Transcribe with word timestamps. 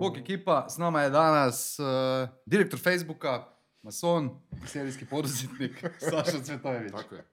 Bog 0.00 0.18
ekipa, 0.18 0.66
s 0.68 0.78
nama 0.78 1.02
je 1.02 1.10
danas 1.10 1.78
uh, 1.78 2.28
direktor 2.46 2.80
Facebooka, 2.80 3.44
mason, 3.82 4.30
serijski 4.66 5.06
poduzetnik, 5.06 5.84
Saša 6.10 6.42
Cvetojević. 6.44 6.92
Tako 6.92 7.14
je. 7.14 7.29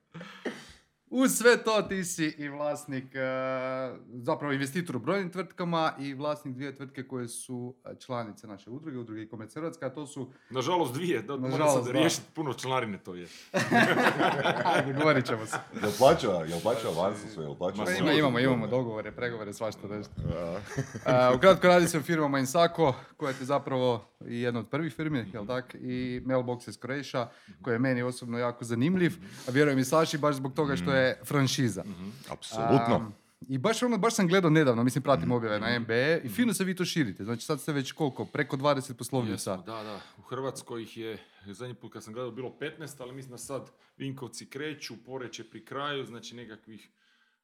Uz 1.10 1.38
sve 1.38 1.64
to 1.64 1.82
ti 1.82 2.04
si 2.04 2.36
i 2.38 2.50
vlasnik, 2.50 3.04
uh, 3.04 4.00
zapravo 4.14 4.54
investitor 4.54 4.96
u 4.96 5.00
brojnim 5.00 5.32
tvrtkama 5.32 5.94
i 6.00 6.14
vlasnik 6.14 6.56
dvije 6.56 6.76
tvrtke 6.76 7.08
koje 7.08 7.28
su 7.28 7.56
uh, 7.56 7.92
članice 8.00 8.48
naše 8.48 8.70
udruge, 8.70 8.98
udruge 8.98 9.22
i 9.22 9.30
komerc 9.30 9.54
Hrvatska, 9.54 9.86
a 9.86 9.90
to 9.90 10.08
su, 10.08 10.32
Nažalost 10.50 10.94
dvije, 10.94 11.22
da 11.22 11.36
moram 11.36 11.52
Nažalost, 11.52 11.76
sad 11.76 11.86
da. 11.86 12.00
riješiti 12.00 12.26
puno 12.34 12.54
članarine 12.54 12.98
to 12.98 13.16
je. 13.16 13.28
ajde, 14.76 14.94
govorit 14.94 15.26
ćemo 15.26 15.46
se. 15.46 15.58
Jel 15.82 15.92
plaća, 15.98 16.28
jel 16.28 16.60
plaća 16.60 16.88
avansu 16.88 17.28
sve, 17.34 17.44
jel 17.44 17.56
plaća? 17.56 17.84
Ma 17.84 17.92
ima, 17.92 18.12
imamo, 18.12 18.40
imamo 18.40 18.68
dogovore, 18.68 19.12
pregovore, 19.12 19.54
svašta 19.54 19.88
nešto. 19.88 20.14
Uh, 20.18 21.38
ukratko 21.38 21.68
radi 21.68 21.88
se 21.88 21.98
o 21.98 22.02
firmama 22.02 22.40
Insako, 22.40 22.96
koja 23.18 23.30
je 23.30 23.36
zapravo 23.40 24.06
i 24.28 24.42
jedna 24.42 24.60
od 24.60 24.70
prvih 24.70 24.94
firmi, 24.94 25.26
jel 25.34 25.48
tak? 25.48 25.76
I 25.76 26.22
Mailbox 26.26 26.70
iz 26.70 26.78
Croatia, 26.78 27.30
koji 27.62 27.76
je 27.76 27.80
meni 27.80 28.02
osobno 28.02 28.38
jako 28.38 28.66
zanimljiv, 28.66 29.14
a 29.48 29.52
vjerujem 29.52 29.80
i 29.80 29.86
Saši 29.86 30.18
baš 30.18 30.36
zbog 30.36 30.54
toga 30.54 30.76
što 30.76 30.92
je 30.92 30.97
franšiza. 31.26 31.84
Apsolutno. 32.30 32.96
Um, 32.96 33.14
I 33.48 33.58
baš 33.58 33.84
ono, 33.84 33.98
baš 33.98 34.16
sam 34.16 34.28
gledao 34.28 34.50
nedavno, 34.50 34.84
mislim 34.84 35.02
pratim 35.02 35.32
objave 35.32 35.60
na 35.60 35.80
MBE 35.80 36.22
i 36.24 36.30
fino 36.30 36.54
se 36.54 36.64
vi 36.64 36.76
to 36.76 36.86
širite. 36.86 37.24
Znači 37.24 37.46
sad 37.46 37.62
ste 37.62 37.74
već 37.74 37.92
koliko, 37.92 38.26
preko 38.26 38.58
20 38.58 38.94
poslovnica. 38.94 39.52
Jesmo, 39.52 39.66
da, 39.66 39.84
da. 39.84 40.00
U 40.18 40.22
Hrvatskoj 40.22 40.84
ih 40.84 40.98
je, 40.98 41.18
zadnji 41.46 41.76
put 41.76 41.94
kad 41.94 42.04
sam 42.04 42.14
gledao, 42.14 42.32
bilo 42.32 42.56
15, 42.60 43.02
ali 43.02 43.16
mislim 43.16 43.32
da 43.32 43.38
sad 43.38 43.72
Vinkovci 43.98 44.46
kreću, 44.46 44.94
Poreć 45.06 45.40
je 45.40 45.50
pri 45.50 45.66
kraju, 45.66 46.06
znači 46.06 46.36
nekakvih 46.36 46.90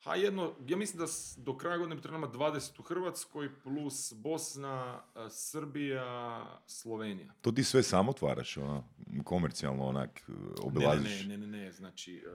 Ha, 0.03 0.15
jedno, 0.15 0.53
ja 0.67 0.77
mislim 0.77 0.99
da 0.99 1.05
do 1.37 1.57
kraja 1.57 1.77
godine 1.77 1.95
bi 1.95 2.01
trebalo 2.01 2.25
imati 2.25 2.37
20 2.37 2.79
u 2.79 2.83
Hrvatskoj, 2.83 3.49
plus 3.63 4.13
Bosna, 4.15 5.01
e, 5.15 5.29
Srbija, 5.29 6.45
Slovenija. 6.67 7.33
To 7.41 7.51
ti 7.51 7.63
sve 7.63 7.83
sam 7.83 8.09
otvaraš, 8.09 8.57
ono, 8.57 8.83
komercijalno 9.23 9.85
onak, 9.85 10.23
Ne, 10.27 10.35
obilaziš. 10.63 11.25
ne, 11.25 11.37
ne, 11.37 11.47
ne, 11.47 11.57
ne, 11.57 11.71
znači 11.71 12.15
e, 12.15 12.29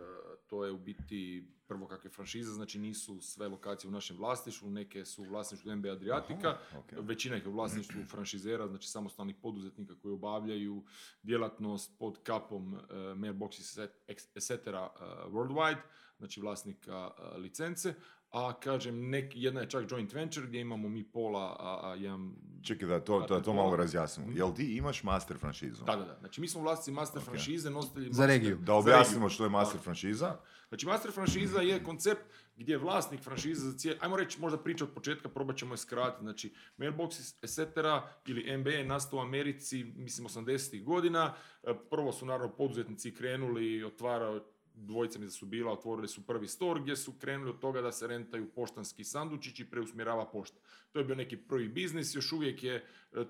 to 0.47 0.65
je 0.65 0.73
u 0.73 0.79
biti 0.79 1.49
prvo 1.67 1.87
kakve 1.87 2.11
franšize, 2.11 2.53
znači 2.53 2.79
nisu 2.79 3.21
sve 3.21 3.49
lokacije 3.49 3.89
u 3.89 3.93
našem 3.93 4.17
vlasništvu, 4.17 4.71
neke 4.71 5.05
su 5.05 5.23
u 5.23 5.27
vlasništvu 5.27 5.77
MB 5.77 5.87
Adriatica, 5.87 6.49
Aha, 6.49 6.83
većina 6.91 7.37
ih 7.37 7.43
je 7.43 7.49
u 7.49 7.53
vlasništvu 7.53 8.05
franšizera, 8.05 8.69
znači 8.69 8.89
samostalnih 8.89 9.37
poduzetnika 9.43 9.95
koji 10.03 10.13
obavljaju 10.13 10.85
djelatnost 11.23 11.99
pod 11.99 12.19
kapom 12.23 12.75
uh, 12.75 12.81
Mailbox 12.91 13.89
etc. 14.09 14.51
Uh, 14.51 15.33
worldwide, 15.33 15.81
znači 16.19 16.41
vlasnika 16.41 17.11
licence, 17.37 17.95
a 18.31 18.61
kažem, 18.61 19.11
nek, 19.11 19.33
jedna 19.35 19.61
je 19.61 19.71
čak 19.71 19.91
joint 19.91 20.13
venture 20.13 20.47
gdje 20.47 20.61
imamo 20.61 20.89
mi 20.89 21.05
pola, 21.05 21.57
a, 21.61 21.81
a 21.83 21.95
jedan 21.95 22.35
Čekaj 22.63 22.89
da 22.89 23.01
to, 23.01 23.27
da 23.29 23.43
to 23.43 23.53
malo 23.53 23.77
razjasnimo. 23.77 24.33
Jel 24.33 24.55
ti 24.55 24.77
imaš 24.77 25.03
master 25.03 25.39
franšizu? 25.39 25.85
Da, 25.85 25.97
da, 25.97 26.05
da. 26.05 26.17
Znači 26.21 26.41
mi 26.41 26.49
smo 26.49 26.61
vlasnici 26.63 26.93
master 26.93 27.23
franšize, 27.23 27.71
nositelji 27.71 28.13
Za 28.13 28.27
regiju. 28.27 28.59
Da 28.61 28.75
objasnimo 28.75 29.29
što 29.29 29.45
je 29.45 29.51
master 29.51 29.81
franšiza. 29.81 30.37
Znači, 30.69 30.87
master 30.87 31.13
franšiza 31.13 31.61
je 31.61 31.83
koncept 31.85 32.23
gdje 32.57 32.73
je 32.73 32.79
vlasnik 32.79 33.21
franšize 33.21 33.71
za 33.71 33.79
cijeli, 33.79 33.99
ajmo 34.03 34.17
reći 34.17 34.41
možda 34.41 34.59
priča 34.59 34.85
od 34.85 34.91
početka, 34.91 35.29
probat 35.29 35.57
ćemo 35.57 35.75
je 35.75 35.79
skratiti. 35.79 36.23
Znači, 36.23 36.55
Mailbox 36.79 37.35
etc. 37.43 38.01
ili 38.27 38.57
MB 38.59 38.67
je 38.67 38.85
nastao 38.85 39.19
u 39.19 39.23
Americi, 39.23 39.85
mislim, 39.85 40.29
80-ih 40.29 40.85
godina. 40.85 41.35
E, 41.63 41.75
Prvo 41.91 42.13
su 42.13 42.27
naravno 42.27 42.57
poduzetnici 42.57 43.15
krenuli, 43.15 43.85
otvarao, 43.85 44.41
dvojica 44.87 45.19
mi 45.19 45.25
da 45.25 45.31
su 45.31 45.47
bila, 45.47 45.73
otvorili 45.73 46.09
su 46.09 46.27
prvi 46.27 46.49
store 46.49 46.81
gdje 46.81 46.97
su 46.97 47.13
krenuli 47.13 47.51
od 47.51 47.59
toga 47.59 47.81
da 47.81 47.93
se 47.93 48.07
rentaju 48.07 48.51
poštanski 48.55 49.05
sandučići 49.05 49.63
i 49.63 49.71
preusmjerava 49.71 50.27
pošta. 50.27 50.61
To 50.93 50.99
je 50.99 51.05
bio 51.05 51.15
neki 51.15 51.37
prvi 51.37 51.69
biznis, 51.69 52.15
još 52.15 52.33
uvijek 52.33 52.63
je 52.65 52.75
e, 52.75 52.85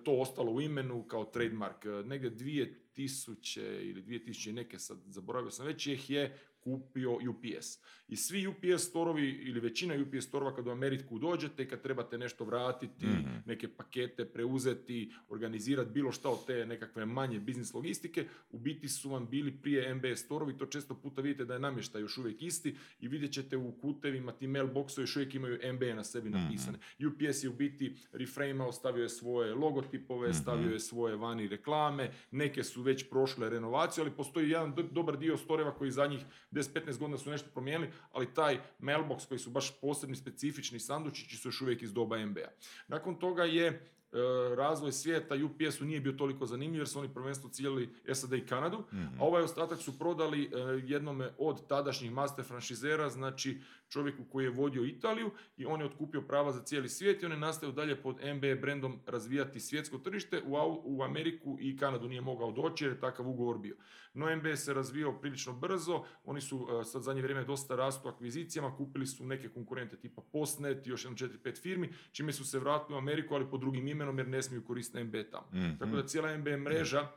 to 0.04 0.12
ostalo 0.12 0.52
u 0.52 0.60
imenu 0.60 1.02
kao 1.02 1.24
trademark. 1.24 1.84
E, 1.84 1.88
Negdje 1.88 2.30
2000 2.30 3.58
ili 3.80 4.02
2000 4.02 4.48
i 4.50 4.52
neke, 4.52 4.78
sad 4.78 4.98
zaboravio 5.06 5.50
sam 5.50 5.66
već, 5.66 5.86
ih 5.86 6.10
je 6.10 6.38
kupio 6.60 7.12
UPS. 7.14 7.66
I 8.08 8.16
svi 8.16 8.46
UPS 8.46 8.82
storovi 8.82 9.28
ili 9.30 9.60
većina 9.60 9.94
UPS 9.94 10.24
storova 10.24 10.54
kad 10.56 10.66
u 10.66 10.70
Ameriku 10.70 11.18
dođete 11.18 11.62
i 11.62 11.68
kad 11.68 11.82
trebate 11.82 12.18
nešto 12.18 12.44
vratiti, 12.44 13.06
Mhm. 13.06 13.28
neke 13.46 13.68
pakete 13.68 14.24
preuzeti, 14.24 15.12
organizirati 15.28 15.90
bilo 15.90 16.12
šta 16.12 16.28
od 16.30 16.46
te 16.46 16.66
nekakve 16.66 17.06
manje 17.06 17.40
biznis 17.40 17.74
logistike, 17.74 18.24
u 18.50 18.58
biti 18.58 18.88
su 18.88 19.10
vam 19.10 19.28
bili 19.30 19.52
prije 19.62 19.94
MB 19.94 20.04
storovi, 20.16 20.58
to 20.58 20.66
često 20.66 20.94
puta 20.94 21.20
vidite 21.20 21.44
da 21.44 21.54
je 21.54 21.60
namještaj 21.60 22.00
još 22.00 22.18
uvijek 22.18 22.42
isti 22.42 22.76
i 23.00 23.08
vidjet 23.08 23.32
ćete 23.32 23.56
u 23.56 23.72
kutevima 23.72 24.32
ti 24.32 24.46
mailboxovi 24.46 25.00
još 25.00 25.16
uvijek 25.16 25.34
imaju 25.34 25.58
MB 25.74 25.82
na 25.82 26.04
sebi 26.04 26.30
napisane. 26.30 26.78
UPS 27.06 27.44
je 27.44 27.47
u 27.48 27.52
biti 27.52 27.96
reframeao, 28.12 28.72
stavio 28.72 29.02
je 29.02 29.08
svoje 29.08 29.54
logotipove, 29.54 30.34
stavio 30.34 30.72
je 30.72 30.80
svoje 30.80 31.16
vani 31.16 31.48
reklame, 31.48 32.10
neke 32.30 32.64
su 32.64 32.82
već 32.82 33.10
prošle 33.10 33.50
renovaciju, 33.50 34.04
ali 34.04 34.16
postoji 34.16 34.50
jedan 34.50 34.74
do- 34.74 34.82
dobar 34.82 35.18
dio 35.18 35.36
storeva 35.36 35.74
koji 35.74 35.90
zadnjih 35.90 36.20
10-15 36.50 36.98
godina 36.98 37.18
su 37.18 37.30
nešto 37.30 37.50
promijenili, 37.50 37.90
ali 38.12 38.34
taj 38.34 38.58
mailbox 38.80 39.28
koji 39.28 39.38
su 39.38 39.50
baš 39.50 39.80
posebni 39.80 40.16
specifični 40.16 40.80
sandučići 40.80 41.36
su 41.36 41.48
još 41.48 41.60
uvijek 41.60 41.82
iz 41.82 41.92
doba 41.92 42.26
MB-a. 42.26 42.48
Nakon 42.88 43.14
toga 43.18 43.44
je 43.44 43.90
razvoj 44.56 44.92
svijeta 44.92 45.34
UPS-u 45.34 45.84
nije 45.84 46.00
bio 46.00 46.12
toliko 46.12 46.46
zanimljiv 46.46 46.80
jer 46.80 46.88
su 46.88 46.98
oni 46.98 47.14
prvenstveno 47.14 47.52
ciljali 47.52 47.94
SAD 48.12 48.32
i 48.32 48.46
Kanadu, 48.46 48.84
a 49.18 49.24
ovaj 49.24 49.42
ostatak 49.42 49.78
su 49.78 49.98
prodali 49.98 50.44
e, 50.44 50.48
jednome 50.86 51.30
od 51.38 51.66
tadašnjih 51.66 52.12
master 52.12 52.44
franšizera, 52.44 53.08
znači 53.08 53.60
čovjeku 53.88 54.24
koji 54.32 54.44
je 54.44 54.50
vodio 54.50 54.84
Italiju 54.84 55.30
i 55.56 55.66
on 55.66 55.80
je 55.80 55.86
otkupio 55.86 56.22
prava 56.22 56.52
za 56.52 56.62
cijeli 56.62 56.88
svijet 56.88 57.22
i 57.22 57.26
on 57.26 57.32
je 57.32 57.38
nastavio 57.38 57.74
dalje 57.74 58.02
pod 58.02 58.16
MB 58.34 58.60
brendom 58.60 59.00
razvijati 59.06 59.60
svjetsko 59.60 59.98
tržište. 59.98 60.42
U, 60.84 61.02
Ameriku 61.02 61.56
i 61.60 61.76
Kanadu 61.76 62.08
nije 62.08 62.20
mogao 62.20 62.52
doći 62.52 62.84
jer 62.84 62.92
je 62.92 63.00
takav 63.00 63.28
ugovor 63.28 63.58
bio. 63.58 63.76
No 64.14 64.36
MB 64.36 64.56
se 64.56 64.74
razvijao 64.74 65.20
prilično 65.20 65.52
brzo, 65.52 66.04
oni 66.24 66.40
su 66.40 66.68
e, 66.80 66.84
sad 66.84 67.02
zadnje 67.02 67.22
vrijeme 67.22 67.44
dosta 67.44 67.76
rastu 67.76 68.08
akvizicijama, 68.08 68.76
kupili 68.76 69.06
su 69.06 69.26
neke 69.26 69.48
konkurente 69.48 69.96
tipa 69.96 70.22
Postnet 70.32 70.86
i 70.86 70.90
još 70.90 71.04
jedno 71.04 71.16
4-5 71.16 71.62
firmi, 71.62 71.92
čime 72.12 72.32
su 72.32 72.44
se 72.44 72.58
vratili 72.58 72.94
u 72.94 72.98
Ameriku, 72.98 73.34
ali 73.34 73.50
pod 73.50 73.60
drugim 73.60 73.84
imenom 73.98 74.18
jer 74.18 74.28
ne 74.28 74.42
smiju 74.42 74.64
koristiti 74.64 75.04
MB 75.04 75.14
tamo. 75.30 75.48
Mhm. 75.52 75.78
Tako 75.78 75.96
da 75.96 76.06
cijela 76.06 76.36
MB 76.36 76.46
mreža 76.46 77.08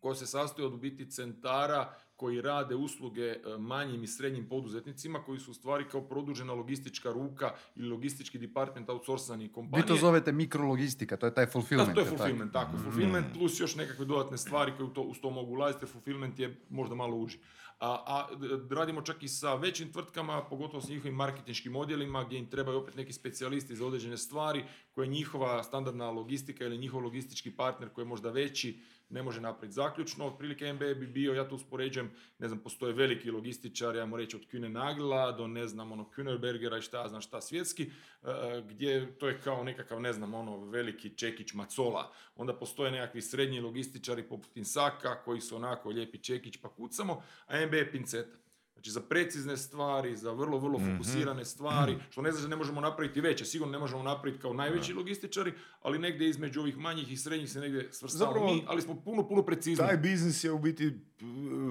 koja 0.00 0.14
se 0.14 0.26
sastoji 0.26 0.66
od 0.66 0.74
u 0.74 0.76
biti 0.76 1.10
centara 1.10 1.94
koji 2.16 2.40
rade 2.40 2.74
usluge 2.74 3.22
e, 3.22 3.38
manjim 3.58 4.02
i 4.02 4.06
srednjim 4.06 4.48
poduzetnicima 4.48 5.22
koji 5.22 5.40
su 5.40 5.50
u 5.50 5.54
stvari 5.54 5.84
kao 5.90 6.00
produžena 6.00 6.52
logistička 6.52 7.12
ruka 7.12 7.54
ili 7.76 7.88
logistički 7.88 8.38
department 8.38 8.88
outsourcani 8.88 9.52
kompanije. 9.52 9.82
Vi 9.82 9.88
to 9.88 9.96
zovete 9.96 10.32
mikrologistika, 10.32 11.16
to 11.16 11.26
je 11.26 11.34
taj 11.34 11.46
fulfillment. 11.46 11.88
Da, 11.88 11.94
to 11.94 12.00
je 12.00 12.06
fulfillment, 12.06 12.52
tako. 12.52 12.78
Fulfillment 12.78 13.26
plus 13.34 13.60
još 13.60 13.76
nekakve 13.76 14.04
dodatne 14.04 14.38
stvari 14.38 14.72
koje 14.76 14.86
u 14.86 14.90
to, 14.90 15.02
uz 15.02 15.20
to 15.20 15.30
mogu 15.30 15.52
ulaziti, 15.52 15.84
jer 15.84 15.90
fulfillment 15.90 16.38
je 16.38 16.60
možda 16.70 16.94
malo 16.94 17.16
uži. 17.16 17.38
A, 17.80 18.04
a 18.06 18.28
radimo 18.70 19.02
čak 19.02 19.22
i 19.22 19.28
sa 19.28 19.54
većim 19.54 19.92
tvrtkama, 19.92 20.44
pogotovo 20.44 20.80
s 20.80 20.88
njihovim 20.88 21.14
marketinškim 21.14 21.76
odjelima, 21.76 22.24
gdje 22.24 22.38
im 22.38 22.46
trebaju 22.46 22.78
opet 22.78 22.96
neki 22.96 23.12
specijalisti 23.12 23.76
za 23.76 23.86
određene 23.86 24.16
stvari, 24.16 24.64
koje 24.94 25.06
njihova 25.06 25.62
standardna 25.62 26.10
logistika 26.10 26.64
ili 26.64 26.78
njihov 26.78 27.02
logistički 27.02 27.50
partner 27.50 27.88
koji 27.88 28.02
je 28.02 28.08
možda 28.08 28.30
veći, 28.30 28.80
ne 29.08 29.22
može 29.22 29.40
napraviti 29.40 29.74
zaključno. 29.74 30.26
Otprilike 30.26 30.72
MB 30.72 30.80
bi 30.80 31.06
bio, 31.06 31.34
ja 31.34 31.48
to 31.48 31.54
uspoređujem, 31.54 32.10
ne 32.38 32.48
znam, 32.48 32.60
postoje 32.60 32.92
veliki 32.92 33.30
logističari, 33.30 34.00
ajmo 34.00 34.16
reći 34.16 34.36
od 34.36 34.42
Kühne 34.52 34.68
Nagla 34.68 35.32
do 35.32 35.46
ne 35.46 35.66
znam, 35.66 35.92
ono, 35.92 36.10
Kühnerbergera 36.16 36.78
i 36.78 36.82
šta 36.82 37.02
ja 37.02 37.08
znam 37.08 37.20
šta 37.20 37.40
svjetski, 37.40 37.82
e, 37.82 38.62
gdje 38.68 39.18
to 39.18 39.28
je 39.28 39.40
kao 39.40 39.64
nekakav, 39.64 40.00
ne 40.00 40.12
znam, 40.12 40.34
ono, 40.34 40.64
veliki 40.64 41.10
čekić 41.16 41.54
macola. 41.54 42.12
Onda 42.36 42.54
postoje 42.54 42.90
nekakvi 42.90 43.22
srednji 43.22 43.60
logističari 43.60 44.22
poput 44.22 44.56
Insaka, 44.56 45.22
koji 45.24 45.40
su 45.40 45.56
onako 45.56 45.88
lijepi 45.88 46.18
čekić 46.18 46.56
pa 46.56 46.68
kucamo, 46.68 47.22
a 47.46 47.66
MB 47.66 47.74
je 47.74 47.92
pinceta. 47.92 48.43
Znači 48.84 48.92
za 48.92 49.00
precizne 49.00 49.56
stvari, 49.56 50.16
za 50.16 50.32
vrlo, 50.32 50.58
vrlo 50.58 50.78
fokusirane 50.78 51.44
stvari, 51.44 51.96
što 52.10 52.22
ne 52.22 52.30
znači 52.30 52.42
da 52.42 52.48
ne 52.48 52.56
možemo 52.56 52.80
napraviti 52.80 53.20
veće, 53.20 53.44
sigurno 53.44 53.72
ne 53.72 53.78
možemo 53.78 54.02
napraviti 54.02 54.42
kao 54.42 54.52
najveći 54.52 54.92
logističari, 54.92 55.52
ali 55.82 55.98
negdje 55.98 56.28
između 56.28 56.60
ovih 56.60 56.78
manjih 56.78 57.12
i 57.12 57.16
srednjih 57.16 57.50
se 57.50 57.60
negdje 57.60 57.88
svrstavamo 57.92 58.46
mi, 58.46 58.64
ali 58.66 58.82
smo 58.82 59.00
puno, 59.00 59.28
puno 59.28 59.42
precizniji. 59.42 59.86
Taj 59.88 59.96
biznis 59.96 60.44
je 60.44 60.52
u 60.52 60.58
biti 60.58 60.90
p- 61.18 61.24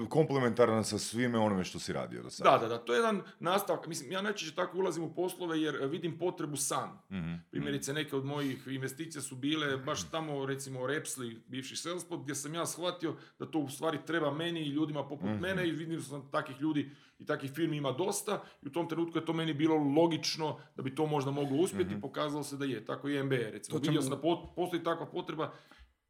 komplementaran 0.08 0.84
sa 0.84 0.98
svime 0.98 1.38
onome 1.38 1.64
što 1.64 1.78
si 1.78 1.92
radio 1.92 2.22
do 2.22 2.30
sada. 2.30 2.50
Da, 2.50 2.58
da, 2.58 2.68
da, 2.68 2.78
to 2.78 2.92
je 2.92 2.98
jedan 2.98 3.22
nastavak. 3.40 3.86
Mislim, 3.86 4.12
ja 4.12 4.22
najčešće 4.22 4.54
tako 4.54 4.78
ulazim 4.78 5.04
u 5.04 5.14
poslove 5.14 5.60
jer 5.60 5.76
vidim 5.86 6.18
potrebu 6.18 6.56
sam. 6.56 7.02
Mhm. 7.10 7.34
Primjerice, 7.50 7.92
neke 7.92 8.16
od 8.16 8.24
mojih 8.24 8.66
investicija 8.66 9.22
su 9.22 9.36
bile 9.36 9.76
baš 9.76 10.10
tamo, 10.10 10.46
recimo, 10.46 10.86
Repsli, 10.86 11.42
bivši 11.46 11.76
Salespot, 11.76 12.20
gdje 12.22 12.34
sam 12.34 12.54
ja 12.54 12.66
shvatio 12.66 13.14
da 13.38 13.46
to 13.46 13.58
u 13.58 13.68
stvari 13.68 13.98
treba 14.06 14.30
meni 14.30 14.60
i 14.60 14.68
ljudima 14.68 15.08
poput 15.08 15.30
mene 15.40 15.68
i 15.68 15.72
vidim 15.72 15.96
da 15.96 16.02
sam 16.02 16.30
takih 16.30 16.60
ljudi 16.60 16.90
i 17.18 17.26
takvih 17.26 17.52
firmi 17.52 17.76
ima 17.76 17.92
dosta 17.92 18.42
i 18.62 18.66
u 18.66 18.72
tom 18.72 18.88
trenutku 18.88 19.18
je 19.18 19.24
to 19.24 19.32
meni 19.32 19.54
bilo 19.54 19.76
logično 19.76 20.60
da 20.76 20.82
bi 20.82 20.94
to 20.94 21.06
možda 21.06 21.30
moglo 21.30 21.56
uspjeti, 21.56 22.00
pokazalo 22.00 22.42
se 22.42 22.56
da 22.56 22.64
je. 22.64 22.84
Tako 22.84 23.08
i 23.08 23.22
MBA, 23.22 23.36
recimo. 23.36 23.78
Vidio 23.78 24.02
sam 24.02 24.10
da 24.10 24.20
po- 24.20 24.52
postoji 24.56 24.82
takva 24.82 25.06
potreba 25.06 25.52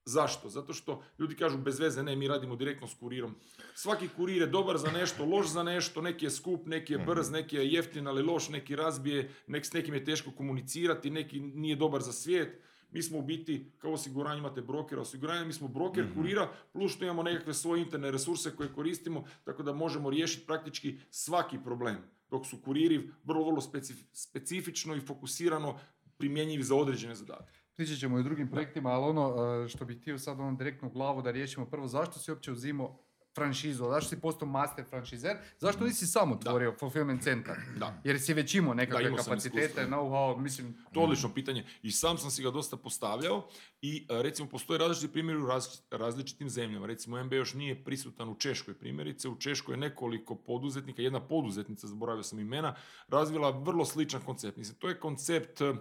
Zašto? 0.07 0.49
Zato 0.49 0.73
što 0.73 1.03
ljudi 1.19 1.37
kažu 1.37 1.59
bez 1.59 1.81
veze, 1.81 2.03
ne, 2.03 2.17
mi 2.17 2.29
radimo 2.29 2.57
direktno 2.57 2.87
s 2.87 2.95
kurirom. 2.95 3.35
Svaki 3.75 4.09
kurir 4.09 4.43
je 4.43 4.47
dobar 4.47 4.79
za 4.79 4.91
nešto, 4.91 5.25
loš 5.25 5.47
za 5.47 5.63
nešto, 5.63 6.03
neki 6.03 6.25
je 6.25 6.31
skup, 6.31 6.67
neki 6.67 6.93
je 6.93 6.99
brz, 6.99 7.31
neki 7.31 7.57
je 7.57 7.73
jeftin, 7.73 8.07
ali 8.07 8.23
loš, 8.23 8.49
neki 8.49 8.77
razbije, 8.77 9.31
nek, 9.47 9.67
s 9.67 9.73
nekim 9.73 9.95
je 9.95 10.05
teško 10.05 10.31
komunicirati, 10.31 11.11
neki 11.11 11.41
nije 11.41 11.77
dobar 11.77 12.03
za 12.03 12.13
svijet. 12.13 12.61
Mi 12.95 13.03
smo 13.03 13.19
u 13.19 13.23
biti, 13.23 13.73
kao 13.79 13.93
osiguranje 13.93 14.39
imate 14.39 14.63
brokera 14.63 15.01
osiguranja, 15.01 15.45
mi 15.45 15.53
smo 15.53 15.69
broker 15.69 16.15
kurira, 16.15 16.49
plus 16.73 16.93
što 16.93 17.05
imamo 17.05 17.23
nekakve 17.23 17.55
svoje 17.55 17.83
interne 17.83 18.11
resurse 18.11 18.57
koje 18.57 18.73
koristimo, 18.73 19.25
tako 19.45 19.63
da 19.63 19.73
možemo 19.73 20.11
riješiti 20.11 20.47
praktički 20.47 20.99
svaki 21.11 21.59
problem. 21.65 21.97
Dok 22.31 22.47
su 22.47 22.63
kuriri 22.63 23.11
vrlo, 23.25 23.45
vrlo 23.45 23.61
specif- 23.61 24.05
specifično 24.13 24.95
i 24.95 25.01
fokusirano 25.01 25.79
primjenjivi 26.17 26.63
za 26.63 26.75
određene 26.77 27.15
zadatke. 27.15 27.59
Pričat 27.75 27.99
ćemo 27.99 28.17
i 28.19 28.21
o 28.21 28.23
drugim 28.25 28.51
projektima, 28.51 28.91
ali 28.91 29.05
ono 29.05 29.35
e, 29.65 29.69
što 29.69 29.85
bih 29.85 30.01
htio 30.01 30.19
sad 30.19 30.41
ono 30.41 30.57
direktno 30.57 30.89
u 30.89 30.93
glavu 30.93 31.23
da 31.23 31.31
riješimo 31.31 31.67
prvo, 31.67 31.89
zašto 31.89 32.19
si 32.19 32.31
uopće 32.31 32.53
uzimao 32.53 33.04
franšizu, 33.35 33.85
zašto 33.85 34.09
si 34.09 34.21
postao 34.21 34.49
master 34.49 34.85
franšizer, 34.91 35.37
zašto 35.59 35.85
nisi 35.85 36.07
sam 36.07 36.33
otvorio 36.33 36.75
fulfillment 36.79 37.23
centar? 37.23 37.57
Da. 37.79 38.01
Jer 38.05 38.21
si 38.21 38.35
već 38.35 38.55
imao 38.55 38.75
Da, 38.75 38.77
nekakve 38.77 39.05
imao 39.07 39.19
sam 39.19 39.25
kapacitete, 39.25 39.87
know-how, 39.87 40.39
mislim, 40.41 40.75
To 40.93 41.01
je 41.01 41.05
odlično 41.05 41.35
pitanje 41.35 41.65
i 41.83 41.91
sam 41.91 42.19
sam 42.19 42.31
si 42.31 42.43
ga 42.43 42.51
dosta 42.51 42.77
postavljao 42.77 43.49
i 43.81 44.07
e, 44.11 44.23
recimo 44.23 44.49
postoje 44.49 44.79
različiti 44.79 45.13
primjeri 45.13 45.41
u 45.41 45.47
različ- 45.47 45.83
različitim 45.91 46.49
zemljama. 46.49 46.87
Recimo 46.87 47.25
MB 47.25 47.33
još 47.33 47.55
nije 47.55 47.85
prisutan 47.85 48.29
u 48.29 48.35
Češkoj 48.39 48.75
primjerice. 48.75 49.29
U 49.29 49.39
Češkoj 49.39 49.73
je 49.73 49.77
nekoliko 49.77 50.35
poduzetnika, 50.35 51.03
jedna 51.03 51.21
poduzetnica, 51.21 51.87
zaboravio 51.87 52.23
sam 52.23 52.39
imena, 52.39 52.75
razvila 53.09 53.51
vrlo 53.51 53.85
sličan 53.85 54.21
koncept. 54.21 54.57
Mislim, 54.57 54.79
to 54.79 54.89
je 54.89 55.01
koncept, 55.01 55.61
uh, 55.61 55.77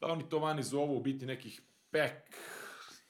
da 0.00 0.06
oni 0.06 0.28
to 0.28 0.38
vani 0.38 0.62
zovu 0.62 0.96
u 0.96 1.02
biti 1.02 1.26
nekih 1.26 1.62
pack, 1.90 2.14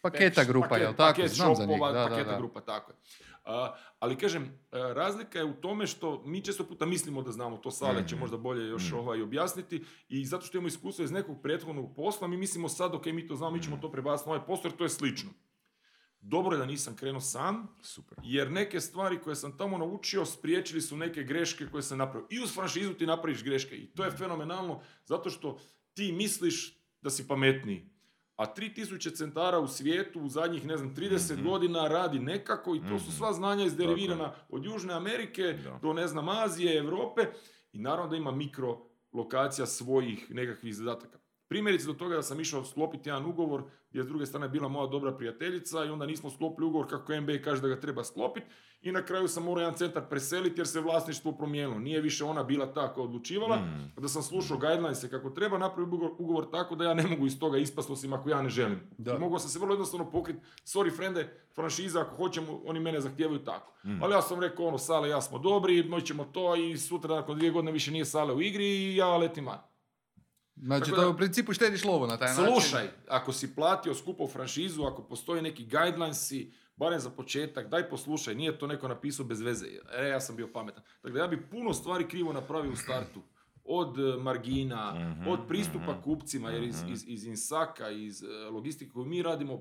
paketa 0.04 0.44
grupa, 0.44 0.68
paket- 0.68 0.80
jel 0.80 0.92
tako? 0.92 1.16
Paket 1.16 1.30
Znam 1.30 1.54
za 1.54 1.66
njih, 1.66 1.80
da, 1.82 1.92
da, 1.92 2.06
paketa 2.06 2.30
da. 2.30 2.36
grupa, 2.36 2.60
tako 2.62 2.92
je. 2.92 2.96
A, 3.44 3.74
ali 3.98 4.16
kažem, 4.16 4.42
e, 4.42 4.48
razlika 4.72 5.38
je 5.38 5.44
u 5.44 5.54
tome 5.54 5.86
što 5.86 6.22
mi 6.22 6.42
često 6.42 6.64
puta 6.64 6.86
mislimo 6.86 7.22
da 7.22 7.32
znamo, 7.32 7.56
to 7.56 7.70
Sale 7.70 8.08
će 8.08 8.14
Mhm. 8.14 8.20
možda 8.20 8.36
bolje 8.38 8.68
još 8.68 8.84
Mhm. 8.84 8.96
ovaj 8.96 9.22
objasniti 9.22 9.84
i 10.08 10.24
zato 10.24 10.46
što 10.46 10.56
imamo 10.56 10.68
iskustvo 10.68 11.04
iz 11.04 11.10
nekog 11.10 11.42
prethodnog 11.42 11.96
posla, 11.96 12.28
mi 12.28 12.36
mislimo 12.36 12.68
sad, 12.68 12.94
ok, 12.94 13.06
mi 13.06 13.26
to 13.26 13.36
znamo, 13.36 13.50
mi 13.52 13.62
ćemo 13.62 13.76
to 13.76 13.90
prebaciti 13.90 14.28
na 14.28 14.34
ovaj 14.34 14.46
posao 14.46 14.68
jer 14.68 14.76
to 14.76 14.84
je 14.84 14.90
slično. 14.90 15.30
Dobro 16.20 16.52
je 16.52 16.58
da 16.58 16.66
nisam 16.66 16.96
krenuo 16.96 17.20
sam, 17.20 17.68
Super. 17.82 18.18
jer 18.22 18.50
neke 18.50 18.80
stvari 18.80 19.18
koje 19.18 19.36
sam 19.36 19.58
tamo 19.58 19.78
naučio 19.78 20.24
spriječili 20.24 20.80
su 20.80 20.96
neke 20.96 21.22
greške 21.22 21.66
koje 21.66 21.82
sam 21.82 21.98
napravio. 21.98 22.26
I 22.30 22.40
uz 22.40 22.54
franšizu 22.54 22.94
ti 22.94 23.06
napraviš 23.06 23.44
greške 23.44 23.76
i 23.76 23.86
to 23.86 24.04
je 24.04 24.10
fenomenalno 24.10 24.80
zato 25.04 25.30
što 25.30 25.58
ti 25.94 26.12
misliš 26.12 26.78
da 27.00 27.10
si 27.10 27.28
pametniji. 27.28 27.90
A 28.36 28.44
3000 28.46 29.10
centara 29.10 29.58
u 29.58 29.68
svijetu 29.68 30.20
u 30.20 30.28
zadnjih, 30.28 30.66
ne 30.66 30.76
znam, 30.76 30.94
30 30.94 31.34
Mhm. 31.34 31.44
godina 31.44 31.88
radi 31.88 32.18
nekako 32.18 32.74
i 32.74 32.80
to 32.80 32.98
su 32.98 33.06
Mhm. 33.06 33.12
sva 33.12 33.32
znanja 33.32 33.64
izderivirana 33.64 34.32
od 34.48 34.64
Južne 34.64 34.94
Amerike 34.94 35.42
Da. 35.42 35.78
do, 35.82 35.92
ne 35.92 36.06
znam, 36.06 36.28
Azije, 36.28 36.78
Europe 36.78 37.22
i 37.72 37.78
naravno 37.78 38.10
da 38.10 38.16
ima 38.16 38.30
mikro 38.30 38.80
lokacija 39.12 39.66
svojih 39.66 40.30
nekakvih 40.30 40.74
zadataka. 40.74 41.18
Primjerice 41.48 41.86
do 41.86 41.92
toga 41.92 42.16
da 42.16 42.22
sam 42.22 42.40
išao 42.40 42.64
sklopiti 42.64 43.08
jedan 43.08 43.26
ugovor 43.26 43.62
gdje 43.90 44.00
je 44.00 44.04
s 44.04 44.08
druge 44.08 44.26
strane 44.26 44.48
bila 44.48 44.68
moja 44.68 44.86
dobra 44.86 45.12
prijateljica 45.16 45.84
i 45.84 45.88
onda 45.88 46.06
nismo 46.06 46.30
sklopili 46.30 46.66
ugovor 46.66 46.90
kako 46.90 47.20
NBA 47.20 47.38
kaže 47.44 47.62
da 47.62 47.68
ga 47.68 47.80
treba 47.80 48.04
sklopiti 48.04 48.46
i 48.82 48.92
na 48.92 49.02
kraju 49.04 49.28
sam 49.28 49.44
morao 49.44 49.60
jedan 49.62 49.74
centar 49.76 50.02
preseliti 50.10 50.60
jer 50.60 50.66
se 50.66 50.80
vlasništvo 50.80 51.32
promijenilo. 51.32 51.78
Nije 51.78 52.00
više 52.00 52.24
ona 52.24 52.42
bila 52.42 52.72
ta 52.72 52.94
koja 52.94 53.04
odlučivala, 53.04 53.56
Mm. 53.56 53.92
da 54.00 54.08
sam 54.08 54.22
slušao 54.22 54.58
guidelines 54.58 55.04
kako 55.10 55.30
treba 55.30 55.58
napraviti 55.58 55.94
ugovor, 55.94 56.10
ugovor 56.18 56.50
tako 56.50 56.74
da 56.74 56.84
ja 56.84 56.94
ne 56.94 57.06
mogu 57.06 57.26
iz 57.26 57.38
toga 57.38 57.58
ispasti 57.58 57.92
osim 57.92 58.12
ako 58.12 58.30
ja 58.30 58.42
ne 58.42 58.48
želim. 58.48 58.80
Da. 58.98 59.14
I 59.16 59.18
mogao 59.18 59.38
sam 59.38 59.50
se 59.50 59.58
vrlo 59.58 59.72
jednostavno 59.74 60.10
pokriti, 60.10 60.40
sorry 60.64 60.96
frende, 60.96 61.40
franšiza 61.54 62.00
ako 62.00 62.16
hoćemo, 62.16 62.60
oni 62.64 62.80
mene 62.80 63.00
zahtijevaju 63.00 63.38
tako. 63.38 63.72
Mm. 63.84 64.02
Ali 64.02 64.14
ja 64.14 64.22
sam 64.22 64.40
rekao 64.40 64.66
ono, 64.66 64.78
Sale, 64.78 65.08
ja 65.08 65.20
smo 65.20 65.38
dobri, 65.38 65.88
moći 65.88 66.06
ćemo 66.06 66.24
to 66.24 66.56
i 66.56 66.78
sutra 66.78 67.14
nakon 67.14 67.36
dvije 67.36 67.50
godine 67.52 67.72
više 67.72 67.90
nije 67.90 68.04
Sale 68.04 68.34
u 68.34 68.42
igri 68.42 68.66
i 68.66 68.96
ja 68.96 69.16
letim 69.16 69.46
van. 69.46 69.58
Znači, 70.56 70.84
Tako 70.84 70.96
to 70.96 71.02
da- 71.02 71.08
u 71.08 71.16
principu 71.16 71.52
štediš 71.52 71.84
lovu 71.84 72.06
na 72.06 72.16
taj 72.16 72.28
način. 72.28 72.44
Slušaj, 72.44 72.88
ako 73.08 73.32
si 73.32 73.54
platio 73.54 73.94
skupo 73.94 74.28
franšizu, 74.28 74.82
ako 74.82 75.02
postoje 75.02 75.42
neki 75.42 75.64
guidelinesi, 75.64 76.52
barem 76.76 77.00
za 77.00 77.10
početak, 77.10 77.68
daj 77.68 77.88
poslušaj, 77.88 78.34
nije 78.34 78.58
to 78.58 78.66
neko 78.66 78.88
napisao 78.88 79.26
bez 79.26 79.40
veze. 79.40 79.66
E, 79.92 80.08
ja 80.08 80.20
sam 80.20 80.36
bio 80.36 80.48
pametan. 80.52 80.82
Dakle, 81.02 81.20
ja 81.20 81.26
bi 81.26 81.46
puno 81.50 81.72
stvari 81.74 82.08
krivo 82.08 82.32
napravio 82.32 82.72
u 82.72 82.76
startu. 82.76 83.20
Od 83.64 83.98
e, 83.98 84.16
margina, 84.22 84.94
Mhm, 84.94 85.28
od 85.28 85.40
pristupa 85.48 85.92
mhm, 85.92 86.02
kupcima, 86.02 86.50
jer 86.50 86.62
iz, 86.62 86.82
mhm. 86.82 86.92
iz, 86.92 87.04
iz 87.06 87.24
Insaka, 87.24 87.90
iz 87.90 88.22
e, 88.22 88.26
logistike 88.50 88.92
koju 88.92 89.04
mi 89.04 89.22
radimo, 89.22 89.60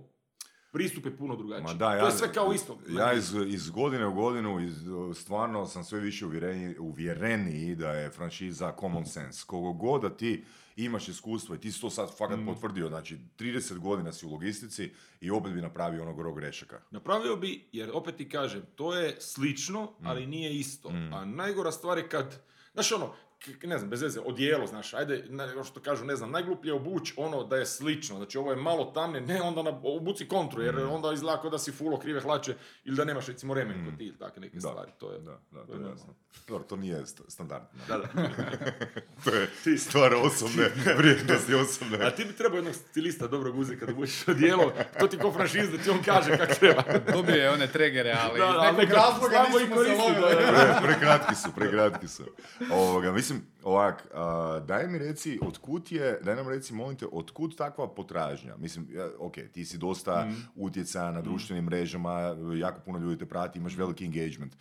pristup 0.71 1.05
je 1.05 1.17
puno 1.17 1.35
drugačiji. 1.35 1.63
Ma 1.63 1.73
da, 1.73 1.89
to 1.89 1.95
ja, 1.95 2.05
je 2.05 2.11
sve 2.11 2.33
kao 2.33 2.53
isto. 2.53 2.79
Ja 2.89 3.13
iz, 3.13 3.33
iz 3.47 3.69
godine 3.69 4.07
u 4.07 4.13
godinu 4.13 4.59
iz, 4.59 4.75
stvarno 5.15 5.65
sam 5.65 5.83
sve 5.83 5.99
više 5.99 6.25
uvjereni, 6.25 6.77
uvjereniji 6.79 7.75
da 7.75 7.91
je 7.91 8.09
franšiza 8.09 8.73
common 8.79 9.05
sense. 9.05 9.43
Kogo 9.47 9.73
god 9.73 10.01
da 10.01 10.09
ti 10.17 10.43
imaš 10.75 11.07
iskustvo 11.07 11.55
i 11.55 11.59
ti 11.59 11.71
si 11.71 11.81
to 11.81 11.89
sad 11.89 12.17
fakat 12.17 12.39
Mm. 12.39 12.45
potvrdio, 12.45 12.87
znači 12.87 13.17
30 13.37 13.77
godina 13.79 14.13
si 14.13 14.25
u 14.25 14.31
logistici 14.31 14.91
i 15.21 15.31
opet 15.31 15.53
bi 15.53 15.61
napravio 15.61 16.01
onog 16.01 16.17
gro 16.17 16.33
grešaka. 16.33 16.81
Napravio 16.91 17.35
bi, 17.35 17.67
jer 17.71 17.89
opet 17.93 18.15
ti 18.15 18.29
kažem, 18.29 18.63
to 18.75 18.95
je 18.95 19.15
slično, 19.19 19.91
ali 20.03 20.25
nije 20.27 20.53
isto. 20.55 20.89
Mm. 20.89 21.13
A 21.13 21.25
najgora 21.25 21.71
stvar 21.71 21.97
je 21.97 22.09
kad, 22.09 22.41
znaš 22.73 22.91
ono, 22.91 23.13
ne 23.63 23.77
znam, 23.77 23.89
bez 23.89 24.01
veze, 24.01 24.19
odijelo, 24.21 24.67
znaš, 24.67 24.93
ajde, 24.93 25.25
ne, 25.29 25.43
ono 25.45 25.63
što 25.63 25.79
kažu, 25.79 26.05
ne 26.05 26.15
znam, 26.15 26.31
najgluplje 26.31 26.73
obuć 26.73 27.13
ono 27.17 27.43
da 27.43 27.55
je 27.57 27.65
slično, 27.65 28.17
znači 28.17 28.37
ovo 28.37 28.51
je 28.51 28.57
malo 28.57 28.85
tamne, 28.85 29.21
ne 29.21 29.41
onda 29.41 29.63
na, 29.63 29.79
obuci 29.83 30.27
kontru, 30.27 30.61
jer 30.61 30.75
Mm. 30.75 30.89
onda 30.89 31.13
izgleda 31.13 31.41
kao 31.41 31.49
da 31.49 31.59
si 31.59 31.71
fulo 31.71 31.99
krive 31.99 32.21
hlače 32.21 32.55
ili 32.83 32.95
da 32.97 33.05
nemaš 33.05 33.27
recimo 33.27 33.53
remen 33.53 33.77
Mm. 33.77 33.85
kod 33.85 33.97
ti 33.97 34.05
ili 34.05 34.17
takve 34.17 34.41
neke 34.41 34.55
Da. 34.55 34.61
stvari, 34.61 34.91
to 34.93 35.11
je... 35.11 35.19
Da, 35.19 35.39
da, 35.51 35.65
to 35.65 35.73
je 35.73 35.79
ono. 35.79 35.89
jasno. 35.89 36.13
Dobro, 36.47 36.63
to 36.63 36.75
nije 36.75 36.97
st- 36.97 37.21
standardno. 37.27 37.67
Da, 37.87 37.97
da. 37.97 38.07
To 39.23 39.29
je 39.65 39.77
stvar 39.79 40.13
osobne 40.15 40.63
vrijednosti, 40.97 41.53
osobne. 41.55 41.97
A 41.97 42.11
ti 42.11 42.25
bi 42.25 42.33
trebao 42.33 42.57
jednog 42.57 42.73
stilista 42.75 43.27
dobrog 43.27 43.57
uzeti 43.57 43.79
kada 43.79 43.93
budeš 43.93 44.27
odijelo, 44.27 44.71
to 44.99 45.07
ti 45.07 45.17
ko 45.17 45.31
franšiz 45.31 45.69
da 45.71 45.77
ti 45.77 45.89
on 45.89 46.03
kaže 46.03 46.37
kako 46.37 46.53
treba. 46.53 46.83
Dobije 47.13 47.49
one 47.49 47.67
tregere, 47.67 48.15
ali 48.19 48.39
Da, 48.39 48.45
iz 48.45 48.53
ali 48.57 48.77
nekog 48.77 48.93
razloga 48.95 49.43
nismo 49.43 49.81
i 49.81 49.85
se 49.85 49.91
lovili. 49.93 50.21
da, 50.21 50.51
da, 50.51 50.79
Pre, 50.79 50.87
prekratki 50.87 51.35
su, 51.35 51.49
prekratki 51.55 52.07
su. 52.07 52.23
Ovoga, 52.71 53.11
mislim, 53.11 53.32
ovak, 53.63 54.07
a, 54.13 54.23
daj 54.59 54.87
mi 54.87 54.97
reci, 54.99 55.39
otkud 55.41 55.91
je, 55.91 56.19
daj 56.21 56.35
nam 56.35 56.47
reci, 56.47 56.73
molim 56.73 56.97
te, 56.97 57.05
otkud 57.11 57.55
takva 57.55 57.87
potražnja? 57.87 58.57
Mislim, 58.57 58.87
ja, 58.91 59.09
ok, 59.19 59.33
ti 59.51 59.65
si 59.65 59.77
dosta 59.77 60.25
Mhm. 60.25 60.35
utjecaja 60.55 61.11
na 61.11 61.21
društvenim 61.21 61.65
mrežama, 61.65 62.19
jako 62.55 62.79
puno 62.79 62.99
ljudi 62.99 63.17
te 63.17 63.25
prati, 63.25 63.59
imaš 63.59 63.77
veliki 63.77 64.05
engagement. 64.05 64.55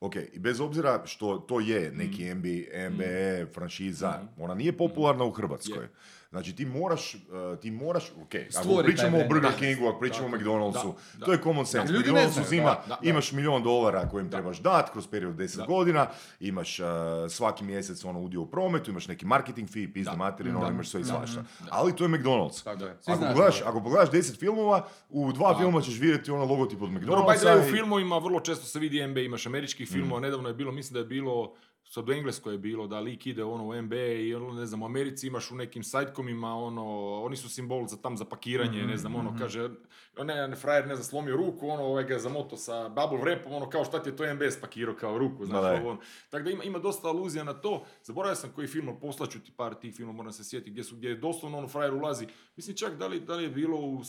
Ok, 0.00 0.14
i 0.32 0.38
bez 0.38 0.60
obzira 0.60 1.02
što 1.04 1.38
to 1.38 1.60
je 1.60 1.92
neki. 1.92 2.34
MB, 2.34 2.44
MBE, 2.90 3.46
franšiza, 3.54 4.06
ona 4.38 4.54
nije 4.54 4.72
popularna 4.74 5.24
u 5.24 5.30
Hrvatskoj. 5.30 5.82
Je. 5.82 5.90
Znači 6.34 6.52
ti 6.52 6.64
moraš, 6.66 7.14
uh, 7.14 7.20
ti 7.58 7.70
moraš, 7.72 8.04
ok, 8.12 8.34
ako 8.56 8.82
pričamo 8.84 9.18
o 9.18 9.28
Burger. 9.28 9.52
Kingu, 9.54 9.88
ako 9.88 9.98
pričamo 10.00 10.26
o 10.26 10.30
McDonald'su, 10.30 10.86
da, 11.12 11.18
da. 11.18 11.26
to 11.26 11.32
je 11.32 11.38
common 11.38 11.66
sense. 11.66 11.92
Ljudi 11.92 12.12
ne 12.12 12.28
znaju, 12.28 12.46
uzima, 12.46 12.64
da, 12.64 12.82
da, 12.88 12.96
da. 12.96 12.98
imaš 13.02 13.32
milion 13.32 13.62
dolara 13.62 14.08
kojim 14.08 14.28
Da. 14.28 14.36
trebaš 14.36 14.58
dat 14.58 14.90
kroz 14.92 15.06
period 15.06 15.34
10 15.34 15.56
Da. 15.56 15.64
godina, 15.64 16.06
imaš 16.40 16.80
uh, 16.80 16.86
svaki 17.30 17.64
mjesec 17.64 18.04
ono 18.04 18.20
udio 18.20 18.40
u 18.40 18.46
prometu, 18.46 18.90
imaš 18.90 19.08
neki 19.08 19.26
marketing 19.26 19.68
fee, 19.68 19.92
pizda 19.92 20.10
Da. 20.10 20.16
materinu, 20.16 20.60
Da. 20.60 20.68
imaš 20.68 20.88
sve 20.88 21.00
i 21.00 21.04
svašta. 21.04 21.44
Ali 21.70 21.96
to 21.96 22.04
je 22.04 22.10
McDonald's. 22.10 22.64
Tako 22.64 22.84
je. 22.84 22.96
Ako 23.06 23.24
pogledaš, 23.24 23.62
ako 23.62 23.80
pogledaš 23.80 24.10
10 24.10 24.38
filmova, 24.38 24.86
u 25.10 25.32
dva 25.32 25.58
filma 25.58 25.80
ćeš 25.80 25.98
vidjeti 25.98 26.30
ono 26.30 26.44
logotip 26.44 26.82
od 26.82 26.90
Dobro, 26.90 27.02
the 27.02 27.06
way, 27.08 27.24
u 27.24 27.38
McDonald'sa. 27.58 27.70
filmovima 27.70 28.18
vrlo 28.18 28.40
često 28.40 28.66
se 28.66 28.78
vidi 28.78 29.06
NBA, 29.06 29.20
imaš 29.20 29.46
američkih 29.46 29.84
Mm. 29.84 29.92
filmova, 29.92 30.20
nedavno 30.20 30.48
je 30.48 30.54
bilo, 30.54 30.72
mislim 30.72 30.92
da 30.92 30.98
je 30.98 31.06
bilo, 31.06 31.54
sad 31.84 32.08
u 32.08 32.12
Engleskoj 32.12 32.54
je 32.54 32.58
bilo, 32.58 32.86
da 32.86 33.00
lik 33.00 33.26
ide 33.26 33.44
ono 33.44 33.64
u 33.64 33.82
NBA 33.82 33.96
i 33.96 34.34
ono, 34.34 34.52
ne 34.52 34.66
znam, 34.66 34.82
u 34.82 34.86
Americi 34.86 35.26
imaš 35.26 35.50
u 35.50 35.54
nekim 35.54 35.84
sajtkomima, 35.84 36.54
ono, 36.54 37.12
oni 37.22 37.36
su 37.36 37.48
simbol 37.48 37.86
za 37.86 37.96
tam 37.96 38.16
za 38.16 38.24
pakiranje, 38.24 38.78
Mhm, 38.78 38.88
ne 38.90 38.96
znam, 38.96 39.14
ono, 39.14 39.36
kaže, 39.38 39.70
ne, 40.24 40.48
ne, 40.48 40.56
frajer, 40.56 40.86
ne 40.86 40.94
znam, 40.94 41.04
slomio 41.04 41.36
ruku, 41.36 41.68
ono, 41.68 41.82
ovaj 41.82 42.04
ga 42.04 42.18
zamoto 42.18 42.56
sa 42.56 42.88
bubble 42.88 43.18
wrapom, 43.18 43.56
ono, 43.56 43.70
kao 43.70 43.84
šta 43.84 44.02
ti 44.02 44.08
je 44.08 44.16
to 44.16 44.34
NBA 44.34 44.50
spakirao 44.50 44.94
kao 44.94 45.18
ruku, 45.18 45.46
znaš, 45.46 45.80
ovo, 45.80 45.90
ono. 45.90 46.00
Tako 46.30 46.44
da 46.44 46.50
ima, 46.50 46.64
ima 46.64 46.78
dosta 46.78 47.08
aluzija 47.08 47.44
na 47.44 47.52
to. 47.52 47.84
Zaboravio 48.02 48.34
sam 48.36 48.52
koji 48.54 48.66
film, 48.68 49.00
poslaću 49.00 49.40
ti 49.40 49.52
par 49.56 49.74
tih 49.74 49.94
filmova, 49.94 50.16
moram 50.16 50.32
se 50.32 50.44
sjetiti, 50.44 50.70
gdje 50.70 50.84
su, 50.84 50.96
gdje 50.96 51.08
je 51.08 51.14
doslovno 51.16 51.58
ono 51.58 51.68
frajer 51.68 51.94
ulazi. 51.94 52.26
Mislim 52.56 52.76
čak 52.76 52.96
da 52.96 53.06
li, 53.06 53.20
da 53.20 53.34
li 53.34 53.42
je 53.42 53.50
bilo 53.50 53.76
u 53.78 54.02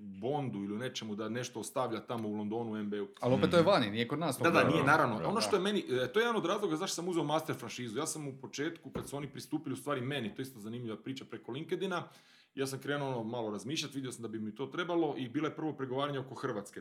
Bondu 0.00 0.58
ili 0.58 0.78
nečemu 0.78 1.14
da 1.14 1.28
nešto 1.28 1.60
ostavlja 1.60 2.00
tamo 2.00 2.28
u 2.28 2.32
Londonu 2.32 2.72
u 2.72 2.76
NBA-u. 2.76 3.08
Ali 3.20 3.34
opet 3.34 3.50
to 3.50 3.56
je 3.56 3.62
vani, 3.62 3.90
nije 3.90 4.08
kod 4.08 4.18
nas. 4.18 4.38
Da, 4.38 4.44
da, 4.44 4.50
popularno. 4.50 4.70
nije, 4.70 4.84
naravno. 4.84 5.18
da, 5.18 5.28
Ono 5.28 5.40
što 5.40 5.56
je 5.56 5.62
meni, 5.62 5.78
e, 5.80 6.12
to 6.12 6.18
je 6.18 6.22
jedan 6.22 6.36
od 6.36 6.46
razloga 6.46 6.76
zašto 6.76 6.94
sam 6.94 7.08
uzeo 7.08 7.24
master 7.24 7.56
franšizu. 7.56 7.98
Ja 7.98 8.06
sam 8.06 8.28
u 8.28 8.40
početku, 8.40 8.90
kad 8.90 9.08
su 9.08 9.16
oni 9.16 9.28
pristupili 9.28 9.72
u 9.72 9.76
stvari 9.76 10.00
meni, 10.00 10.34
to 10.34 10.42
je 10.42 10.44
isto 10.44 10.60
zanimljiva 10.60 10.96
priča 10.96 11.24
preko 11.24 11.52
LinkedIna, 11.52 12.08
ja 12.54 12.66
sam 12.66 12.78
krenuo 12.78 13.08
ono 13.08 13.24
malo 13.24 13.50
razmišljati, 13.50 13.94
vidio 13.94 14.12
sam 14.12 14.22
da 14.22 14.28
bi 14.28 14.38
mi 14.40 14.54
to 14.54 14.66
trebalo 14.66 15.14
i 15.16 15.28
bilo 15.28 15.46
je 15.46 15.56
prvo 15.56 15.72
pregovaranje 15.72 16.18
oko 16.18 16.34
Hrvatske. 16.34 16.80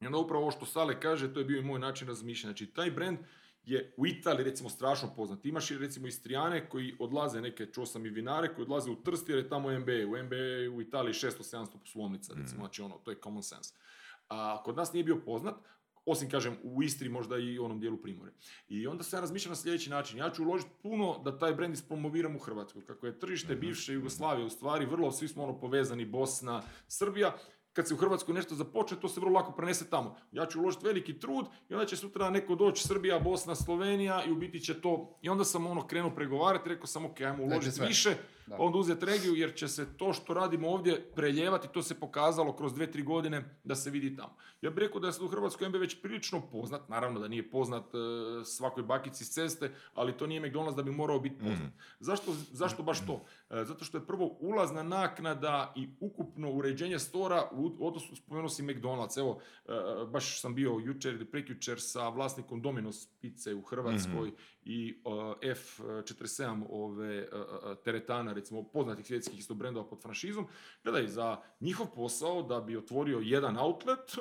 I 0.00 0.06
onda 0.06 0.18
upravo 0.18 0.42
ovo 0.42 0.50
što 0.50 0.66
Sale 0.66 1.00
kaže, 1.00 1.34
to 1.34 1.38
je 1.40 1.44
bio 1.44 1.58
i 1.58 1.64
moj 1.64 1.78
način 1.78 2.08
razmišljanja. 2.08 2.52
Znači, 2.52 2.66
taj 2.66 2.90
brand 2.90 3.18
je 3.64 3.94
u 3.96 4.06
Italiji 4.06 4.44
recimo 4.44 4.68
strašno 4.68 5.14
poznat. 5.16 5.44
Imaš 5.46 5.70
i 5.70 5.78
recimo 5.78 6.06
Istrijane 6.06 6.68
koji 6.68 6.96
odlaze, 6.98 7.40
neke 7.40 7.66
čuo 7.66 7.86
sam 7.86 8.06
i 8.06 8.10
vinare, 8.10 8.54
koji 8.54 8.62
odlaze 8.62 8.90
u 8.90 9.02
Trst 9.02 9.28
jer 9.28 9.38
je 9.38 9.48
tamo 9.48 9.70
NBA. 9.70 10.06
U 10.06 10.22
NBA 10.22 10.76
u 10.76 10.80
Italiji 10.80 11.12
600-700 11.12 11.78
poslovnica, 11.80 12.34
recimo, 12.34 12.60
znači 12.60 12.82
ono, 12.82 12.94
to 12.94 13.10
je 13.10 13.20
common 13.22 13.42
sense. 13.42 13.74
A 14.28 14.62
kod 14.64 14.76
nas 14.76 14.92
nije 14.92 15.04
bio 15.04 15.20
poznat, 15.24 15.54
osim 16.04 16.30
kažem 16.30 16.56
u 16.62 16.82
Istri 16.82 17.08
možda 17.08 17.38
i 17.38 17.58
onom 17.58 17.80
dijelu 17.80 17.96
Primore. 17.96 18.32
I 18.68 18.86
onda 18.86 19.04
sam 19.04 19.16
ja 19.16 19.20
razmišljao 19.20 19.50
na 19.50 19.56
sljedeći 19.56 19.90
način. 19.90 20.18
Ja 20.18 20.30
ću 20.30 20.42
uložiti 20.42 20.70
puno 20.82 21.22
da 21.24 21.38
taj 21.38 21.54
brand 21.54 21.74
ispromoviram 21.74 22.36
u 22.36 22.38
Hrvatskoj. 22.38 22.86
Kako 22.86 23.06
je 23.06 23.18
tržište 23.18 23.54
bivše 23.54 23.92
Jugoslavije 23.92 24.46
u 24.46 24.50
stvari 24.50 24.86
vrlo, 24.86 25.12
svi 25.12 25.28
smo 25.28 25.44
ono 25.44 25.60
povezani, 25.60 26.04
Bosna, 26.04 26.62
Srbija, 26.88 27.36
kad 27.80 27.88
se 27.88 27.94
u 27.94 27.96
Hrvatskoj 27.96 28.34
nešto 28.34 28.54
započne, 28.54 29.00
to 29.00 29.08
se 29.08 29.20
vrlo 29.20 29.32
lako 29.32 29.52
prenese 29.52 29.90
tamo. 29.90 30.16
Ja 30.32 30.46
ću 30.46 30.60
uložiti 30.60 30.86
veliki 30.86 31.18
trud 31.18 31.46
i 31.68 31.74
onda 31.74 31.86
će 31.86 31.96
sutra 31.96 32.30
neko 32.30 32.54
doći 32.54 32.88
Srbija, 32.88 33.18
Bosna, 33.18 33.54
Slovenija 33.54 34.24
i 34.24 34.32
u 34.32 34.36
biti 34.36 34.60
će 34.60 34.80
to... 34.80 35.18
I 35.22 35.28
onda 35.28 35.44
sam 35.44 35.66
ono 35.66 35.86
krenuo 35.86 36.10
pregovarati, 36.10 36.68
rekao 36.68 36.86
sam 36.86 37.04
ok, 37.04 37.20
ajmo 37.20 37.44
uložiti 37.44 37.76
sve. 37.76 37.86
više, 37.86 38.14
Da. 38.46 38.56
onda 38.58 38.78
uzeti 38.78 39.06
regiju 39.06 39.34
jer 39.34 39.54
će 39.54 39.68
se 39.68 39.86
to 39.96 40.12
što 40.12 40.34
radimo 40.34 40.68
ovdje 40.68 41.12
preljevati, 41.14 41.68
to 41.68 41.82
se 41.82 42.00
pokazalo 42.00 42.52
kroz 42.56 42.74
dve, 42.74 42.90
tri 42.90 43.02
godine 43.02 43.60
da 43.64 43.74
se 43.74 43.90
vidi 43.90 44.16
tamo. 44.16 44.36
Ja 44.62 44.70
bih 44.70 44.78
rekao 44.78 45.00
da 45.00 45.08
je 45.08 45.14
u 45.22 45.28
Hrvatskoj 45.28 45.68
NBA 45.68 45.78
već 45.78 46.02
prilično 46.02 46.40
poznat, 46.40 46.88
naravno 46.88 47.20
da 47.20 47.28
nije 47.28 47.50
poznat 47.50 47.84
e, 47.84 47.98
svakoj 48.44 48.82
bakici 48.82 49.24
s 49.24 49.30
ceste, 49.34 49.70
ali 49.94 50.16
to 50.16 50.26
nije 50.26 50.40
McDonald's 50.40 50.76
da 50.76 50.82
bi 50.82 50.90
morao 50.90 51.20
biti 51.20 51.38
poznat. 51.38 51.72
Zašto, 52.00 52.32
zašto 52.52 52.82
baš 52.82 53.06
to? 53.06 53.24
E, 53.50 53.64
zato 53.64 53.84
što 53.84 53.98
je 53.98 54.06
prvo 54.06 54.36
ulazna 54.40 54.82
naknada 54.82 55.72
i 55.76 55.88
ukupno 56.00 56.50
uređenje 56.50 56.98
stora 56.98 57.48
u 57.52 57.69
odnosu, 57.80 58.16
spomenuo 58.16 58.48
si 58.48 58.62
McDonald's, 58.62 59.18
evo, 59.18 59.40
e, 59.66 59.72
baš 60.06 60.40
sam 60.40 60.54
bio 60.54 60.78
jučer 60.84 61.14
ili 61.14 61.24
prekjučer 61.24 61.80
sa 61.80 62.08
vlasnikom 62.08 62.62
Domino's 62.62 63.08
pice 63.20 63.54
u 63.54 63.62
Hrvatskoj 63.62 64.32
i 64.64 65.02
e, 65.42 65.54
F47 65.54 66.64
ove 66.68 67.16
e, 67.16 67.22
e, 67.22 67.28
teretana, 67.84 68.32
recimo 68.32 68.62
poznatih 68.62 69.06
svjetskih 69.06 69.38
isto 69.38 69.54
brendova 69.54 69.88
pod 69.88 70.02
franšizom. 70.02 70.46
Gledaj, 70.84 71.06
za 71.06 71.36
njihov 71.60 71.86
posao 71.94 72.42
da 72.42 72.60
bi 72.60 72.76
otvorio 72.76 73.18
jedan 73.18 73.56
outlet, 73.58 73.98
e, 73.98 74.20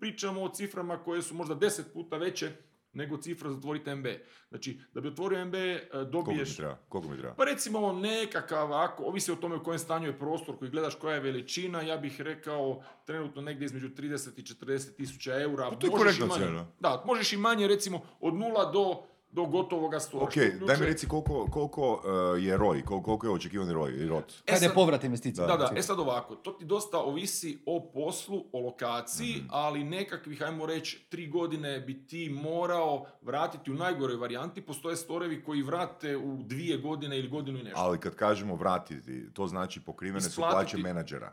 pričamo 0.00 0.42
o 0.42 0.48
ciframa 0.48 1.02
koje 1.02 1.22
su 1.22 1.34
možda 1.34 1.54
deset 1.54 1.92
puta 1.92 2.16
veće 2.16 2.52
nego 2.96 3.16
cifra 3.16 3.50
za 3.50 3.56
otvoriti 3.56 3.94
MB. 3.94 4.06
Znači, 4.48 4.80
da 4.94 5.00
bi 5.00 5.08
otvorio 5.08 5.44
MB, 5.44 5.54
e, 5.54 5.88
dobiješ... 6.12 6.56
Koliko 6.88 7.10
mi 7.10 7.18
treba? 7.18 7.34
Pa 7.34 7.44
recimo 7.44 7.92
nekakav, 7.92 8.72
ako, 8.74 9.04
ovisi 9.04 9.32
o 9.32 9.36
tome 9.36 9.56
u 9.56 9.62
kojem 9.62 9.78
stanju 9.78 10.06
je 10.06 10.18
prostor 10.18 10.58
koji 10.58 10.70
gledaš 10.70 10.94
koja 10.94 11.14
je 11.14 11.20
veličina, 11.20 11.82
ja 11.82 11.96
bih 11.96 12.20
rekao 12.20 12.82
trenutno 13.04 13.42
negdje 13.42 13.64
između 13.64 13.88
30 13.88 14.40
i 14.40 14.42
40 14.42 14.96
tisuća 14.96 15.40
eura. 15.40 15.70
Pa 15.70 15.76
to 15.76 15.86
je 15.86 15.90
Možeš 15.90 16.16
i 16.16 16.18
korektna 16.18 16.26
manje. 16.26 16.40
cijena. 16.40 16.66
Da, 16.80 17.02
možeš 17.06 17.32
i 17.32 17.36
manje 17.36 17.68
recimo 17.68 18.00
od 18.20 18.34
nula 18.34 18.70
do, 18.72 19.02
do 19.36 19.44
gotovoga 19.44 20.00
stora. 20.00 20.24
Ok, 20.24 20.32
što 20.32 20.66
daj 20.66 20.76
mi 20.76 20.86
reci 20.86 21.08
koliko, 21.08 21.46
koliko 21.50 21.92
uh, 21.92 22.44
je 22.44 22.56
ROI, 22.56 22.82
koliko, 22.82 23.04
koliko 23.04 23.26
je 23.26 23.32
očekivani 23.32 23.72
ROI 23.72 23.92
i 23.92 24.08
ROT. 24.08 24.32
E 24.46 24.52
Kad 24.52 24.62
je 24.62 24.74
povrat 24.74 25.04
investicije? 25.04 25.46
Da, 25.46 25.56
da, 25.56 25.70
e 25.76 25.82
sad 25.82 26.00
ovako, 26.00 26.34
to 26.36 26.52
ti 26.52 26.64
dosta 26.64 26.98
ovisi 26.98 27.58
o 27.66 27.90
poslu, 27.94 28.44
o 28.52 28.60
lokaciji, 28.60 29.42
ali 29.48 29.84
nekakvih, 29.84 30.42
ajmo 30.42 30.66
reći, 30.66 31.06
tri 31.08 31.26
godine 31.26 31.80
bi 31.80 32.06
ti 32.06 32.30
morao 32.42 33.06
vratiti 33.22 33.70
u 33.70 33.74
najgoroj 33.74 34.16
varijanti. 34.16 34.60
Postoje 34.60 34.96
storevi 34.96 35.44
koji 35.44 35.62
vrate 35.62 36.16
u 36.16 36.42
dvije 36.42 36.78
godine 36.78 37.18
ili 37.18 37.28
godinu 37.28 37.58
i 37.58 37.62
nešto. 37.62 37.80
Ali 37.80 37.98
kad 37.98 38.14
kažemo 38.14 38.54
vratiti, 38.54 39.32
to 39.34 39.46
znači 39.46 39.80
pokrivene 39.80 40.20
su 40.20 40.40
Isplatiti- 40.40 40.50
plaće 40.52 40.76
menadžera. 40.78 41.32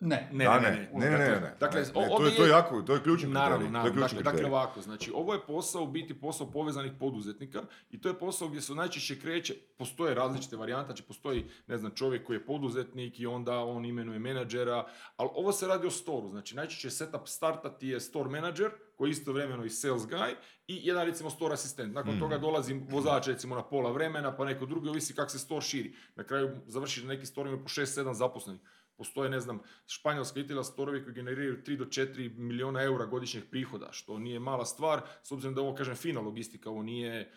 Ne. 0.00 0.28
Ne, 0.32 0.44
da, 0.44 0.60
ne, 0.60 0.70
ne, 0.70 1.10
ne. 1.10 1.10
ne, 1.10 1.18
ne. 1.18 1.56
Dakle, 1.60 1.80
Ne, 1.80 1.86
ne, 1.86 1.92
to, 1.92 2.24
je, 2.24 2.36
to 2.36 2.44
je 2.44 2.50
jako, 2.50 2.82
to 2.82 2.94
je 2.94 3.02
ključni 3.02 3.28
Naravno, 3.28 3.56
kriterij. 3.56 3.72
to 3.72 3.78
je 3.78 3.82
naravno. 3.82 3.92
ključni 4.00 4.18
Dakle, 4.18 4.32
dakle 4.32 4.50
ovako, 4.50 4.80
znači 4.80 5.12
ovo 5.14 5.34
je 5.34 5.40
posao 5.46 5.82
u 5.82 5.86
biti 5.86 6.20
posao 6.20 6.50
povezanih 6.50 6.92
poduzetnika 7.00 7.62
i 7.90 8.00
to 8.00 8.08
je 8.08 8.18
posao 8.18 8.48
gdje 8.48 8.60
se 8.60 8.74
najčešće 8.74 9.20
kreće, 9.20 9.54
postoje 9.78 10.14
različite 10.14 10.56
varijante, 10.56 10.86
znači 10.86 11.02
postoji, 11.02 11.44
ne 11.66 11.78
znam, 11.78 11.92
čovjek 11.92 12.26
koji 12.26 12.36
je 12.36 12.46
poduzetnik 12.46 13.20
i 13.20 13.26
onda 13.26 13.58
on 13.58 13.84
imenuje 13.84 14.18
menadžera, 14.18 14.86
ali 15.16 15.30
ovo 15.34 15.52
se 15.52 15.66
radi 15.66 15.86
o 15.86 15.90
storu, 15.90 16.28
znači 16.28 16.56
najčešće 16.56 16.90
setup 16.90 17.26
starta 17.26 17.70
ti 17.70 17.88
je 17.88 18.00
store 18.00 18.30
manager, 18.30 18.70
koji 18.96 19.08
je 19.08 19.12
istovremeno 19.12 19.64
i 19.64 19.70
sales 19.70 20.02
guy 20.02 20.34
i 20.68 20.80
jedan 20.82 21.06
recimo 21.06 21.30
store 21.30 21.54
asistent. 21.54 21.94
Nakon 21.94 22.10
Mhm. 22.10 22.20
toga 22.20 22.38
dolazi 22.38 22.80
vozač 22.90 23.26
recimo 23.26 23.54
na 23.54 23.62
pola 23.62 23.92
vremena, 23.92 24.36
pa 24.36 24.44
neko 24.44 24.66
drugi, 24.66 24.88
ovisi 24.88 25.14
kako 25.14 25.30
se 25.30 25.38
store 25.38 25.60
širi. 25.62 25.94
Na 26.16 26.24
kraju 26.24 26.50
završi 26.66 27.02
na 27.02 27.08
neki 27.08 27.26
store 27.26 27.50
ima 27.50 27.58
po 27.58 27.68
6-7 27.68 28.14
zaposlenih. 28.14 28.60
Postoje, 28.98 29.30
ne 29.30 29.40
znam, 29.40 29.60
Španjolska 29.86 30.40
Italija 30.40 30.64
storovi 30.64 31.02
koji 31.04 31.14
generiraju 31.14 31.62
3 31.66 31.76
do 31.76 31.84
4 31.84 32.38
milijuna 32.38 32.82
eura 32.82 33.06
godišnjeg 33.06 33.44
prihoda, 33.50 33.88
što 33.92 34.18
nije 34.18 34.40
mala 34.40 34.64
stvar, 34.64 35.00
s 35.22 35.32
obzirom 35.32 35.54
da 35.54 35.60
je 35.60 35.66
ovo, 35.66 35.76
kažem, 35.76 35.96
fina 35.96 36.20
logistika, 36.20 36.70
ovo 36.70 36.82
nije, 36.82 37.12
e, 37.20 37.28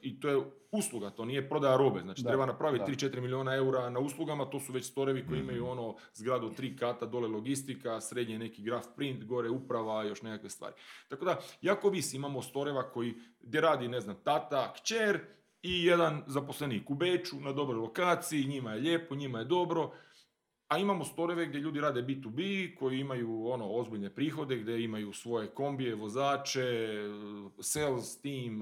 i 0.00 0.20
to 0.20 0.28
je 0.28 0.42
usluga, 0.70 1.10
to 1.10 1.24
nije 1.24 1.48
prodaja 1.48 1.76
robe, 1.76 2.00
znači 2.00 2.22
Da, 2.22 2.28
treba 2.28 2.46
napraviti 2.46 2.84
da. 2.90 3.08
3-4 3.08 3.20
milijuna 3.20 3.54
eura 3.54 3.90
na 3.90 4.00
uslugama, 4.00 4.44
to 4.44 4.60
su 4.60 4.72
već 4.72 4.84
storovi 4.84 5.26
koji 5.26 5.40
imaju 5.40 5.66
ono 5.66 5.96
zgradu 6.14 6.54
tri 6.54 6.76
kata, 6.76 7.06
dole 7.06 7.28
logistika, 7.28 8.00
srednje 8.00 8.38
neki 8.38 8.62
graf 8.62 8.86
print, 8.96 9.24
gore 9.24 9.50
uprava, 9.50 10.04
još 10.04 10.22
nekakve 10.22 10.50
stvari. 10.50 10.74
Tako 11.08 11.24
da, 11.24 11.40
jako 11.62 11.90
visi, 11.90 12.16
imamo 12.16 12.42
storeva 12.42 12.90
koji, 12.90 13.14
gdje 13.40 13.60
radi, 13.60 13.88
ne 13.88 14.00
znam, 14.00 14.16
tata, 14.24 14.72
kćer 14.72 15.20
i 15.62 15.84
jedan 15.84 16.22
zaposlenik 16.26 16.90
u 16.90 16.94
Beču 16.94 17.40
na 17.40 17.52
dobroj 17.52 17.78
lokaciji, 17.78 18.46
njima 18.46 18.72
je 18.72 18.80
lijepo, 18.80 19.14
njima 19.14 19.38
je 19.38 19.44
dobro, 19.44 19.92
a 20.68 20.78
imamo 20.78 21.04
storeve 21.04 21.46
gdje 21.46 21.58
ljudi 21.58 21.80
rade 21.80 22.02
B2B, 22.02 22.74
koji 22.78 23.00
imaju 23.00 23.46
ono 23.46 23.70
ozbiljne 23.70 24.14
prihode, 24.14 24.56
gdje 24.56 24.84
imaju 24.84 25.12
svoje 25.12 25.48
kombije, 25.48 25.94
vozače, 25.94 26.98
sales 27.60 28.20
team, 28.20 28.60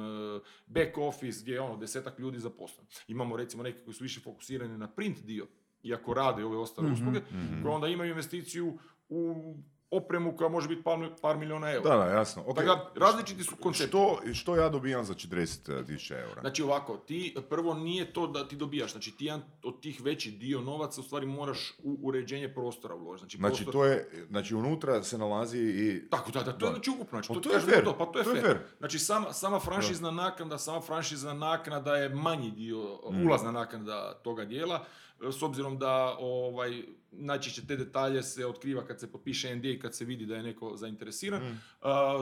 back 0.66 0.98
office, 0.98 1.38
gdje 1.42 1.52
je 1.52 1.60
ono 1.60 1.76
desetak 1.76 2.18
ljudi 2.18 2.38
zaposleno. 2.38 2.88
Imamo 3.08 3.36
recimo 3.36 3.62
neke 3.62 3.84
koji 3.84 3.94
su 3.94 4.04
više 4.04 4.20
fokusirani 4.20 4.78
na 4.78 4.88
print 4.90 5.22
dio, 5.24 5.46
iako 5.82 6.14
rade 6.14 6.44
ove 6.44 6.56
ostale 6.56 6.92
usluge, 6.92 7.20
koje 7.62 7.74
onda 7.74 7.88
imaju 7.88 8.10
investiciju 8.10 8.78
u 9.08 9.54
opremu 9.94 10.36
koja 10.36 10.48
može 10.48 10.68
biti 10.68 10.82
par, 10.82 10.94
par 11.22 11.36
milijuna 11.36 11.70
eura. 11.70 11.90
Da, 11.90 12.04
da, 12.04 12.10
jasno. 12.10 12.42
ok. 12.42 12.56
Tako 12.56 12.66
da, 12.66 12.92
različiti 12.96 13.44
su 13.44 13.56
koncepti. 13.56 13.88
Što, 13.88 14.20
što 14.34 14.56
ja 14.56 14.68
dobijam 14.68 15.04
za 15.04 15.14
40 15.14 15.44
tisuća 15.86 16.18
eura? 16.18 16.40
Znači 16.40 16.62
ovako, 16.62 16.96
ti 16.96 17.36
prvo 17.50 17.74
nije 17.74 18.12
to 18.12 18.26
da 18.26 18.48
ti 18.48 18.56
dobijaš, 18.56 18.92
znači 18.92 19.10
ti 19.10 19.24
jedan 19.24 19.42
od 19.62 19.80
tih 19.80 20.00
veći 20.00 20.30
dio 20.30 20.60
novaca 20.60 21.00
u 21.00 21.04
stvari 21.04 21.26
moraš 21.26 21.72
u 21.78 21.98
uređenje 22.02 22.48
prostora 22.48 22.94
uložiti. 22.94 23.36
Znači, 23.36 23.38
Znači, 23.38 23.64
prostor- 23.64 23.72
to 23.72 23.84
je, 23.84 24.26
znači 24.28 24.54
unutra 24.54 25.02
se 25.02 25.18
nalazi 25.18 25.58
i... 25.58 26.08
Tako, 26.10 26.30
da, 26.30 26.42
da, 26.42 26.52
to 26.52 26.66
je 26.66 26.72
znači 26.72 26.90
ukupno, 26.90 27.10
znači, 27.12 27.28
Pa 27.28 27.34
to, 27.34 27.40
to 27.40 27.52
je 27.52 27.60
fair, 27.62 27.84
to, 27.84 27.98
pa 27.98 28.06
to 28.06 28.18
je, 28.18 28.24
to 28.24 28.30
je 28.30 28.34
fair. 28.34 28.46
fair. 28.46 28.58
Znači 28.78 28.98
sama, 28.98 29.32
sama 29.32 29.60
franšizna 29.60 30.10
naknada, 30.10 30.58
sama 30.58 30.80
franšizna 30.80 31.34
naknada 31.34 31.96
je 31.96 32.08
manji 32.08 32.50
dio, 32.50 32.98
Mm. 33.10 33.26
ulazna 33.26 33.52
naknada 33.52 34.14
toga 34.14 34.44
dijela, 34.44 34.84
s 35.22 35.42
obzirom 35.42 35.78
da 35.78 36.16
ovaj, 36.20 36.82
najčešće 37.10 37.66
te 37.66 37.76
detalje 37.76 38.22
se 38.22 38.46
otkriva 38.46 38.84
kad 38.84 39.00
se 39.00 39.12
potpiše 39.12 39.56
NDA 39.56 39.68
i 39.68 39.78
kad 39.78 39.94
se 39.94 40.04
vidi 40.04 40.26
da 40.26 40.36
je 40.36 40.42
neko 40.42 40.76
zainteresiran. 40.76 41.42
Mm. 41.42 41.60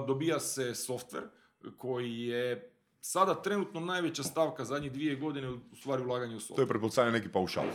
Dobija 0.07 0.41
se 0.41 0.63
software 0.65 1.27
koji 1.73 2.19
je 2.19 2.69
sada 3.01 3.35
trenutno 3.35 3.81
najveća 3.81 4.23
stavka 4.23 4.65
zadnjih 4.65 4.93
dvije 4.93 5.17
godine 5.17 5.49
u 5.51 5.77
stvari 5.77 6.03
ulaganje 6.03 6.37
u 6.37 6.41
software. 6.41 6.57
To 6.57 6.63
je 6.63 6.69
pretpostavljeno 6.69 7.19
neki 7.19 7.29
paušal. 7.29 7.65
E, 7.65 7.69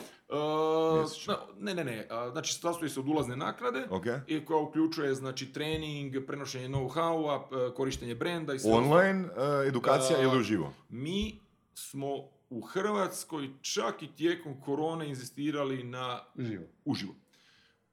Mjesečno. 0.97 1.38
ne, 1.57 1.74
ne, 1.74 1.83
ne. 1.83 2.07
Znači, 2.31 2.53
sastoji 2.53 2.89
se 2.89 3.00
od 3.00 3.07
ulazne 3.07 3.36
naknade 3.36 3.88
Ok. 3.89 4.05
i 4.27 4.45
koja 4.45 4.59
uključuje 4.59 5.15
znači 5.15 5.45
trening, 5.47 6.15
prenošenje 6.27 6.67
know-howa, 6.67 7.41
p- 7.50 7.75
korištenje 7.75 8.15
brenda 8.15 8.53
i 8.53 8.59
sve. 8.59 8.71
Online 8.71 9.29
e, 9.63 9.67
edukacija 9.67 10.17
Da. 10.17 10.24
ili 10.24 10.39
uživo? 10.39 10.74
Mi 10.89 11.39
smo 11.74 12.24
u 12.49 12.61
Hrvatskoj 12.61 13.49
čak 13.61 14.03
i 14.03 14.15
tijekom 14.15 14.61
korone 14.61 15.09
inzistirali 15.09 15.83
na 15.83 16.23
Živo. 16.37 16.65
uživo. 16.85 17.15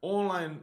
Online, 0.01 0.57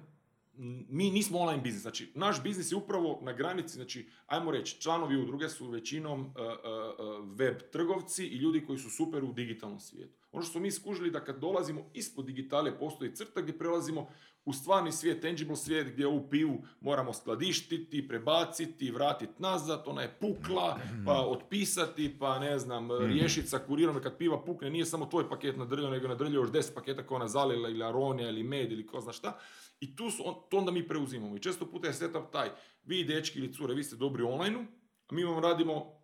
mi 0.90 1.12
nismo 1.12 1.40
online 1.40 1.62
biznis, 1.62 1.82
znači 1.82 2.12
naš 2.16 2.44
biznis 2.44 2.72
je 2.72 2.76
upravo 2.76 3.20
na 3.22 3.34
granici, 3.34 3.76
znači 3.76 4.10
ajmo 4.28 4.52
reći, 4.52 4.82
članovi 4.82 5.22
udruge 5.22 5.50
su 5.50 5.70
većinom 5.70 6.22
uh, 6.22 6.28
uh, 6.28 7.22
uh, 7.22 7.38
web 7.38 7.58
trgovci 7.72 8.26
i 8.26 8.38
ljudi 8.38 8.66
koji 8.66 8.80
su 8.80 8.90
super 8.90 9.24
u 9.24 9.34
digitalnom 9.34 9.80
svijetu. 9.80 10.18
Ono 10.32 10.44
što 10.44 10.52
smo 10.52 10.62
mi 10.62 10.72
skužili 10.72 11.12
da 11.12 11.24
kad 11.24 11.40
dolazimo 11.40 11.90
ispod 11.94 12.26
digitale 12.26 12.80
postoji 12.80 13.16
crta 13.16 13.42
gdje 13.42 13.58
prelazimo 13.58 14.08
u 14.46 14.54
stvarni 14.54 14.92
svijet, 14.92 15.22
tangible 15.22 15.56
svijet 15.56 15.94
gdje 15.94 16.08
ovu 16.08 16.30
pivu 16.30 16.58
moramo 16.82 17.14
skladištiti, 17.14 18.08
prebaciti, 18.08 18.92
vratiti 18.92 19.34
nazad, 19.40 19.84
ona 19.86 20.02
je 20.02 20.18
pukla, 20.20 20.78
pa 21.06 21.14
otpisati, 21.22 22.16
pa 22.20 22.40
ne 22.40 22.60
znam, 22.60 22.92
riješiti 22.92 23.48
sa 23.48 23.60
kurirom 23.60 24.02
kad 24.02 24.18
piva 24.18 24.44
pukne 24.44 24.70
nije 24.70 24.86
samo 24.86 25.06
tvoj 25.06 25.30
paket 25.30 25.58
nadrljao, 25.58 25.92
nego 25.92 26.06
je 26.06 26.10
nadrljao 26.10 26.42
još 26.42 26.50
10 26.50 26.74
paketa 26.74 27.04
koja 27.04 27.16
ona 27.16 27.28
zalila 27.28 27.70
ili 27.70 27.84
aronija 27.84 28.30
ili 28.30 28.44
med 28.44 28.72
ili 28.72 28.88
ko 28.88 29.02
zna 29.02 29.12
šta. 29.14 29.40
I 29.80 29.96
tu 29.96 30.12
su, 30.12 30.24
on- 30.26 30.36
to 30.50 30.58
onda 30.58 30.72
mi 30.72 30.88
preuzimamo. 30.88 31.36
I 31.36 31.42
često 31.42 31.66
puta 31.66 31.88
je 31.88 31.94
setup 31.94 32.32
taj, 32.32 32.50
vi 32.84 33.04
dečki 33.04 33.40
ili 33.40 33.54
cure, 33.54 33.74
vi 33.74 33.84
ste 33.84 33.96
dobri 33.96 34.24
online 34.24 34.66
a 35.08 35.14
mi 35.14 35.24
vam 35.24 35.40
radimo 35.40 36.02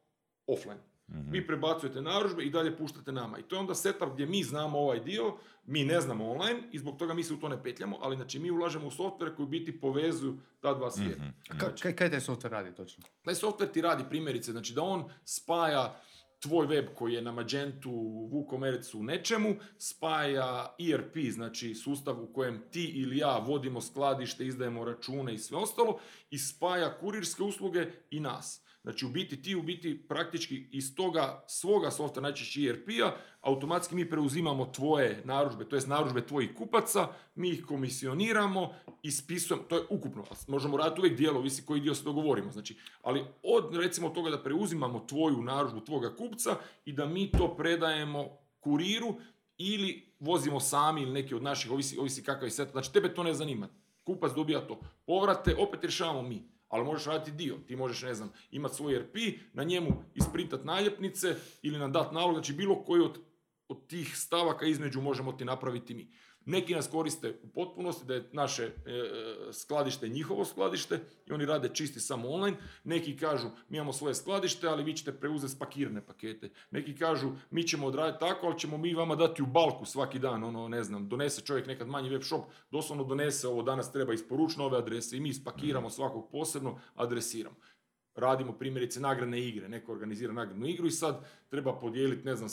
offline. 0.47 0.79
Vi 1.07 1.47
prebacujete 1.47 2.01
narudžbe 2.01 2.43
i 2.43 2.49
dalje 2.49 2.77
puštate 2.77 3.11
nama. 3.11 3.39
I 3.39 3.43
to 3.43 3.55
je 3.55 3.59
onda 3.59 3.75
setup 3.75 4.13
gdje 4.13 4.25
mi 4.25 4.43
znamo 4.43 4.79
ovaj 4.79 4.99
dio, 4.99 5.33
mi 5.65 5.85
ne 5.85 6.01
znamo 6.01 6.31
online 6.31 6.59
i 6.71 6.79
zbog 6.79 6.97
toga 6.97 7.13
mi 7.13 7.23
se 7.23 7.33
u 7.33 7.37
to 7.37 7.49
ne 7.49 7.63
petljamo, 7.63 7.97
ali 8.01 8.15
znači 8.15 8.39
mi 8.39 8.51
ulažemo 8.51 8.87
u 8.87 8.91
softvere 8.91 9.35
koji 9.35 9.43
u 9.45 9.49
biti 9.49 9.79
povezuju 9.79 10.37
ta 10.59 10.73
dva 10.73 10.91
svijeta. 10.91 11.23
Ka- 11.49 11.81
kaj, 11.81 11.95
kaj 11.95 12.09
taj 12.11 12.19
software 12.19 12.49
radi 12.49 12.75
točno? 12.75 13.03
Taj 13.21 13.33
software 13.33 13.71
ti 13.71 13.81
radi 13.81 14.03
primjerice, 14.09 14.51
znači 14.51 14.73
da 14.73 14.81
on 14.81 15.09
spaja 15.25 16.01
tvoj 16.39 16.67
web 16.67 16.85
koji 16.95 17.13
je 17.13 17.21
na 17.21 17.31
Magentu, 17.31 17.91
WooCommerce 18.31 18.97
u 18.97 19.03
nečemu, 19.03 19.55
spaja 19.77 20.75
ERP, 20.93 21.17
znači 21.31 21.75
sustav 21.75 22.23
u 22.23 22.33
kojem 22.33 22.63
ti 22.71 22.85
ili 22.85 23.17
ja 23.17 23.37
vodimo 23.37 23.81
skladište, 23.81 24.45
izdajemo 24.45 24.85
račune 24.85 25.33
i 25.33 25.37
sve 25.37 25.57
ostalo, 25.57 25.99
i 26.29 26.37
spaja 26.37 26.97
kurirske 26.99 27.43
usluge 27.43 27.85
i 28.11 28.19
nas. 28.19 28.61
Znači 28.83 29.05
u 29.05 29.09
biti 29.09 29.41
ti 29.41 29.55
u 29.55 29.61
biti 29.63 30.07
praktički 30.07 30.67
iz 30.71 30.95
toga 30.95 31.43
svoga 31.47 31.91
softa, 31.91 32.21
najčešće 32.21 32.61
ERP-a, 32.61 33.11
automatski 33.41 33.95
mi 33.95 34.09
preuzimamo 34.09 34.65
tvoje 34.65 35.21
narudžbe, 35.25 35.65
to 35.65 35.75
jest 35.75 35.87
narudžbe 35.87 36.25
tvojih 36.27 36.53
kupaca, 36.55 37.07
mi 37.35 37.49
ih 37.49 37.65
komisioniramo, 37.65 38.73
ispisujemo, 39.03 39.63
to 39.63 39.75
je 39.75 39.83
ukupno, 39.89 40.23
možemo 40.47 40.77
raditi 40.77 41.01
uvijek 41.01 41.17
dijelo, 41.17 41.41
visi 41.41 41.65
koji 41.65 41.81
dio 41.81 41.95
se 41.95 42.03
dogovorimo, 42.03 42.51
znači, 42.51 42.77
ali 43.01 43.25
od 43.43 43.75
recimo 43.75 44.09
toga 44.09 44.29
da 44.29 44.43
preuzimamo 44.43 45.05
tvoju 45.07 45.41
narudžbu 45.41 45.79
tvoga 45.79 46.15
kupca 46.15 46.55
i 46.85 46.93
da 46.93 47.05
mi 47.05 47.31
to 47.31 47.55
predajemo 47.55 48.37
kuriru 48.59 49.15
ili 49.57 50.13
vozimo 50.19 50.59
sami 50.59 51.01
ili 51.01 51.11
neki 51.11 51.35
od 51.35 51.43
naših, 51.43 51.71
ovisi, 51.71 51.97
ovisi 51.97 52.23
kakav 52.23 52.43
je 52.43 52.51
set, 52.51 52.71
znači 52.71 52.93
tebe 52.93 53.13
to 53.13 53.23
ne 53.23 53.33
zanima, 53.33 53.67
kupac 54.03 54.31
dobija 54.35 54.67
to, 54.67 54.79
povrate 55.05 55.55
opet 55.55 55.81
rješavamo 55.81 56.21
mi, 56.21 56.56
ali 56.67 56.85
možeš 56.85 57.05
raditi 57.05 57.31
dio. 57.31 57.57
Ti 57.67 57.75
možeš, 57.75 58.01
ne 58.01 58.13
znam, 58.13 58.31
imati 58.51 58.75
svoj 58.75 58.99
RP, 58.99 59.15
na 59.53 59.63
njemu 59.63 60.03
isprintat 60.15 60.63
naljepnice 60.63 61.35
ili 61.61 61.79
nam 61.79 61.91
dati 61.91 62.15
nalog, 62.15 62.33
znači 62.35 62.53
bilo 62.53 62.83
koji 62.83 63.01
od, 63.01 63.19
od 63.67 63.87
tih 63.87 64.17
stavaka 64.17 64.65
između 64.65 65.01
možemo 65.01 65.31
ti 65.31 65.45
napraviti 65.45 65.93
mi. 65.93 66.11
Neki 66.47 66.75
nas 66.75 66.87
koriste 66.87 67.39
u 67.43 67.47
potpunosti 67.47 68.05
da 68.05 68.13
je 68.13 68.29
naše 68.31 68.63
e, 68.63 68.71
skladište 69.51 70.07
njihovo 70.07 70.45
skladište 70.45 70.99
i 71.25 71.31
oni 71.31 71.45
rade 71.45 71.69
čisti 71.73 71.99
samo 71.99 72.29
online. 72.29 72.57
Neki 72.83 73.17
kažu 73.17 73.47
mi 73.69 73.77
imamo 73.77 73.93
svoje 73.93 74.15
skladište, 74.15 74.67
ali 74.67 74.83
vi 74.83 74.93
ćete 74.93 75.11
preuzeti 75.11 75.53
spakirane 75.53 76.05
pakete. 76.05 76.49
Neki 76.71 76.95
kažu 76.95 77.29
mi 77.51 77.63
ćemo 77.63 77.87
odraditi 77.87 78.19
tako, 78.19 78.47
ali 78.47 78.59
ćemo 78.59 78.77
mi 78.77 78.93
vama 78.93 79.15
dati 79.15 79.43
u 79.43 79.45
balku 79.45 79.85
svaki 79.85 80.19
dan. 80.19 80.43
Ono, 80.43 80.67
ne 80.67 80.83
znam, 80.83 81.09
donese 81.09 81.41
čovjek 81.41 81.67
nekad 81.67 81.87
manji 81.87 82.09
web 82.09 82.23
shop, 82.23 82.41
doslovno 82.71 83.03
donese 83.03 83.47
ovo 83.47 83.63
danas 83.63 83.91
treba 83.91 84.13
isporučiti 84.13 84.61
nove 84.61 84.77
adrese 84.77 85.17
i 85.17 85.19
mi 85.19 85.33
spakiramo 85.33 85.89
svakog 85.89 86.31
posebno, 86.31 86.79
adresiramo 86.95 87.55
radimo 88.17 88.53
primjerice 88.53 88.99
nagradne 88.99 89.41
igre, 89.41 89.69
neko 89.69 89.91
organizira 89.91 90.33
nagradnu 90.33 90.67
igru 90.67 90.87
i 90.87 90.91
sad 90.91 91.25
treba 91.49 91.79
podijeliti, 91.79 92.25
ne 92.25 92.35
znam, 92.35 92.49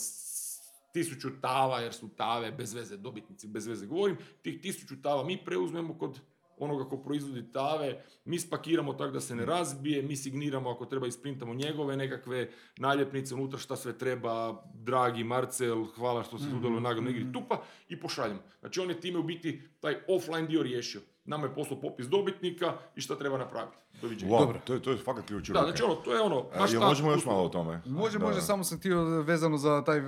tisuću 0.94 1.40
tava, 1.40 1.80
jer 1.80 1.92
su 1.92 2.08
tave 2.16 2.52
bez 2.52 2.74
veze, 2.74 2.96
dobitnici 2.96 3.48
bez 3.48 3.66
veze 3.66 3.86
govorim, 3.86 4.16
tih 4.42 4.60
tisuću 4.60 5.02
tava 5.02 5.24
mi 5.24 5.44
preuzmemo 5.44 5.98
kod 5.98 6.20
onoga 6.58 6.84
ko 6.88 6.96
proizvodi 6.96 7.52
tave, 7.52 8.04
mi 8.24 8.38
spakiramo 8.38 8.92
tako 8.92 9.12
da 9.12 9.20
se 9.20 9.36
ne 9.36 9.46
razbije, 9.46 10.02
mi 10.02 10.16
signiramo 10.16 10.70
ako 10.70 10.86
treba 10.86 11.06
isprintamo 11.06 11.54
njegove 11.54 11.96
nekakve 11.96 12.50
naljepnice 12.76 13.34
unutra 13.34 13.58
šta 13.58 13.76
sve 13.76 13.98
treba, 13.98 14.62
dragi 14.74 15.24
Marcel, 15.24 15.84
hvala 15.84 16.22
što 16.22 16.38
se 16.38 16.44
sudjelo 16.50 16.76
u 16.76 16.80
nagradnoj 16.80 17.12
igri 17.12 17.32
tupa 17.32 17.62
i 17.88 18.00
pošaljemo. 18.00 18.42
Znači 18.60 18.80
on 18.80 18.90
je 18.90 19.00
time 19.00 19.18
u 19.18 19.22
biti 19.22 19.62
taj 19.80 19.96
offline 20.08 20.46
dio 20.46 20.62
riješio. 20.62 21.00
Nama 21.24 21.46
je 21.46 21.54
poslao 21.54 21.80
popis 21.80 22.06
dobitnika 22.06 22.72
i 22.96 23.00
šta 23.00 23.18
treba 23.18 23.38
napraviti. 23.38 23.76
Doviđenja. 24.02 24.32
Wow, 24.32 24.38
Dobro. 24.38 24.60
to 24.64 24.74
je, 24.74 24.82
to 24.82 24.90
je 24.90 24.96
fakat 24.96 25.26
ključ 25.26 25.48
Da, 25.48 25.62
znači 25.62 25.82
ono, 25.82 25.94
to 25.94 26.12
je 26.14 26.20
ono, 26.20 26.46
E, 26.54 26.58
naš 26.58 26.72
ta 26.72 26.78
možemo 26.80 27.10
još 27.10 27.24
malo 27.24 27.42
o 27.42 27.48
tome? 27.48 27.82
Može, 27.86 28.18
Da. 28.18 28.24
može, 28.26 28.40
samo 28.40 28.64
sam 28.64 28.78
htio 28.78 29.02
vezano 29.22 29.56
za 29.56 29.82
taj, 29.84 29.98
uh, 29.98 30.06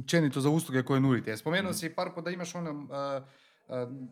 općenito 0.00 0.40
za 0.40 0.48
usluge 0.50 0.82
koje 0.82 1.00
nudite. 1.00 1.30
Mhm. 1.30 1.38
Spomenuo 1.38 1.72
si 1.72 1.90
par 1.90 2.08
puta 2.08 2.20
da 2.20 2.30
imaš 2.30 2.54
ono 2.54 2.70
uh, 2.70 3.22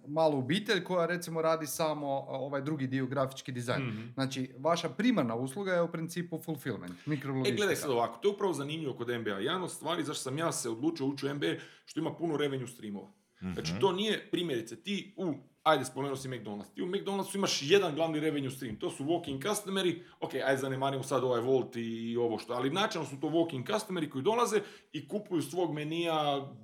malu 0.09 0.39
obitelj 0.39 0.85
koja 0.85 1.07
recimo 1.07 1.43
radi 1.43 1.67
samo 1.67 2.07
ovaj 2.29 2.61
drugi 2.63 2.87
dio 2.87 3.07
grafički 3.07 3.53
dizajn. 3.53 3.83
Mhm. 3.83 4.03
Znači, 4.15 4.55
vaša 4.59 4.89
primarna 4.89 5.35
usluga 5.35 5.73
je 5.73 5.83
u 5.83 5.89
principu 5.89 6.39
fulfillment, 6.39 6.93
E, 6.93 7.03
mikrologistika. 7.07 7.57
gledaj 7.57 7.77
sad 7.77 7.91
ovako, 7.91 8.19
to 8.19 8.29
je 8.29 8.35
upravo 8.35 8.53
zanimljivo 8.53 8.95
kod 8.95 9.09
NBA. 9.11 9.31
Jedan 9.31 9.63
od 9.63 9.71
stvari 9.71 10.05
zašto 10.05 10.23
sam 10.23 10.39
ja 10.39 10.53
se 10.53 10.71
odlučio 10.71 11.07
ući 11.07 11.27
u 11.27 11.35
NBA, 11.35 11.55
što 11.85 12.01
ima 12.01 12.15
puno 12.15 12.37
revenue 12.37 12.67
streamova. 12.67 13.09
Znači, 13.55 13.73
to 13.81 13.93
nije, 13.93 14.29
primjerice, 14.31 14.77
ti 14.77 15.15
u, 15.17 15.35
ajde, 15.63 15.85
spomenuo 15.85 16.17
si 16.17 16.29
McDonald's, 16.29 16.75
ti 16.75 16.83
u 16.83 16.87
McDonald'su 16.87 17.37
imaš 17.37 17.63
jedan 17.63 17.95
glavni 17.95 18.21
revenue 18.21 18.51
stream, 18.51 18.77
to 18.77 18.91
su 18.91 19.05
walk-in 19.05 19.49
customeri, 19.49 20.05
ok, 20.21 20.35
ajde 20.35 20.61
zanemarimo 20.61 21.03
sad 21.03 21.25
ovaj 21.25 21.41
Volt 21.41 21.77
i 21.77 22.17
ovo 22.17 22.39
što, 22.39 22.53
ali 22.53 22.71
načelno 22.71 23.09
su 23.09 23.21
to 23.21 23.27
walk-in 23.27 23.73
customeri 23.73 24.11
koji 24.11 24.23
dolaze 24.23 24.61
i 24.93 25.09
kupuju 25.09 25.43
s 25.43 25.51
tvog 25.51 25.75
menija 25.75 26.15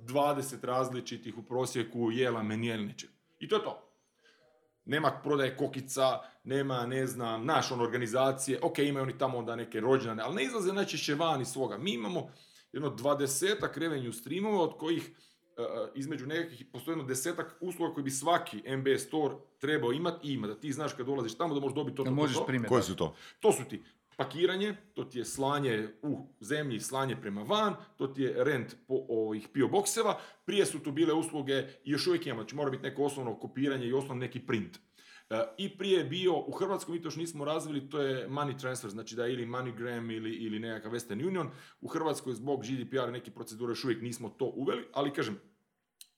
20 0.05 0.65
različitih 0.65 1.37
u 1.37 1.43
prosjeku 1.43 2.11
jela, 2.11 2.43
menija 2.43 2.75
ili 2.75 2.85
nečeg. 2.85 3.09
I 3.39 3.47
to 3.47 3.55
je 3.55 3.63
to. 3.63 3.81
Nema 4.85 5.11
prodaje 5.23 5.57
kokica, 5.57 6.19
nema, 6.43 6.85
ne 6.85 7.07
znam, 7.07 7.45
naš 7.45 7.71
on 7.71 7.81
organizacije, 7.81 8.59
ok, 8.61 8.79
imaju 8.79 9.03
oni 9.03 9.17
tamo 9.17 9.37
onda 9.37 9.55
neke 9.55 9.79
rođene, 9.79 10.23
ali 10.23 10.35
ne 10.35 10.43
izlaze 10.43 10.73
najčešće 10.73 11.15
van 11.15 11.41
iz 11.41 11.47
svoga. 11.47 11.77
Mi 11.77 11.93
imamo 11.93 12.29
jedno 12.71 12.89
dvadesetak 12.89 13.77
revenue 13.77 14.13
streamova 14.13 14.63
od 14.63 14.77
kojih 14.77 15.15
između 15.95 16.27
nekakvih 16.27 16.65
postoji 16.71 16.93
jedno 16.93 17.03
desetak 17.03 17.57
usluga 17.61 17.93
koji 17.93 18.03
bi 18.03 18.11
svaki 18.11 18.63
MB 18.77 18.87
store 18.97 19.35
trebao 19.59 19.91
imati 19.91 20.27
i 20.27 20.33
ima. 20.33 20.47
Da 20.47 20.55
ti 20.55 20.71
znaš 20.73 20.93
kad 20.93 21.05
dolaziš 21.05 21.37
tamo 21.37 21.53
da 21.53 21.59
možeš 21.59 21.75
dobiti 21.75 21.97
to, 21.97 22.03
Da 22.03 22.09
to, 22.09 22.15
to, 22.15 22.21
možeš 22.21 22.37
to. 22.37 22.45
primjer. 22.45 22.69
Koji 22.69 22.83
su 22.83 22.95
to? 22.95 23.15
To 23.39 23.51
su 23.51 23.63
ti 23.63 23.83
pakiranje, 24.17 24.75
to 24.93 25.03
ti 25.03 25.17
je 25.19 25.25
slanje 25.25 25.87
u 26.01 26.17
zemlji, 26.39 26.79
slanje 26.79 27.15
prema 27.15 27.41
van, 27.43 27.75
to 27.97 28.07
ti 28.07 28.21
je 28.21 28.43
rent 28.43 28.75
po 28.87 29.05
ovih 29.09 29.47
PO 29.47 29.67
bokseva, 29.67 30.19
prije 30.45 30.65
su 30.65 30.79
tu 30.79 30.91
bile 30.91 31.13
usluge 31.13 31.53
i 31.83 31.91
još 31.91 32.07
uvijek 32.07 32.25
imamo, 32.25 32.41
znači 32.41 32.55
mora 32.55 32.69
biti 32.69 32.83
neko 32.83 33.03
osnovno 33.03 33.35
kopiranje 33.35 33.87
i 33.87 33.93
osnovno 33.93 34.19
neki 34.21 34.39
print. 34.39 34.79
E, 35.29 35.43
I 35.57 35.77
prije 35.77 35.97
je 35.97 36.03
bio, 36.05 36.37
u 36.37 36.51
Hrvatskoj 36.51 36.95
mi 36.95 37.01
to 37.01 37.07
još 37.07 37.15
nismo 37.15 37.45
razvili, 37.45 37.89
to 37.89 38.01
je 38.01 38.29
money 38.29 38.59
transfer, 38.59 38.89
znači 38.91 39.15
da 39.15 39.25
je 39.25 39.33
ili 39.33 39.45
MoneyGram 39.45 40.15
ili, 40.15 40.31
ili 40.31 40.59
nekakav 40.59 40.91
Western 40.91 41.27
Union. 41.27 41.49
U 41.81 41.87
Hrvatskoj 41.87 42.33
zbog 42.33 42.63
GDPR 42.63 43.11
neke 43.11 43.31
procedure 43.31 43.71
još 43.71 43.83
uvijek 43.83 44.01
nismo 44.01 44.29
to 44.29 44.45
uveli, 44.45 44.87
ali 44.93 45.13
kažem, 45.13 45.39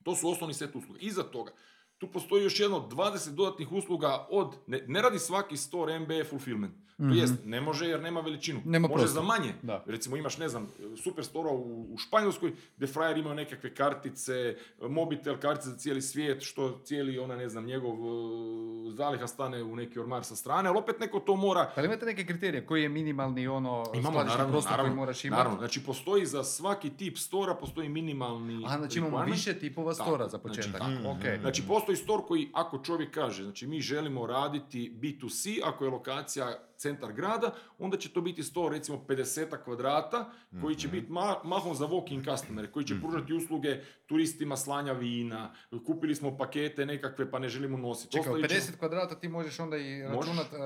to 0.03 0.15
su 0.15 0.29
osnovni 0.29 0.53
set 0.53 0.75
usluga. 0.75 0.99
Iza 1.01 1.23
toga, 1.23 1.51
tu 1.97 2.07
postoji 2.07 2.43
još 2.43 2.59
jedno 2.59 2.89
20 2.91 3.29
dodatnih 3.29 3.71
usluga 3.71 4.27
od, 4.29 4.55
ne, 4.67 4.83
ne 4.87 5.01
radi 5.01 5.19
svaki 5.19 5.57
store 5.57 5.99
MBA 5.99 6.23
fulfillment. 6.29 6.73
To 6.97 7.13
jest, 7.13 7.33
ne 7.45 7.61
može 7.61 7.87
jer 7.87 8.01
nema 8.01 8.19
veličinu. 8.19 8.59
Mhm. 8.59 8.71
Nema 8.71 8.87
može 8.87 9.03
prostora. 9.03 9.21
za 9.21 9.27
manje. 9.27 9.53
Da. 9.61 9.83
Recimo 9.85 10.17
imaš, 10.17 10.37
ne 10.37 10.49
znam, 10.49 10.67
super 11.03 11.25
store 11.25 11.49
u, 11.49 11.93
u 11.93 11.97
Španjolskoj 11.97 12.53
gdje 12.77 12.87
frajer 12.87 13.17
imaju 13.17 13.35
nekakve 13.35 13.75
kartice, 13.75 14.55
mobitel 14.81 15.37
kartice 15.37 15.69
za 15.69 15.77
cijeli 15.77 16.01
svijet, 16.01 16.41
što 16.41 16.81
cijeli, 16.83 17.19
ona 17.19 17.35
ne 17.35 17.49
znam, 17.49 17.65
njegov 17.65 17.91
uh, 17.91 18.93
zaliha 18.93 19.27
stane 19.27 19.63
u 19.63 19.75
neki 19.75 19.99
ormar 19.99 20.23
sa 20.25 20.35
strane, 20.35 20.69
ali 20.69 20.77
opet 20.77 20.99
neko 20.99 21.19
to 21.19 21.35
mora 21.35 21.71
Pa 21.75 21.81
imate 21.81 22.05
neke 22.05 22.25
kriterije? 22.25 22.65
Koji 22.65 22.83
je 22.83 22.89
minimalni 22.89 23.47
ono 23.47 23.83
Imamo, 23.95 24.23
naravno, 24.23 24.51
prostor 24.51 24.71
naravno, 24.71 24.91
koji 24.91 24.97
moraš 24.97 25.25
imati? 25.25 25.37
naravno. 25.37 25.59
Znači, 25.59 25.83
postoji 25.83 26.25
za 26.25 26.43
svaki 26.43 26.89
tip 26.89 27.17
stora, 27.17 27.53
postoji 27.53 27.89
minimalni 27.89 28.63
A, 28.67 28.77
znači 28.77 28.99
imamo 28.99 29.23
više 29.23 29.59
tipova 29.59 29.93
stora 29.93 30.23
za 30.23 30.29
znači, 30.29 30.43
početak. 30.43 30.79
tako. 30.81 31.09
Ok. 31.09 31.39
Znači, 31.41 31.63
postoji 31.67 31.86
store 31.95 32.23
koji, 32.27 32.49
ako 32.53 32.83
čovjek 32.83 33.13
kaže, 33.13 33.43
znači 33.43 33.67
mi 33.67 33.81
želimo 33.81 34.27
raditi 34.27 34.93
B2C, 35.01 35.59
ako 35.63 35.85
je 35.85 35.91
lokacija 35.91 36.66
centar 36.77 37.13
grada, 37.13 37.49
onda 37.77 37.97
će 37.97 38.09
to 38.09 38.21
biti 38.21 38.43
store, 38.43 38.77
recimo 38.77 38.97
50 38.99 39.27
kvadrata, 39.57 40.29
koji 40.61 40.75
će 40.75 40.87
biti 40.87 41.07
ma- 41.09 41.43
mahom 41.43 41.75
za 41.75 41.87
walk-in 41.87 42.23
customer, 42.25 42.71
koji 42.71 42.85
će 42.85 42.95
pružati 42.97 43.33
usluge 43.33 43.77
turistima 44.05 44.57
slanja 44.57 44.93
vina, 44.93 45.53
kupili 45.79 46.15
smo 46.15 46.37
pakete 46.37 46.85
nekakve 46.85 47.31
pa 47.31 47.39
ne 47.39 47.49
želimo 47.49 47.77
nositi. 47.79 48.11
Čekaj, 48.11 48.29
od 48.29 48.35
Ostavit 48.35 48.51
ćemo- 48.51 48.61
50 48.67 48.79
kvadrata 48.79 49.15
ti 49.15 49.27
možeš 49.29 49.59
onda 49.59 49.77
i 49.77 50.01
računat 50.03 50.47
e, 50.47 50.57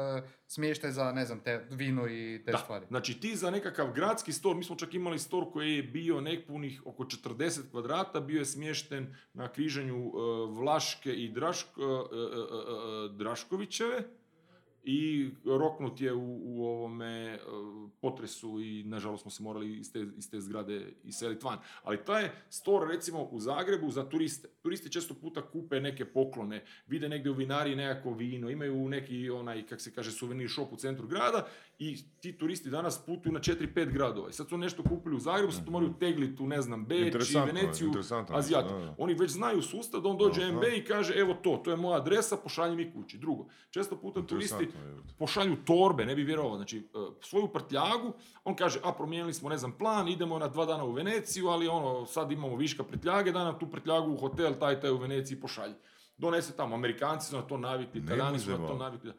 smještaj 0.47 0.91
za, 0.91 1.11
ne 1.11 1.25
znam, 1.25 1.39
te 1.39 1.67
vino 1.71 2.07
i 2.07 2.41
te 2.45 2.51
Da, 2.51 2.57
stvari. 2.57 2.85
znači 2.87 3.13
ti 3.15 3.35
za 3.35 3.51
nekakav 3.51 3.91
gradski 3.91 4.31
stor, 4.33 4.55
mi 4.55 4.63
smo 4.63 4.75
čak 4.75 4.93
imali 4.93 5.19
stor 5.19 5.45
koji 5.51 5.71
je 5.71 5.83
bio 5.83 6.21
nepunih 6.21 6.81
oko 6.85 7.03
40 7.03 7.31
kvadrata, 7.71 8.19
bio 8.19 8.39
je 8.39 8.45
smješten 8.45 8.81
na 9.33 9.47
križanju 9.49 9.97
e, 9.97 10.11
Vlaške 10.51 11.13
i 11.13 11.29
Draško, 11.29 12.09
e, 13.11 13.15
Draškovićeve 13.15 14.03
i 14.83 15.29
roknut 15.45 16.01
je 16.01 16.13
u, 16.13 16.39
u 16.43 16.65
ovome 16.65 17.33
e, 17.33 17.39
potresu 18.01 18.61
i 18.61 18.83
nažalost 18.83 19.21
smo 19.21 19.31
se 19.31 19.43
morali 19.43 19.77
iz 19.77 19.93
te, 19.93 20.05
iz 20.17 20.29
te 20.31 20.41
zgrade 20.41 20.93
iseliti 21.03 21.45
van. 21.45 21.57
Ali 21.83 22.05
taj 22.05 22.23
je 22.23 22.31
store 22.49 22.93
recimo 22.93 23.23
u 23.23 23.39
Zagrebu 23.39 23.91
za 23.91 24.09
turiste. 24.09 24.47
Turisti 24.61 24.91
često 24.91 25.13
puta 25.13 25.41
kupe 25.41 25.79
neke 25.79 26.05
poklone, 26.05 26.63
vide 26.87 27.09
negdje 27.09 27.31
u 27.31 27.35
vinariji 27.35 27.75
nekako 27.75 28.13
vino, 28.13 28.49
imaju 28.49 28.89
neki 28.89 29.29
onaj, 29.29 29.65
kak 29.65 29.81
se 29.81 29.93
kaže, 29.93 30.11
suvenir 30.11 30.49
shop 30.49 30.73
u 30.73 30.75
centru 30.75 31.07
grada 31.07 31.47
i 31.79 31.97
ti 32.19 32.37
turisti 32.37 32.69
danas 32.69 33.05
putuju 33.05 33.33
na 33.33 33.39
4-5 33.39 33.93
gradova. 33.93 34.29
I 34.29 34.33
sad 34.33 34.49
su 34.49 34.57
nešto 34.57 34.83
kupili 34.83 35.15
u 35.15 35.19
Zagrebu, 35.19 35.51
sad 35.51 35.65
to 35.65 35.71
moraju 35.71 35.93
tegliti 35.99 36.43
u, 36.43 36.47
ne 36.47 36.61
znam, 36.61 36.85
Beč 36.85 37.13
i 37.31 37.37
Veneciju, 37.45 37.91
Azijatu. 38.29 38.73
Oni 38.97 39.13
već 39.13 39.31
znaju 39.31 39.61
sustav 39.61 40.01
da 40.01 40.09
on 40.09 40.17
dođe. 40.17 40.51
MB 40.51 40.63
i 40.77 40.83
kaže 40.85 41.13
evo 41.13 41.33
to, 41.33 41.61
to 41.63 41.71
je 41.71 41.77
moja 41.77 41.97
adresa, 41.97 42.37
pošalji 42.37 42.75
mi 42.75 42.91
kući. 42.93 43.17
Drugo, 43.17 43.47
često 43.69 43.97
puta 43.97 44.25
turisti 44.27 44.67
pošalju 45.19 45.55
torbe, 45.65 46.05
ne 46.05 46.15
bi 46.15 46.23
vjerovao, 46.23 46.55
znači 46.55 46.77
e, 46.77 46.81
svoju 47.21 47.47
prtljagu, 47.47 48.13
on 48.43 48.55
kaže, 48.55 48.79
a 48.83 48.93
promijenili 48.93 49.33
smo, 49.33 49.49
ne 49.49 49.57
znam, 49.57 49.71
plan, 49.71 50.07
idemo 50.07 50.39
na 50.39 50.47
dva 50.47 50.65
dana 50.65 50.83
u 50.83 50.91
Veneciju, 50.91 51.47
ali 51.47 51.67
ono, 51.67 52.05
sad 52.05 52.31
imamo 52.31 52.55
viška 52.55 52.83
prtljage, 52.83 53.31
da 53.31 53.43
nam 53.43 53.59
tu 53.59 53.67
prtljagu 53.69 54.13
u 54.13 54.17
hotel, 54.17 54.53
taj, 54.59 54.81
taj 54.81 54.91
u 54.91 54.97
Veneciji 54.97 55.39
pošalji. 55.39 55.73
Donese 56.17 56.55
tamo, 56.55 56.75
Amerikanci 56.75 57.29
su 57.29 57.35
na 57.35 57.41
to 57.41 57.57
navikli, 57.57 58.01
Italijani 58.01 58.39
su 58.39 58.51
na 58.51 58.67
to 58.67 58.75
navikli. 58.75 59.13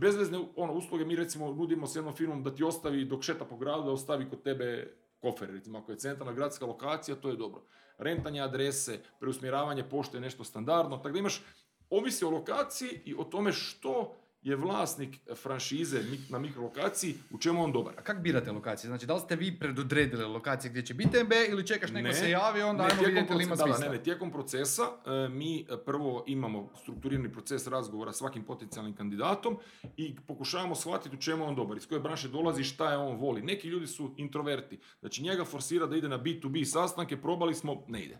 Bezvezne 0.00 0.38
ono, 0.56 0.72
usluge, 0.72 1.04
mi 1.04 1.16
recimo 1.16 1.52
nudimo 1.52 1.86
s 1.86 1.96
jednom 1.96 2.14
firmom 2.14 2.42
da 2.42 2.54
ti 2.54 2.64
ostavi 2.64 3.04
dok 3.04 3.22
šeta 3.22 3.44
po 3.44 3.56
gradu, 3.56 3.82
da 3.82 3.90
ostavi 3.90 4.28
kod 4.30 4.42
tebe 4.42 4.96
kofer, 5.20 5.50
recimo 5.50 5.78
ako 5.78 5.92
je 5.92 5.98
centralna 5.98 6.32
gradska 6.32 6.66
lokacija, 6.66 7.16
to 7.16 7.28
je 7.28 7.36
dobro. 7.36 7.62
Rentanje 7.98 8.40
adrese, 8.40 9.00
preusmjeravanje 9.20 9.84
pošte 9.84 10.16
je 10.16 10.20
nešto 10.20 10.44
standardno, 10.44 10.96
tako 10.96 11.12
da 11.12 11.18
imaš, 11.18 11.42
ovisi 11.90 12.24
o 12.24 12.30
lokaciji 12.30 13.00
i 13.04 13.14
o 13.14 13.24
tome 13.24 13.52
što 13.52 14.14
je 14.46 14.56
vlasnik 14.56 15.18
franšize 15.42 16.00
na 16.28 16.38
mikrolokaciji, 16.38 17.14
u 17.30 17.38
čemu 17.38 17.64
on 17.64 17.72
dobar. 17.72 17.94
A 17.98 18.02
kak 18.02 18.22
birate 18.22 18.52
lokacije? 18.52 18.88
Znači, 18.88 19.06
da 19.06 19.14
li 19.14 19.20
ste 19.20 19.36
vi 19.36 19.58
predodredili 19.58 20.24
lokacije 20.24 20.70
gdje 20.70 20.86
će 20.86 20.94
biti 20.94 21.24
MB 21.24 21.32
ili 21.48 21.66
čekaš 21.66 21.90
neko 21.90 22.08
Ne, 22.08 22.14
se 22.14 22.30
javi, 22.30 22.62
onda 22.62 22.82
ne, 22.82 22.90
ajmo 22.90 23.02
vidjeti 23.06 23.32
ili 23.32 23.44
ima 23.44 23.56
da, 23.56 23.66
ne, 23.78 23.88
ne, 23.88 24.02
tijekom 24.02 24.30
procesa 24.30 24.82
e, 24.82 25.28
mi 25.28 25.60
e, 25.60 25.76
prvo 25.84 26.24
imamo 26.26 26.70
strukturirani 26.82 27.32
proces 27.32 27.66
razgovora 27.66 28.12
s 28.12 28.16
svakim 28.16 28.44
potencijalnim 28.44 28.96
kandidatom 28.96 29.58
i 29.96 30.16
pokušavamo 30.26 30.74
shvatiti 30.74 31.16
u 31.16 31.20
čemu 31.20 31.44
on 31.44 31.54
dobar, 31.54 31.76
iz 31.76 31.86
koje 31.86 32.00
branše 32.00 32.28
dolazi, 32.28 32.64
šta 32.64 32.90
je 32.90 32.98
on 32.98 33.16
voli. 33.16 33.42
Neki 33.42 33.68
ljudi 33.68 33.86
su 33.86 34.14
introverti, 34.16 34.78
znači 35.00 35.22
njega 35.22 35.44
forsira 35.44 35.86
da 35.86 35.96
ide 35.96 36.08
na 36.08 36.18
B2B 36.18 36.64
sastanke, 36.64 37.16
probali 37.16 37.54
smo, 37.54 37.84
ne 37.88 38.04
ide. 38.04 38.18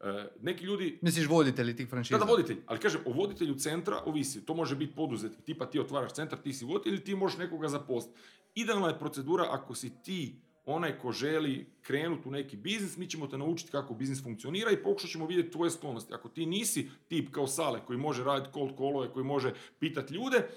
E, 0.00 0.28
neki 0.40 0.64
ljudi 0.64 0.98
Misliš 1.02 1.28
voditelji 1.28 1.76
tih 1.76 1.88
franšiza? 1.88 2.18
da, 2.18 2.24
da, 2.24 2.30
voditelj, 2.30 2.56
ali 2.66 2.78
kažem, 2.78 3.00
o 3.06 3.12
voditelju 3.12 3.54
centra 3.54 4.02
ovisi, 4.06 4.46
to 4.46 4.54
može 4.54 4.76
biti 4.76 4.94
poduzetnik, 4.94 5.44
tipa 5.44 5.66
ti 5.66 5.80
otvaraš 5.80 6.12
centar, 6.12 6.38
ti 6.38 6.52
si 6.52 6.64
voditelj 6.64 6.92
ili 6.92 7.04
ti 7.04 7.14
možeš 7.14 7.38
nekoga 7.38 7.68
zaposliti. 7.68 8.20
Idealna 8.54 8.88
je 8.88 8.98
procedura 8.98 9.46
ako 9.50 9.74
si 9.74 10.02
ti 10.02 10.40
onaj 10.64 10.98
ko 10.98 11.12
želi 11.12 11.66
krenuti 11.82 12.28
u 12.28 12.30
neki 12.30 12.56
biznis, 12.56 12.96
mi 12.96 13.06
ćemo 13.06 13.26
te 13.26 13.38
naučiti 13.38 13.70
kako 13.70 13.94
biznis 13.94 14.22
funkcionira 14.22 14.70
i 14.70 14.82
pokušat 14.82 15.10
ćemo 15.10 15.26
vidjeti 15.26 15.50
tvoje 15.50 15.70
sklonosti. 15.70 16.14
Ako 16.14 16.28
ti 16.28 16.46
nisi 16.46 16.90
tip 17.08 17.30
kao 17.30 17.46
Sale 17.46 17.80
koji 17.86 17.98
može 17.98 18.24
raditi 18.24 18.50
cold 18.52 18.76
callove, 18.76 19.12
koji 19.12 19.24
može 19.24 19.52
pitati 19.78 20.14
ljude, 20.14 20.48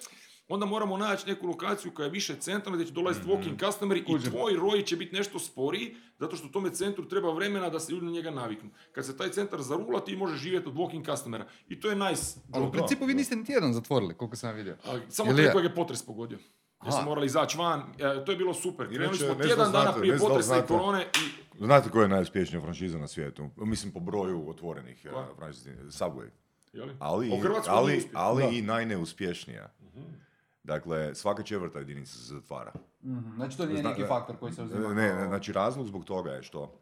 onda 0.47 0.65
moramo 0.65 0.97
naći 0.97 1.27
neku 1.27 1.47
lokaciju 1.47 1.91
koja 1.91 2.05
je 2.05 2.11
više 2.11 2.35
centralna 2.35 2.77
gdje 2.77 2.87
će 2.87 2.93
dolaziti 2.93 3.27
walking 3.27 3.65
customeri 3.65 3.99
i 3.99 4.29
tvoj 4.29 4.53
ROI 4.53 4.85
će 4.85 4.95
biti 4.95 5.15
nešto 5.15 5.39
sporiji, 5.39 5.95
zato 6.19 6.35
što 6.35 6.47
tome 6.47 6.69
centru 6.69 7.07
treba 7.07 7.33
vremena 7.33 7.69
da 7.69 7.79
se 7.79 7.91
ljudi 7.91 8.05
na 8.05 8.11
njega 8.11 8.31
naviknu. 8.31 8.69
Kad 8.91 9.05
se 9.05 9.17
taj 9.17 9.29
centar 9.29 9.61
zarula, 9.61 9.99
ti 9.99 10.15
možeš 10.15 10.39
živjeti 10.39 10.69
od 10.69 10.75
walking 10.75 11.05
customera. 11.05 11.47
I 11.67 11.79
to 11.79 11.89
je 11.89 11.95
nice 11.95 12.39
Ali 12.51 12.65
u 12.67 12.71
principu 12.71 13.05
vi 13.05 13.13
niste 13.13 13.35
niti 13.35 13.51
jedan 13.51 13.73
zatvorili, 13.73 14.13
koliko 14.13 14.35
sam 14.35 14.55
vidio. 14.55 14.77
A, 14.85 14.99
samo 15.09 15.33
taj 15.33 15.45
ja? 15.45 15.51
kojeg 15.51 15.65
je 15.65 15.75
potres 15.75 16.05
pogodio. 16.05 16.37
Gdje 16.81 16.91
smo 16.91 17.01
morali 17.01 17.25
izaći 17.25 17.57
van, 17.57 17.79
e, 17.79 18.25
to 18.25 18.31
je 18.31 18.37
bilo 18.37 18.53
super. 18.53 18.87
Krenuli 18.87 19.17
smo 19.17 19.35
tjedan 19.35 19.71
dana 19.71 19.83
znate, 19.83 19.99
prije 19.99 20.11
ne 20.11 20.17
znam 20.17 20.29
da 20.29 20.35
li 20.35 20.41
potresa 20.43 20.65
i 20.65 20.67
korone 20.67 21.01
i... 21.01 21.65
Znate 21.65 21.89
koja 21.89 22.03
je 22.03 22.09
najuspješnija 22.09 22.61
franšiza 22.61 22.97
na 22.97 23.07
svijetu? 23.07 23.49
Mislim 23.57 23.93
po 23.93 23.99
broju 23.99 24.49
otvorenih 24.49 25.07
uh, 25.11 25.37
franšiza. 25.37 25.69
Subway. 25.69 26.29
Je 26.73 26.83
li? 26.83 26.95
Ali, 26.99 27.31
ali, 27.67 28.09
ali 28.13 28.43
Da. 28.43 28.49
i 28.49 28.61
najneuspješnija. 28.61 29.73
Dakle, 30.63 31.15
svaka 31.15 31.43
četvrta 31.43 31.79
jedinica 31.79 32.13
se 32.13 32.23
zatvara. 32.25 32.71
Mhm, 33.03 33.35
Znači 33.35 33.57
to 33.57 33.65
nije 33.65 33.77
Zna- 33.77 33.89
neki 33.89 34.03
faktor 34.03 34.37
koji 34.37 34.53
se 34.53 34.63
uzima. 34.63 34.93
Ne, 34.93 35.15
ne, 35.15 35.27
znači 35.27 35.53
razlog 35.53 35.87
zbog 35.87 36.05
toga 36.05 36.31
je 36.31 36.43
što, 36.43 36.79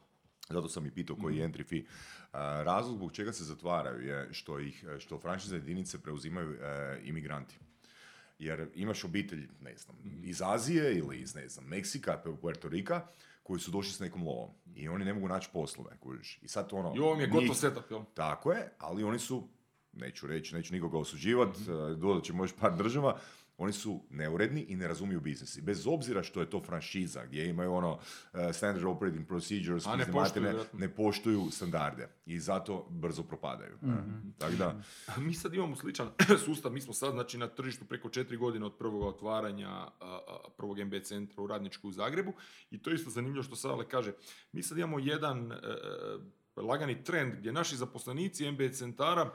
zato 0.50 0.70
sam 0.70 0.86
i 0.86 0.92
pitao 0.92 1.16
koji 1.16 1.38
je 1.38 1.48
Mhm. 1.48 1.54
entry 1.54 1.66
fee, 1.66 1.84
a, 2.32 2.64
razlog 2.64 2.96
zbog 2.96 3.12
čega 3.12 3.34
se 3.34 3.44
zatvaraju 3.44 4.08
je 4.08 4.30
što 4.32 4.60
ih, 4.60 4.86
što 5.00 5.20
franšize 5.20 5.56
jedinice 5.56 6.00
preuzimaju 6.00 6.54
e, 6.54 6.58
imigranti. 7.04 7.60
Jer 8.40 8.70
imaš 8.76 9.04
obitelj, 9.04 9.48
ne 9.60 9.78
znam, 9.78 9.96
Mhm. 9.98 10.24
iz 10.24 10.42
Azije 10.44 10.96
ili 10.96 11.18
iz, 11.18 11.36
ne 11.36 11.48
znam, 11.48 11.66
Meksika, 11.66 12.22
Puerto 12.42 12.70
Rika, 12.70 13.08
koji 13.44 13.60
su 13.60 13.72
došli 13.72 13.94
s 13.94 14.00
nekom 14.00 14.24
lovom. 14.24 14.50
I 14.76 14.90
oni 14.90 15.06
ne 15.06 15.14
mogu 15.14 15.28
naći 15.28 15.50
poslove, 15.54 15.98
kužiš. 16.00 16.40
I 16.42 16.48
sad 16.48 16.70
ono... 16.72 16.94
I 16.96 17.00
ovo 17.00 17.16
mi 17.16 17.24
je 17.24 17.28
gotov 17.28 17.44
njih- 17.44 17.58
setup, 17.58 17.84
jel? 17.92 18.02
tako 18.14 18.52
je, 18.52 18.72
ali 18.78 19.04
oni 19.04 19.20
su, 19.20 19.48
neću 19.94 20.28
reći, 20.28 20.56
neću 20.56 20.74
nikoga 20.74 20.98
osuđivati, 20.98 21.60
mm 21.62 22.00
dodat 22.00 22.24
ćemo 22.24 22.44
još 22.44 22.54
par 22.54 22.78
država, 22.78 23.20
oni 23.62 23.74
su 23.74 24.04
neuredni 24.10 24.66
i 24.68 24.76
ne 24.76 24.88
razumiju 24.88 25.22
biznis. 25.22 25.58
I 25.58 25.62
bez 25.62 25.88
obzira 25.88 26.24
što 26.24 26.40
je 26.40 26.50
to 26.50 26.62
franšiza, 26.62 27.26
gdje 27.26 27.50
imaju 27.50 27.74
ono 27.74 27.92
uh, 27.94 28.00
standard 28.54 28.86
operating 28.86 29.28
procedures, 29.28 29.88
A 29.88 29.96
ne 29.96 30.12
poštuju, 30.12 30.60
ne 30.74 30.96
poštuju 30.96 31.48
standarde 31.52 32.08
i 32.26 32.40
zato 32.40 32.88
brzo 32.90 33.24
propadaju. 33.24 33.78
Tako 34.38 34.54
da, 34.54 34.82
Mi 35.18 35.34
sad 35.34 35.54
imamo 35.54 35.76
sličan 35.76 36.10
sustav, 36.46 36.72
mi 36.72 36.82
smo 36.82 36.94
sad 36.94 37.12
znači, 37.14 37.38
na 37.38 37.48
tržištu 37.48 37.86
preko 37.86 38.10
četiri 38.10 38.38
godine 38.38 38.66
od 38.66 38.78
prvog 38.78 39.04
otvaranja 39.04 39.88
prvog 40.58 40.80
MB 40.80 40.94
centra 41.04 41.44
u 41.44 41.48
Radničku 41.48 41.88
u 41.88 41.92
Zagrebu 41.92 42.34
i 42.72 42.82
to 42.82 42.90
je 42.90 42.96
isto 42.96 43.10
zanimljivo 43.10 43.44
što 43.44 43.56
Sale 43.56 43.90
kaže. 43.90 44.14
Mi 44.52 44.64
sad 44.64 44.78
imamo 44.78 45.00
jedan 45.00 45.52
e, 45.52 45.56
e, 45.56 46.62
lagani 46.62 47.04
trend 47.04 47.36
gdje 47.36 47.52
naši 47.52 47.76
zaposlenici 47.76 48.52
MB 48.52 48.62
centara 48.74 49.32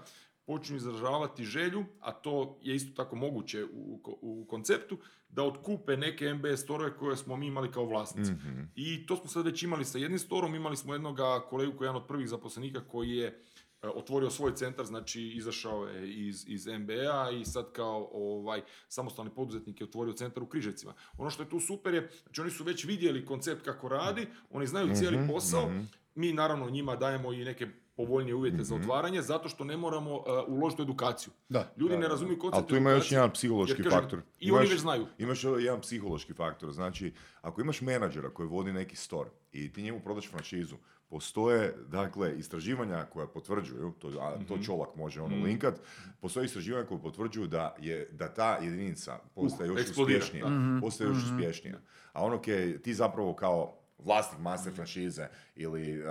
počinju 0.47 0.77
izražavati 0.77 1.45
želju, 1.45 1.85
a 2.01 2.13
to 2.13 2.59
je 2.63 2.75
isto 2.75 3.03
tako 3.03 3.17
moguće 3.17 3.65
u, 3.65 4.01
u 4.21 4.47
konceptu, 4.49 4.99
da 5.29 5.43
otkupe 5.43 5.97
neke 5.97 6.35
MB 6.35 6.47
storove 6.57 6.97
koje 6.97 7.17
smo 7.17 7.37
mi 7.37 7.47
imali 7.47 7.73
kao 7.73 7.85
vlasnici. 7.85 8.33
mhm. 8.33 8.63
I 8.75 9.07
to 9.07 9.17
smo 9.17 9.29
sad 9.29 9.45
već 9.45 9.63
imali 9.63 9.85
sa 9.85 9.99
jednim 9.99 10.19
storom, 10.19 10.55
imali 10.55 10.77
smo 10.77 10.95
jednoga 10.95 11.41
kolegu 11.41 11.73
koji 11.77 11.87
je 11.87 11.89
jedan 11.89 12.03
od 12.03 12.09
prvih 12.09 12.29
zaposlenika 12.29 12.81
koji 12.81 13.11
je 13.11 13.27
e, 13.27 13.89
otvorio 13.89 14.31
svoj 14.31 14.55
centar, 14.55 14.87
znači 14.87 15.23
izašao 15.23 15.87
je 15.87 16.15
iz, 16.27 16.45
iz 16.49 16.67
MBA 16.67 17.31
i 17.41 17.45
sad 17.45 17.73
kao 17.73 18.09
ovaj 18.13 18.63
samostalni 18.89 19.31
poduzetnik 19.35 19.81
je 19.81 19.85
otvorio 19.87 20.13
centar 20.13 20.43
u 20.43 20.47
Križevcima. 20.47 20.95
Ono 21.19 21.31
što 21.31 21.43
je 21.43 21.49
tu 21.49 21.61
super 21.61 21.95
je, 21.95 22.11
znači 22.23 22.41
oni 22.41 22.51
su 22.51 22.65
već 22.65 22.85
vidjeli 22.85 23.27
koncept 23.27 23.65
kako 23.65 23.89
radi, 23.89 24.27
oni 24.51 24.67
znaju 24.67 24.95
cijeli 24.95 25.17
Mhm, 25.17 25.29
posao, 25.29 25.69
mhm. 25.69 25.81
mi 26.15 26.33
naravno 26.33 26.71
njima 26.71 26.97
dajemo 26.97 27.33
i 27.33 27.45
neke 27.45 27.67
povoljnije 27.97 28.35
uvjete 28.35 28.65
za 28.65 28.75
otvaranje, 28.75 29.23
zato 29.23 29.49
što 29.49 29.65
ne 29.65 29.77
moramo 29.77 30.15
uh, 30.15 30.23
uložiti 30.49 30.83
u 30.83 30.85
edukaciju. 30.85 31.33
Da. 31.49 31.73
Ljudi 31.77 31.95
da, 31.95 32.01
ne 32.01 32.09
razumiju 32.09 32.39
koncept 32.39 32.57
Ali 32.57 32.67
tu 32.67 32.77
ima 32.77 32.91
još 32.91 33.13
jedan 33.13 33.31
psihološki 33.31 33.73
jer, 33.73 33.85
kažem, 33.85 34.01
faktor. 34.01 34.21
I 34.39 34.51
oni 34.51 34.61
Imaš- 34.61 34.71
već 34.71 34.81
znaju. 34.81 35.07
Imaš 35.19 35.45
jedan 35.45 35.81
psihološki 35.81 36.33
faktor, 36.35 36.73
znači 36.73 37.13
ako 37.43 37.61
imaš 37.61 37.81
menadžera 37.81 38.31
koji 38.31 38.49
vodi 38.49 38.73
neki 38.73 38.97
store 38.97 39.31
i 39.53 39.73
ti 39.73 39.83
njemu 39.83 40.01
prodaš 40.01 40.29
franšizu, 40.29 40.77
postoje 41.09 41.75
dakle 41.89 42.39
istraživanja 42.39 43.05
koja 43.05 43.27
potvrđuju, 43.27 43.93
to, 43.93 44.09
a 44.21 44.45
to 44.45 44.59
čolak 44.59 44.97
može 44.97 45.23
ono 45.23 45.37
linkat, 45.37 45.81
postoje 46.21 46.45
istraživanja 46.45 46.87
koja 46.87 46.99
potvrđuju 46.99 47.47
da 47.47 47.77
je 47.81 48.09
da 48.13 48.29
ta 48.29 48.57
jedinica 48.57 49.19
postaje 49.35 49.69
još 49.69 49.81
eksplodira, 49.81 50.19
uspješnija, 50.19 50.49
Mhm. 50.49 50.81
postaje 50.81 51.09
još 51.09 51.25
uspješnija. 51.25 51.79
A 52.13 52.25
ono 52.25 52.41
ke 52.41 52.79
ti 52.83 52.95
zapravo 52.95 53.35
kao 53.35 53.79
vlasnik 53.99 54.41
master 54.41 54.75
franšize 54.75 55.27
ili 55.57 55.99
uh, 55.99 56.07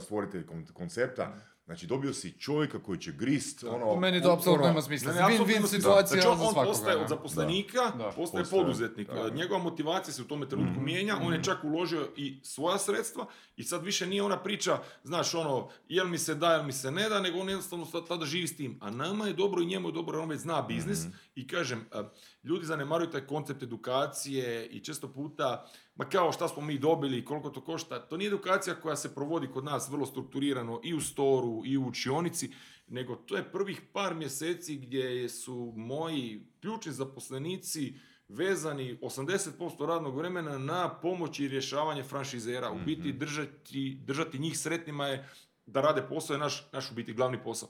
stvoritelj 0.00 0.44
kon- 0.44 0.72
koncepta, 0.72 1.34
Znači 1.66 1.86
dobio 1.86 2.12
si 2.12 2.32
čovjeka 2.32 2.78
koji 2.78 2.98
će 2.98 3.12
grist, 3.12 3.64
ono... 3.64 3.96
Meni 3.96 4.22
to 4.22 4.32
apsolutno 4.32 4.64
ono- 4.64 4.72
ima 4.72 4.82
smisla. 4.82 5.08
Ne, 5.08 5.14
ne, 5.14 5.24
apsolutno 5.24 5.54
Win-win 5.54 5.66
situacija 5.68 6.06
znači, 6.12 6.28
on, 6.28 6.38
za 6.38 6.44
on 6.44 6.52
svakoga. 6.52 6.68
postaje 6.68 6.96
od 6.96 7.08
zaposlenika, 7.08 7.78
Da. 7.88 8.04
postaje 8.06 8.42
Postaje, 8.42 8.62
poduzetnik. 8.62 9.08
da. 9.08 9.26
Mhm. 9.26 9.36
Njegova 9.36 9.60
motivacija 9.60 10.14
se 10.14 10.22
u 10.22 10.26
tome 10.26 10.48
trenutku 10.48 10.80
mijenja, 10.80 11.16
on 11.18 11.32
je 11.34 11.42
čak 11.42 11.64
uložio 11.64 12.08
i 12.16 12.40
svoja 12.42 12.78
sredstva 12.78 13.26
i 13.56 13.62
sad 13.62 13.84
više 13.84 14.06
nije 14.06 14.22
ona 14.22 14.38
priča, 14.38 14.72
znaš 15.04 15.34
ono, 15.34 15.68
jel 15.88 16.06
mi 16.06 16.18
se 16.18 16.34
da, 16.34 16.52
jel 16.52 16.62
mi 16.62 16.72
se 16.72 16.90
ne 16.90 17.08
da, 17.08 17.20
nego 17.20 17.38
on 17.38 17.48
jednostavno 17.48 17.86
sad 17.86 18.08
tada 18.08 18.24
živi 18.26 18.46
s 18.48 18.56
tim. 18.56 18.78
A 18.80 18.90
nama 18.90 19.26
je 19.26 19.32
dobro 19.32 19.62
i 19.62 19.66
njemu 19.66 19.88
je 19.88 19.92
dobro, 19.92 20.22
on 20.22 20.28
već 20.28 20.40
zna 20.40 20.62
biznis 20.62 21.00
Mhm. 21.00 21.12
I 21.34 21.46
kažem, 21.46 21.86
a, 21.92 22.10
ljudi 22.44 22.66
zanemaruju 22.66 23.10
taj 23.10 23.26
koncept 23.26 23.62
edukacije 23.62 24.66
i 24.66 24.80
često 24.80 25.12
puta, 25.12 25.66
ma 25.94 26.08
kao 26.08 26.32
šta 26.32 26.48
smo 26.48 26.62
mi 26.62 26.78
dobili 26.78 27.18
i 27.18 27.24
koliko 27.24 27.50
to 27.50 27.64
košta, 27.64 28.08
to 28.08 28.16
nije 28.16 28.28
edukacija 28.28 28.80
koja 28.80 28.96
se 28.96 29.14
provodi 29.14 29.50
kod 29.52 29.64
nas 29.64 29.88
vrlo 29.90 30.06
strukturirano 30.06 30.80
i 30.84 30.94
u 30.94 31.00
storu 31.00 31.62
i 31.64 31.76
u 31.76 31.86
učionici, 31.86 32.50
nego 32.86 33.16
to 33.16 33.36
je 33.36 33.52
prvih 33.52 33.82
par 33.92 34.14
mjeseci 34.14 34.76
gdje 34.76 35.28
su 35.28 35.72
moji 35.76 36.46
ključni 36.60 36.92
zaposlenici 36.92 37.94
vezani 38.28 38.98
80% 39.02 39.86
radnog 39.86 40.16
vremena 40.16 40.58
na 40.58 41.00
pomoć 41.02 41.40
i 41.40 41.48
rješavanje 41.48 42.02
franšizera. 42.02 42.70
U 42.70 42.78
biti 42.86 43.12
držati, 43.12 43.98
držati 44.04 44.38
njih 44.38 44.58
sretnima 44.58 45.06
je 45.06 45.28
da 45.66 45.80
rade 45.80 46.02
posao 46.08 46.34
je 46.34 46.38
naš, 46.38 46.68
naš 46.72 46.90
u 46.90 46.94
biti 46.94 47.12
glavni 47.12 47.42
posao. 47.42 47.68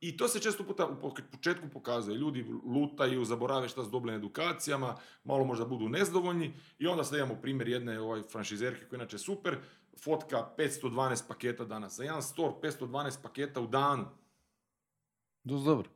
I 0.00 0.16
to 0.16 0.28
se 0.28 0.40
često 0.40 0.64
puta 0.64 0.86
u 0.86 1.12
početku 1.32 1.68
pokazuje. 1.72 2.18
Ljudi 2.18 2.46
lutaju, 2.64 3.24
zaborave 3.24 3.68
šta 3.68 3.84
su 3.84 3.90
dobili 3.90 4.12
na 4.12 4.18
edukacijama, 4.18 4.96
malo 5.24 5.44
možda 5.44 5.64
budu 5.64 5.88
nezdovoljni 5.88 6.54
i 6.78 6.86
onda 6.86 7.04
sad 7.04 7.18
imamo 7.18 7.40
primjer 7.42 7.68
jedne 7.68 8.00
ovaj, 8.00 8.22
franšizerke 8.22 8.88
koja 8.88 8.96
je 8.98 9.02
inače 9.02 9.18
super, 9.18 9.56
fotka 10.04 10.50
512 10.58 11.28
paketa 11.28 11.64
danas. 11.64 11.96
Za 11.96 12.04
jedan 12.04 12.22
store 12.22 12.52
512 12.62 13.22
paketa 13.22 13.60
u 13.60 13.66
danu. 13.66 14.06
Dosta 15.44 15.64
dobro. 15.70 15.88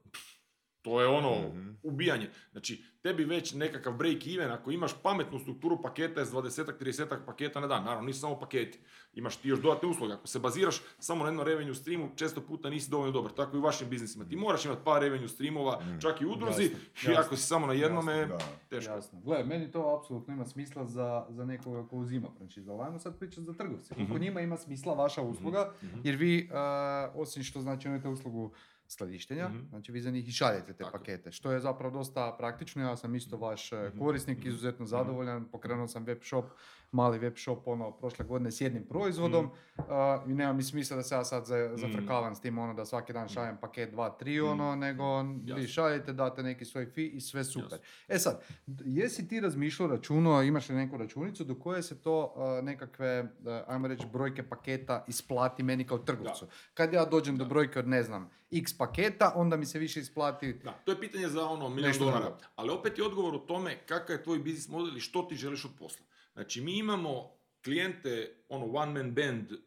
To 0.83 1.01
je 1.01 1.07
ono, 1.07 1.37
ubijanje. 1.83 2.31
Znači, 2.53 2.85
tebi 3.03 3.25
već 3.25 3.55
nekakav 3.55 3.93
break 3.93 4.27
even, 4.27 4.51
ako 4.51 4.71
imaš 4.71 4.93
pametnu 5.03 5.39
strukturu 5.39 5.83
paketa 5.83 6.25
s 6.25 6.33
20 6.33 6.73
30 6.81 7.17
paketa 7.27 7.61
na 7.61 7.67
dan, 7.67 7.85
naravno 7.85 8.07
nisu 8.07 8.21
samo 8.21 8.39
paketi, 8.39 8.79
imaš 9.15 9.37
ti 9.37 9.49
još 9.49 9.61
dodatne 9.61 9.89
usluge. 9.89 10.15
Ako 10.15 10.27
se 10.27 10.39
baziraš 10.39 10.83
samo 10.99 11.25
na 11.25 11.31
jednom 11.31 11.47
revenue 11.47 11.75
streamu, 11.75 12.11
često 12.17 12.41
puta 12.41 12.71
nisi 12.71 12.91
dovoljno 12.91 13.13
dobar, 13.13 13.33
tako 13.33 13.57
i 13.57 13.59
u 13.59 13.63
vašim 13.63 13.89
biznisima. 13.89 14.25
Ti 14.25 14.37
moraš 14.37 14.65
imati 14.65 14.81
par 14.85 15.03
revenue 15.03 15.29
streamova, 15.29 15.83
čak 16.01 16.21
i 16.21 16.27
udruzi, 16.27 16.63
Jasno, 16.63 17.13
i 17.13 17.17
ako 17.17 17.37
si 17.37 17.43
samo 17.43 17.67
na 17.67 17.73
jednome, 17.73 18.17
Jasno, 18.17 18.39
teško. 18.69 18.93
Jasno. 18.93 19.21
Gle, 19.21 19.45
meni 19.45 19.71
to 19.71 19.99
apsolutno 19.99 20.35
ima 20.35 20.45
smisla 20.45 20.87
za, 20.87 21.27
za 21.29 21.45
nekoga 21.45 21.89
ko 21.89 21.97
uzima 21.97 22.29
franšizu, 22.37 22.71
ali 22.71 22.83
ajmo 22.83 22.99
sad 22.99 23.19
pričati 23.19 23.45
za 23.45 23.53
trgovce. 23.53 23.95
Koliko 23.95 24.19
njima 24.19 24.41
ima 24.41 24.57
smisla 24.57 24.95
vaša 24.95 25.23
usluga, 25.23 25.73
jer 26.05 26.17
vi, 26.17 26.49
uh, 26.51 27.21
osim 27.21 27.43
što 27.43 27.61
znači 27.61 27.89
imate 27.89 28.09
uslugu 28.09 28.53
skladištenja, 28.93 29.49
Mhm. 29.49 29.67
znači 29.69 29.93
vi 29.93 30.01
za 30.01 30.11
njih 30.11 30.29
i 30.29 30.33
šaljete 30.33 30.67
te 30.69 30.75
Tako 30.75 30.93
pakete, 30.93 31.33
što 31.33 31.53
je 31.53 31.61
zapravo 31.61 31.93
dosta 31.93 32.35
praktično, 32.35 32.83
ja 32.83 32.97
sam 32.97 33.15
isto 33.15 33.37
vaš 33.39 33.73
e, 33.73 33.77
Mhm. 33.85 33.99
korisnik, 33.99 34.45
izuzetno 34.45 34.87
zadovoljan, 34.87 35.45
pokrenuo 35.45 35.89
sam 35.89 36.05
web 36.05 36.19
shop, 36.23 36.45
mali 36.93 37.19
web 37.19 37.37
shop 37.37 37.69
ono 37.69 37.91
prošle 37.91 38.25
godine 38.25 38.51
s 38.51 38.61
jednim 38.61 38.85
proizvodom 38.85 39.45
uh, 39.45 39.85
i 40.27 40.35
nema 40.35 40.53
mi 40.53 40.63
smisla 40.63 40.97
da 40.97 41.03
se 41.03 41.15
ja 41.15 41.25
sad 41.25 41.47
za, 41.47 41.77
zafrkavam 41.77 42.35
s 42.35 42.41
tim 42.41 42.59
ono 42.59 42.75
da 42.75 42.85
svaki 42.85 43.13
dan 43.13 43.29
šaljem 43.29 43.57
paket 43.57 43.93
2, 43.93 44.11
3 44.21 44.51
ono, 44.51 44.77
nego 44.77 45.23
vi 45.23 45.51
Jasno. 45.51 45.67
šaljete, 45.67 46.13
date 46.13 46.43
neki 46.43 46.65
svoj 46.65 46.87
fi 46.87 47.07
i 47.07 47.21
sve 47.21 47.45
super. 47.45 47.79
Jasno. 47.79 47.87
E 48.09 48.19
sad, 48.19 48.43
jesi 48.85 49.29
ti 49.29 49.41
razmišljao 49.41 49.89
računo, 49.89 50.43
imaš 50.43 50.69
li 50.69 50.75
neku 50.75 50.97
računicu 50.97 51.45
do 51.45 51.55
koje 51.55 51.83
se 51.83 52.01
to 52.01 52.35
uh, 52.37 52.65
nekakve, 52.65 53.23
uh, 53.23 53.29
ajmo 53.67 53.89
reći, 53.89 54.07
brojke 54.13 54.43
paketa 54.43 55.05
isplati 55.09 55.63
meni 55.63 55.87
kao 55.87 55.99
trgovcu? 55.99 56.47
Kad 56.75 56.93
ja 56.93 57.05
dođem 57.05 57.37
do 57.37 57.45
brojke 57.45 57.79
od, 57.79 57.89
ne 57.89 58.03
znam, 58.03 58.31
x 58.51 58.79
paketa, 58.79 59.33
onda 59.35 59.57
mi 59.57 59.67
se 59.67 59.79
više 59.79 60.01
isplati 60.01 60.53
Da, 60.53 60.73
to 60.73 60.93
je 60.93 61.01
pitanje 61.01 61.29
za 61.29 61.47
ono 61.47 61.69
milijon 61.69 61.99
dolara. 61.99 62.39
Ali 62.57 62.71
opet 62.71 62.99
je 62.99 63.05
odgovor 63.05 63.35
u 63.35 63.39
tome 63.39 63.79
kakav 63.87 64.17
je 64.17 64.23
tvoj 64.23 64.39
biznis 64.39 64.69
model 64.69 64.97
i 64.97 65.01
što 65.01 65.23
ti 65.23 65.37
želiš 65.37 65.65
od 65.65 65.71
posla. 65.79 66.07
Znači, 66.33 66.61
mi 66.61 66.79
imamo 66.79 67.39
klijente, 67.65 68.45
ono 68.49 68.67
one 68.67 68.93
man 68.93 69.15
band 69.15 69.53
e, 69.53 69.55
e, 69.55 69.59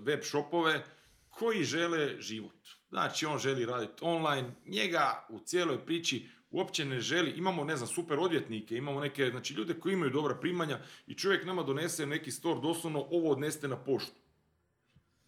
web 0.00 0.20
shopove 0.22 0.84
koji 1.28 1.64
žele 1.64 2.20
život. 2.20 2.68
Znači, 2.88 3.26
on 3.26 3.38
želi 3.38 3.66
raditi 3.66 3.92
online, 4.00 4.54
njega 4.66 5.26
u 5.28 5.38
cijeloj 5.38 5.86
priči 5.86 6.28
uopće 6.50 6.84
ne 6.84 7.00
želi, 7.00 7.30
imamo, 7.30 7.64
ne 7.64 7.76
znam, 7.76 7.88
super 7.88 8.18
odvjetnike, 8.18 8.76
imamo 8.76 9.00
neke, 9.00 9.30
znači, 9.30 9.54
ljude 9.54 9.74
koji 9.74 9.92
imaju 9.92 10.10
dobra 10.10 10.34
primanja 10.34 10.78
i 11.06 11.14
čovjek 11.14 11.44
nama 11.44 11.62
donese 11.62 12.06
neki 12.06 12.30
store, 12.30 12.60
doslovno 12.60 13.06
ovo 13.10 13.30
odneste 13.30 13.68
na 13.68 13.76
poštu. 13.76 14.19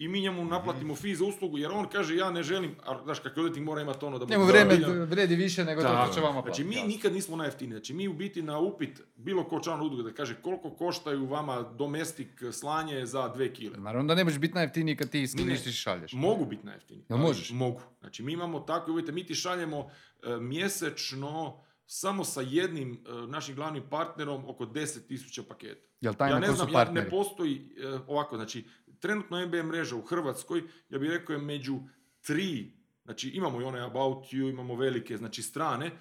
I 0.02 0.08
mi 0.08 0.20
njemu 0.20 0.44
naplatimo 0.44 0.94
fee 0.94 1.14
za 1.14 1.24
uslugu, 1.24 1.58
jer 1.58 1.70
on 1.72 1.88
kaže 1.88 2.16
ja 2.16 2.30
ne 2.30 2.42
želim, 2.42 2.74
a 2.82 3.00
znaš 3.04 3.18
kakav 3.18 3.38
odvjetnik 3.38 3.64
mora 3.64 3.80
imati 3.82 4.04
ono 4.04 4.18
da 4.18 4.26
Njemu 4.26 4.44
bude 4.44 4.52
vrijeme 4.54 4.74
zbiljan- 4.76 5.04
vredi 5.04 5.36
više 5.36 5.64
nego 5.64 5.82
to 5.82 5.88
tako. 5.88 6.04
što 6.04 6.14
će 6.14 6.20
vama 6.20 6.40
Znači, 6.42 6.64
mi 6.64 6.74
jasno. 6.74 6.88
nikad 6.88 7.12
nismo 7.12 7.36
najjeftiniji. 7.36 7.72
Znači, 7.72 7.94
mi 7.94 8.08
u 8.08 8.14
biti 8.14 8.42
na 8.42 8.58
upit 8.60 9.00
bilo 9.16 9.44
ko 9.44 9.60
član 9.60 9.80
udruge 9.82 10.02
da 10.02 10.12
kaže 10.12 10.34
koliko 10.36 10.70
koštaju 10.70 11.26
vama 11.26 11.62
domestik 11.62 12.28
slanje 12.52 13.06
za 13.06 13.28
dve 13.28 13.52
kile. 13.52 13.78
Naravno 13.78 14.08
da 14.08 14.14
ne 14.14 14.24
možeš 14.24 14.38
biti 14.38 14.54
najjeftiniji 14.54 14.96
kad 14.96 15.10
ti 15.10 15.26
skladištiš 15.26 15.68
i 15.68 15.78
šalješ. 15.78 16.12
Mogu 16.14 16.44
biti 16.46 16.66
najjeftiniji. 16.66 17.04
Jel 17.04 17.18
ali 17.18 17.22
možeš? 17.22 17.50
Mogu. 17.52 17.80
Znači, 18.00 18.22
mi 18.22 18.32
imamo 18.32 18.60
takve 18.60 18.92
uvjete. 18.92 19.12
Mi 19.12 19.26
ti 19.26 19.34
šaljemo 19.34 19.90
e, 20.22 20.36
mjesečno 20.38 21.62
samo 21.86 22.24
sa 22.24 22.40
jednim 22.42 22.92
e, 22.94 23.26
našim 23.26 23.54
glavnim 23.54 23.82
partnerom 23.90 24.44
oko 24.46 24.64
10.000 24.66 25.42
paketa. 25.42 25.88
Jel 26.00 26.14
tajna 26.14 26.36
ja 26.36 26.40
ne 26.40 26.52
znam, 26.52 26.68
ja, 26.70 26.84
ne 26.84 27.10
postoji 27.10 27.74
e, 27.76 27.98
ovako, 28.06 28.36
znači, 28.36 28.64
trenutno 29.02 29.46
MBM 29.46 29.66
mreža 29.66 29.96
u 29.96 30.02
Hrvatskoj, 30.02 30.62
ja 30.88 30.98
bih 30.98 31.10
rekao 31.10 31.32
je 31.32 31.38
među 31.38 31.80
tri, 32.20 32.72
znači 33.04 33.28
imamo 33.28 33.60
i 33.60 33.64
one 33.64 33.80
About 33.80 34.24
You, 34.32 34.50
imamo 34.50 34.76
velike, 34.76 35.16
znači 35.16 35.42
strane, 35.42 35.86
e, 35.86 35.92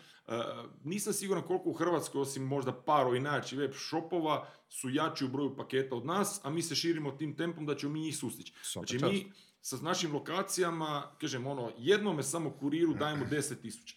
nisam 0.83 1.13
siguran 1.13 1.43
koliko 1.43 1.69
u 1.69 1.73
Hrvatskoj, 1.73 2.21
osim 2.21 2.43
možda 2.43 2.83
paro 2.83 3.15
i 3.15 3.19
najjači 3.19 3.57
web 3.57 3.71
shopova, 3.73 4.47
su 4.69 4.89
jači 4.89 5.25
u 5.25 5.27
broju 5.27 5.55
paketa 5.55 5.95
od 5.95 6.05
nas, 6.05 6.39
a 6.43 6.49
mi 6.49 6.61
se 6.61 6.75
širimo 6.75 7.11
tim 7.11 7.35
tempom 7.37 7.65
da 7.65 7.75
ćemo 7.75 7.93
mi 7.93 7.99
njih 7.99 8.17
sustići. 8.17 8.53
Znači 8.71 8.99
mi 9.05 9.31
sa 9.61 9.77
našim 9.77 10.13
lokacijama, 10.13 11.15
kažem 11.21 11.47
ono, 11.47 11.71
jednome 11.77 12.23
samo 12.23 12.51
kuriru 12.51 12.93
dajemo 12.99 13.25
10.000, 13.25 13.95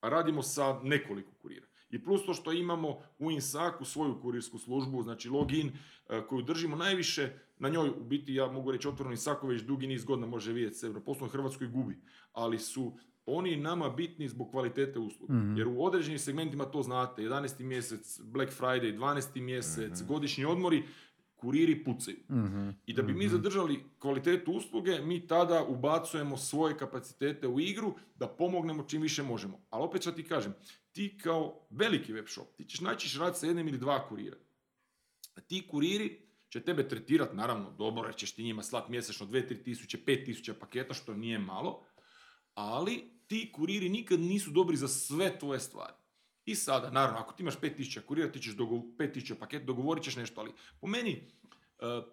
a 0.00 0.08
radimo 0.08 0.42
sa 0.42 0.80
nekoliko 0.82 1.32
kurira. 1.42 1.66
I 1.90 2.04
plus 2.04 2.26
to 2.26 2.34
što 2.34 2.52
imamo 2.52 2.98
u 3.18 3.30
Insaku 3.30 3.84
svoju 3.84 4.20
kurirsku 4.22 4.58
službu, 4.58 5.02
znači 5.02 5.28
login, 5.28 5.72
e, 6.08 6.22
koju 6.28 6.42
držimo 6.42 6.76
najviše, 6.76 7.32
na 7.58 7.68
njoj 7.68 7.88
u 7.88 8.04
biti, 8.04 8.34
ja 8.34 8.46
mogu 8.46 8.72
reći 8.72 8.88
otvoreno, 8.88 9.12
Insako 9.12 9.46
već 9.46 9.62
dugi 9.62 9.86
niz 9.86 10.04
godina 10.04 10.26
može 10.26 10.52
vidjeti 10.52 10.76
se, 10.76 10.94
poslovno 11.04 11.26
u 11.26 11.30
Hrvatskoj 11.30 11.66
gubi, 11.66 11.98
ali 12.32 12.58
su 12.58 12.92
oni 13.26 13.56
nama 13.56 13.90
bitni 13.90 14.28
zbog 14.28 14.50
kvalitete 14.50 14.98
usluge. 14.98 15.32
Mhm. 15.32 15.56
Jer 15.56 15.68
u 15.68 15.84
određenim 15.84 16.18
segmentima 16.18 16.64
to 16.64 16.82
znate, 16.82 17.22
11. 17.22 17.62
mjesec, 17.62 18.20
Black 18.24 18.52
Friday, 18.60 18.96
12. 18.96 19.40
mjesec, 19.40 20.02
godišnji 20.08 20.44
odmori, 20.44 20.82
kuriri 21.36 21.84
pucaju. 21.84 22.16
Mhm. 22.30 22.68
I 22.86 22.94
da 22.94 23.02
bi 23.02 23.14
mi 23.14 23.28
zadržali 23.28 23.84
kvalitetu 23.98 24.52
usluge, 24.52 25.00
mi 25.00 25.26
tada 25.26 25.64
ubacujemo 25.64 26.36
svoje 26.36 26.78
kapacitete 26.78 27.48
u 27.48 27.60
igru 27.60 27.94
da 28.16 28.28
pomognemo 28.28 28.82
čim 28.82 29.02
više 29.02 29.22
možemo. 29.22 29.60
Ali 29.70 29.84
opet 29.84 30.02
što 30.02 30.12
ti 30.12 30.24
kažem, 30.24 30.54
ti 30.98 31.18
kao 31.18 31.66
veliki 31.70 32.12
web 32.12 32.26
shop, 32.28 32.56
ti 32.56 32.64
ćeš 32.64 32.80
najčešće 32.80 33.18
raditi 33.18 33.38
sa 33.38 33.46
jednim 33.46 33.68
ili 33.68 33.78
dva 33.78 34.08
kurira. 34.08 34.36
A 35.34 35.40
ti 35.40 35.66
kuriri 35.68 36.20
će 36.48 36.60
tebe 36.60 36.88
tretirati, 36.88 37.36
naravno, 37.36 37.70
dobro, 37.70 38.08
jer 38.08 38.16
ćeš 38.16 38.32
ti 38.34 38.44
njima 38.44 38.62
slat 38.62 38.88
mjesečno 38.88 39.26
2-3 39.26 39.64
tisuće, 39.64 39.98
5 40.06 40.24
tisuća 40.24 40.54
paketa, 40.54 40.94
što 40.94 41.14
nije 41.14 41.38
malo, 41.38 41.84
ali 42.54 43.10
ti 43.26 43.52
kuriri 43.52 43.88
nikad 43.88 44.20
nisu 44.20 44.50
dobri 44.50 44.76
za 44.76 44.88
sve 44.88 45.38
tvoje 45.38 45.60
stvari. 45.60 45.92
I 46.44 46.54
sada, 46.54 46.90
naravno, 46.90 47.18
ako 47.18 47.32
ti 47.32 47.42
imaš 47.42 47.60
5000 47.60 48.00
kurira, 48.00 48.32
ti 48.32 48.40
ćeš 48.40 48.56
dogo- 48.56 48.96
5000 48.98 49.34
paketa, 49.34 49.64
dogovorit 49.64 50.04
ćeš 50.04 50.16
nešto, 50.16 50.40
ali 50.40 50.52
po 50.80 50.86
meni, 50.86 51.30
uh, 51.78 52.04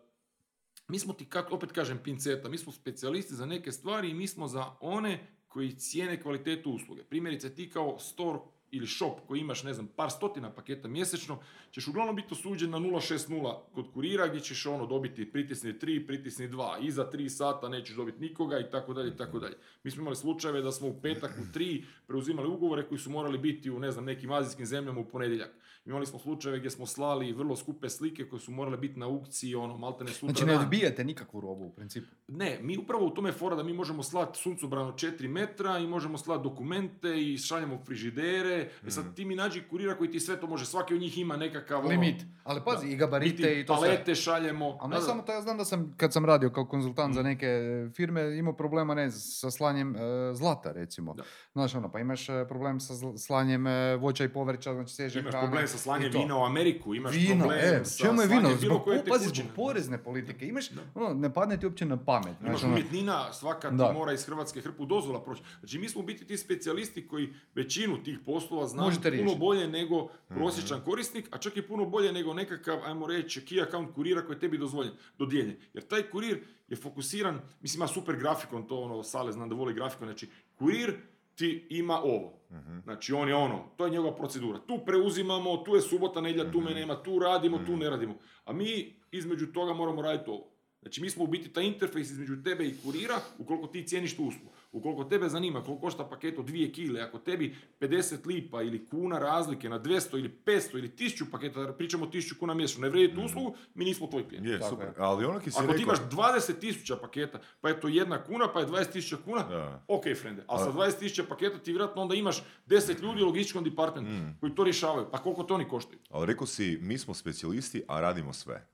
mi 0.88 1.00
smo 1.00 1.14
ti, 1.14 1.30
kako 1.30 1.56
opet 1.56 1.72
kažem, 1.72 2.00
pinceta, 2.04 2.50
mi 2.50 2.58
smo 2.58 2.72
specijalisti 2.72 3.36
za 3.36 3.46
neke 3.46 3.72
stvari 3.72 4.10
i 4.10 4.14
mi 4.14 4.28
smo 4.28 4.48
za 4.48 4.76
one 4.80 5.38
koji 5.48 5.80
cijene 5.80 6.22
kvalitetu 6.22 6.72
usluge. 6.72 7.04
Primjerice, 7.04 7.56
ti 7.56 7.70
kao 7.70 8.00
store 8.00 8.40
ili 8.72 8.88
shop 8.88 9.20
koji 9.28 9.40
imaš, 9.40 9.64
ne 9.64 9.74
znam, 9.74 9.88
par 9.88 10.12
stotina 10.12 10.52
paketa 10.52 10.88
mjesečno, 10.88 11.40
ćeš 11.72 11.88
uglavnom 11.88 12.16
biti 12.16 12.34
osuđen 12.34 12.70
na 12.70 12.78
060 12.78 13.58
kod 13.74 13.92
kurira 13.94 14.28
gdje 14.28 14.40
ćeš 14.40 14.66
ono 14.66 14.86
dobiti 14.86 15.32
pritisni 15.32 15.74
3, 15.74 16.08
pritisni 16.08 16.50
2, 16.50 16.82
iza 16.82 17.10
3 17.14 17.30
sata 17.30 17.70
nećeš 17.70 17.96
dobiti 17.96 18.22
nikoga 18.22 18.60
i 18.60 18.70
tako 18.72 18.94
dalje 18.94 19.10
i 19.10 19.18
tako 19.18 19.40
dalje. 19.40 19.56
Mi 19.84 19.92
smo 19.92 20.02
imali 20.02 20.16
slučajeve 20.16 20.62
da 20.62 20.72
smo 20.72 20.88
u 20.88 21.02
petak 21.02 21.32
u 21.40 21.58
3 21.58 21.84
preuzimali 22.08 22.48
ugovore 22.48 22.88
koji 22.88 23.00
su 23.00 23.10
morali 23.10 23.38
biti 23.38 23.72
u 23.72 23.80
ne 23.80 23.92
znam 23.92 24.06
nekim 24.06 24.32
azijskim 24.32 24.66
zemljama 24.66 25.00
u 25.00 25.10
ponedjeljak. 25.10 25.52
Imali 25.86 26.06
smo 26.06 26.20
slučajeve 26.20 26.60
gdje 26.60 26.70
smo 26.70 26.86
slali 26.86 27.34
vrlo 27.34 27.56
skupe 27.56 27.90
slike 27.90 28.30
koje 28.30 28.40
su 28.40 28.52
morale 28.52 28.78
biti 28.78 29.00
na 29.00 29.06
aukciji 29.06 29.56
ono 29.56 29.78
maltene 29.78 30.12
sutra 30.12 30.34
Znači 30.34 30.46
ne 30.46 30.58
odbijate 30.58 31.04
nikakvu 31.04 31.42
robu 31.42 31.66
u 31.66 31.72
principu. 31.72 32.08
Ne, 32.28 32.60
mi 32.62 32.78
upravo 32.78 33.06
u 33.06 33.10
tome 33.10 33.32
fora 33.32 33.56
da 33.56 33.64
mi 33.64 33.74
možemo 33.74 34.04
slati 34.04 34.40
suncobrano 34.40 34.92
4 34.92 35.28
metra 35.28 35.78
i 35.78 35.88
možemo 35.88 36.18
slati 36.18 36.44
dokumente 36.44 37.22
i 37.22 37.38
šaljemo 37.38 37.80
frižidere. 37.86 38.70
E 38.88 38.92
sad 38.92 39.16
ti 39.16 39.26
mi 39.26 39.36
nađi 39.36 39.64
kurira 39.70 39.98
koji 39.98 40.12
ti 40.12 40.20
sve 40.20 40.40
to 40.40 40.48
može, 40.48 40.66
svaki 40.66 40.94
od 40.94 41.00
njih 41.00 41.18
ima 41.18 41.38
nekakav 41.38 41.80
ono, 41.80 41.90
Limit. 41.90 42.22
Ali 42.44 42.62
pazi, 42.66 42.88
da. 42.88 42.94
i 42.94 42.96
gabarite 42.96 43.60
i 43.60 43.66
to 43.66 43.78
sve. 43.78 43.88
palete 43.88 44.16
šaljemo. 44.16 44.78
Ali 44.82 44.90
ne 44.90 44.96
Da, 44.96 45.02
samo 45.02 45.22
to, 45.22 45.32
ja 45.32 45.42
znam 45.42 45.58
da 45.58 45.66
sam, 45.66 45.94
kad 45.98 46.14
sam 46.14 46.26
radio 46.26 46.50
kao 46.50 46.66
konzultant 46.66 47.06
Mm. 47.06 47.14
za 47.14 47.24
neke 47.24 47.46
e, 47.46 47.90
firme, 47.96 48.38
imao 48.38 48.54
problema, 48.54 48.94
ne 48.94 49.12
sa 49.12 49.52
slanjem 49.52 49.96
e, 49.96 50.00
zlata, 50.34 50.72
recimo. 50.72 51.14
Da. 51.14 51.24
Znaš, 51.54 51.76
ono, 51.76 51.92
pa 51.92 52.00
imaš 52.00 52.30
e, 52.30 52.46
problem 52.50 52.80
sa 52.80 52.94
slanjem 53.18 53.68
e, 53.68 53.96
voća 53.96 54.24
i 54.24 54.30
povrća, 54.30 54.74
znači 54.74 54.94
svježe 54.94 55.20
Imaš 55.20 55.32
hrane 55.32 55.48
problem 55.48 55.68
sa 55.76 55.82
i 55.82 55.84
slanjem 55.84 56.12
vina 56.14 56.38
u 56.38 56.44
Ameriku, 56.44 56.96
imaš 56.96 57.16
Vino, 57.16 57.36
problem 57.40 57.60
e, 57.60 57.86
sa 57.86 58.04
čemu 58.04 58.22
je 58.22 58.28
vino? 58.28 58.50
Zbog, 58.58 58.84
koje 58.84 59.06
pazi, 59.06 59.28
zbog 59.28 59.46
porezne 59.56 60.04
politike. 60.04 60.48
Imaš, 60.48 60.70
Da. 60.70 60.82
ono, 60.96 61.14
ne 61.14 61.34
padne 61.34 61.60
ti 61.60 61.66
uopće 61.66 61.86
na 61.86 61.98
pamet. 61.98 62.36
Imaš 62.42 62.64
ono, 62.64 62.74
umjetnina, 62.74 63.34
svaka 63.34 63.70
ti 63.70 63.76
Da. 63.76 63.92
mora 63.92 64.14
iz 64.14 64.26
Hrvatske 64.26 64.62
hrpu 64.62 64.86
dozvola 64.86 65.24
proći. 65.24 65.42
Znači 65.60 65.80
mi 65.80 65.90
smo 65.90 66.02
u 66.02 66.06
biti 66.06 66.26
ti 66.26 66.38
specijalisti 66.38 67.08
koji 67.08 67.34
većinu 67.56 68.04
tih 68.04 68.20
poslova 68.26 68.68
Možete 68.76 69.02
puno 69.02 69.16
riješiti. 69.16 69.40
bolje 69.40 69.68
nego 69.68 70.08
prosječan 70.28 70.82
korisnik, 70.82 71.28
a 71.32 71.38
čak 71.38 71.58
i 71.58 71.62
puno 71.62 71.86
bolje 71.86 72.12
nego 72.12 72.34
nekakav, 72.34 72.80
ajmo 72.86 73.08
reći, 73.08 73.42
key 73.42 73.68
account 73.68 73.94
kurira 73.96 74.22
koji 74.22 74.36
je 74.36 74.40
tebi 74.40 74.58
dozvoljen, 74.58 74.94
dodijeljen. 75.18 75.56
Jer 75.74 75.84
taj 75.84 76.04
kurir 76.04 76.44
je 76.68 76.76
fokusiran, 76.78 77.40
mislim 77.62 77.80
ima 77.80 77.88
super 77.88 78.16
grafikon, 78.16 78.68
to 78.68 78.80
ono, 78.80 79.04
Sale 79.04 79.32
znam 79.32 79.50
da 79.50 79.56
voli 79.56 79.74
grafikon, 79.74 80.08
znači 80.08 80.28
kurir 80.56 80.96
ti 81.36 81.68
ima 81.70 82.02
ovo. 82.04 82.40
Znači 82.84 83.14
on 83.14 83.28
je 83.28 83.36
ono, 83.36 83.72
to 83.78 83.86
je 83.86 83.92
njegova 83.92 84.16
procedura. 84.16 84.60
Tu 84.60 84.80
preuzimamo, 84.86 85.58
tu 85.58 85.76
je 85.76 85.82
subota, 85.82 86.22
nedjelja, 86.22 86.52
tu 86.52 86.62
me 86.62 86.74
nema, 86.74 87.04
tu 87.04 87.20
radimo, 87.20 87.58
tu 87.66 87.78
ne 87.78 87.90
radimo. 87.90 88.16
A 88.46 88.54
mi 88.54 89.00
između 89.12 89.46
toga 89.54 89.74
moramo 89.74 90.02
raditi 90.02 90.30
ovo. 90.30 90.52
Znači 90.82 91.02
mi 91.02 91.10
smo 91.10 91.24
u 91.24 91.28
biti 91.28 91.54
taj 91.54 91.64
interfejs 91.64 92.10
između 92.10 92.44
tebe 92.44 92.66
i 92.66 92.76
kurira 92.84 93.16
ukoliko 93.38 93.68
ti 93.68 93.88
cijeniš 93.88 94.16
tu 94.16 94.24
uslugu. 94.24 94.52
Ukoliko 94.76 95.04
tebe 95.04 95.30
zanima 95.30 95.64
koliko 95.64 95.82
košta 95.82 96.04
paket 96.06 96.40
od 96.40 96.46
dvije 96.46 96.72
kile, 96.72 97.02
ako 97.02 97.20
tebi 97.20 97.46
50 97.80 98.26
lipa 98.26 98.62
ili 98.62 98.86
kuna 98.88 99.20
razlike 99.20 99.70
na 99.70 99.80
200 99.80 100.18
ili 100.18 100.40
500 100.46 100.74
ili 100.74 100.90
1000 100.90 101.32
paketa, 101.32 101.74
pričamo 101.74 102.06
o 102.06 102.10
1000 102.10 102.38
kuna 102.38 102.54
mjesečno, 102.54 102.82
ne 102.82 102.90
vredi 102.90 103.16
tu 103.16 103.22
uslugu, 103.22 103.56
mi 103.74 103.86
nismo 103.86 104.08
tvoj 104.08 104.28
klijent. 104.28 104.48
Je, 104.48 104.60
Tako 104.60 104.70
super. 104.70 104.88
je. 104.88 104.94
Ali 104.98 105.26
ono 105.26 105.40
ki 105.40 105.52
si 105.52 105.60
Ako 105.60 105.74
ti 105.74 105.82
imaš 105.82 105.98
20.000 106.02 106.96
paketa, 106.98 107.40
pa 107.62 107.70
je 107.70 107.80
to 107.80 107.88
jedna 107.90 108.24
kuna, 108.24 108.48
pa 108.48 108.60
je 108.60 108.68
20.000 108.68 109.16
kuna, 109.18 109.44
Da. 109.44 109.84
ok 109.88 110.04
frende. 110.16 110.44
Ali 110.48 110.60
sa 110.62 110.70
A- 110.70 110.74
20.000 110.74 111.24
paketa 111.24 111.58
ti 111.58 111.72
vjerojatno 111.72 112.02
onda 112.02 112.16
imaš 112.16 112.38
10 112.66 113.02
ljudi 113.02 113.22
u 113.22 113.26
logističkom 113.26 113.64
departmentu 113.64 114.12
Mm. 114.12 114.38
koji 114.40 114.52
to 114.52 114.64
rješavaju. 114.64 115.08
Pa 115.12 115.18
koliko 115.18 115.44
to 115.44 115.56
oni 115.56 115.68
koštaju? 115.68 116.00
Ali 116.10 116.26
rekao 116.26 116.48
si, 116.48 116.80
mi 116.82 116.98
smo 116.98 117.14
specijalisti, 117.14 117.84
a 117.88 118.02
radimo 118.02 118.34
sve. 118.34 118.68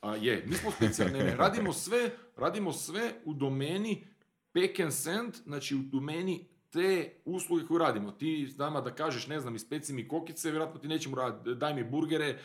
A, 0.00 0.16
je, 0.16 0.44
mi 0.46 0.54
smo 0.54 0.70
specijalni, 0.70 1.18
ne, 1.18 1.24
ne, 1.24 1.36
radimo 1.36 1.72
sve, 1.72 2.10
radimo 2.36 2.72
sve 2.72 3.12
u 3.24 3.34
domeni 3.34 4.04
back 4.60 4.80
and 4.80 4.92
send, 4.92 5.34
znači 5.44 5.74
u 5.74 5.78
domeni 5.78 6.46
te 6.70 7.12
usluge 7.24 7.66
koje 7.66 7.78
radimo. 7.78 8.10
Ti 8.12 8.54
nama 8.58 8.80
da 8.80 8.94
kažeš, 8.94 9.26
ne 9.26 9.40
znam, 9.40 9.54
ispeci 9.54 9.92
mi 9.92 10.08
kokice, 10.08 10.50
vjerojatno 10.50 10.80
ti 10.80 10.88
nećemo 10.88 11.16
raditi, 11.16 11.54
daj 11.54 11.74
mi 11.74 11.84
burgere, 11.84 12.26
e, 12.26 12.38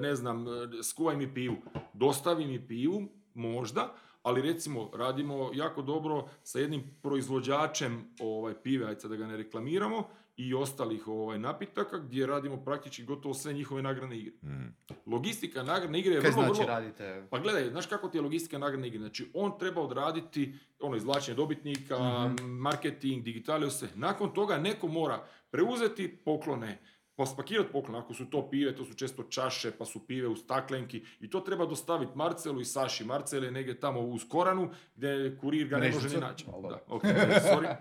ne 0.00 0.14
znam, 0.14 0.48
e, 0.48 0.82
skuvaj 0.82 1.16
mi 1.16 1.34
pivu. 1.34 1.56
Dostavi 1.92 2.46
mi 2.46 2.66
pivu, 2.66 3.08
možda, 3.34 3.94
ali 4.22 4.42
recimo 4.42 4.90
radimo 4.94 5.50
jako 5.54 5.82
dobro 5.82 6.28
sa 6.42 6.58
jednim 6.58 6.82
proizvođačem 7.02 8.04
ovaj, 8.20 8.54
pive, 8.62 8.86
ajde 8.86 9.00
sad 9.00 9.10
da 9.10 9.16
ga 9.16 9.26
ne 9.26 9.36
reklamiramo, 9.36 10.08
i 10.36 10.54
ostalih 10.54 11.08
ovaj, 11.08 11.38
napitaka 11.38 11.98
gdje 11.98 12.26
radimo 12.26 12.56
praktički 12.56 13.04
gotovo 13.04 13.34
sve 13.34 13.52
njihove 13.52 13.82
nagradne 13.82 14.18
igre. 14.18 14.32
Mm. 14.42 14.74
Logistika 15.06 15.62
nagradne 15.62 15.98
igre 15.98 16.14
je 16.14 16.20
Kaj 16.20 16.30
vrlo, 16.30 16.42
znači 16.42 16.58
vrlo... 16.58 16.66
radite? 16.68 17.26
Pa 17.30 17.38
gledaj, 17.38 17.70
znaš 17.70 17.86
kako 17.86 18.08
ti 18.08 18.18
je 18.18 18.22
logistika 18.22 18.58
nagradne 18.58 18.88
igre? 18.88 18.98
Znači, 18.98 19.30
on 19.34 19.58
treba 19.58 19.80
odraditi 19.80 20.54
ono 20.80 20.96
izvlačenje 20.96 21.36
dobitnika, 21.36 21.98
Mhm. 22.28 22.48
marketing, 22.50 23.24
digitalio 23.24 23.70
se. 23.70 23.88
Nakon 23.94 24.34
toga 24.34 24.58
neko 24.58 24.88
mora 24.88 25.22
preuzeti 25.50 26.16
poklone, 26.16 26.78
pa 27.16 27.26
spakirati 27.26 27.72
poklone. 27.72 27.98
Ako 27.98 28.14
su 28.14 28.24
to 28.30 28.50
pive, 28.50 28.76
to 28.76 28.84
su 28.84 28.94
često 28.94 29.22
čaše, 29.22 29.70
pa 29.70 29.84
su 29.84 30.06
pive 30.06 30.28
u 30.28 30.36
staklenki. 30.36 31.02
I 31.20 31.30
to 31.30 31.40
treba 31.40 31.66
dostaviti 31.66 32.12
Marcelu 32.14 32.60
i 32.60 32.64
Saši. 32.64 33.04
Marcel 33.04 33.44
je 33.44 33.50
negdje 33.50 33.80
tamo 33.80 34.00
uz 34.00 34.22
Koranu, 34.28 34.70
gdje 34.96 35.38
kurir 35.40 35.68
ga 35.68 35.78
ne 35.78 35.92
može 35.92 36.08
ni 36.08 36.16
naći. 36.20 36.44
Da, 36.62 36.78
ok, 36.88 37.02
sorry. 37.02 37.76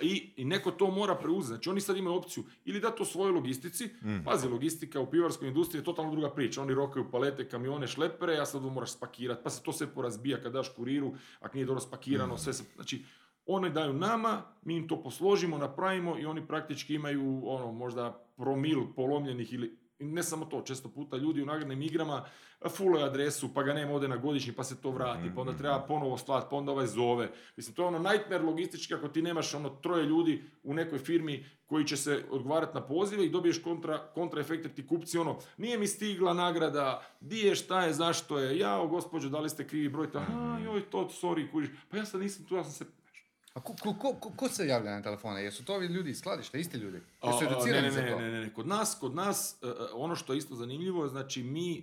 I, 0.00 0.32
I 0.36 0.44
neko 0.44 0.70
to 0.70 0.90
mora 0.90 1.14
preuzeti. 1.14 1.48
Znači 1.48 1.70
oni 1.70 1.80
sad 1.80 1.96
imaju 1.96 2.16
opciju 2.16 2.44
ili 2.64 2.80
da 2.80 2.90
to 2.90 3.04
svojoj 3.04 3.32
logistici, 3.32 3.90
Mm. 4.02 4.24
pazi, 4.24 4.48
logistika 4.48 5.00
u 5.00 5.10
pivarskoj 5.10 5.48
industriji 5.48 5.80
je 5.80 5.84
totalno 5.84 6.10
druga 6.10 6.30
priča. 6.30 6.62
Oni 6.62 6.74
rokaju 6.74 7.10
palete, 7.10 7.48
kamione, 7.48 7.86
šlepere, 7.86 8.38
a 8.38 8.46
sad 8.46 8.62
to 8.62 8.70
moraš 8.70 8.92
spakirati, 8.92 9.40
pa 9.44 9.50
se 9.50 9.62
to 9.62 9.72
sve 9.72 9.86
porazbija 9.86 10.40
kad 10.42 10.52
daš 10.52 10.68
kuriru, 10.68 11.14
ako 11.40 11.54
nije 11.56 11.66
dobro 11.66 11.80
spakirano, 11.80 12.36
sve 12.38 12.52
se... 12.52 12.64
Znači, 12.74 13.04
one 13.46 13.70
daju 13.70 13.92
nama, 13.92 14.42
mi 14.62 14.76
im 14.76 14.88
to 14.88 15.02
posložimo, 15.02 15.58
napravimo 15.58 16.18
i 16.18 16.26
oni 16.26 16.46
praktički 16.46 16.94
imaju 16.94 17.42
ono 17.44 17.72
možda 17.72 18.23
promil 18.36 18.80
polomljenih 18.96 19.52
ili 19.52 19.84
ne 19.98 20.22
samo 20.22 20.44
to, 20.44 20.62
često 20.62 20.88
puta 20.88 21.16
ljudi 21.16 21.42
u 21.42 21.46
nagradnim 21.46 21.82
igrama 21.82 22.24
fulaju 22.68 23.04
adresu, 23.04 23.54
pa 23.54 23.62
ga 23.62 23.72
nema 23.72 23.92
ode 23.92 24.08
na 24.08 24.16
godišnji, 24.16 24.52
pa 24.52 24.64
se 24.64 24.80
to 24.80 24.90
vrati, 24.90 25.30
pa 25.34 25.40
onda 25.40 25.52
treba 25.52 25.84
ponovo 25.88 26.18
slati, 26.18 26.46
pa 26.50 26.56
onda 26.56 26.72
ovaj 26.72 26.86
zove. 26.86 27.30
Mislim, 27.56 27.74
to 27.74 27.82
je 27.82 27.86
ono 27.86 27.98
nightmare 27.98 28.44
logistički 28.44 28.94
ako 28.94 29.08
ti 29.08 29.22
nemaš 29.22 29.54
ono 29.54 29.68
troje 29.68 30.06
ljudi 30.06 30.42
u 30.62 30.74
nekoj 30.74 30.98
firmi 30.98 31.44
koji 31.66 31.84
će 31.84 31.96
se 31.96 32.24
odgovarati 32.30 32.74
na 32.74 32.86
pozive 32.86 33.26
i 33.26 33.30
dobiješ 33.30 33.62
kontra, 33.62 33.98
kontra 34.14 34.40
efekt 34.40 34.64
jer 34.64 34.74
ti 34.74 34.86
kupci 34.86 35.18
ono, 35.18 35.38
nije 35.56 35.78
mi 35.78 35.86
stigla 35.86 36.34
nagrada, 36.34 37.02
di 37.20 37.38
je, 37.38 37.54
šta 37.54 37.84
je, 37.84 37.92
zašto 37.92 38.38
je, 38.38 38.58
jao 38.58 38.88
gospođo, 38.88 39.28
da 39.28 39.40
li 39.40 39.48
ste 39.48 39.66
krivi 39.66 39.88
broj, 39.88 40.10
ta, 40.10 40.18
a 40.18 40.58
joj, 40.64 40.90
to, 40.90 41.08
sorry, 41.22 41.50
kužiš, 41.50 41.70
pa 41.88 41.96
ja 41.96 42.04
sad 42.04 42.20
nisam 42.20 42.44
tu, 42.44 42.54
ja 42.54 42.64
sam 42.64 42.72
se 42.72 43.03
A 43.54 43.60
ko, 43.60 43.74
ko, 43.82 43.94
ko, 43.94 44.14
ko- 44.14 44.32
ko 44.36 44.48
se 44.48 44.66
javlja 44.66 44.90
na 44.90 45.02
telefone? 45.02 45.42
Jesu 45.44 45.64
to 45.64 45.74
ovi 45.74 45.86
ljudi 45.86 46.10
iz 46.10 46.18
skladišta, 46.18 46.58
isti 46.58 46.76
ljudi? 46.76 47.00
Jesu 47.22 47.44
educirani 47.44 47.82
ne, 47.82 47.90
za 47.90 48.02
ne, 48.02 48.10
to? 48.10 48.18
ne, 48.18 48.30
ne, 48.30 48.40
ne, 48.40 48.54
kod 48.54 48.66
nas, 48.66 48.96
kod 49.00 49.14
nas, 49.14 49.56
e, 49.62 49.66
ono 49.92 50.16
što 50.16 50.32
je 50.32 50.38
isto 50.38 50.54
zanimljivo, 50.54 51.08
znači 51.08 51.42
mi, 51.42 51.78
e, 51.78 51.82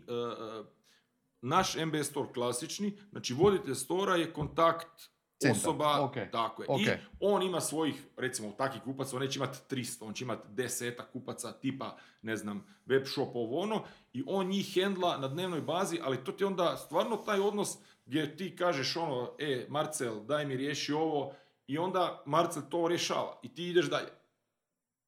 naš 1.41 1.75
MB 1.75 1.95
store 2.03 2.33
klasični, 2.33 2.97
znači 3.11 3.33
voditelj 3.33 3.75
stora 3.75 4.15
je 4.15 4.33
kontakt 4.33 5.09
Centar, 5.41 5.57
osoba, 5.57 6.01
ok, 6.01 6.15
tako 6.31 6.63
je. 6.63 6.67
ok. 6.69 6.79
I 6.81 6.87
on 7.19 7.43
ima 7.43 7.61
svojih, 7.61 7.95
recimo, 8.17 8.51
takvih 8.51 8.81
kupaca, 8.83 9.15
on 9.15 9.21
neće 9.21 9.39
imati 9.39 9.59
300, 9.75 10.05
on 10.05 10.13
će 10.13 10.23
imati 10.23 10.47
deseta 10.49 11.05
kupaca 11.05 11.51
tipa, 11.51 11.97
ne 12.21 12.35
znam, 12.37 12.65
web 12.85 13.03
shop 13.05 13.35
ovo 13.35 13.59
ono, 13.59 13.83
i 14.13 14.23
on 14.27 14.47
njih 14.47 14.73
hendla 14.73 15.17
na 15.17 15.27
dnevnoj 15.27 15.61
bazi, 15.61 15.99
ali 16.03 16.23
to 16.23 16.31
ti 16.31 16.43
onda 16.43 16.77
stvarno 16.77 17.17
taj 17.17 17.39
odnos 17.39 17.77
gdje 18.05 18.37
ti 18.37 18.55
kažeš 18.55 18.95
ono, 18.95 19.31
e, 19.39 19.65
Marcel, 19.69 20.23
daj 20.25 20.45
mi 20.45 20.57
riješi 20.57 20.93
ovo, 20.93 21.33
i 21.71 21.77
onda 21.77 22.23
Marcel 22.25 22.63
to 22.69 22.87
rješava 22.87 23.39
i 23.43 23.53
ti 23.53 23.69
ideš 23.69 23.89
dalje. 23.89 24.20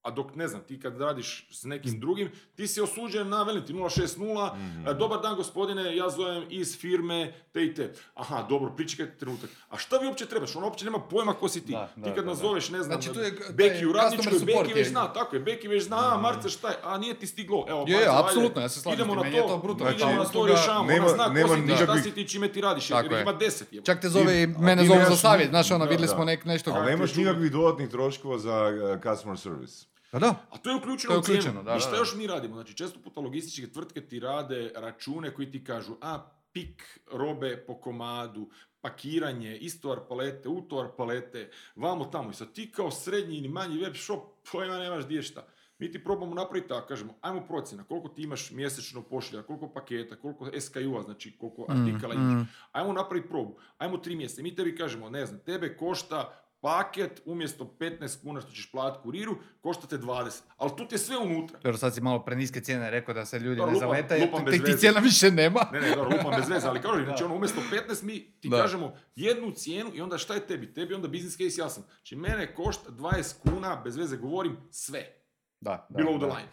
A 0.03 0.11
dok, 0.11 0.35
ne 0.35 0.47
znam, 0.47 0.61
ti 0.61 0.79
kad 0.79 0.97
radiš 0.97 1.47
s 1.51 1.63
nekim 1.63 1.99
drugim, 1.99 2.31
ti 2.55 2.67
si 2.67 2.81
osuđen 2.81 3.29
na, 3.29 3.43
velim 3.43 3.65
ti, 3.65 3.73
060, 3.73 4.17
Mhm. 4.53 4.87
e, 4.87 4.93
dobar 4.93 5.21
dan 5.21 5.35
gospodine, 5.35 5.95
ja 5.95 6.09
zovem 6.09 6.43
iz 6.49 6.77
firme 6.77 7.19
te 7.51 7.63
i 7.63 7.73
te. 7.73 7.93
Aha, 8.15 8.43
dobro, 8.43 8.71
pričekajte 8.71 9.17
trenutak. 9.17 9.49
A 9.69 9.77
šta 9.77 9.97
vi 9.97 10.07
uopće 10.07 10.25
trebaš? 10.25 10.55
On 10.55 10.63
uopće 10.63 10.85
nema 10.85 10.99
pojma 10.99 11.33
ko 11.33 11.47
si 11.49 11.61
ti. 11.61 11.71
Da, 11.71 11.87
ti 11.87 12.01
da, 12.01 12.05
kad 12.07 12.15
da, 12.17 12.29
nazoveš, 12.29 12.69
ne 12.69 12.83
znam, 12.83 13.01
Znači, 13.01 13.13
tu 13.13 13.19
je 13.19 13.35
taj 13.37 13.51
Beki 13.51 13.85
u 13.85 13.93
radničkoj, 13.93 14.39
Beki 14.41 14.73
već 14.73 14.89
zna, 14.89 15.07
tako 15.09 15.35
je, 15.35 15.39
Beki 15.41 15.67
već 15.67 15.83
zna, 15.83 16.13
a 16.13 16.19
Marce 16.19 16.49
šta 16.49 16.69
je, 16.69 16.75
a 16.83 16.97
nije 16.97 17.13
ti 17.13 17.27
stiglo. 17.27 17.65
Evo, 17.69 17.85
Je, 17.87 17.93
je, 17.93 18.07
apsolutno, 18.09 18.61
ja 18.61 18.69
se 18.69 18.79
slažem 18.79 18.99
Idemo 18.99 19.13
tim, 19.13 19.17
na 19.17 19.23
meni 19.23 19.35
je 19.35 19.41
to, 19.41 19.47
to 19.47 19.57
brutalno. 19.57 19.93
idemo 19.93 20.13
na 20.13 20.25
to 20.25 20.45
rješavamo, 20.47 20.87
nema- 20.87 21.05
ona 21.05 21.15
zna 21.15 21.25
ko 21.25 21.33
nema 21.33 21.47
si 21.49 21.67
ti, 21.67 21.75
šta 21.75 21.97
si 21.99 22.11
ti, 22.11 22.27
čime 22.27 22.47
ti 22.47 22.61
radiš, 22.61 22.89
jer 22.91 23.11
ima 23.13 23.33
deset. 23.33 23.67
Čak 23.83 24.01
te 24.01 24.09
zove 24.09 24.25
Ti- 24.45 24.55
mene 24.59 24.81
ti 24.81 24.87
zovu 24.87 24.99
za 25.01 25.15
savjet, 25.17 25.49
znaš 25.49 25.71
ono, 25.71 25.85
vidjeli 25.85 26.07
smo 26.07 26.25
nek, 26.25 26.45
nešto. 26.45 26.71
Ali 26.71 26.85
nemaš 26.85 27.15
nikakvih 27.15 27.51
dodatnih 27.51 27.89
troškova 27.89 28.37
za 28.37 28.71
uh, 28.95 29.01
customer 29.05 29.37
service. 29.37 29.85
Pa 30.13 30.19
da, 30.19 30.45
A 30.49 30.57
to 30.57 30.69
je 30.69 30.75
uključeno 30.75 31.09
To 31.09 31.15
je 31.15 31.19
u 31.19 31.23
cijenu. 31.23 31.39
uključeno, 31.39 31.63
da, 31.63 31.75
I 31.75 31.79
šta 31.79 31.91
da. 31.91 31.97
još 31.97 32.15
mi 32.15 32.27
radimo? 32.27 32.55
Znači, 32.55 32.73
često 32.73 32.99
puta 32.99 33.19
logističke 33.19 33.71
tvrtke 33.71 34.01
ti 34.01 34.19
rade 34.19 34.71
račune 34.75 35.33
koji 35.33 35.51
ti 35.51 35.63
kažu, 35.63 35.93
a 36.01 36.19
pik 36.51 36.99
robe 37.11 37.63
po 37.67 37.75
komadu, 37.75 38.49
pakiranje, 38.81 39.57
istovar 39.57 39.99
palete, 40.09 40.49
utovar 40.49 40.87
palete, 40.97 41.49
vamo 41.75 42.05
tamo. 42.05 42.31
I 42.31 42.33
sad 42.33 42.53
ti 42.53 42.71
kao 42.71 42.91
srednji 42.91 43.37
ili 43.37 43.47
manji 43.47 43.77
web 43.77 43.95
shop, 43.95 44.19
pojma 44.51 44.77
nemaš 44.77 45.05
gdje 45.05 45.21
šta. 45.21 45.45
Mi 45.77 45.91
ti 45.91 46.03
probamo 46.03 46.35
napraviti 46.35 46.67
tako, 46.67 46.87
kažemo, 46.87 47.13
ajmo 47.21 47.41
procjena, 47.47 47.83
koliko 47.83 48.07
ti 48.07 48.21
imaš 48.23 48.51
mjesečno 48.51 49.01
pošlja, 49.01 49.43
koliko 49.43 49.69
paketa, 49.69 50.15
koliko 50.15 50.59
SKU-a, 50.59 51.01
znači 51.01 51.37
koliko 51.37 51.65
artikala 51.69 52.13
imaš. 52.13 52.33
mm. 52.33 52.49
Ajmo 52.71 52.93
napraviti 52.93 53.29
probu, 53.29 53.57
ajmo 53.77 53.97
tri 53.97 54.15
mjeseca. 54.15 54.41
Mi 54.41 54.55
tebi 54.55 54.75
kažemo, 54.75 55.09
ne 55.09 55.25
znam, 55.25 55.39
tebe 55.39 55.77
košta 55.77 56.42
paket 56.63 57.21
umjesto 57.25 57.75
15 57.79 58.21
kuna 58.21 58.41
što 58.41 58.51
ćeš 58.51 58.71
platiti 58.71 59.03
kuriru, 59.03 59.31
košta 59.61 59.87
te 59.87 59.97
20. 59.97 60.41
Ali 60.57 60.71
tu 60.77 60.87
ti 60.87 60.95
je 60.95 60.99
sve 60.99 61.17
unutra. 61.17 61.59
Dobro, 61.59 61.77
sad 61.77 61.93
si 61.93 62.01
malo 62.01 62.19
preniske 62.19 62.61
cijene 62.61 62.89
rekao 62.91 63.13
da 63.13 63.25
se 63.25 63.39
ljudi 63.39 63.61
ne 63.61 63.67
lupam- 63.67 63.79
zaletaju, 63.79 64.21
jer 64.21 64.29
lupam 64.29 64.45
ti 64.45 64.77
cijena 64.77 64.99
više 64.99 65.31
nema. 65.31 65.59
Ne, 65.73 65.81
ne, 65.81 65.89
dobro, 65.89 66.09
lupam 66.11 66.31
bez 66.31 66.49
veze, 66.49 66.67
ali 66.67 66.81
kao 66.81 66.95
znači 67.05 67.23
ono 67.23 67.35
umjesto 67.35 67.61
15 67.89 68.03
mi 68.03 68.31
ti 68.31 68.49
Da. 68.49 68.57
kažemo 68.57 68.93
jednu 69.15 69.51
cijenu 69.51 69.91
i 69.93 70.01
onda 70.01 70.17
šta 70.17 70.33
je 70.33 70.47
tebi? 70.47 70.73
Tebi 70.73 70.93
onda 70.93 71.07
business 71.07 71.37
case 71.37 71.61
jasan. 71.61 71.83
Znači 71.87 72.15
mene 72.15 72.55
košta 72.55 72.91
20 72.91 73.11
kuna, 73.41 73.75
bez 73.75 73.95
veze 73.97 74.17
govorim, 74.17 74.57
sve. 74.71 75.22
Da, 75.63 75.87
da, 75.89 75.97
Bilo 75.97 76.11
u 76.11 76.17
the 76.17 76.27
da. 76.27 76.33
line. 76.33 76.47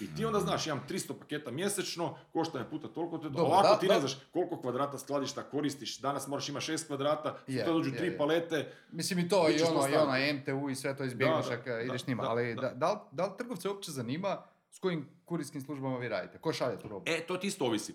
I 0.00 0.14
ti 0.14 0.24
onda 0.24 0.40
znaš, 0.40 0.66
imam 0.66 0.82
300 0.88 1.18
paketa 1.18 1.50
mjesečno, 1.50 2.18
košta 2.32 2.58
me 2.58 2.70
puta 2.70 2.88
toliko, 2.88 3.18
to 3.18 3.26
je. 3.26 3.30
Dobro, 3.30 3.44
Ovako 3.44 3.68
da, 3.68 3.78
ti 3.78 3.86
da. 3.86 3.94
ne 3.94 4.00
znaš 4.00 4.18
koliko 4.32 4.60
kvadrata 4.60 4.98
skladišta 4.98 5.42
koristiš, 5.42 5.98
danas 5.98 6.26
moraš 6.26 6.48
imati 6.48 6.72
6 6.72 6.86
kvadrata, 6.86 7.38
Je, 7.46 7.64
to 7.64 7.72
dođu 7.72 7.90
je, 7.90 7.96
tri 7.96 8.06
je. 8.06 8.18
palete, 8.18 8.72
Mislim 8.92 9.18
i 9.18 9.28
to, 9.28 9.48
i 9.50 9.62
ono, 9.62 9.88
i 9.88 9.94
ono 9.94 10.12
MTU 10.34 10.70
i 10.70 10.74
sve 10.74 10.96
to 10.96 11.04
izbjegneš 11.04 11.46
ako 11.46 11.70
ideš 11.70 12.02
da, 12.02 12.10
njima, 12.10 12.22
da, 12.22 12.28
ali 12.30 12.54
da. 12.54 12.60
da, 12.60 12.72
da, 12.74 12.92
li, 12.92 12.98
da 13.12 13.26
li 13.26 13.32
trgovce 13.38 13.68
uopće 13.68 13.90
zanima 13.92 14.42
s 14.70 14.78
kojim 14.78 15.08
kurijskim 15.24 15.60
službama 15.60 15.98
vi 15.98 16.08
radite? 16.08 16.38
Ko 16.38 16.52
šalje 16.52 16.78
tu 16.78 16.88
robu? 16.88 17.04
e, 17.06 17.20
to 17.26 17.36
ti 17.36 17.46
isto 17.46 17.64
ovisi. 17.64 17.94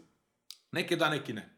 Neke 0.72 0.96
da, 0.96 1.10
neki 1.10 1.34
ne. 1.34 1.50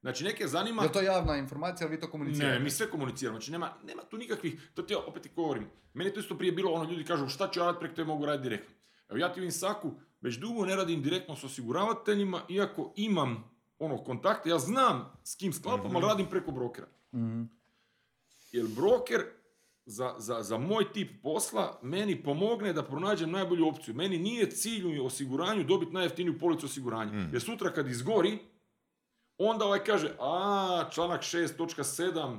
Znači, 0.00 0.24
neke 0.24 0.46
zanima... 0.46 0.82
Je 0.82 0.92
to 0.92 1.00
javna 1.00 1.36
informacija, 1.36 1.86
ali 1.86 1.96
vi 1.96 2.00
to 2.00 2.10
komunicirate? 2.10 2.52
Ne, 2.52 2.60
mi 2.60 2.70
sve 2.70 2.90
komuniciramo, 2.90 3.38
znači 3.38 3.52
nema, 3.52 3.74
nema 3.84 4.02
tu 4.02 4.16
nikakvih, 4.16 4.70
to 4.74 4.82
ti 4.82 4.92
ja 4.92 4.98
opet 4.98 5.22
ti 5.22 5.30
govorim, 5.36 5.66
meni 5.94 6.14
to 6.14 6.20
isto 6.20 6.38
prije 6.38 6.52
bilo, 6.52 6.72
ono 6.72 6.90
ljudi 6.90 7.04
kažu 7.04 7.28
šta 7.28 7.50
ću 7.50 7.60
ja 7.60 7.66
raditi 7.66 7.80
preko 7.80 7.94
te 7.94 8.04
mogu 8.04 8.26
raditi 8.26 8.48
direktno. 8.48 8.74
Evo 9.08 9.18
ja 9.18 9.32
ti 9.32 9.40
u 9.40 9.44
Insaku 9.44 9.92
već 10.20 10.36
dugo 10.36 10.66
ne 10.66 10.76
radim 10.76 11.02
direktno 11.02 11.36
s 11.36 11.44
osiguravateljima, 11.44 12.42
iako 12.48 12.92
imam 12.96 13.50
ono 13.78 13.98
kontakte, 13.98 14.50
ja 14.50 14.58
znam 14.58 15.12
s 15.24 15.36
kim 15.36 15.52
sklapam, 15.52 15.96
ali 15.96 16.06
radim 16.06 16.26
preko 16.26 16.50
brokera. 16.50 16.86
Mhm. 17.14 17.42
Jer 18.52 18.66
broker 18.76 19.20
za, 19.86 20.14
za, 20.18 20.42
za 20.42 20.58
moj 20.58 20.92
tip 20.92 21.22
posla 21.22 21.80
meni 21.82 22.22
pomogne 22.22 22.72
da 22.72 22.82
pronađem 22.82 23.30
najbolju 23.30 23.68
opciju. 23.68 23.94
Meni 23.94 24.18
nije 24.18 24.50
cilj 24.50 24.98
u 24.98 25.06
osiguranju 25.06 25.64
dobiti 25.64 25.92
najjeftiniju 25.92 26.38
policu 26.38 26.66
osiguranja. 26.66 27.12
Mm. 27.12 27.28
Jer 27.32 27.42
sutra 27.42 27.72
kad 27.72 27.88
izgori, 27.88 28.38
onda 29.46 29.64
ovaj 29.64 29.84
kaže, 29.84 30.10
a, 30.20 30.84
članak 30.92 31.22
6.7, 31.22 32.38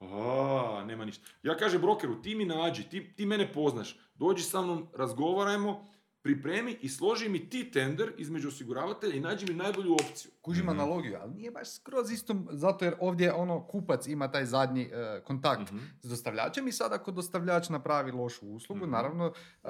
a, 0.00 0.84
nema 0.86 1.04
ništa. 1.04 1.24
Ja 1.42 1.56
kažem 1.56 1.80
brokeru, 1.80 2.22
ti 2.22 2.34
mi 2.34 2.44
nađi, 2.44 2.82
ti, 2.82 3.14
ti 3.16 3.26
mene 3.26 3.52
poznaš, 3.52 3.98
dođi 4.14 4.42
sa 4.42 4.62
mnom, 4.62 4.88
razgovarajmo, 4.94 5.86
pripremi 6.26 6.76
i 6.80 6.88
složi 6.88 7.28
mi 7.28 7.48
ti 7.48 7.70
tender 7.70 8.12
između 8.18 8.48
osiguravatelja 8.48 9.14
i 9.14 9.20
nađi 9.20 9.46
mi 9.46 9.54
najbolju 9.54 9.92
opciju. 9.94 10.30
Kužim 10.42 10.62
Mhm. 10.62 10.70
analogiju, 10.70 11.16
ali 11.16 11.32
nije 11.32 11.50
baš 11.50 11.70
skroz 11.70 12.10
istom, 12.10 12.48
zato 12.52 12.84
jer 12.84 12.94
ovdje 13.00 13.32
ono 13.32 13.60
kupac 13.62 14.06
ima 14.06 14.28
taj 14.28 14.44
zadnji 14.46 14.82
e, 14.82 15.20
kontakt 15.20 15.60
Mhm. 15.62 15.78
s 16.02 16.08
dostavljačem 16.08 16.68
i 16.68 16.72
sad 16.72 16.92
ako 16.92 17.10
dostavljač 17.10 17.68
napravi 17.68 18.12
lošu 18.12 18.46
uslugu, 18.46 18.80
Mhm. 18.82 18.90
naravno 18.90 19.32
e, 19.64 19.68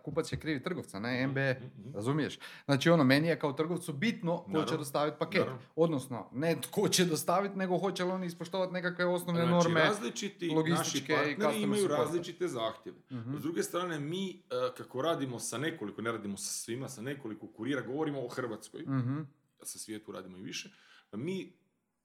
kupac 0.00 0.26
će 0.26 0.36
krivi 0.36 0.62
trgovca, 0.62 0.98
ne 0.98 1.22
MB, 1.22 1.36
Mhm. 1.36 1.94
razumiješ? 1.94 2.38
Znači 2.64 2.90
ono, 2.90 3.04
meni 3.04 3.28
je 3.28 3.38
kao 3.38 3.52
trgovcu 3.52 3.92
bitno 3.94 4.36
ko 4.38 4.44
će 4.44 4.52
Naravno. 4.52 4.76
dostaviti 4.76 5.16
paket. 5.18 5.40
Naravno. 5.40 5.60
Odnosno, 5.76 6.28
ne 6.32 6.56
tko 6.62 6.88
će 6.88 7.04
dostaviti, 7.04 7.56
nego 7.56 7.78
hoće 7.78 8.04
li 8.04 8.10
oni 8.10 8.26
ispoštovati 8.26 8.72
nekakve 8.72 9.04
osnovne 9.06 9.40
Znači, 9.40 9.52
norme. 9.54 9.80
različiti 9.80 10.46
naši 10.46 10.56
logističke 10.56 11.12
i 11.12 11.16
partneri 11.16 11.34
customer 11.36 11.62
imaju 11.62 11.88
različite 11.88 12.48
zahtjeve. 12.48 12.98
Mhm. 13.12 13.36
S 13.36 13.42
druge 13.42 13.62
strane, 13.62 14.00
mi 14.00 14.30
e, 14.30 14.34
kako 14.76 15.02
radimo 15.02 15.38
sa 15.38 15.58
nekoliko, 15.58 15.85
ne 15.98 16.12
radimo 16.12 16.36
sa 16.36 16.52
svima, 16.52 16.88
sa 16.88 17.02
nekoliko 17.02 17.46
kurira, 17.46 17.80
govorimo 17.80 18.24
o 18.24 18.28
Hrvatskoj, 18.28 18.82
Mhm. 18.82 19.20
sa 19.62 19.78
svijetu 19.78 20.12
radimo 20.12 20.36
i 20.38 20.42
više, 20.42 20.70
mi 21.12 21.52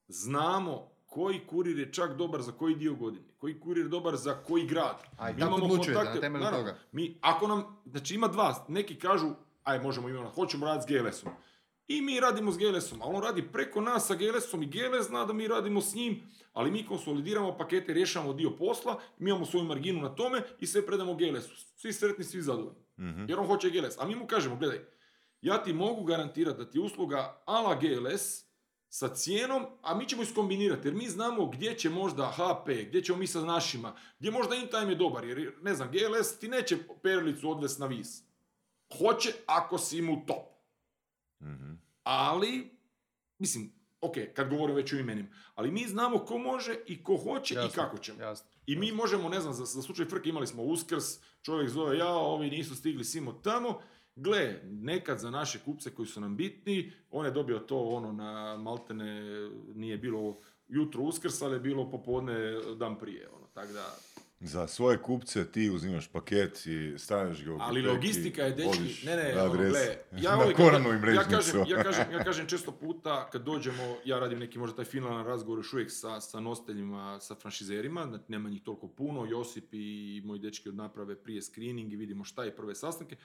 znamo 0.08 0.92
koji 1.06 1.40
kurir 1.48 1.80
je 1.80 1.94
čak 1.94 2.18
dobar 2.18 2.42
za 2.42 2.52
koji 2.52 2.76
dio 2.76 2.96
godine, 2.96 3.26
koji 3.38 3.60
kurir 3.60 3.86
je 3.86 3.90
dobar 3.90 4.16
za 4.16 4.34
koji 4.34 4.68
grad. 4.68 4.98
A 5.18 5.30
i 5.30 5.34
Mi 5.34 5.40
tako 5.40 5.50
imamo 5.50 5.66
odlučujete 5.66 5.94
na 5.94 6.00
kontakte, 6.00 6.22
temelju 6.22 6.44
naravno, 6.44 6.66
toga. 6.68 6.80
Mi, 6.92 7.18
ako 7.22 7.48
nam, 7.48 7.82
znači 7.86 8.16
ima 8.16 8.28
dva, 8.28 8.66
neki 8.68 8.96
kažu, 8.96 9.30
aj 9.64 9.80
možemo 9.80 10.10
imati, 10.10 10.36
hoćemo 10.36 10.66
raditi 10.66 10.94
s 10.94 11.02
GLS-om. 11.02 11.32
I 11.88 12.02
mi 12.02 12.20
radimo 12.20 12.52
s 12.52 12.58
GLS-om, 12.58 13.02
ali 13.02 13.16
on 13.16 13.24
radi 13.24 13.48
preko 13.54 13.82
nas 13.82 14.08
sa 14.08 14.16
GLS-om 14.16 14.64
i 14.64 14.66
GLS 14.66 15.08
zna 15.08 15.26
da 15.26 15.34
mi 15.34 15.48
radimo 15.48 15.82
s 15.82 15.94
njim, 15.96 16.22
ali 16.54 16.72
mi 16.72 16.86
konsolidiramo 16.86 17.58
pakete, 17.58 17.94
rješavamo 17.94 18.34
dio 18.34 18.52
posla, 18.52 19.00
mi 19.18 19.30
imamo 19.30 19.46
svoju 19.46 19.66
marginu 19.66 20.02
na 20.02 20.16
tome 20.16 20.44
i 20.60 20.68
sve 20.68 20.86
predamo 20.86 21.16
GLS-u. 21.16 21.56
Svi 21.76 21.94
sretni, 21.94 22.24
svi 22.24 22.42
zadovoljni. 22.42 22.80
Mhm. 23.02 23.26
Jer 23.30 23.40
on 23.40 23.48
hoće 23.48 23.70
GLS. 23.70 23.98
A 24.00 24.08
mi 24.08 24.16
mu 24.16 24.28
kažemo, 24.28 24.56
gledaj, 24.56 24.80
ja 25.42 25.64
ti 25.64 25.74
mogu 25.74 26.04
garantirati 26.04 26.58
da 26.58 26.70
ti 26.70 26.78
je 26.78 26.82
usluga 26.82 27.42
ala 27.46 27.76
GLS 27.76 28.46
sa 28.90 29.16
cijenom, 29.16 29.66
a 29.82 29.96
mi 29.96 30.06
ćemo 30.06 30.24
iskombinirati, 30.24 30.88
jer 30.88 30.96
mi 30.96 31.10
znamo 31.10 31.46
gdje 31.46 31.78
će 31.78 31.90
možda 31.90 32.34
HP, 32.36 32.70
gdje 32.88 33.04
ćemo 33.04 33.18
mi 33.18 33.28
sa 33.28 33.42
našima, 33.42 33.96
gdje 34.20 34.32
možda 34.32 34.56
InTime 34.56 34.92
je 34.92 34.96
dobar, 34.96 35.26
jer 35.26 35.54
ne 35.62 35.76
znam, 35.76 35.92
GLS 35.92 36.40
ti 36.40 36.48
neće 36.48 36.78
perlicu 37.04 37.52
odvest 37.52 37.80
na 37.80 37.86
vis. 37.86 38.24
Hoće 38.98 39.34
ako 39.46 39.78
si 39.78 40.02
mu 40.02 40.26
top. 40.26 40.48
Mhm. 41.42 41.74
Ali, 42.04 42.78
mislim, 43.38 43.74
ok, 44.02 44.16
kad 44.36 44.50
govorim 44.50 44.76
već 44.76 44.94
o 44.94 44.98
imenim, 44.98 45.34
ali 45.56 45.72
mi 45.72 45.88
znamo 45.88 46.20
ko 46.20 46.38
može 46.38 46.76
i 46.88 47.04
ko 47.04 47.18
hoće 47.18 47.54
i 47.54 47.58
Jasno, 47.58 47.84
kako 47.84 47.98
ćemo. 47.98 48.22
Jasno. 48.22 48.51
I 48.66 48.76
mi 48.76 48.92
možemo, 48.92 49.30
ne 49.30 49.40
znam, 49.40 49.54
za, 49.54 49.66
za 49.66 49.82
slučaj 49.82 50.06
frke 50.06 50.30
imali 50.30 50.48
smo 50.48 50.64
uskrs, 50.64 51.06
čovjek 51.42 51.70
zove 51.70 51.98
ja, 51.98 52.14
ovi 52.14 52.50
nisu 52.50 52.76
stigli 52.76 53.04
simo 53.04 53.34
tamo. 53.34 53.80
Gle, 54.16 54.60
nekad 54.64 55.20
za 55.20 55.30
naše 55.30 55.60
kupce 55.60 55.96
koji 55.96 56.08
su 56.08 56.22
nam 56.22 56.38
bitni, 56.38 56.92
on 57.10 57.26
je 57.26 57.32
dobio 57.32 57.60
to 57.60 57.80
ono 57.80 58.12
na 58.12 58.58
maltene, 58.58 59.22
nije 59.76 59.98
bilo 59.98 60.40
jutro 60.68 61.04
uskrs, 61.04 61.42
ali 61.42 61.56
je 61.56 61.60
bilo 61.60 61.90
popodne 61.90 62.60
dan 62.76 63.00
prije. 63.00 63.30
Ono, 63.30 63.48
tak 63.54 63.74
da, 63.74 63.96
Za 64.44 64.68
svoje 64.68 64.98
kupce 64.98 65.52
ti 65.52 65.70
uzimaš 65.70 66.08
paket 66.08 66.66
i 66.66 66.94
stavljaš 66.98 67.44
ga 67.46 67.54
u 67.54 67.58
ali 67.60 67.82
logistika 67.82 68.42
je, 68.44 68.52
dečki, 68.52 69.06
ne, 69.06 69.16
ne, 69.16 69.42
ono, 69.42 69.54
gle, 69.54 69.80
ja, 70.22 70.38
uvijek- 70.46 70.60
ja, 70.94 71.00
mrežnicu. 71.00 71.30
kažem, 71.30 71.64
ja, 71.68 71.84
kažem, 71.84 72.12
ja 72.12 72.24
kažem 72.30 72.48
često 72.48 72.72
puta 72.72 73.30
kad 73.30 73.44
dođemo, 73.44 73.98
ja 74.06 74.20
radim 74.20 74.40
neki 74.40 74.60
možda 74.60 74.76
taj 74.76 74.86
finalan 74.86 75.26
razgovor 75.26 75.60
još 75.60 75.74
uvijek 75.74 75.92
sa, 75.92 76.22
sa 76.22 76.40
nositeljima, 76.40 77.20
sa 77.20 77.36
franšizerima, 77.36 78.06
znači 78.08 78.24
nema 78.28 78.50
njih 78.50 78.62
toliko 78.64 78.88
puno, 78.88 79.26
Josip 79.26 79.74
i 79.74 80.22
moji 80.26 80.40
dečki 80.40 80.70
od 80.70 80.76
naprave 80.76 81.16
prije 81.16 81.42
screening 81.42 81.94
i 81.94 81.96
vidimo 81.96 82.24
šta 82.24 82.44
je 82.44 82.56
prve 82.56 82.76
sastanke. 82.76 83.16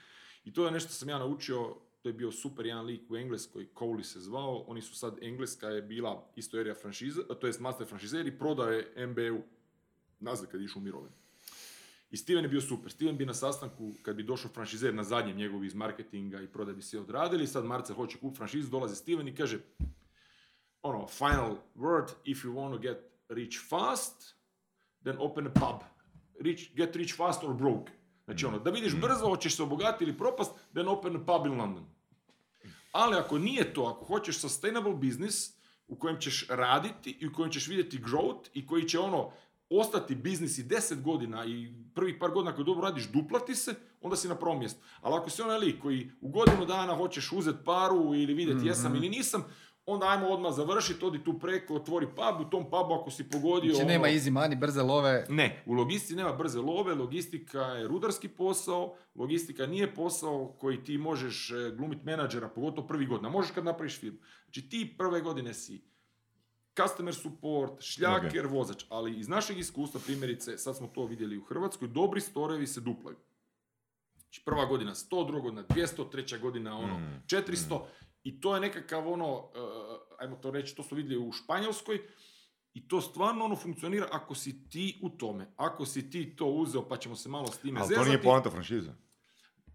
I 0.45 0.53
to 0.53 0.65
je 0.65 0.71
nešto 0.71 0.89
sam 0.91 1.09
ja 1.09 1.19
naučio, 1.19 1.75
to 2.01 2.09
je 2.09 2.13
bio 2.13 2.31
super 2.31 2.65
jedan 2.65 2.85
lik 2.85 3.01
u 3.11 3.17
Engleskoj, 3.17 3.67
Cowley 3.75 4.03
se 4.03 4.19
zvao, 4.19 4.63
oni 4.67 4.81
su 4.81 4.95
sad, 4.95 5.17
Engleska 5.21 5.67
je 5.67 5.81
bila 5.81 6.31
isto 6.35 6.57
area 6.57 6.75
franšiza, 6.75 7.21
to 7.41 7.47
jest 7.47 7.59
master 7.59 7.87
franšizer 7.87 8.27
i 8.27 8.37
prodao 8.37 8.69
je 8.71 9.07
MBU 9.07 9.56
nazad 10.19 10.49
kad 10.49 10.61
išao 10.61 10.79
u 10.79 10.83
mirovinu. 10.83 11.15
I 12.11 12.17
Steven 12.17 12.43
je 12.43 12.49
bio 12.49 12.61
super. 12.61 12.91
Steven 12.91 13.17
bi 13.17 13.25
na 13.25 13.33
sastanku, 13.33 13.93
kad 14.01 14.15
bi 14.15 14.23
došao 14.23 14.51
franšizer 14.51 14.93
na 14.93 15.03
zadnjem 15.03 15.37
njegovi 15.37 15.67
iz 15.67 15.75
marketinga 15.75 16.41
i 16.41 16.47
prodaje 16.47 16.75
bi 16.75 16.81
se 16.81 16.99
odradili, 16.99 17.47
sad 17.47 17.65
Marcel 17.65 17.95
hoće 17.95 18.17
kupiti 18.17 18.37
franšizu, 18.37 18.69
dolazi 18.69 18.95
Steven 18.95 19.27
i 19.27 19.35
kaže, 19.35 19.59
ono, 20.81 21.07
final 21.07 21.57
word, 21.75 22.11
if 22.25 22.43
you 22.43 22.53
want 22.53 22.71
to 22.71 22.77
get 22.77 22.97
rich 23.29 23.57
fast, 23.69 24.35
then 25.03 25.15
open 25.19 25.47
a 25.47 25.49
pub. 25.49 25.81
Rich, 26.39 26.75
get 26.75 26.95
rich 26.95 27.15
fast 27.15 27.43
or 27.43 27.53
broke. 27.53 27.91
Znači 28.25 28.45
ono, 28.45 28.59
da 28.59 28.69
vidiš 28.69 28.95
brzo, 28.95 29.29
hoćeš 29.29 29.55
se 29.55 29.63
obogatiti 29.63 30.03
ili 30.03 30.17
propast, 30.17 30.51
then 30.73 30.87
open 30.87 31.15
a 31.15 31.19
pub 31.19 31.45
in 31.45 31.57
London. 31.57 31.85
Ali 32.91 33.15
ako 33.15 33.37
nije 33.37 33.73
to, 33.73 33.83
ako 33.83 34.05
hoćeš 34.05 34.39
sustainable 34.39 34.93
business 34.93 35.57
u 35.87 35.95
kojem 35.95 36.19
ćeš 36.19 36.47
raditi 36.49 37.17
i 37.19 37.27
u 37.27 37.33
kojem 37.33 37.51
ćeš 37.51 37.67
vidjeti 37.67 37.99
growth 37.99 38.49
i 38.53 38.67
koji 38.67 38.89
će 38.89 38.99
ono 38.99 39.31
ostati 39.69 40.15
biznis 40.15 40.57
i 40.57 40.63
10 40.63 41.01
godina 41.01 41.45
i 41.45 41.73
prvih 41.95 42.15
par 42.19 42.31
godina 42.31 42.55
koji 42.55 42.65
dobro 42.65 42.81
radiš 42.81 43.07
duplati 43.11 43.55
se, 43.55 43.75
onda 44.01 44.15
si 44.15 44.27
na 44.27 44.35
prvom 44.35 44.59
mjestu. 44.59 44.79
Ali 45.01 45.15
ako 45.15 45.29
si 45.29 45.41
onaj 45.41 45.57
lik 45.57 45.81
koji 45.81 46.11
u 46.21 46.29
godinu 46.29 46.65
dana 46.65 46.95
hoćeš 46.95 47.31
uzeti 47.31 47.63
paru 47.65 48.15
ili 48.15 48.33
vidjeti 48.33 48.67
jesam 48.67 48.95
ili 48.95 49.09
nisam, 49.09 49.43
onda 49.85 50.07
ajmo 50.07 50.27
odmah 50.27 50.53
završiti, 50.53 51.05
odi 51.05 51.23
tu 51.23 51.39
preko, 51.39 51.75
otvori 51.75 52.07
pub, 52.07 52.47
u 52.47 52.49
tom 52.49 52.63
pubu 52.63 52.93
ako 53.01 53.11
si 53.11 53.29
pogodio... 53.29 53.73
Znači 53.73 53.81
ono- 53.81 53.91
nema 53.91 54.07
easy 54.07 54.31
money, 54.31 54.59
brze 54.59 54.81
love. 54.81 55.25
ne, 55.29 55.63
u 55.65 55.73
logistici 55.73 56.15
nema 56.15 56.33
brze 56.33 56.59
love, 56.59 56.95
logistika 56.95 57.61
je 57.61 57.87
rudarski 57.87 58.27
posao, 58.27 58.95
logistika 59.15 59.65
nije 59.65 59.93
posao 59.93 60.55
koji 60.59 60.83
ti 60.83 60.97
možeš 60.97 61.51
e, 61.51 61.71
glumit 61.77 62.03
menadžera, 62.03 62.49
pogotovo 62.49 62.87
prvi 62.87 63.05
godina. 63.05 63.29
Možeš 63.29 63.51
kad 63.51 63.63
napraviš 63.63 63.99
firmu. 63.99 64.19
Znači 64.45 64.69
ti 64.69 64.95
prve 64.97 65.21
godine 65.21 65.53
si 65.53 65.81
customer 66.81 67.15
support, 67.15 67.81
šljaker, 67.81 68.47
vozač, 68.47 68.85
ali 68.89 69.19
iz 69.19 69.27
našeg 69.27 69.59
iskustva, 69.59 70.01
primjerice, 70.05 70.57
sad 70.57 70.77
smo 70.77 70.87
to 70.87 71.05
vidjeli 71.05 71.37
u 71.37 71.43
Hrvatskoj, 71.43 71.87
dobri 71.87 72.21
storevi 72.21 72.67
se 72.67 72.81
duplaju. 72.81 73.17
Znači 74.15 74.41
prva 74.45 74.65
godina 74.65 74.95
100, 74.95 75.27
druga 75.27 75.41
godina 75.41 75.63
200, 75.63 76.11
treća 76.11 76.37
godina 76.37 76.77
ono 76.77 76.99
Mm, 76.99 77.23
400 77.27 77.79
i 78.23 78.41
to 78.41 78.55
je 78.55 78.61
nekakav 78.61 79.07
ono, 79.11 79.49
e, 79.55 79.59
ajmo 80.19 80.35
to 80.35 80.51
reći, 80.51 80.75
to 80.75 80.83
smo 80.83 80.97
vidjeli 80.97 81.27
u 81.27 81.31
Španjolskoj, 81.31 82.01
i 82.73 82.87
to 82.87 83.01
stvarno 83.01 83.45
ono 83.45 83.55
funkcionira 83.55 84.07
ako 84.11 84.35
si 84.35 84.69
ti 84.69 84.99
u 85.01 85.09
tome. 85.09 85.53
Ako 85.55 85.85
si 85.85 86.09
ti 86.09 86.35
to 86.35 86.45
uzeo 86.45 86.87
pa 86.87 86.97
ćemo 86.97 87.15
se 87.15 87.29
malo 87.29 87.47
s 87.47 87.57
time 87.57 87.79
Ali 87.79 87.87
zezati. 87.87 88.05
to 88.05 88.09
nije 88.09 88.23
poanta 88.23 88.49
franšize. 88.49 88.91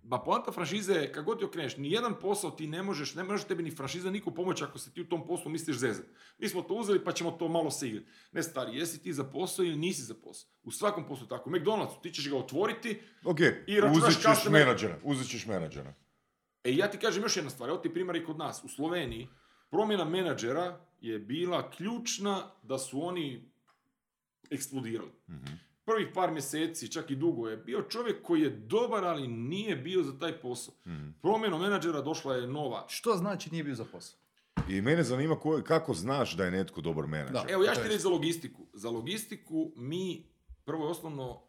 Ba 0.04 0.18
poanta 0.18 0.52
franšize 0.52 0.92
je, 0.92 1.12
kako 1.12 1.24
god 1.24 1.38
ti 1.38 1.44
okreneš, 1.44 1.76
ni 1.76 1.90
jedan 1.90 2.14
posao 2.20 2.50
ti 2.50 2.66
ne 2.66 2.82
možeš, 2.82 3.14
ne 3.14 3.24
može 3.24 3.44
tebi 3.44 3.62
ni 3.62 3.70
franšiza 3.70 4.10
niko 4.10 4.30
pomoći 4.30 4.64
ako 4.64 4.78
se 4.78 4.92
ti 4.92 5.00
u 5.00 5.08
tom 5.08 5.26
poslu 5.26 5.50
misliš 5.50 5.76
zezat. 5.76 6.06
Mi 6.38 6.48
smo 6.48 6.62
to 6.62 6.74
uzeli 6.74 7.04
pa 7.04 7.12
ćemo 7.12 7.30
to 7.30 7.48
malo 7.48 7.70
se 7.70 7.88
igrati. 7.88 8.06
Ne 8.32 8.42
stari, 8.42 8.76
jesi 8.78 9.02
ti 9.02 9.12
za 9.12 9.24
posao 9.24 9.64
ili 9.64 9.76
nisi 9.76 10.02
za 10.02 10.14
posao. 10.14 10.50
U 10.62 10.70
svakom 10.70 11.06
poslu 11.06 11.26
tako. 11.26 11.50
U 11.50 11.52
McDonald'su 11.52 12.02
ti 12.02 12.10
ćeš 12.10 12.30
ga 12.30 12.36
otvoriti, 12.36 13.00
Ok, 13.24 13.40
I 13.66 13.80
računaš 13.80 13.96
uzet 13.98 14.14
ćeš 14.14 14.24
customer- 14.24 14.50
menadžera. 14.52 14.98
Uzet 15.04 15.28
ćeš 15.28 15.46
menadžera. 15.46 15.94
E 16.64 16.74
ja 16.74 16.90
ti 16.90 16.98
kažem 16.98 17.22
još 17.22 17.36
jedna 17.36 17.50
stvar, 17.50 17.68
evo 17.68 17.78
ti 17.78 17.92
primjer 17.94 18.16
i 18.16 18.24
kod 18.24 18.38
nas. 18.38 18.64
U 18.64 18.68
Sloveniji 18.68 19.28
promjena 19.70 20.04
menadžera 20.04 20.80
je 21.00 21.18
bila 21.18 21.70
ključna 21.70 22.50
da 22.62 22.78
su 22.78 23.02
oni 23.02 23.50
eksplodirali. 24.50 25.10
Mhm. 25.28 25.52
Prvih 25.84 26.08
par 26.14 26.30
mjeseci, 26.30 26.88
čak 26.88 27.10
i 27.10 27.16
dugo 27.16 27.48
je 27.48 27.56
bio 27.56 27.82
čovjek 27.82 28.22
koji 28.22 28.40
je 28.40 28.50
dobar, 28.50 29.04
ali 29.04 29.28
nije 29.28 29.76
bio 29.76 30.02
za 30.02 30.18
taj 30.18 30.32
posao. 30.32 30.74
Mhm. 30.86 31.08
Promjenom 31.22 31.60
menadžera 31.60 32.00
došla 32.00 32.34
je 32.36 32.46
nova. 32.46 32.84
Što 32.88 33.16
znači 33.16 33.50
nije 33.50 33.64
bio 33.64 33.74
za 33.74 33.84
posao? 33.84 34.18
I 34.68 34.80
mene 34.80 35.02
zanima 35.02 35.36
ko- 35.36 35.62
kako 35.62 35.94
znaš 35.94 36.32
da 36.32 36.44
je 36.44 36.50
netko 36.50 36.80
dobar 36.80 37.06
menadžer. 37.06 37.32
Da. 37.34 37.44
Evo 37.48 37.64
ja 37.64 37.74
ću 37.74 37.82
ti 37.82 37.88
reći 37.88 38.00
za 38.00 38.08
logistiku. 38.08 38.62
Za 38.72 38.90
logistiku 38.90 39.72
mi 39.76 40.26
prvo 40.64 40.86
i 40.86 40.90
osnovno 40.90 41.42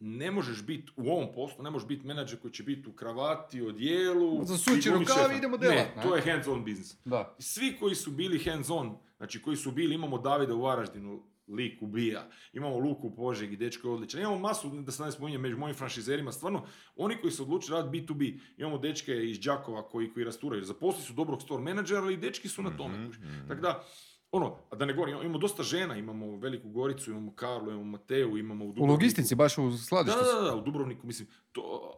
ne 0.00 0.30
možeš 0.30 0.62
biti 0.62 0.92
u 0.96 1.10
ovom 1.10 1.26
poslu, 1.34 1.62
ne 1.62 1.70
možeš 1.70 1.88
biti 1.88 2.06
menadžer 2.06 2.40
koji 2.40 2.52
će 2.52 2.62
biti 2.62 2.88
u 2.88 2.92
kravati, 2.92 3.62
odijelu. 3.62 4.44
Zasuči 4.44 4.78
i 4.78 4.90
glumit 4.90 5.08
rukav 5.08 5.20
i 5.20 5.24
šefa. 5.24 5.38
idemo 5.38 5.56
Ne, 5.56 5.68
delat, 5.68 5.96
ne? 5.96 6.02
to 6.02 6.16
je 6.16 6.22
hands-on 6.22 6.64
business. 6.64 6.96
Da. 7.04 7.34
Svi 7.38 7.76
koji 7.80 7.94
su 7.94 8.10
bili 8.10 8.38
hands-on, 8.40 8.96
znači 9.16 9.42
koji 9.42 9.56
su 9.56 9.70
bili, 9.72 9.94
imamo 9.94 10.18
Davida 10.18 10.54
u 10.54 10.62
Varaždinu, 10.62 11.22
lik 11.48 11.82
ubija, 11.82 12.28
imamo 12.52 12.78
Luku 12.78 13.06
u 13.06 13.14
Požegi, 13.14 13.56
dečko 13.56 13.88
je 13.88 13.94
odličan, 13.94 14.20
imamo 14.20 14.38
masu, 14.38 14.70
da 14.70 14.92
se 14.92 15.02
ne 15.02 15.12
spominjem, 15.12 15.40
među 15.40 15.58
mojim 15.58 15.76
franšizerima, 15.76 16.32
stvarno, 16.32 16.62
oni 16.96 17.16
koji 17.20 17.30
su 17.32 17.42
odlučili 17.42 17.76
raditi 17.76 18.06
B2B, 18.06 18.40
imamo 18.56 18.78
dečke 18.78 19.30
iz 19.30 19.40
Đakova 19.40 19.88
koji, 19.88 20.12
koji 20.12 20.24
rasturaju, 20.24 20.64
zaposli 20.64 21.02
su 21.02 21.12
dobrog 21.12 21.42
store 21.42 21.62
menadžera, 21.62 22.00
ali 22.02 22.14
i 22.14 22.16
dečki 22.16 22.48
su 22.48 22.62
na 22.62 22.76
tome. 22.76 22.98
Mhm, 22.98 23.08
mhm. 23.08 23.48
Tako 23.48 23.60
da, 23.60 23.84
ono, 24.32 24.56
a 24.70 24.76
da 24.76 24.84
ne 24.84 24.92
govorim, 24.92 25.14
imamo 25.22 25.38
dosta 25.38 25.62
žena, 25.62 25.96
imamo 25.96 26.36
Veliku 26.36 26.68
Goricu, 26.68 27.10
imamo 27.10 27.32
Karlu, 27.34 27.70
imamo 27.70 27.84
Mateu, 27.84 28.38
imamo 28.38 28.64
u 28.64 28.68
U 28.68 28.72
Dubrovniku. 28.72 28.92
logistici, 28.92 29.34
baš 29.34 29.58
u 29.58 29.76
skladištu. 29.78 30.18
da, 30.20 30.40
da, 30.40 30.48
da, 30.50 30.54
u 30.56 30.60
Dubrovniku, 30.60 31.06
mislim, 31.06 31.28
to, 31.52 31.92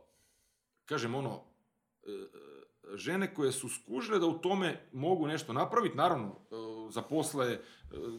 kažem, 0.85 1.15
ono, 1.15 1.41
e, 2.03 2.09
žene 2.95 3.35
koje 3.35 3.53
su 3.53 3.69
skužile 3.69 4.19
da 4.19 4.27
u 4.27 4.39
tome 4.39 4.89
mogu 4.93 5.27
nešto 5.27 5.53
napraviti, 5.53 5.97
naravno, 5.97 6.27
e, 6.51 6.55
zaposle 6.91 7.47
e, 7.47 7.59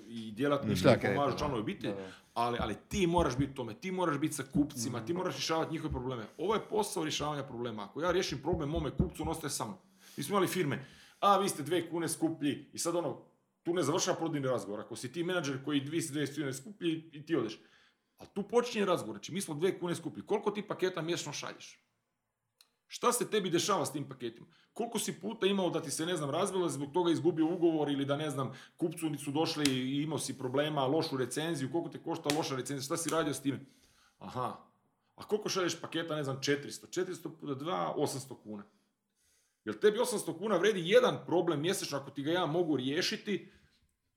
i 0.08 0.32
djelatnici 0.32 0.82
Šljake, 0.82 1.14
pomažu 1.16 1.38
članovi 1.38 1.62
obitelji, 1.62 1.94
da. 1.94 2.12
ali, 2.34 2.58
ali 2.62 2.76
ti 2.90 3.08
moraš 3.08 3.38
biti 3.38 3.52
u 3.52 3.56
tome, 3.56 3.74
ti 3.74 3.92
moraš 3.92 4.18
biti 4.18 4.34
sa 4.34 4.44
kupcima, 4.54 5.00
Mm. 5.00 5.06
ti 5.06 5.14
moraš 5.14 5.34
rješavati 5.36 5.72
njihove 5.72 5.92
probleme. 5.92 6.24
Ovo 6.38 6.54
je 6.54 6.62
posao 6.70 7.04
rješavanja 7.04 7.44
problema. 7.44 7.84
Ako 7.84 8.02
ja 8.02 8.12
riješim 8.12 8.40
problem 8.42 8.70
mome 8.70 8.92
kupcu, 8.92 9.24
on 9.24 9.30
ostaje 9.30 9.52
sam. 9.52 9.78
Mi 10.18 10.24
smo 10.24 10.34
imali 10.34 10.48
firme, 10.48 10.86
a 11.20 11.38
vi 11.38 11.50
ste 11.50 11.64
dve 11.64 11.90
kune 11.90 12.10
skuplji 12.10 12.70
i 12.74 12.80
sad 12.80 12.96
ono, 12.96 13.22
tu 13.64 13.74
ne 13.74 13.84
završava 13.84 14.18
prodajni 14.18 14.48
razgovor. 14.48 14.80
Ako 14.80 14.96
si 14.96 15.12
ti 15.12 15.24
menadžer 15.24 15.64
koji 15.66 15.80
vi 15.80 16.02
ste 16.02 16.14
dve 16.14 16.28
kune 16.36 16.54
skuplji 16.54 17.10
i 17.14 17.26
ti 17.26 17.36
odeš. 17.36 17.60
Ali 18.18 18.30
tu 18.34 18.44
počinje 18.44 18.86
razgovor. 18.86 19.16
Znači, 19.16 19.32
mi 19.32 19.42
smo 19.42 19.56
dve 19.56 19.80
kune 19.80 19.96
skuplji. 19.96 20.24
Koliko 20.26 20.52
ti 20.52 20.62
paketa 20.62 21.02
mjesečno 21.02 21.34
šalješ? 21.34 21.80
Šta 22.92 23.12
se 23.12 23.30
tebi 23.30 23.50
dešava 23.50 23.86
s 23.86 23.92
tim 23.92 24.10
paketima? 24.10 24.48
Koliko 24.74 25.00
si 25.00 25.14
puta 25.20 25.48
imao 25.48 25.70
da 25.70 25.82
ti 25.82 25.92
se, 25.92 26.06
ne 26.06 26.16
znam, 26.18 26.30
razvilo, 26.30 26.70
zbog 26.70 26.92
toga 26.94 27.12
izgubio 27.12 27.46
ugovor 27.46 27.90
ili 27.90 28.06
da, 28.06 28.18
ne 28.18 28.30
znam, 28.30 28.52
kupcu 28.78 29.16
su 29.18 29.32
došli 29.32 29.66
i 29.66 30.02
imao 30.04 30.20
si 30.20 30.38
problema, 30.38 30.86
lošu 30.86 31.18
recenziju, 31.18 31.72
koliko 31.72 31.90
te 31.90 32.02
košta 32.04 32.36
loša 32.36 32.56
recenzija, 32.56 32.86
šta 32.86 32.98
si 32.98 33.10
radio 33.10 33.34
s 33.34 33.42
time? 33.42 33.60
Aha, 34.20 34.58
a 35.16 35.24
koliko 35.28 35.50
šalješ 35.50 35.82
paketa, 35.82 36.16
ne 36.16 36.24
znam, 36.24 36.38
400? 36.38 37.04
400 37.04 37.30
puta 37.40 37.66
2, 37.66 37.96
800 37.96 38.36
kuna. 38.44 38.64
Jel 39.66 39.76
tebi 39.76 40.00
800 40.00 40.38
kuna 40.38 40.58
vredi 40.58 40.90
jedan 40.90 41.24
problem 41.26 41.62
mjesečno 41.62 41.98
ako 41.98 42.12
ti 42.12 42.24
ga 42.24 42.32
ja 42.32 42.46
mogu 42.46 42.78
riješiti? 42.78 43.52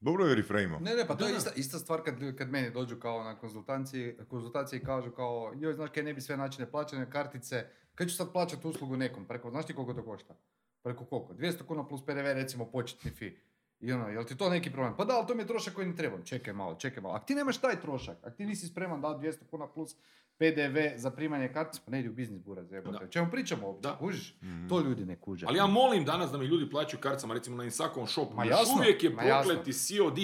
Dobro 0.01 0.27
je 0.27 0.35
reframe 0.35 0.79
Ne, 0.81 0.95
ne, 0.95 1.07
pa 1.07 1.15
to 1.15 1.25
Da, 1.25 1.31
je 1.31 1.37
ista, 1.37 1.51
ista 1.57 1.79
stvar 1.79 2.03
kad, 2.03 2.37
kad 2.39 2.51
meni 2.51 2.71
dođu 2.71 2.97
kao 2.97 3.25
na 3.25 3.39
konzultanciji, 3.39 4.17
konzultacije 4.29 4.81
i 4.81 4.85
kažu 4.85 5.11
kao, 5.11 5.53
joj, 5.57 5.75
znaš 5.75 5.91
kaj 5.91 6.03
ne 6.03 6.15
bi 6.15 6.21
sve 6.21 6.37
načine 6.37 6.71
plaćanja 6.71 7.07
kartice, 7.07 7.67
kad 7.95 8.09
ću 8.09 8.17
sad 8.17 8.33
plaćati 8.33 8.69
uslugu 8.69 8.97
nekom, 8.97 9.25
preko, 9.25 9.51
znaš 9.51 9.67
ti 9.67 9.75
koliko 9.75 9.95
to 9.95 10.05
košta? 10.05 10.35
Preko 10.83 11.05
koliko? 11.05 11.33
200 11.35 11.63
kuna 11.67 11.89
plus 11.89 12.05
PDV, 12.05 12.33
recimo 12.35 12.65
početni 12.71 13.11
fi. 13.11 13.39
I 13.81 13.93
ono, 13.93 14.09
jel 14.09 14.25
ti 14.25 14.37
to 14.37 14.51
neki 14.51 14.73
problem? 14.73 14.97
Pa 14.97 15.05
da, 15.05 15.15
ali 15.15 15.27
to 15.27 15.35
mi 15.35 15.43
je 15.43 15.47
trošak 15.47 15.75
koji 15.75 15.87
ne 15.87 15.97
trebam. 15.97 16.23
Čekaj 16.25 16.55
malo, 16.55 16.75
čekaj 16.75 17.03
malo. 17.03 17.15
Ako 17.15 17.27
ti 17.27 17.35
nemaš 17.35 17.59
taj 17.59 17.81
trošak, 17.81 18.17
ako 18.23 18.37
ti 18.37 18.47
nisi 18.47 18.67
spreman 18.67 19.01
dati 19.01 19.27
200 19.27 19.47
kuna 19.51 19.67
plus 19.67 19.97
PDV 20.39 20.79
za 20.97 21.11
primanje 21.11 21.49
kartice, 21.53 21.81
pa 21.85 21.91
ne 21.91 22.01
idi 22.01 22.09
u 22.09 22.13
biznis 22.13 22.41
buraz, 22.43 22.73
jebote. 22.73 22.99
Da. 22.99 23.05
O 23.05 23.09
čemu 23.09 23.31
pričamo? 23.31 23.79
Da. 23.83 23.97
Kužiš? 23.99 24.37
Mhm. 24.43 24.69
To 24.69 24.81
ljudi 24.81 25.05
ne 25.05 25.17
kuže. 25.17 25.47
Ali 25.49 25.59
ja 25.59 25.67
molim 25.67 26.05
danas 26.05 26.31
da 26.31 26.39
mi 26.39 26.47
ljudi 26.47 26.71
plaćaju 26.71 27.01
karticama, 27.01 27.35
recimo 27.35 27.57
na 27.57 27.65
Insakovom 27.65 28.09
shopu. 28.09 28.35
Ma 28.37 28.45
jasno, 28.45 28.75
uvijek 28.79 29.03
je 29.03 29.11
ma 29.11 29.23
jasno. 29.23 29.53
prokleti 29.53 29.73
COD. 29.73 30.19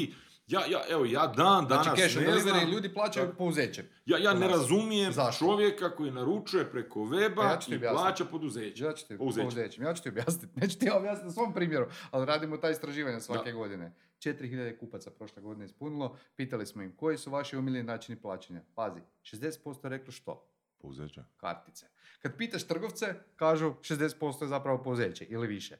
Ja, 0.50 0.60
ja, 0.66 0.80
evo, 0.88 1.04
ja 1.04 1.26
dan 1.26 1.66
danas 1.68 1.86
Znači, 1.86 2.02
cash 2.02 2.16
ne 2.16 2.22
delivery 2.22 2.40
znam, 2.40 2.70
ljudi 2.70 2.94
plaćaju 2.94 3.26
Da. 3.26 3.32
pouzećem. 3.32 3.84
ja, 4.06 4.18
ja 4.18 4.30
kod 4.30 4.40
ne 4.40 4.48
razumijem 4.48 5.12
Zašto? 5.12 5.44
čovjeka 5.44 5.96
koji 5.96 6.10
naručuje 6.10 6.70
preko 6.70 7.00
weba 7.00 7.34
Pa 7.36 7.42
ja 7.44 7.58
ću 7.58 7.70
ti 7.70 7.76
i 7.76 7.80
plaća 7.80 8.24
poduzeće. 8.24 8.84
Ja 8.84 8.92
ću 8.92 9.06
ti 9.06 9.18
Pouzeće. 9.18 9.42
pouzećem. 9.42 9.84
Ja 9.84 9.94
ću 9.94 10.02
ti 10.02 10.08
objasniti. 10.08 10.46
Neću 10.60 10.78
ti 10.78 10.86
ja 10.86 10.96
objasniti 10.96 11.26
na 11.26 11.32
svom 11.32 11.54
primjeru, 11.54 11.86
ali 12.10 12.26
radimo 12.26 12.56
ta 12.56 12.70
istraživanja 12.70 13.20
svake 13.20 13.50
Da. 13.50 13.56
godine. 13.56 13.92
4000 14.18 14.78
kupaca 14.78 15.10
prošle 15.10 15.42
godine 15.42 15.64
ispunilo. 15.64 16.16
Pitali 16.36 16.66
smo 16.66 16.82
im 16.82 16.96
koji 16.96 17.18
su 17.18 17.30
vaši 17.30 17.56
omiljeni 17.56 17.84
načini 17.84 18.20
plaćanja. 18.20 18.60
Pazi, 18.74 19.00
60% 19.24 19.84
je 19.84 19.90
reklo 19.90 20.12
što? 20.12 20.46
Pouzeća. 20.78 21.24
Kartice. 21.36 21.86
Kad 22.18 22.36
pitaš 22.36 22.66
trgovce, 22.66 23.06
kažu 23.36 23.70
60% 23.72 24.42
je 24.42 24.48
zapravo 24.48 24.82
pouzeće 24.82 25.24
ili 25.24 25.46
više. 25.46 25.76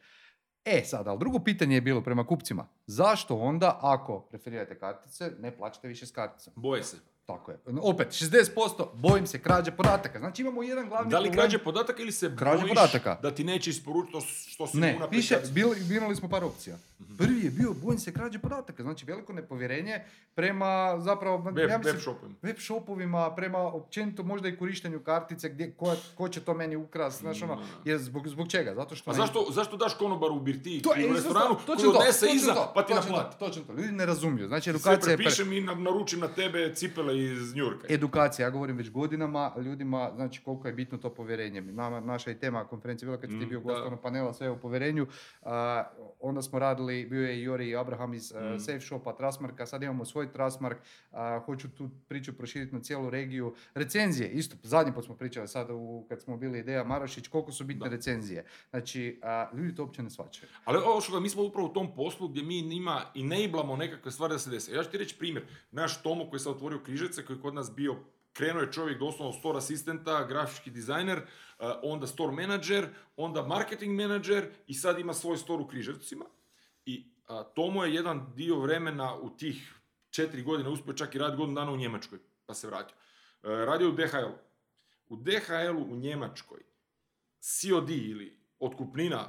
E 0.65 0.83
sad, 0.85 1.09
ali 1.09 1.19
drugo 1.19 1.39
pitanje 1.39 1.75
je 1.75 1.81
bilo 1.81 2.03
prema 2.03 2.27
kupcima. 2.27 2.67
Zašto 2.87 3.37
onda, 3.37 3.79
ako 3.83 4.21
preferirate 4.21 4.79
kartice, 4.79 5.31
ne 5.39 5.57
plaćate 5.57 5.89
više 5.89 6.07
s 6.07 6.11
karticom? 6.11 6.53
Boje 6.57 6.83
se. 6.83 6.97
Tako 7.33 7.51
je. 7.51 7.59
Opet, 7.83 8.09
60% 8.09 8.47
bojim 8.95 9.27
se 9.27 9.39
krađe 9.39 9.71
podataka. 9.71 10.19
Znači 10.19 10.43
imamo 10.43 10.63
jedan 10.63 10.89
glavni 10.89 11.11
Da 11.11 11.19
li 11.19 11.25
problem. 11.25 11.41
krađe 11.41 11.59
podataka 11.61 12.03
ili 12.03 12.13
se 12.13 12.33
Krađe 12.37 12.61
bojiš 12.61 12.71
podataka. 12.71 13.19
da 13.23 13.31
ti 13.31 13.45
neće 13.45 13.71
isporučiti 13.71 14.13
to 14.13 14.21
što 14.21 14.67
si 14.67 14.77
Ne, 14.77 14.93
mu 14.95 15.07
piše, 15.11 15.39
bili, 15.47 15.77
birali 15.83 16.17
smo 16.17 16.29
par 16.29 16.45
opcija. 16.45 16.77
Prvi 17.19 17.41
je 17.41 17.51
bio 17.51 17.73
bojim 17.75 17.99
se 17.99 18.13
krađe 18.13 18.39
podataka, 18.39 18.83
znači 18.83 19.05
veliko 19.05 19.33
nepovjerenje 19.33 20.01
prema 20.35 20.71
zapravo 20.99 21.37
Web, 21.39 21.59
ja 21.61 21.79
mislim, 21.79 21.95
web 21.95 22.03
shopovima. 22.03 22.35
web 22.43 22.57
shopovima, 22.59 23.31
prema 23.31 23.59
općenito 23.59 24.23
možda 24.23 24.49
i 24.49 24.57
korištenju 24.57 25.01
kartice, 25.01 25.49
gdje, 25.49 25.71
ko, 25.73 25.87
ko 26.15 26.29
će 26.29 26.41
to 26.41 26.55
meni 26.55 26.77
ukras, 26.77 27.19
znaš 27.19 27.43
ono, 27.43 27.55
Ma. 27.55 27.63
jer 27.85 27.99
zbog, 27.99 28.29
zbog 28.29 28.49
čega? 28.49 28.75
Zato 28.75 28.95
što... 28.95 29.11
A 29.11 29.13
ne- 29.13 29.17
zašto, 29.17 29.47
zašto 29.51 29.77
daš 29.77 29.95
konobaru 29.95 30.35
u 30.35 30.41
birtiji 30.41 30.83
To 30.83 30.91
u 31.11 31.15
restoranu 31.15 31.55
to, 31.57 31.75
koji 31.75 31.79
to, 31.85 31.91
odnese 31.91 32.27
iza 32.29 32.55
to, 32.55 32.73
pa 32.75 32.83
ti 32.83 32.95
naplati? 32.95 33.39
to, 33.39 33.47
Točno 33.47 33.63
to, 33.65 33.73
ljudi 33.73 33.93
ne 33.93 34.07
razumiju, 34.07 34.49
znači 34.49 34.71
edukacija 34.71 35.11
je... 35.11 35.17
pre- 35.17 35.17
prepišem 35.19 35.53
i 35.53 35.61
naručim 35.61 36.21
na 36.21 36.29
tebe 36.29 36.75
cipele 36.75 37.19
iz 37.23 37.55
Njurka. 37.55 37.87
Edukacija, 37.91 38.47
ja 38.47 38.51
govorim 38.51 38.77
već 38.77 38.91
godinama, 38.91 39.53
ljudima, 39.65 40.11
znači 40.15 40.43
koliko 40.45 40.69
je 40.69 40.75
bitno 40.75 40.99
to 40.99 41.15
povjerenje. 41.15 41.61
Nama, 41.61 42.01
naša 42.01 42.31
i 42.31 42.39
tema 42.39 42.65
konferencije 42.65 43.07
bila 43.07 43.21
kad 43.21 43.31
si 43.31 43.39
ti 43.39 43.47
Mm, 43.47 43.49
bio 43.49 43.61
gost 43.61 43.83
ono 43.87 43.97
panela 43.97 44.33
sve 44.33 44.51
o 44.51 44.57
povjerenju. 44.57 45.07
A, 45.43 45.85
onda 46.21 46.43
smo 46.43 46.59
radili, 46.59 47.07
bio 47.07 47.27
je 47.27 47.39
i 47.39 47.43
Jori 47.43 47.69
i 47.69 47.77
Abraham 47.77 48.15
iz 48.15 48.33
Mm. 48.33 48.59
Safe 48.59 48.81
Shopa, 48.81 49.13
Trustmarka, 49.13 49.67
sad 49.67 49.83
imamo 49.83 50.05
svoj 50.05 50.33
Trustmark, 50.33 50.79
a, 51.13 51.41
hoću 51.47 51.69
tu 51.69 51.91
priču 52.09 52.33
proširiti 52.33 52.75
na 52.75 52.81
cijelu 52.81 53.11
regiju. 53.11 53.55
Recenzije, 53.75 54.29
isto, 54.31 54.57
zadnji 54.63 54.93
put 54.93 55.05
smo 55.05 55.15
pričali 55.15 55.49
sad 55.49 55.71
u, 55.71 56.07
kad 56.09 56.21
smo 56.23 56.37
bili 56.37 56.59
Ideja 56.59 56.85
Marošić, 56.85 57.29
koliko 57.29 57.53
su 57.53 57.65
bitne 57.65 57.89
Da. 57.89 57.95
recenzije. 57.97 58.45
Znači, 58.71 59.21
ljudi 59.55 59.75
to 59.75 59.83
uopće 59.83 60.03
ne 60.03 60.11
shvaćaju. 60.11 60.49
Ali 60.65 60.79
ovo 60.79 61.01
što 61.01 61.21
mi 61.21 61.29
smo 61.29 61.43
upravo 61.43 61.69
u 61.69 61.73
tom 61.73 61.95
poslu 61.95 62.29
gdje 62.29 62.43
mi 62.43 62.63
njima 62.63 63.03
enablamo 63.15 63.77
nekakve 63.77 64.11
stvari 64.11 64.33
da 64.35 64.39
se 64.39 64.51
dese. 64.51 64.73
Ja 64.73 64.83
ću 64.85 64.91
ti 64.91 64.99
reći 64.99 65.19
primjer. 65.19 65.45
Naš 65.73 66.03
Tomo 66.03 66.31
koji 66.31 66.41
se 66.41 66.49
otvorio 66.51 66.79
Križevce, 67.11 67.27
koji 67.27 67.37
je 67.37 67.43
kod 67.43 67.55
nas 67.55 67.71
bio 67.75 67.97
Krenuo 68.33 68.63
je 68.63 68.73
čovjek 68.73 68.99
doslovno 68.99 69.33
store 69.33 69.59
asistenta, 69.59 70.25
grafički 70.25 70.71
dizajner, 70.71 71.19
uh, 71.19 71.67
onda 71.83 72.07
store 72.07 72.33
manager, 72.33 72.89
onda 73.17 73.43
marketing 73.47 74.01
manager 74.01 74.51
i 74.67 74.75
sad 74.75 74.99
ima 74.99 75.15
svoj 75.15 75.37
store 75.37 75.63
u 75.63 75.67
Križevcima. 75.67 76.25
I 76.87 77.05
a, 77.29 77.43
Tomo 77.43 77.85
je 77.85 77.95
jedan 77.95 78.33
dio 78.35 78.59
vremena 78.61 79.17
u 79.17 79.31
tih 79.31 79.75
četiri 80.11 80.43
godine 80.43 80.69
uspio 80.69 80.93
čak 80.93 81.15
i 81.15 81.19
raditi 81.19 81.37
godinu 81.37 81.55
dana 81.61 81.73
u 81.73 81.77
Njemačkoj, 81.77 82.19
pa 82.47 82.55
se 82.55 82.67
vratio. 82.67 82.97
E, 83.43 83.49
radio 83.65 83.89
u 83.89 83.93
DHL. 83.93 84.33
U 85.09 85.17
DHL-u 85.17 85.93
u 85.93 85.97
Njemačkoj 85.97 86.61
COD 87.41 87.91
ili 87.91 88.39
otkupnina 88.61 89.27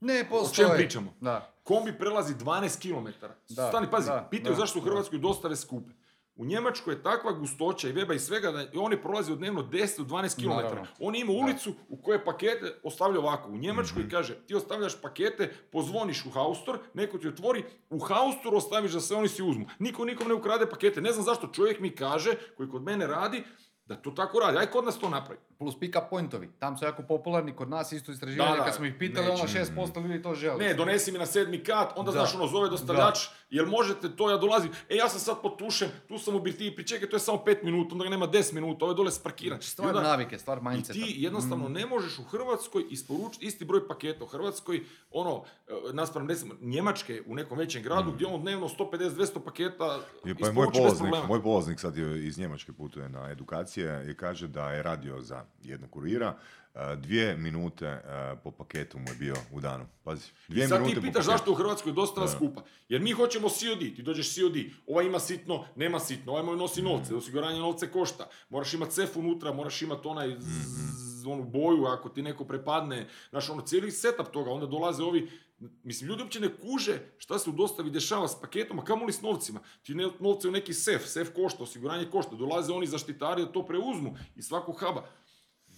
Ne, 0.00 0.20
O 0.20 0.30
postoje. 0.30 0.68
čem 0.68 0.76
pričamo? 0.76 1.14
Da. 1.20 1.52
Kombi 1.62 1.98
prelazi 1.98 2.34
12 2.34 2.80
km. 2.82 3.26
Da, 3.48 3.68
Stani, 3.68 3.86
pazi, 3.90 4.08
da, 4.08 4.28
pitaju 4.30 4.54
zašto 4.56 4.78
u. 4.78 4.82
Hrvatskoj 4.82 5.18
dostave 5.18 5.56
skupe. 5.56 5.92
U 6.40 6.44
Njemačkoj 6.44 6.94
je 6.94 7.02
takva 7.02 7.32
gustoća 7.32 7.88
i 7.88 7.92
weba 7.92 8.14
i 8.14 8.18
svega 8.18 8.50
da 8.50 8.66
oni 8.76 9.02
prolaze 9.02 9.36
dnevno 9.36 9.62
10 9.62 9.98
do 9.98 10.04
12 10.06 10.36
km. 10.36 10.48
Naravno. 10.48 10.86
Oni 11.00 11.20
imaju 11.20 11.38
Da. 11.38 11.44
ulicu 11.44 11.74
u 11.88 11.96
kojoj 11.96 12.24
pakete 12.24 12.80
ostavlja 12.82 13.18
ovako. 13.20 13.50
U 13.50 13.56
Njemačkoj 13.56 14.02
Mhm. 14.02 14.10
kaže, 14.10 14.34
ti 14.36 14.54
ostavljaš 14.54 15.00
pakete, 15.02 15.52
pozvoniš 15.72 16.24
u 16.26 16.30
haustor, 16.30 16.78
neko 16.94 17.18
ti 17.18 17.28
otvori, 17.28 17.62
u 17.90 17.98
haustoru 17.98 18.56
ostaviš 18.56 18.92
da 18.92 19.00
se 19.00 19.14
oni 19.14 19.28
si 19.28 19.42
uzmu. 19.42 19.66
Niko 19.78 20.04
nikom 20.04 20.28
ne 20.28 20.34
ukrade 20.34 20.66
pakete. 20.66 21.00
Ne 21.00 21.12
znam 21.12 21.24
zašto 21.24 21.46
čovjek 21.48 21.80
mi 21.80 21.90
kaže, 21.90 22.34
koji 22.56 22.68
kod 22.68 22.82
mene 22.82 23.06
radi, 23.06 23.42
da 23.90 23.96
to 23.96 24.10
tako 24.12 24.38
radi. 24.38 24.58
Aj 24.58 24.66
kod 24.66 24.84
nas 24.84 24.98
to 24.98 25.08
napravi. 25.08 25.40
Plus 25.58 25.74
pick-up 25.76 26.08
pointovi. 26.10 26.50
Tam 26.58 26.78
su 26.78 26.84
jako 26.84 27.02
popularni, 27.04 27.52
kod 27.52 27.68
nas 27.68 27.92
isto 27.92 28.12
istraživanje, 28.12 28.50
Da, 28.50 28.56
da, 28.56 28.64
kad 28.64 28.74
smo 28.74 28.84
ih 28.86 28.94
pitali, 28.94 29.26
ono 29.28 29.42
neće. 29.42 29.58
6% 29.66 30.02
ljudi 30.02 30.22
to 30.22 30.34
želi. 30.34 30.58
Ne, 30.58 30.74
donesi 30.74 31.12
mi 31.12 31.18
na 31.18 31.26
sedmi 31.26 31.58
kat, 31.60 31.92
onda 31.96 32.10
Da. 32.10 32.18
znaš 32.18 32.34
ono 32.34 32.46
zove 32.46 32.68
dostavljač, 32.68 33.18
jel 33.50 33.66
možete 33.68 34.08
to, 34.10 34.30
ja 34.30 34.36
dolazim, 34.36 34.70
e 34.88 34.96
ja 34.96 35.08
sam 35.08 35.20
sad 35.20 35.42
pod 35.42 35.58
tušem, 35.58 35.88
tu 36.08 36.18
sam 36.18 36.36
u 36.36 36.40
birtiji, 36.40 36.70
pričekaj, 36.72 37.08
to 37.08 37.16
je 37.16 37.20
samo 37.20 37.38
5 37.38 37.64
minuta, 37.64 37.88
onda 37.92 38.04
ga 38.04 38.10
nema 38.10 38.26
10 38.28 38.52
minuta, 38.52 38.84
ovo 38.84 38.92
je 38.92 38.96
dole 38.96 39.10
sparkiran. 39.10 39.58
Znači, 39.58 39.70
stvar 39.70 39.88
onda- 39.88 40.02
navike, 40.02 40.38
stvar 40.38 40.58
I 40.58 40.62
mindseta. 40.62 40.92
ti 40.94 41.14
jednostavno 41.16 41.68
Mm. 41.68 41.72
ne 41.72 41.86
možeš 41.86 42.18
u 42.18 42.24
Hrvatskoj 42.24 42.84
isporučiti 42.90 43.46
isti 43.46 43.64
broj 43.64 43.88
paketa. 43.88 44.24
U 44.24 44.28
Hrvatskoj, 44.28 44.80
ono, 45.10 45.42
e, 45.68 45.92
naspram 45.92 46.28
recimo 46.28 46.54
Njemačke 46.62 47.22
u 47.26 47.34
nekom 47.34 47.58
većem 47.58 47.82
gradu, 47.82 48.12
gdje 48.12 48.26
on 48.26 48.40
dnevno 48.42 48.68
150-200 48.68 49.40
paketa 49.40 49.98
Je, 50.24 50.34
pa 50.34 50.46
je 50.46 50.52
moj 50.52 50.66
polaznik, 50.72 51.14
moj 51.28 51.42
polaznik 51.42 51.80
sad 51.80 51.96
je 51.96 52.26
iz 52.26 52.38
Njemačke 52.38 52.72
putuje 52.72 53.08
na 53.08 53.30
edukacije 53.30 53.79
i 53.82 54.14
kaže 54.14 54.48
da 54.48 54.70
je 54.72 54.82
radio 54.82 55.20
za 55.20 55.44
jednog 55.62 55.90
kurira, 55.90 56.34
dvije 56.96 57.36
minute 57.36 57.86
e, 57.86 58.02
po 58.36 58.50
paketu 58.50 58.98
mu 58.98 59.08
je 59.08 59.14
bio 59.14 59.34
u 59.52 59.60
danu. 59.60 59.86
Pazi, 60.04 60.26
dvije 60.48 60.64
I 60.64 60.68
sad 60.68 60.80
minute 60.80 61.00
ti 61.00 61.06
pitaš 61.06 61.24
zašto 61.26 61.52
u 61.52 61.54
Hrvatskoj 61.54 61.92
dostava 61.92 62.26
Da. 62.26 62.32
skupa. 62.32 62.62
Jer 62.88 63.00
mi 63.00 63.10
hoćemo 63.12 63.48
COD, 63.48 63.78
ti 63.78 64.02
dođeš 64.02 64.34
COD, 64.34 64.56
ovaj 64.86 65.06
ima 65.06 65.20
sitno, 65.20 65.64
nema 65.76 66.00
sitno, 66.00 66.32
ovaj 66.32 66.44
moj 66.44 66.56
nosi 66.56 66.82
novce, 66.82 67.14
osiguranje 67.14 67.58
novce 67.58 67.90
košta, 67.90 68.28
moraš 68.48 68.74
imati 68.74 68.92
cef 68.92 69.16
unutra, 69.16 69.52
moraš 69.52 69.82
imati 69.82 70.08
onaj 70.08 70.36
z- 70.38 71.00
onu 71.22 71.44
boju 71.44 71.84
ako 71.84 72.08
ti 72.08 72.22
neko 72.22 72.44
prepadne, 72.44 73.08
znaš 73.30 73.50
ono 73.50 73.62
cijeli 73.62 73.90
setup 73.90 74.26
toga, 74.28 74.50
onda 74.50 74.66
dolaze 74.66 75.02
ovi, 75.02 75.30
mislim 75.82 76.08
ljudi 76.08 76.22
uopće 76.22 76.40
ne 76.40 76.48
kuže 76.56 76.98
šta 77.18 77.38
se 77.38 77.50
u 77.50 77.52
dostavi 77.52 77.90
dešava 77.90 78.28
s 78.28 78.40
paketom, 78.40 78.78
a 78.78 78.84
kamoli 78.84 79.12
s 79.12 79.22
novcima. 79.22 79.60
Ti 79.82 79.94
ne, 79.94 80.08
novce 80.20 80.48
u 80.48 80.52
neki 80.52 80.74
sef, 80.74 81.06
sef 81.06 81.28
košta, 81.34 81.62
osiguranje 81.62 82.06
košta, 82.06 82.36
dolaze 82.36 82.72
oni 82.72 82.86
zaštitari 82.86 83.42
da 83.42 83.52
to 83.52 83.66
preuzmu 83.66 84.16
iz 84.36 84.44
svakog 84.44 84.78
huba. 84.78 85.04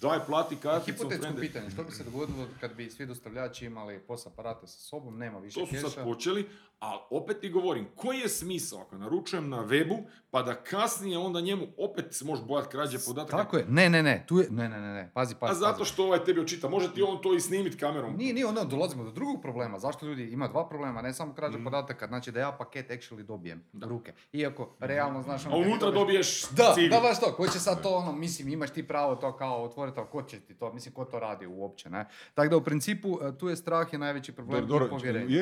Daj 0.02 0.26
plati 0.26 0.56
karticom, 0.56 0.94
Hipotetsko 0.94 1.40
pitanje, 1.40 1.70
što 1.70 1.84
bi 1.84 1.92
se 1.92 2.04
dogodilo 2.04 2.46
kad 2.60 2.74
bi 2.74 2.90
svi 2.90 3.06
dostavljači 3.06 3.66
imali 3.66 3.98
POS 3.98 4.26
aparate 4.26 4.66
sa 4.66 4.80
sobom, 4.80 5.18
nema 5.18 5.38
više 5.38 5.60
To 5.60 5.66
su 5.66 5.72
keša. 5.72 5.88
sad 5.88 6.04
počeli, 6.04 6.48
a 6.82 7.06
opet 7.10 7.40
ti 7.40 7.48
govorim, 7.50 7.86
koji 7.96 8.18
je 8.18 8.28
smisao 8.30 8.80
ako 8.80 8.98
naručujem 8.98 9.48
na 9.48 9.58
webu, 9.58 9.98
pa 10.30 10.42
da 10.42 10.54
kasnije 10.54 11.18
onda 11.18 11.40
njemu 11.40 11.66
opet 11.78 12.04
se 12.10 12.24
može 12.24 12.42
bojati 12.42 12.68
krađe 12.70 12.98
podataka. 12.98 13.36
Tako 13.36 13.56
je, 13.56 13.64
ne, 13.68 13.90
ne, 13.90 14.02
ne, 14.02 14.24
tu 14.26 14.38
je, 14.38 14.46
ne, 14.50 14.68
ne, 14.68 14.80
ne, 14.80 14.92
ne, 14.92 15.10
pazi, 15.14 15.34
pazi, 15.36 15.50
A 15.50 15.54
zato 15.56 15.78
pazi. 15.78 15.84
što 15.84 16.04
ovaj 16.04 16.24
tebi 16.24 16.40
očita, 16.40 16.68
može 16.68 16.94
ti 16.94 17.02
on 17.02 17.20
to 17.20 17.34
i 17.34 17.40
snimit 17.40 17.80
kamerom. 17.80 18.16
Nije, 18.16 18.34
nije, 18.34 18.46
ono, 18.46 18.64
dolazimo 18.66 19.04
do 19.04 19.10
drugog 19.10 19.42
problema. 19.42 19.78
Zašto 19.78 20.06
ljudi, 20.06 20.24
ima 20.24 20.48
dva 20.48 20.68
problema, 20.68 21.02
ne 21.02 21.12
samo 21.12 21.34
krađa 21.34 21.54
Mhm. 21.54 21.64
podataka, 21.64 22.06
znači 22.06 22.32
da 22.32 22.40
ja 22.40 22.52
paket 22.52 22.90
actually 22.90 23.22
dobijem 23.22 23.62
u 23.74 23.80
ruke. 23.82 24.12
Iako, 24.32 24.76
realno, 24.80 25.22
znaš, 25.22 25.46
A 25.46 25.48
ono, 25.48 25.56
ti 25.56 25.68
unutra 25.68 25.88
dobiješ- 25.90 26.46
dobiješ 26.50 26.88
Da, 26.90 26.96
da, 26.96 27.00
baš 27.00 27.20
to, 27.20 27.26
ko 27.28 27.46
će 27.46 27.58
sad 27.60 27.82
to, 27.82 27.90
ono, 27.90 28.12
mislim, 28.14 28.48
imaš 28.48 28.70
ti 28.70 28.82
pravo 28.82 29.16
to 29.16 29.32
kao 29.32 29.64
otvoriti, 29.64 29.98
ali 29.98 30.08
ko 30.08 30.22
će 30.22 30.40
ti 30.40 30.54
to, 30.54 30.72
mislim, 30.72 30.94
ko 30.94 31.04
to 31.04 31.18
radi 31.18 31.46
uopće, 31.48 31.90
ne? 31.90 32.04
Tako 32.34 32.48
da, 32.48 32.56
u 32.56 32.62
principu, 32.62 33.18
e, 33.22 33.38
tu 33.38 33.48
je 33.48 33.56
strah 33.56 33.92
je 33.92 33.98
najveći 33.98 34.32
problem 34.32 34.66
Dobro, 34.66 34.84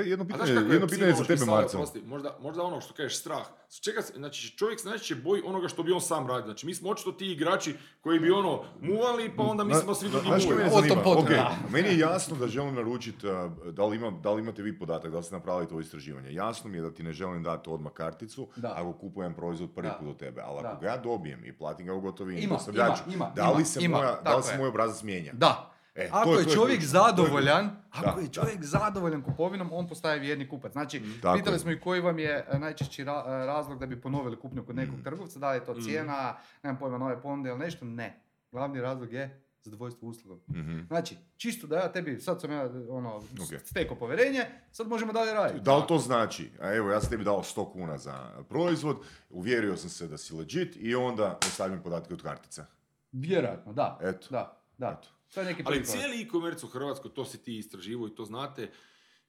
jedno 0.05 0.25
A 0.25 0.27
pitanje, 0.29 0.53
jedno 0.53 0.87
pitanje 0.87 1.13
za 1.13 1.25
tebe, 1.31 1.39
sad, 1.41 1.49
Marcel. 1.51 1.81
oprosti, 1.81 2.03
možda, 2.03 2.37
možda 2.41 2.63
ono 2.63 2.81
što 2.81 2.95
kažeš 2.95 3.17
strah. 3.17 3.47
Čeka, 3.81 4.03
se- 4.03 4.13
znači 4.15 4.51
čovjek 4.51 4.81
se 4.81 4.89
najčešće 4.89 5.15
boji 5.17 5.43
onoga 5.43 5.69
što 5.69 5.83
bi 5.83 5.93
on 5.93 6.01
sam 6.01 6.27
radio. 6.27 6.45
Znači 6.45 6.67
mi 6.67 6.75
smo 6.75 6.91
očito 6.91 7.13
ti 7.13 7.27
igrači 7.27 7.73
koji 8.01 8.21
bi 8.21 8.31
ono 8.31 8.65
muvali 8.81 9.33
pa 9.37 9.43
onda 9.43 9.65
mislimo 9.65 9.95
svi 9.95 10.09
drugi 10.09 10.27
Znaš 10.27 10.43
što 10.43 10.51
muvaju. 10.51 10.65
mene 10.65 10.71
O 10.71 10.79
tom 10.79 10.89
zanima? 10.89 11.03
potom, 11.05 11.25
Ok, 11.25 11.31
da. 11.31 11.53
meni 11.71 11.89
je 11.89 11.99
jasno 11.99 12.37
da 12.37 12.47
želim 12.49 12.75
naručiti, 12.75 13.27
uh, 13.27 13.33
da 13.67 13.87
li, 13.87 13.97
ima, 13.97 14.11
da 14.13 14.31
li 14.31 14.43
imate 14.43 14.63
vi 14.63 14.79
podatak, 14.79 15.11
da 15.11 15.17
li 15.17 15.25
ste 15.25 15.35
napravili 15.35 15.69
to 15.69 15.81
istraživanje. 15.81 16.33
Jasno 16.33 16.71
mi 16.71 16.77
je 16.77 16.83
da 16.83 16.91
ti 16.91 17.03
ne 17.03 17.13
želim 17.13 17.43
dati 17.43 17.71
odmah 17.71 17.93
karticu 17.93 18.49
Da. 18.57 18.73
ako 18.73 18.93
kupujem 18.93 19.35
proizvod 19.35 19.71
prvi 19.71 19.91
put 20.01 20.09
od 20.09 20.17
tebe. 20.17 20.43
Ali 20.43 20.59
ako 20.61 20.81
ga 20.81 20.87
ja 20.87 20.97
dobijem 20.99 21.45
i 21.45 21.53
platim 21.53 21.87
ga 21.87 21.95
u 21.95 22.01
gotovini, 22.01 22.41
Ima, 22.41 22.59
ima, 22.69 22.97
ima, 23.09 23.33
da 23.37 23.51
li 23.51 23.65
se, 23.65 23.81
ima, 23.83 23.97
moja, 23.97 24.11
da 24.11 24.23
tako 24.23 24.37
li 24.37 24.43
se 24.43 24.53
je. 24.53 24.59
moj 24.59 24.69
obrazac 24.69 25.03
mijenja? 25.03 25.33
Da. 25.35 25.71
E, 25.95 26.09
ako 26.13 26.31
je- 26.31 26.37
je, 26.37 26.43
je 26.43 26.49
čovjek 26.49 26.81
je 26.81 26.87
zadovoljan, 26.89 27.65
Da, 27.67 27.83
ako 28.03 28.21
je 28.21 28.27
da. 28.27 28.33
čovjek 28.33 28.63
zadovoljan 28.63 29.23
kupovinom, 29.23 29.69
on 29.73 29.89
postaje 29.89 30.19
vjerni 30.19 30.49
kupac. 30.49 30.73
Znači, 30.73 31.03
Tako 31.23 31.37
pitali 31.37 31.55
je. 31.55 31.59
smo 31.59 31.71
i 31.71 31.81
koji 31.81 32.01
vam 32.01 32.19
je 32.19 32.47
e, 32.49 32.59
najčešći 32.59 33.05
ra- 33.05 33.25
e, 33.43 33.47
razlog 33.47 33.79
da 33.79 33.87
bi 33.87 34.01
ponovili 34.01 34.39
kupnju 34.39 34.65
kod 34.65 34.75
Mm. 34.75 34.79
nekog 34.79 35.03
trgovca, 35.05 35.39
da 35.39 35.51
li 35.51 35.57
je 35.57 35.65
to 35.65 35.75
cijena, 35.77 36.35
nemam 36.63 36.79
pojma, 36.79 36.99
nove 36.99 37.23
ponude 37.23 37.51
ili 37.51 37.59
nešto, 37.59 37.85
ne. 37.85 38.21
Glavni 38.53 38.81
razlog 38.81 39.13
je 39.13 39.41
zadovoljstvo 39.63 40.09
uslugom. 40.09 40.41
Mhm. 40.51 40.79
Znači, 40.81 41.17
čisto 41.37 41.67
da 41.67 41.77
ja 41.77 41.93
tebi, 41.93 42.21
sad 42.21 42.41
sam 42.41 42.51
ja 42.53 42.63
ono, 42.89 43.17
Ok. 43.17 43.61
stekao 43.65 43.97
povjerenje, 43.97 44.41
sad 44.73 44.89
možemo 44.89 45.13
dalje 45.13 45.33
raditi. 45.33 45.61
Da 45.61 45.77
li 45.77 45.83
to 45.89 45.99
znači, 45.99 46.51
a 46.61 46.75
evo 46.75 46.91
ja 46.91 47.01
sam 47.01 47.11
tebi 47.11 47.25
dao 47.25 47.43
100 47.45 47.65
kuna 47.67 47.99
za 47.99 48.15
proizvod, 48.49 48.97
uvjerio 49.31 49.77
sam 49.77 49.91
se 49.91 50.07
da 50.07 50.19
si 50.19 50.35
legit 50.35 50.77
i 50.77 50.95
onda 50.95 51.39
ostavim 51.41 51.83
podatke 51.83 52.15
od 52.15 52.23
kartica. 52.23 52.65
Vjerojatno, 53.13 53.73
da. 53.73 53.99
Eto. 54.03 54.27
Da, 54.31 54.57
da. 54.79 54.89
Eto. 54.93 55.09
To 55.35 55.41
je 55.41 55.47
neki 55.47 55.63
Ali 55.67 55.85
cijeli 55.85 56.23
e-commerce 56.23 56.67
u 56.67 56.69
Hrvatskoj, 56.69 57.15
to 57.15 57.25
si 57.25 57.43
ti 57.43 57.59
istraživo 57.59 58.07
i 58.07 58.15
to 58.15 58.25
znate, 58.25 58.71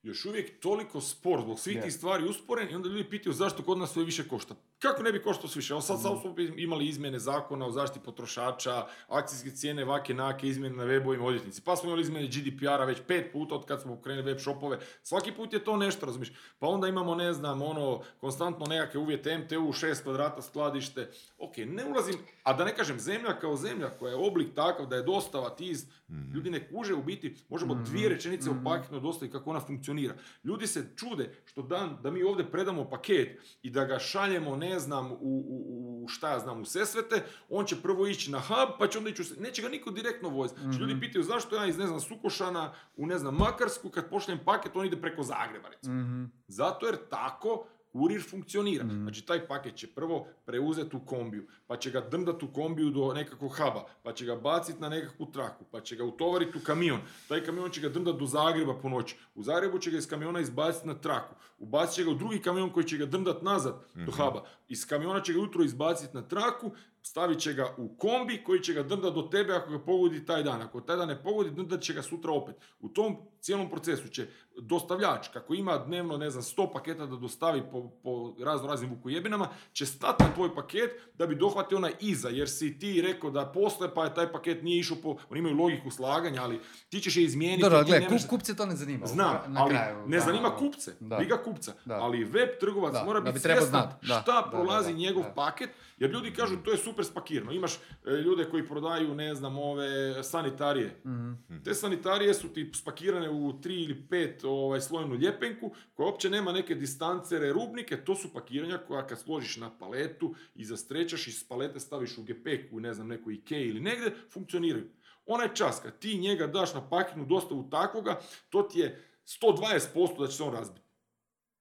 još 0.04 0.26
uvijek 0.26 0.60
toliko 0.60 1.02
spor 1.02 1.42
zbog 1.42 1.60
svih 1.60 1.82
tih 1.84 1.94
stvari 1.94 2.30
usporen 2.30 2.72
i 2.72 2.76
onda 2.76 2.90
ljudi 2.90 3.10
pitaju 3.10 3.34
zašto 3.34 3.64
kod 3.64 3.78
nas 3.78 3.94
sve 3.94 4.04
više 4.04 4.28
košta. 4.28 4.56
Kako 4.82 5.04
ne 5.04 5.12
bi 5.12 5.22
koštao 5.22 5.48
sve 5.50 5.60
više? 5.60 5.74
Evo 5.74 5.82
sad, 5.82 5.98
Mm. 5.98 6.02
sad 6.02 6.22
smo 6.22 6.36
imali 6.58 6.88
izmjene 6.88 7.20
zakona 7.20 7.66
o 7.66 7.72
zaštiti 7.72 8.06
potrošača, 8.06 8.86
akcijske 9.08 9.50
cijene, 9.52 9.86
vake 9.86 10.14
nake, 10.14 10.48
izmjene 10.48 10.76
na 10.76 10.84
webovima, 10.84 11.24
odvjetnici. 11.24 11.62
Pa 11.62 11.76
smo 11.76 11.90
imali 11.90 12.02
izmjene 12.02 12.28
GDPR-a 12.28 12.86
već 12.86 12.98
pet 13.08 13.32
puta 13.34 13.56
od 13.56 13.66
kad 13.66 13.82
smo 13.82 13.96
pokrenuli 13.96 14.26
web 14.26 14.40
shopove. 14.40 14.80
Svaki 15.04 15.32
put 15.32 15.54
je 15.54 15.64
to 15.64 15.78
nešto, 15.78 16.06
razumiješ? 16.06 16.32
Pa 16.60 16.68
onda 16.68 16.88
imamo, 16.88 17.16
ne 17.16 17.34
znam, 17.34 17.62
ono, 17.62 18.02
konstantno 18.20 18.66
nekakve 18.66 19.00
uvjete 19.00 19.38
MTU, 19.38 19.56
6 19.74 20.04
kvadrata 20.04 20.42
skladište. 20.42 21.10
Ok, 21.38 21.58
ne 21.58 21.86
ulazim, 21.86 22.16
a 22.44 22.54
da 22.54 22.66
ne 22.66 22.76
kažem 22.76 23.00
zemlja 23.00 23.40
kao 23.40 23.56
zemlja 23.56 23.90
koja 23.90 24.10
je 24.10 24.16
oblik 24.28 24.56
takav 24.56 24.86
da 24.86 24.96
je 24.96 25.04
dostava 25.04 25.50
tiz, 25.50 25.86
ljudi 26.34 26.50
ne 26.50 26.68
kuže 26.70 26.94
u 26.94 27.04
biti, 27.04 27.36
možemo 27.50 27.76
dvije 27.76 28.10
rečenice 28.10 28.50
o 28.50 28.56
paketnoj 28.66 29.00
dostavi 29.00 29.32
kako 29.32 29.50
ona 29.50 29.60
funkcionira. 29.60 30.14
Ljudi 30.44 30.68
se 30.68 30.86
čude 30.96 31.36
što 31.46 31.62
dan 31.62 31.98
da 32.04 32.12
mi 32.12 32.24
ovdje 32.24 32.52
predamo 32.52 32.90
paket 32.90 33.40
i 33.62 33.70
da 33.70 33.86
ga 33.86 34.00
šaljemo, 34.00 34.56
ne 34.56 34.71
znam, 34.80 35.12
u, 35.12 35.18
u, 35.22 36.04
u 36.04 36.08
šta 36.08 36.32
ja 36.32 36.40
znam, 36.40 36.62
u 36.62 36.66
Sesvete, 36.66 37.24
on 37.50 37.66
će 37.66 37.82
prvo 37.82 38.08
ići 38.08 38.32
na 38.32 38.40
hub, 38.40 38.70
pa 38.80 38.88
će 38.88 38.98
onda 38.98 39.10
ići 39.10 39.22
u... 39.22 39.26
Neće 39.42 39.62
ga 39.62 39.70
niko 39.70 39.92
direktno 39.92 40.30
voziti. 40.30 40.62
Znači, 40.62 40.80
Ljudi 40.80 41.00
pitaju 41.00 41.24
zašto 41.24 41.56
ja 41.56 41.66
iz, 41.66 41.78
ne 41.78 41.88
znam, 41.88 42.00
Sukošana 42.00 42.74
u, 42.96 43.06
ne 43.06 43.18
znam, 43.18 43.36
Makarsku, 43.36 43.90
kad 43.90 44.10
pošaljem 44.10 44.40
paket, 44.46 44.76
on 44.76 44.86
ide 44.86 45.02
preko 45.02 45.24
Zagreba, 45.24 45.70
recimo. 45.70 45.96
Mhm. 45.96 46.26
Zato 46.48 46.86
jer 46.86 46.98
tako 47.10 47.66
kurir 47.92 48.22
funkcionira. 48.30 48.86
Znači 48.86 49.26
taj 49.26 49.48
paket 49.48 49.76
će 49.76 49.88
prvo 49.88 50.28
preuzeti 50.46 50.96
u 50.96 51.00
kombiju, 51.00 51.48
pa 51.68 51.78
će 51.78 51.92
ga 51.92 52.02
drndat 52.02 52.44
u 52.44 52.54
kombiju 52.54 52.90
do 52.90 53.14
nekakvog 53.14 53.52
huba, 53.52 53.86
pa 54.04 54.14
će 54.14 54.26
ga 54.26 54.36
baciti 54.36 54.82
na 54.82 54.90
nekakvu 54.90 55.32
traku, 55.32 55.66
pa 55.72 55.82
će 55.82 55.96
ga 55.96 56.04
utovariti 56.04 56.58
u 56.58 56.62
kamion. 56.62 57.00
Taj 57.28 57.44
kamion 57.44 57.70
će 57.70 57.82
ga 57.82 57.90
drndat 57.90 58.16
do 58.16 58.26
Zagreba 58.26 58.74
po 58.82 58.90
noći. 58.90 59.16
U 59.36 59.44
Zagrebu 59.44 59.80
će 59.80 59.92
ga 59.92 59.98
iz 59.98 60.08
kamiona 60.08 60.40
izbaciti 60.40 60.88
na 60.88 60.94
traku. 60.94 61.36
Ubacit 61.60 61.96
će 61.96 62.04
ga 62.04 62.12
u 62.12 62.16
drugi 62.16 62.42
kamion 62.42 62.70
koji 62.70 62.86
će 62.86 62.98
ga 62.98 63.06
drndat 63.06 63.42
nazad 63.42 63.74
do 63.96 64.12
huba. 64.12 64.46
Iz 64.68 64.88
kamiona 64.88 65.22
će 65.22 65.34
ga 65.34 65.40
jutro 65.40 65.64
izbaciti 65.64 66.16
na 66.16 66.22
traku, 66.22 66.72
stavit 67.02 67.40
će 67.40 67.54
ga 67.54 67.76
u 67.78 67.96
kombi 67.98 68.44
koji 68.44 68.60
će 68.60 68.74
ga 68.74 68.84
drndat 68.84 69.14
do 69.14 69.22
tebe 69.22 69.54
ako 69.54 69.72
ga 69.72 69.80
pogodi 69.80 70.26
taj 70.26 70.44
dan. 70.44 70.62
Ako 70.62 70.82
taj 70.82 70.98
dan 70.98 71.08
ne 71.08 71.24
pogodi, 71.24 71.52
drndat 71.52 71.82
će 71.82 71.94
ga 71.94 72.02
sutra 72.02 72.32
opet. 72.32 72.56
U 72.80 72.90
tom 72.90 73.18
cijelom 73.40 73.70
procesu 73.70 74.08
će 74.08 74.28
dostavljač, 74.62 75.28
kako 75.28 75.54
ima 75.54 75.78
dnevno, 75.78 76.18
ne 76.18 76.30
znam, 76.30 76.44
100 76.44 76.74
paketa 76.74 77.06
da 77.06 77.16
dostavi 77.16 77.64
po, 77.72 77.90
po 78.04 78.36
razno 78.40 78.68
raznim 78.68 78.90
vukojebinama, 78.90 79.48
će 79.74 79.86
stati 79.86 80.24
na 80.24 80.34
tvoj 80.34 80.56
paket 80.56 80.92
da 81.14 81.28
bi 81.28 81.36
dohvatio 81.36 81.78
onaj 81.78 81.92
iza, 82.02 82.30
jer 82.30 82.50
si 82.50 82.80
ti 82.80 83.02
rekao 83.02 83.30
da 83.30 83.46
postoje, 83.46 83.94
pa 83.94 84.04
je 84.04 84.14
taj 84.14 84.32
paket 84.32 84.64
nije 84.64 84.80
išao 84.80 84.98
po, 84.98 85.16
oni 85.30 85.40
imaju 85.40 85.56
logiku 85.56 85.92
slaganja, 85.92 86.44
ali 86.44 86.60
ti 86.90 87.00
ćeš 87.00 87.18
je 87.18 87.24
izmijeniti. 87.24 87.62
Dobro, 87.62 87.84
gle, 87.84 88.00
nemaš- 88.00 88.22
kup, 88.22 88.30
kupce 88.30 88.56
to 88.56 88.66
ne 88.66 88.76
zanima. 88.76 89.08
Znam, 89.08 89.42
Na 89.48 89.62
ali 89.62 89.70
kraju, 89.72 90.08
ne 90.08 90.18
da, 90.18 90.24
zanima 90.24 90.50
kupce, 90.52 90.92
da. 91.00 91.18
briga 91.18 91.38
kupca. 91.38 91.74
Da. 91.86 91.96
Ali 91.96 92.24
web 92.24 92.50
trgovac 92.60 92.94
Da, 92.94 93.04
mora 93.04 93.22
biti 93.22 93.34
bi 93.34 93.40
svjestan 93.40 93.92
šta 94.02 94.22
da, 94.24 94.48
prolazi 94.52 94.92
da, 94.92 94.98
njegov 94.98 95.24
da. 95.24 95.30
paket, 95.30 95.70
jer 95.98 96.10
ljudi 96.12 96.34
kažu 96.34 96.58
to 96.58 96.72
je 96.72 96.78
super 96.78 97.06
spakirano. 97.06 97.52
Imaš 97.52 97.74
e, 97.76 97.80
ljude 98.16 98.46
koji 98.46 98.68
prodaju, 98.68 99.16
ne 99.16 99.36
znam, 99.36 99.58
ove 99.58 99.90
sanitarije. 100.24 101.02
Mhm. 101.06 101.32
Te 101.64 101.74
sanitarije 101.74 102.34
su 102.34 102.50
ti 102.50 102.72
spakirane 102.76 103.30
u 103.30 103.62
tri 103.62 103.76
ili 103.76 104.02
pet 104.04 104.44
ovaj, 104.54 104.82
slojenu 104.82 105.16
ljepenku, 105.16 105.72
koja 105.94 106.08
uopće 106.08 106.30
nema 106.30 106.52
neke 106.52 106.76
distancere, 106.76 107.50
rubnike, 107.50 107.98
to 107.98 108.16
su 108.16 108.34
pakiranja 108.34 108.78
koja 108.78 109.08
kad 109.08 109.20
složiš 109.20 109.58
na 109.58 109.72
paletu 109.72 110.36
i 110.56 110.66
zastrečaš 110.66 111.28
i 111.28 111.32
s 111.32 111.44
palete 111.44 111.80
staviš 111.80 112.18
u 112.18 112.24
gepeku, 112.24 112.80
ne 112.80 112.94
znam, 112.94 113.08
neku 113.08 113.32
Ikea 113.32 113.60
ili 113.60 113.80
negdje, 113.80 114.16
funkcioniraju. 114.30 114.90
Onaj 115.26 115.54
čas 115.54 115.80
kad 115.80 116.00
ti 116.00 116.18
njega 116.18 116.48
daš 116.48 116.74
na 116.74 116.90
paketnu 116.90 117.26
dostavu 117.26 117.70
takvoga, 117.70 118.20
to 118.50 118.62
ti 118.64 118.80
je 118.80 119.04
120% 119.42 119.80
da 120.20 120.28
će 120.28 120.34
se 120.34 120.44
on 120.44 120.54
razbiti. 120.54 120.86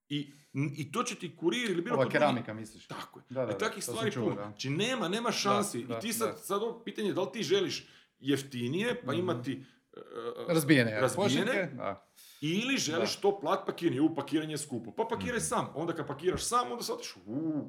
I, 0.08 0.32
I 0.54 0.92
to 0.92 1.02
će 1.02 1.14
ti 1.14 1.36
kurir 1.36 1.70
ili 1.70 1.82
bilo 1.82 1.94
Ova 1.94 2.04
drugi- 2.04 2.12
keramika 2.12 2.54
misliš? 2.54 2.86
tako 2.86 3.18
je. 3.18 3.24
Da, 3.28 3.34
da, 3.36 3.44
I 3.44 3.48
da, 3.48 3.58
takvih 3.58 3.84
stvari 3.84 4.12
čuo, 4.12 4.22
puno. 4.24 4.34
Znači 4.36 4.70
nema, 4.70 5.08
nema 5.08 5.32
šansi. 5.32 5.84
da, 5.84 5.98
I 5.98 6.00
ti 6.00 6.12
sad, 6.12 6.40
sad 6.40 6.62
ovo 6.62 6.80
pitanje 6.80 7.08
je 7.08 7.14
da 7.14 7.22
li 7.22 7.28
ti 7.32 7.42
želiš 7.42 7.86
jeftinije, 8.20 9.02
pa 9.02 9.12
Mhm. 9.12 9.20
imati 9.20 9.52
e, 9.52 9.56
e, 9.96 10.44
Razbijene, 10.48 11.00
razbijene, 11.00 11.72
da. 11.76 12.09
Ili 12.40 12.76
želiš 12.76 13.16
to 13.16 13.40
plat 13.40 13.66
pakiranje, 13.66 14.00
u 14.00 14.14
pakiranje 14.14 14.54
je 14.54 14.58
skupo. 14.58 14.90
Pa 14.92 15.04
pakiraj 15.06 15.40
sam. 15.40 15.72
Onda 15.74 15.92
kad 15.92 16.06
pakiraš 16.06 16.42
sam, 16.42 16.72
onda 16.72 16.82
shvatiš, 16.82 17.16
u, 17.26 17.64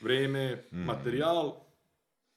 vreme, 0.00 0.64
Mhm. 0.66 0.80
materijal. 0.80 1.54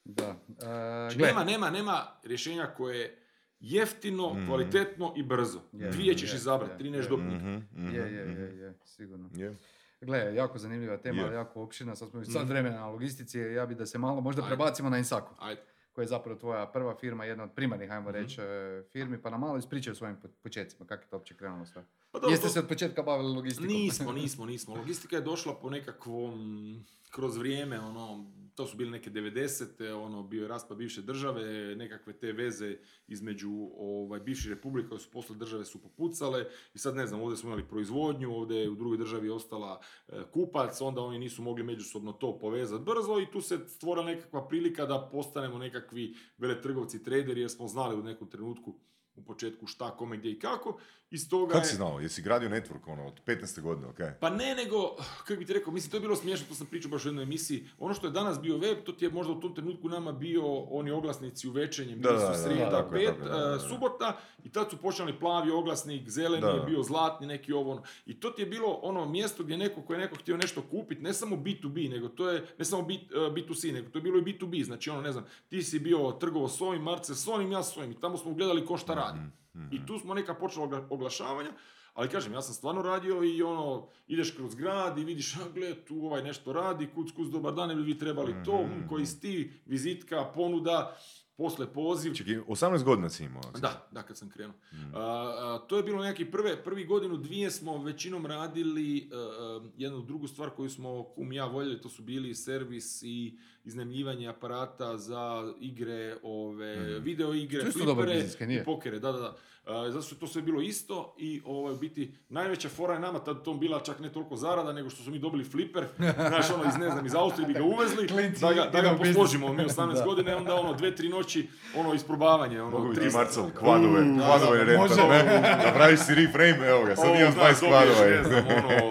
Da. 0.06 0.36
E, 0.50 0.54
Znači, 0.56 1.18
nema, 1.18 1.44
nema, 1.44 1.70
nema 1.70 1.94
rješenja 2.24 2.68
koje 2.68 2.98
je 2.98 3.18
jeftino, 3.60 4.34
Mhm. 4.34 4.48
kvalitetno 4.48 5.14
i 5.16 5.24
brzo. 5.24 5.60
Je, 5.72 5.90
Dvije 5.90 6.14
ćeš 6.16 6.32
je, 6.32 6.36
izabrati, 6.36 6.74
je, 6.74 6.78
tri 6.78 6.88
je. 6.88 6.92
neš 6.92 7.08
dobiti. 7.08 7.36
Mhm, 7.36 7.50
mhm, 7.74 7.96
je, 7.96 8.14
je, 8.14 8.26
mhm. 8.26 8.42
je, 8.42 8.58
je, 8.58 8.74
sigurno. 8.86 9.30
Je. 9.34 9.56
Gle, 10.02 10.36
jako 10.36 10.58
zanimljiva 10.58 10.98
tema, 10.98 11.22
Je. 11.22 11.34
jako 11.34 11.64
opširna. 11.64 11.96
Sad 11.96 12.10
smo 12.10 12.26
sad 12.26 12.50
vremena 12.50 12.76
na 12.76 12.88
logistici, 12.88 13.40
ja 13.40 13.66
bi 13.66 13.76
da 13.76 13.86
se 13.86 13.98
malo 13.98 14.22
možda 14.22 14.42
Ajde. 14.42 14.50
prebacimo 14.50 14.90
na 14.90 14.98
Insaku, 14.98 15.36
Ajde. 15.40 15.62
Koja 15.92 16.04
je 16.04 16.08
zapravo 16.08 16.40
tvoja 16.40 16.66
prva 16.68 16.96
firma, 16.96 17.26
jedna 17.26 17.44
od 17.44 17.52
primarnih, 17.52 17.92
ajmo 17.92 18.10
Mhm. 18.10 18.14
reći, 18.14 18.42
e, 18.42 18.46
firmi, 18.84 19.18
pa 19.18 19.30
nam 19.30 19.40
malo 19.40 19.58
ispričaj 19.58 19.92
o 19.92 19.96
svojim 19.96 20.16
po- 20.18 20.28
početcima, 20.40 20.86
kako 20.86 21.04
je 21.04 21.08
to 21.08 21.16
uopće 21.16 21.36
krenulo 21.36 21.66
sve. 21.66 21.84
Pa 22.12 22.20
dobro, 22.20 22.32
Jeste 22.32 22.48
to- 22.48 22.54
se 22.54 22.60
od 22.60 22.68
početka 22.68 23.02
bavili 23.04 23.30
logistikom? 23.30 23.68
Nismo, 23.70 24.12
nismo, 24.22 24.46
nismo. 24.46 24.76
Logistika 24.76 25.16
je 25.16 25.22
došla 25.22 25.54
po 25.54 25.70
nekakvom, 25.70 26.86
kroz 27.12 27.38
vrijeme, 27.38 27.80
ono, 27.80 28.32
to 28.56 28.68
su 28.68 28.78
bile 28.78 28.92
neke 28.92 29.10
90. 29.10 29.94
ono, 29.94 30.24
bio 30.24 30.42
je 30.42 30.48
raspad 30.48 30.78
bivše 30.78 31.02
države, 31.02 31.76
nekakve 31.76 32.14
te 32.14 32.32
veze 32.32 32.78
između 33.08 33.52
ovaj, 33.78 34.20
bivših 34.20 34.50
republika 34.50 34.90
koje 34.90 35.00
su 35.00 35.12
posle 35.12 35.36
države 35.36 35.66
su 35.66 35.82
popucale 35.82 36.46
i 36.74 36.80
sad 36.80 36.96
ne 36.96 37.08
znam, 37.08 37.22
ovdje 37.22 37.38
smo 37.38 37.50
imali 37.50 37.68
proizvodnju, 37.68 38.36
ovdje 38.36 38.58
je 38.58 38.70
u 38.70 38.76
drugoj 38.76 38.98
državi 38.98 39.30
ostala 39.30 39.82
e, 40.08 40.24
kupac, 40.32 40.82
onda 40.82 41.02
oni 41.02 41.20
nisu 41.20 41.42
mogli 41.42 41.64
međusobno 41.64 42.14
to 42.14 42.40
povezati 42.40 42.84
brzo 42.84 43.20
i 43.20 43.32
tu 43.32 43.42
se 43.42 43.60
stvorila 43.68 44.06
nekakva 44.06 44.48
prilika 44.48 44.86
da 44.86 45.10
postanemo 45.12 45.58
nekakvi 45.58 46.16
veletrgovci, 46.38 47.04
traderi 47.04 47.42
jer 47.42 47.50
smo 47.50 47.68
znali 47.68 48.00
u 48.00 48.04
nekom 48.04 48.30
trenutku 48.30 48.80
u 49.16 49.24
početku 49.26 49.68
šta, 49.68 49.98
kome, 49.98 50.18
gdje 50.18 50.32
i 50.32 50.40
kako. 50.40 50.80
Iz 51.12 51.30
toga 51.30 51.52
Kako 51.54 51.66
je- 51.66 51.70
si 51.70 51.76
znao? 51.76 52.00
Jesi 52.00 52.22
gradio 52.22 52.50
network 52.50 52.88
ono, 52.88 53.08
od 53.08 53.22
15. 53.26 53.62
godine, 53.62 53.88
ok? 53.88 54.00
pa 54.20 54.30
ne, 54.30 54.56
nego, 54.56 54.96
kako 55.18 55.40
bi 55.40 55.46
ti 55.46 55.54
rekao, 55.54 55.74
mislim, 55.74 55.92
to 55.92 55.98
je 55.98 56.02
bilo 56.02 56.16
smiješno, 56.16 56.46
to 56.50 56.56
sam 56.56 56.68
pričao 56.68 56.92
baš 56.92 57.06
u 57.06 57.08
jednoj 57.08 57.24
emisiji. 57.24 57.68
Ono 57.80 57.94
što 57.94 58.08
je 58.08 58.12
danas 58.12 58.42
bio 58.42 58.58
web, 58.58 58.78
to 58.86 58.92
ti 58.92 59.06
je 59.06 59.12
možda 59.12 59.34
u 59.34 59.40
tom 59.40 59.56
trenutku 59.56 59.90
nama 59.90 60.12
bio 60.12 60.56
oni 60.64 60.92
oglasnici 60.92 61.48
u 61.48 61.52
večernjem, 61.52 62.02
Da, 62.02 62.12
da, 62.12 62.34
srijeda, 62.38 62.70
da, 62.70 62.90
pet, 62.92 63.08
tako 63.08 63.30
da, 63.30 63.56
e, 63.56 63.70
subota, 63.70 64.18
i 64.44 64.52
tad 64.52 64.70
su 64.70 64.78
počeli 64.78 65.20
plavi 65.20 65.52
oglasnik, 65.52 66.10
zeleni 66.10 66.42
Da, 66.42 66.48
je 66.50 66.62
bio 66.62 66.84
zlatni, 66.84 67.28
neki 67.28 67.54
ovo 67.54 67.72
ono. 67.72 67.84
I 68.06 68.20
to 68.20 68.30
ti 68.30 68.42
je 68.42 68.46
bilo 68.46 68.80
ono 68.82 69.06
mjesto 69.06 69.44
gdje 69.44 69.58
neko 69.58 69.82
ko 69.82 69.94
je 69.94 70.00
neko 70.00 70.16
htio 70.16 70.38
nešto 70.38 70.62
kupiti, 70.62 71.02
ne 71.02 71.14
samo 71.14 71.36
B2B, 71.36 71.90
nego 71.90 72.10
to 72.10 72.30
je, 72.30 72.46
ne 72.58 72.66
samo 72.66 72.84
B, 72.84 72.94
e, 72.94 72.98
B2C, 73.14 73.74
nego 73.74 73.90
to 73.90 73.98
je 73.98 74.02
bilo 74.04 74.18
i 74.18 74.22
B2B, 74.22 74.64
znači 74.64 74.90
ono, 74.90 75.02
ne 75.02 75.12
znam, 75.12 75.26
ti 75.50 75.64
si 75.64 75.80
bio 75.80 76.12
trgovo 76.12 76.48
s 76.48 76.62
ovim, 76.62 76.82
Marce 76.82 77.16
s 77.16 77.28
onim, 77.28 77.52
ja 77.52 77.64
s 77.64 77.78
ovim, 77.78 77.92
i 77.92 78.00
tamo 78.00 78.18
smo 78.18 78.34
gledali 78.34 78.66
ko 78.66 78.78
šta 78.78 78.94
radi. 78.94 79.20
Mhm, 79.56 79.68
I 79.72 79.86
tu 79.86 80.00
smo 80.00 80.14
neka 80.14 80.34
počela 80.36 80.66
ogla- 80.66 80.88
oglašavanja, 80.90 81.50
ali 81.94 82.10
kažem, 82.10 82.34
ja 82.34 82.42
sam 82.42 82.54
stvarno 82.54 82.82
radio 82.82 83.24
i 83.26 83.44
ono, 83.44 83.88
ideš 84.08 84.32
kroz 84.32 84.56
grad 84.56 84.98
i 84.98 85.04
vidiš, 85.04 85.36
a 85.36 85.50
gle, 85.50 85.76
tu 85.78 85.96
ovaj 85.98 86.24
nešto 86.24 86.54
radi, 86.54 86.88
kuc, 86.88 87.12
kuc, 87.12 87.28
dobar 87.28 87.54
dan, 87.54 87.70
ne 87.70 87.76
bi 87.76 87.82
vi 87.84 87.98
trebali 87.98 88.36
to, 88.46 88.64
Mhm. 88.64 88.74
mm, 88.76 88.88
koji 88.88 89.06
si 89.06 89.20
ti, 89.20 89.36
vizitka, 89.66 90.26
ponuda, 90.26 90.98
posle 91.42 91.74
poziv. 91.74 92.14
Čekaj, 92.14 92.36
18 92.48 92.84
godina 92.84 93.10
si 93.10 93.24
imao. 93.24 93.42
Da, 93.60 93.88
da, 93.92 94.04
kad 94.04 94.18
sam 94.18 94.30
krenuo. 94.30 94.56
Mm. 94.72 94.96
A, 94.96 95.00
a, 95.00 95.60
to 95.68 95.78
je 95.78 95.84
bilo 95.84 96.04
neki 96.04 96.26
prve, 96.26 96.64
prvi 96.64 96.86
godinu, 96.86 97.18
dvije 97.18 97.52
smo 97.52 97.84
većinom 97.84 98.26
radili 98.26 99.10
a, 99.14 99.16
a, 99.18 99.62
jednu 99.78 100.02
drugu 100.02 100.28
stvar 100.28 100.50
koju 100.50 100.70
smo 100.70 101.04
kum 101.04 101.32
ja 101.34 101.46
voljeli, 101.46 101.82
to 101.82 101.90
su 101.90 102.02
bili 102.02 102.36
servis 102.36 103.04
i 103.04 103.38
iznajmljivanje 103.66 104.28
aparata 104.28 104.98
za 104.98 105.54
igre, 105.60 106.18
ove, 106.24 106.76
Mhm. 106.96 107.04
video 107.04 107.34
igre, 107.34 107.72
flipere 107.72 108.14
i 108.62 108.64
pokere, 108.64 109.00
da, 109.00 109.12
da, 109.12 109.20
da. 109.20 109.36
A, 109.72 109.92
zato 109.92 110.02
što 110.02 110.16
je 110.16 110.20
to 110.20 110.28
sve 110.28 110.42
bilo 110.42 110.62
isto 110.62 111.16
i 111.18 111.42
ovaj, 111.46 111.74
u 111.74 111.78
biti 111.78 112.14
najveća 112.30 112.70
fora 112.70 112.94
je 112.94 113.00
nama 113.00 113.20
tad 113.20 113.44
to 113.44 113.54
bila 113.54 113.80
čak 113.80 114.00
ne 114.00 114.12
toliko 114.12 114.36
zarada 114.36 114.74
nego 114.74 114.90
što 114.90 115.04
smo 115.04 115.12
mi 115.12 115.20
dobili 115.20 115.44
fliper, 115.44 115.86
znaš 116.30 116.50
ono 116.52 116.64
iz 116.64 116.76
ne 116.76 116.90
znam 116.90 117.06
iz 117.06 117.16
Austrije 117.16 117.48
bi 117.48 117.54
ga 117.54 117.64
uvezli, 117.64 118.08
Klinci 118.14 118.42
da 118.42 118.54
ga, 118.54 118.66
da 118.66 118.82
ga 118.82 118.96
posložimo 118.98 119.54
mi 119.54 119.64
18 119.66 119.94
Da. 119.94 120.04
godina 120.04 120.38
onda 120.38 120.56
ono 120.56 120.74
dve, 120.74 120.96
tri 120.96 121.10
noći 121.10 121.48
ono 121.76 121.94
isprobavanje, 121.94 122.62
ono 122.62 122.80
Mogu 122.80 122.94
ti 122.94 123.00
300 123.00 123.14
Marcel 123.14 123.44
kvadove, 123.52 124.02
Mm, 124.02 124.18
kvadove 124.20 124.58
da, 124.58 124.64
renta? 124.64 125.66
Napraviš 125.66 126.00
si 126.00 126.16
reframe, 126.16 126.68
evo 126.68 126.86
ga, 126.86 126.96
sad 126.96 127.06
O, 127.06 127.16
imam 127.16 127.32
znaš, 127.32 127.56
20 127.56 127.62
dobiješ, 127.62 127.96
kvadova. 127.96 128.10
ne 128.10 128.24
znam, 128.24 128.46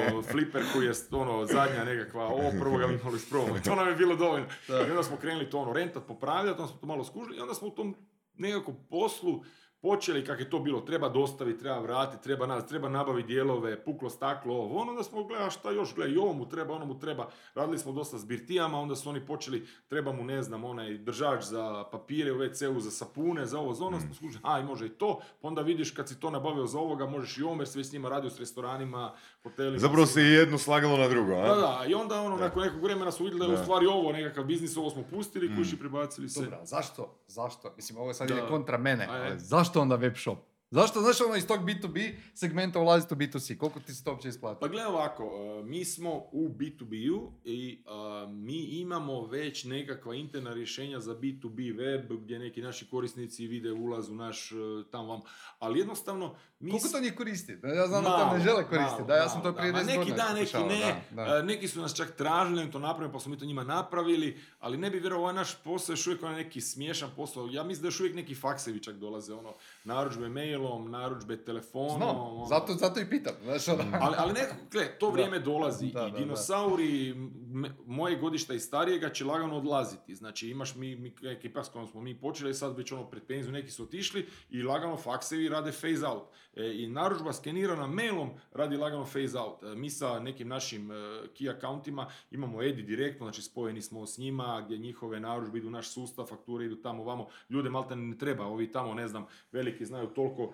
ono, 0.07 0.23
fliper 0.23 0.63
koji 0.73 0.87
je 0.87 0.93
ono, 1.13 1.47
zadnja 1.47 1.85
nekakva, 1.85 2.25
ovo 2.27 2.51
prvoga 2.61 2.87
mi 2.87 2.95
imali 2.95 3.19
sprobamo, 3.19 3.59
to 3.65 3.75
nam 3.75 3.89
je 3.89 3.95
bilo 3.95 4.17
dovoljno. 4.17 4.47
I 4.69 4.91
onda 4.91 5.03
smo 5.03 5.17
krenuli 5.17 5.51
to 5.51 5.59
ono, 5.59 5.73
rentat, 5.73 6.03
popravljati, 6.07 6.61
onda 6.61 6.67
smo 6.67 6.81
to 6.81 6.87
malo 6.87 7.05
skužili 7.05 7.37
i 7.37 7.41
onda 7.41 7.55
smo 7.55 7.69
u 7.69 7.71
tom 7.71 7.97
nekakvom 8.35 8.77
poslu 8.91 9.45
počeli 9.83 10.25
kako 10.25 10.41
je 10.43 10.51
to 10.51 10.59
bilo, 10.59 10.81
treba 10.81 11.09
dostaviti, 11.09 11.59
treba 11.59 11.79
vratiti, 11.79 12.23
treba, 12.23 12.47
nas, 12.47 12.67
treba 12.67 12.89
nabaviti 12.89 13.27
dijelove, 13.29 13.85
puklo 13.85 14.11
staklo, 14.11 14.55
ovo, 14.55 14.81
ono, 14.81 14.91
onda 14.91 15.03
smo 15.03 15.25
gledali 15.25 15.51
šta 15.51 15.71
još, 15.71 15.95
gledaj, 15.95 16.15
i 16.15 16.19
ovo 16.19 16.33
mu 16.33 16.49
treba, 16.49 16.75
ono 16.75 16.87
mu 16.87 16.99
treba, 16.99 17.27
radili 17.55 17.79
smo 17.79 17.93
dosta 17.93 18.19
s 18.19 18.25
birtijama, 18.25 18.81
onda 18.81 18.97
su 18.97 19.09
oni 19.09 19.21
počeli, 19.21 19.67
treba 19.89 20.13
mu, 20.13 20.25
ne 20.25 20.43
znam, 20.43 20.65
onaj 20.65 20.99
držač 20.99 21.45
za 21.45 21.85
papire 21.85 22.33
u 22.33 22.37
WC-u, 22.37 22.81
za 22.81 22.91
sapune, 22.91 23.47
za 23.47 23.59
ovo, 23.59 23.75
za 23.75 23.85
ono, 23.85 24.01
smo 24.01 24.15
skužili, 24.15 24.41
a 24.45 24.61
i 24.61 24.65
može 24.65 24.87
i 24.87 24.91
to, 24.91 25.21
pa 25.41 25.49
onda 25.49 25.63
vidiš 25.63 25.91
kad 25.91 26.09
si 26.09 26.21
to 26.21 26.31
nabavio 26.31 26.67
za 26.67 26.79
ovoga, 26.79 27.07
možeš 27.07 27.39
i 27.39 27.43
omer, 27.43 27.69
sve 27.69 27.85
s 27.85 27.93
njima 27.93 28.09
radio 28.09 28.31
s 28.31 28.39
restoranima, 28.39 29.13
hotelima. 29.43 29.79
Zapravo 29.79 30.07
se 30.07 30.23
i 30.23 30.33
jedno 30.33 30.59
slagalo 30.59 30.97
na 30.97 31.09
drugo, 31.09 31.33
a? 31.33 31.49
Da, 31.49 31.55
da, 31.55 31.85
i 31.89 31.95
onda 31.95 32.21
ono, 32.21 32.37
Da. 32.37 32.45
nakon 32.45 32.63
nekog 32.63 32.83
vremena 32.83 33.11
su 33.13 33.25
vidjeli 33.25 33.39
da 33.41 33.47
je 33.47 33.57
Da. 33.57 33.61
u 33.61 33.65
stvari 33.65 33.87
ovo 33.87 34.13
nekakav 34.13 34.45
biznis, 34.45 34.77
ovo 34.77 34.91
smo 34.91 35.03
pustili, 35.05 35.49
Mm. 35.49 35.57
kući 35.57 35.79
prebacili 35.79 36.29
se. 36.29 36.41
Dobro, 36.41 36.59
a 36.59 36.65
zašto? 36.65 37.17
Zašto? 37.27 37.73
Mislim, 37.77 37.99
ovo 37.99 38.13
sad 38.13 38.29
Da. 38.29 38.35
ide 38.35 38.43
kontra 38.49 38.79
mene, 38.79 39.07
Ajde. 39.11 39.27
ali 39.27 39.39
zašto 39.39 39.70
onda 39.79 39.97
web 39.99 40.17
shop? 40.17 40.50
Zašto, 40.73 41.01
znaš, 41.01 41.21
ono 41.21 41.37
iz 41.37 41.47
tog 41.47 41.61
B2B 41.61 42.15
segmenta 42.35 42.81
ulaziti 42.81 43.15
u 43.15 43.17
B2C? 43.17 43.57
Koliko 43.57 43.81
ti 43.81 43.95
se 43.95 44.05
to 44.05 44.11
uopće 44.11 44.29
isplati? 44.29 44.61
Pa 44.61 44.69
gledaj 44.69 44.87
ovako, 44.87 45.25
uh, 45.25 45.67
mi 45.67 45.85
smo 45.85 46.15
u 46.33 46.49
B2B-u 46.49 47.33
i 47.45 47.85
uh, 47.87 48.31
mi 48.33 48.63
imamo 48.63 49.27
već 49.27 49.65
nekakva 49.65 50.15
interna 50.15 50.55
rješenja 50.55 51.01
za 51.01 51.15
B2B 51.15 51.77
web 51.79 52.13
gdje 52.23 52.39
neki 52.39 52.63
naši 52.63 52.87
korisnici 52.91 53.47
vide 53.47 53.73
ulaz 53.73 54.11
u 54.11 54.15
naš 54.15 54.53
uh, 54.53 54.59
tamo 54.91 55.09
vam, 55.09 55.21
ali 55.59 55.79
jednostavno 55.79 56.37
mi 56.61 56.71
Koliko 56.71 56.89
to 56.89 57.01
njih 57.01 57.15
koristi? 57.15 57.57
Da, 57.57 57.69
Ja 57.69 57.87
znam 57.87 58.05
da 58.05 58.11
Malo, 58.11 58.31
to 58.31 58.37
ne 58.37 58.45
žele 58.45 58.69
koristiti. 58.69 59.03
Da, 59.07 59.15
ja 59.15 59.29
sam 59.29 59.43
to 59.43 59.55
prije 59.55 59.73
da. 59.73 59.79
10 59.79 59.87
Ma 59.87 59.97
godina 59.97 60.17
Neki 60.17 60.17
da, 60.17 60.35
neki 60.35 60.75
ne. 60.75 61.05
da, 61.11 61.25
da. 61.25 61.39
E, 61.39 61.43
Neki 61.43 61.69
su 61.69 61.81
nas 61.81 61.97
čak 61.97 62.17
tražili 62.17 62.65
da 62.65 62.73
to 62.73 62.79
napravimo, 62.79 63.13
pa 63.13 63.21
smo 63.21 63.31
mi 63.31 63.39
to 63.39 63.45
njima 63.45 63.65
napravili, 63.65 64.41
ali 64.59 64.79
ne 64.79 64.91
bi 64.91 64.99
vjerovao, 64.99 65.23
ovaj 65.23 65.35
naš 65.35 65.63
posao 65.65 65.93
je 65.93 65.95
još 65.95 66.07
uvijek 66.07 66.23
onaj 66.23 66.37
neki 66.37 66.61
smiješan 66.61 67.11
posao. 67.17 67.49
Ja 67.51 67.65
mislim 67.65 67.83
da 67.83 67.89
još 67.89 68.01
uvijek 68.01 68.17
neki 68.17 68.35
faksevi 68.35 68.83
čak 68.83 68.95
dolaze, 68.95 69.35
ono, 69.35 69.55
narudžbe 69.85 70.29
mailom, 70.61 70.91
narudžbe 70.91 71.37
telefonom. 71.37 71.97
Znam, 71.97 72.17
ono. 72.17 72.47
zato, 72.47 72.73
zato 72.75 73.01
i 73.01 73.07
pitam. 73.07 73.33
Znaš, 73.43 73.69
ono. 73.69 73.85
Ali, 74.01 74.15
ali 74.19 74.33
nekako, 74.33 74.61
gle, 74.71 74.99
to 74.99 75.07
Da. 75.07 75.13
vrijeme 75.13 75.39
dolazi 75.39 75.87
Da, 75.87 76.07
i 76.09 76.13
da, 76.13 76.19
dinosauri, 76.19 77.11
m- 77.11 77.77
moje 77.87 78.17
godišta 78.17 78.55
i 78.55 78.61
starijega 78.61 79.11
će 79.11 79.25
lagano 79.25 79.57
odlaziti. 79.57 80.15
Znači 80.15 80.49
imaš 80.49 80.75
mi, 80.75 80.97
mi 80.97 81.15
ekipa 81.25 81.65
s 81.65 81.69
kojom 81.69 81.87
smo 81.87 82.01
mi 82.01 82.15
počeli, 82.17 82.55
sad 82.55 82.77
već 82.77 82.93
ono 82.93 83.05
pred 83.05 83.23
penziju 83.23 83.53
neki 83.53 83.71
su 83.71 83.83
otišli 83.83 84.27
i 84.51 84.63
lagano 84.63 84.97
faksevi 84.97 85.49
rade 85.49 85.71
phase 85.73 86.07
out. 86.07 86.23
E, 86.57 86.73
I 86.75 86.89
narudžba 86.89 87.33
skenirana 87.33 87.87
mailom 87.87 88.31
radi 88.53 88.77
lagano 88.77 89.05
phase 89.05 89.39
out. 89.39 89.63
E, 89.63 89.75
mi 89.75 89.91
sa 89.91 90.21
nekim 90.21 90.49
našim 90.49 90.91
e, 90.91 90.95
key 91.31 91.51
accountima 91.51 92.07
imamo 92.31 92.63
EDI 92.63 92.83
direktno, 92.83 93.27
znači 93.27 93.43
spojeni 93.43 93.83
smo 93.83 94.07
s 94.07 94.19
njima 94.19 94.63
gdje 94.65 94.79
njihove 94.79 95.21
narudžbe 95.21 95.59
idu 95.59 95.69
u 95.69 95.71
naš 95.71 95.89
sustav, 95.89 96.27
fakture 96.27 96.65
idu 96.65 96.77
tamo 96.77 97.05
vamo. 97.05 97.27
Ljude 97.51 97.71
malta 97.71 97.95
ne 97.95 98.19
treba, 98.19 98.45
ovi 98.47 98.73
tamo 98.73 98.95
ne 98.95 99.09
znam, 99.09 99.27
veliki 99.53 99.85
znaju 99.85 100.07
toliko 100.07 100.50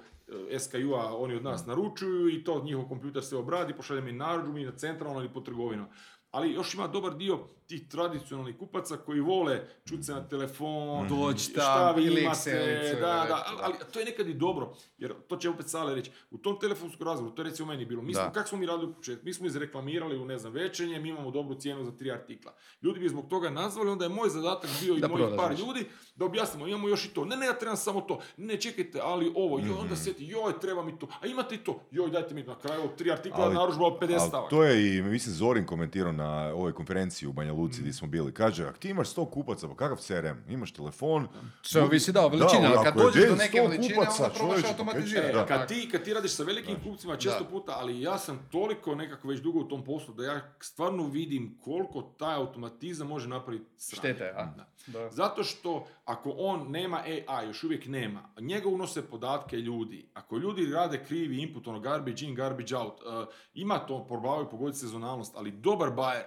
SKU-a 0.59 1.17
oni 1.17 1.35
od 1.35 1.43
nas 1.43 1.67
naručuju 1.67 2.29
i 2.29 2.45
to 2.45 2.63
njihov 2.65 2.89
kompjuter 2.89 3.25
se 3.25 3.37
obradi, 3.37 3.75
pošalje 3.77 4.01
mi 4.01 4.13
narudžbu 4.13 4.53
mi 4.53 4.65
na 4.65 4.77
centralno 4.77 5.21
ili 5.21 5.33
po 5.33 5.41
trgovinama. 5.41 5.89
Ali 6.31 6.53
još 6.53 6.75
ima 6.75 6.87
dobar 6.87 7.17
dio 7.17 7.49
tih 7.67 7.89
tradicionalnih 7.89 8.57
kupaca 8.59 8.97
koji 8.97 9.21
vole 9.21 9.57
čuti 9.85 10.03
se 10.03 10.13
na 10.13 10.29
telefon, 10.29 11.09
Doći 11.09 11.45
šta 11.45 11.93
vi 11.93 12.21
imate, 12.21 12.51
da, 12.95 13.25
da, 13.29 13.45
ali, 13.63 13.75
to 13.93 13.99
je 13.99 14.05
nekad 14.05 14.29
i 14.29 14.35
dobro, 14.35 14.73
jer 14.99 15.15
to 15.29 15.37
će 15.37 15.51
opet 15.51 15.69
Sale 15.69 15.95
reći, 15.95 16.11
u 16.31 16.39
tom 16.39 16.59
telefonskom 16.61 17.07
razgovoru, 17.07 17.35
to 17.35 17.43
je 17.43 17.49
recimo 17.49 17.69
meni 17.69 17.85
bilo, 17.85 18.03
mi 18.03 18.15
smo, 18.15 18.31
kako 18.31 18.49
smo 18.49 18.59
mi 18.59 18.67
radili 18.67 18.91
u 18.91 18.95
početku, 18.95 19.25
mi 19.25 19.35
smo 19.35 19.47
izreklamirali 19.47 20.19
u 20.19 20.25
ne 20.25 20.39
znam 20.39 20.53
večernje, 20.53 21.01
mi 21.01 21.09
imamo 21.09 21.31
dobru 21.31 21.55
cijenu 21.55 21.85
za 21.85 21.93
tri 21.93 22.11
artikla. 22.11 22.53
Ljudi 22.83 23.01
bi 23.01 23.09
zbog 23.09 23.29
toga 23.29 23.51
nazvali, 23.51 23.91
onda 23.91 24.05
je 24.05 24.09
moj 24.09 24.29
zadatak 24.29 24.71
bio 24.81 24.95
i 24.97 25.01
mojih 25.01 25.27
par 25.37 25.53
ljudi 25.53 25.85
da 26.17 26.25
objasnimo, 26.25 26.67
imamo 26.67 26.89
još 26.89 27.05
i 27.05 27.09
to, 27.09 27.25
ne, 27.25 27.37
ne, 27.37 27.47
ja 27.47 27.53
trebam 27.53 27.77
samo 27.77 28.01
to, 28.01 28.21
ne, 28.37 28.57
čekajte, 28.57 29.01
ali 29.03 29.33
ovo, 29.37 29.59
joj, 29.59 29.67
Mhm. 29.67 29.79
onda 29.79 29.97
sjeti, 29.97 30.27
joj, 30.27 30.61
treba 30.61 30.83
mi 30.83 30.99
to, 30.99 31.09
a 31.21 31.27
imate 31.27 31.55
i 31.55 31.59
to, 31.59 31.81
joj, 31.91 32.11
dajte 32.11 32.35
mi 32.35 32.43
na 32.43 32.59
kraju 32.59 32.83
tri 32.99 33.13
artikla, 33.13 33.53
narudžba 33.53 33.87
od 33.87 33.99
50 34.01 34.13
Ali 34.13 34.29
stavaka. 34.29 34.51
to 34.51 34.65
je 34.65 34.97
i, 34.97 35.03
mislim, 35.03 35.35
Zorin 35.35 35.67
komentirao 35.67 36.13
na 36.13 36.53
ovoj 36.55 36.73
konferenciji 36.73 37.29
u 37.29 37.33
Banja 37.33 37.53
Luci 37.57 37.81
gdje 37.81 37.93
smo 37.93 38.09
bili. 38.09 38.35
Kaže, 38.35 38.65
ako 38.65 38.79
ti 38.79 38.89
imaš 38.89 39.15
100 39.15 39.31
kupaca, 39.31 39.69
pa 39.69 39.77
kakav 39.77 39.97
CRM? 39.97 40.39
Imaš 40.49 40.73
telefon? 40.73 41.29
Sve 41.63 41.83
ovisi, 41.83 42.13
da, 42.13 42.27
o 42.27 42.29
veličini, 42.29 42.63
Da, 42.63 42.69
ali 42.69 42.85
kad 42.85 42.97
dođeš 42.97 43.29
do 43.29 43.35
10, 43.35 43.39
neke 43.39 43.59
100 43.59 43.71
veličine, 43.71 43.95
kupaca, 43.95 44.25
onda 44.25 44.35
probaš 44.35 44.63
pa 44.63 44.69
automatizirati. 44.69 45.39
E, 45.39 45.47
kad, 45.49 45.69
ti, 45.69 45.89
kad 45.93 46.03
ti 46.03 46.15
radiš 46.15 46.31
sa 46.33 46.43
velikim 46.43 46.77
kupcima 46.85 47.17
često 47.17 47.45
Da. 47.45 47.51
puta, 47.51 47.73
ali 47.79 48.01
ja 48.01 48.19
sam 48.19 48.49
toliko 48.53 48.95
nekako 48.95 49.29
već 49.29 49.41
dugo 49.41 49.59
u 49.59 49.69
tom 49.69 49.85
poslu 49.85 50.15
da 50.15 50.25
ja 50.25 50.41
stvarno 50.61 51.07
vidim 51.07 51.59
koliko 51.65 52.03
taj 52.03 52.35
automatizam 52.35 53.09
može 53.09 53.29
napraviti 53.29 53.65
sranje. 53.77 54.15
Štete, 54.15 54.33
a? 54.37 54.45
Da. 54.57 54.67
Da. 54.87 55.11
Zato 55.11 55.45
što 55.45 55.87
ako 56.05 56.35
on 56.39 56.71
nema 56.71 56.97
AI, 56.97 57.47
još 57.47 57.65
uvijek 57.65 57.87
nema, 57.87 58.29
njega 58.41 58.69
unose 58.69 59.03
podatke 59.07 59.57
ljudi, 59.57 60.09
ako 60.15 60.37
ljudi 60.37 60.67
rade 60.67 61.05
krivi 61.05 61.43
input, 61.43 61.67
ono 61.69 61.81
garbage 61.81 62.27
in, 62.27 62.35
garbage 62.35 62.77
out, 62.77 63.01
uh, 63.01 63.29
ima 63.55 63.79
to, 63.79 64.07
probavaju 64.07 64.49
pogoditi 64.51 64.79
sezonalnost, 64.79 65.33
ali 65.37 65.51
dobar 65.51 65.91
bajer, 65.91 66.25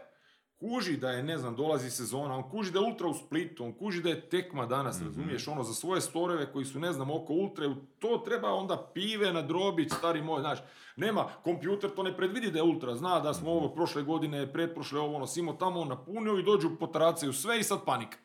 kuži 0.59 0.97
da 0.97 1.11
je, 1.11 1.23
ne 1.23 1.37
znam, 1.37 1.55
dolazi 1.55 1.91
sezona, 1.91 2.35
on 2.35 2.49
kuži 2.49 2.71
da 2.71 2.79
je 2.79 2.85
ultra 2.85 3.07
u 3.07 3.13
Splitu, 3.13 3.63
on 3.63 3.73
kuži 3.73 4.01
da 4.01 4.09
je 4.09 4.29
tekma 4.29 4.65
danas, 4.65 4.95
Mhm. 4.97 5.05
razumiješ, 5.05 5.47
ono, 5.47 5.63
za 5.63 5.73
svoje 5.73 6.01
storeve 6.01 6.51
koji 6.51 6.65
su, 6.65 6.79
ne 6.79 6.93
znam, 6.93 7.11
oko 7.11 7.33
ultre, 7.33 7.65
to 7.99 8.17
treba 8.17 8.53
onda 8.53 8.91
pive 8.93 9.33
na 9.33 9.41
drobić, 9.41 9.91
stari 9.91 10.21
moj, 10.21 10.41
znaš, 10.41 10.59
nema, 10.95 11.25
kompjuter 11.43 11.89
to 11.89 12.03
ne 12.03 12.17
predvidi 12.17 12.51
da 12.51 12.59
je 12.59 12.63
ultra, 12.63 12.95
zna 12.95 13.19
da 13.19 13.33
smo 13.33 13.51
ovo 13.51 13.69
prošle 13.69 14.03
godine, 14.03 14.53
pretprošle 14.53 14.99
ovo, 14.99 15.15
ono, 15.15 15.27
simo 15.27 15.53
tamo 15.53 15.85
napunio 15.85 16.37
i 16.37 16.43
dođu 16.43 16.69
potracaju 16.79 17.33
sve 17.33 17.59
i 17.59 17.63
sad 17.63 17.85
panika. 17.85 18.17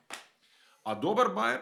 A 0.83 0.95
dobar 0.95 1.29
bajer 1.29 1.59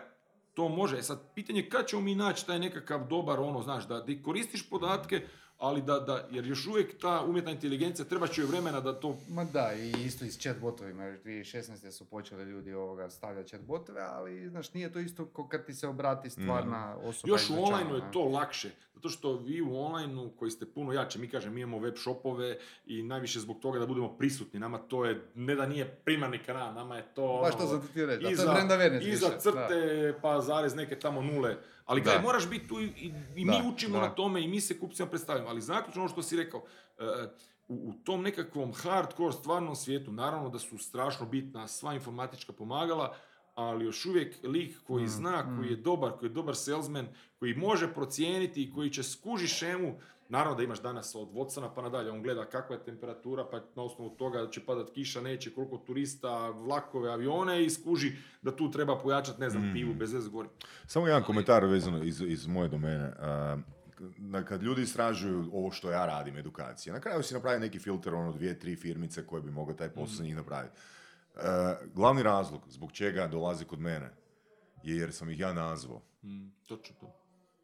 to 0.54 0.68
može. 0.68 0.98
E 0.98 1.02
sad, 1.02 1.34
pitanje 1.34 1.60
je 1.60 1.68
kad 1.68 1.86
ćemo 1.86 2.02
mi 2.02 2.14
naći 2.14 2.46
taj 2.46 2.58
nekakav 2.58 3.06
dobar, 3.08 3.40
ono, 3.40 3.62
znaš, 3.62 3.88
da, 3.88 4.00
da 4.00 4.22
koristiš 4.22 4.70
podatke, 4.70 5.26
ali 5.62 5.82
da, 5.82 6.00
da, 6.00 6.28
jer 6.30 6.46
još 6.46 6.66
uvijek 6.66 6.98
ta 7.00 7.24
umjetna 7.28 7.50
inteligencija 7.50 8.04
treba 8.04 8.26
će 8.26 8.40
joj 8.40 8.48
vremena 8.48 8.80
da 8.80 9.00
to 9.00 9.16
Ma 9.28 9.44
da, 9.44 9.72
i 9.74 10.04
isto 10.06 10.24
i 10.24 10.30
s 10.30 10.38
chatbotovima, 10.38 11.04
još 11.04 11.20
2016. 11.20 11.90
su 11.90 12.04
počeli 12.04 12.44
ljudi 12.44 12.74
ovoga 12.74 13.10
stavljati 13.10 13.48
chatbotove, 13.48 14.00
ali 14.00 14.48
znaš, 14.48 14.74
nije 14.74 14.92
to 14.92 14.98
isto 14.98 15.26
kao 15.26 15.48
kad 15.48 15.66
ti 15.66 15.74
se 15.74 15.88
obrati 15.88 16.30
stvarna 16.30 16.96
osoba. 17.02 17.32
Još 17.32 17.50
u 17.50 17.52
dućana, 17.52 17.66
online 17.66 17.90
ne. 17.90 17.96
je 17.96 18.12
to 18.12 18.24
lakše, 18.24 18.70
zato 18.94 19.08
što 19.08 19.36
vi 19.36 19.62
u 19.62 19.76
online 19.76 20.28
koji 20.38 20.50
ste 20.50 20.66
puno 20.66 20.92
jači, 20.92 21.18
mi 21.18 21.28
kažem, 21.28 21.54
mi 21.54 21.60
imamo 21.60 21.78
web 21.78 21.94
shopove 21.96 22.58
i 22.86 23.02
najviše 23.02 23.40
zbog 23.40 23.60
toga 23.60 23.78
da 23.78 23.86
budemo 23.86 24.16
prisutni, 24.16 24.60
nama 24.60 24.78
to 24.78 25.04
je, 25.04 25.20
ne 25.34 25.54
da 25.54 25.66
nije 25.66 26.00
primarni 26.04 26.38
kanal, 26.38 26.74
nama 26.74 26.96
je 26.96 27.04
to 27.14 27.24
ono, 27.24 27.50
to 27.50 27.66
sam 27.66 27.88
ti 27.94 28.06
reći, 28.06 28.22
da, 28.22 28.68
to 28.68 28.74
je 28.74 28.98
iza, 28.98 29.10
iza 29.10 29.38
crte, 29.38 30.14
pa 30.22 30.40
zarez 30.40 30.74
neke 30.74 30.98
tamo 30.98 31.22
nule. 31.22 31.56
Ali 31.84 32.00
Da. 32.00 32.20
moraš 32.22 32.48
biti 32.48 32.68
tu 32.68 32.80
i, 32.80 32.84
i, 32.84 33.12
i 33.36 33.44
Da, 33.44 33.52
mi 33.52 33.68
učimo 33.68 33.98
da. 33.98 34.08
na 34.08 34.14
tome 34.14 34.42
i 34.42 34.48
mi 34.48 34.60
se 34.60 34.78
kupcima 34.78 35.08
predstavimo. 35.08 35.48
Ali 35.48 35.60
zaključno 35.60 36.02
ono 36.02 36.08
što 36.08 36.22
si 36.22 36.36
rekao, 36.36 36.62
e, 36.98 37.04
u, 37.68 37.74
u 37.74 37.92
tom 38.04 38.22
nekakvom 38.22 38.72
hardcore 38.72 39.32
stvarnom 39.32 39.76
svijetu, 39.76 40.12
naravno 40.12 40.48
da 40.48 40.58
su 40.58 40.78
strašno 40.78 41.26
bitna 41.26 41.68
sva 41.68 41.94
informatička 41.94 42.52
pomagala, 42.52 43.14
ali 43.54 43.84
još 43.84 44.06
uvijek 44.06 44.36
lik 44.42 44.82
koji 44.86 45.04
Mm, 45.04 45.08
zna, 45.08 45.56
koji 45.56 45.68
mm. 45.68 45.70
je 45.70 45.76
dobar, 45.76 46.12
koji 46.18 46.28
je 46.28 46.32
dobar 46.34 46.56
salesman, 46.56 47.08
koji 47.38 47.54
može 47.54 47.94
procijeniti 47.94 48.62
i 48.62 48.72
koji 48.72 48.90
će 48.90 49.02
skuži 49.02 49.48
šemu, 49.48 49.98
naravno 50.32 50.56
da 50.56 50.62
imaš 50.62 50.82
danas 50.82 51.14
od 51.14 51.28
Watsona 51.30 51.70
pa 51.74 51.82
nadalje, 51.82 52.10
on 52.10 52.22
gleda 52.22 52.44
kakva 52.46 52.76
je 52.76 52.84
temperatura, 52.84 53.44
pa 53.44 53.60
na 53.76 53.82
osnovu 53.82 54.10
toga 54.10 54.50
će 54.50 54.60
padat 54.62 54.90
kiša, 54.90 55.20
neće, 55.20 55.54
koliko 55.54 55.78
turista, 55.78 56.50
vlakove, 56.50 57.10
avione 57.10 57.64
i 57.64 57.70
skuži 57.70 58.12
da 58.42 58.56
tu 58.56 58.70
treba 58.70 58.98
pojačati, 58.98 59.40
ne 59.40 59.50
znam, 59.50 59.62
Mm. 59.62 59.72
pivu, 59.72 59.94
bez 59.94 60.12
veze 60.12 60.30
govorim. 60.30 60.50
Samo 60.86 61.06
jedan 61.06 61.22
komentar 61.22 61.64
vezano 61.64 62.02
iz, 62.04 62.20
iz 62.20 62.46
moje 62.46 62.68
domene. 62.68 63.12
Na- 64.18 64.44
kad 64.44 64.62
ljudi 64.62 64.82
istražuju 64.82 65.50
ovo 65.52 65.70
što 65.70 65.90
ja 65.90 66.06
radim, 66.06 66.36
edukacija, 66.36 66.92
na 66.92 67.00
kraju 67.00 67.22
si 67.22 67.34
napravi 67.34 67.60
neki 67.60 67.78
filter, 67.78 68.14
ono 68.14 68.32
dvije, 68.32 68.58
tri 68.58 68.76
firmice 68.76 69.26
koje 69.26 69.42
bi 69.42 69.50
mogao 69.50 69.74
taj 69.74 69.88
posao 69.88 70.16
za 70.16 70.24
njih 70.24 70.36
napraviti. 70.36 70.74
E, 71.34 71.40
glavni 71.94 72.22
razlog 72.22 72.60
zbog 72.68 72.92
čega 72.92 73.26
dolazi 73.26 73.64
kod 73.64 73.80
mene 73.80 74.10
je 74.82 74.96
jer 74.96 75.12
sam 75.12 75.30
ih 75.30 75.40
ja 75.40 75.52
nazvao. 75.52 76.00
Mm, 76.22 76.48
točno 76.66 76.96
to. 77.00 77.21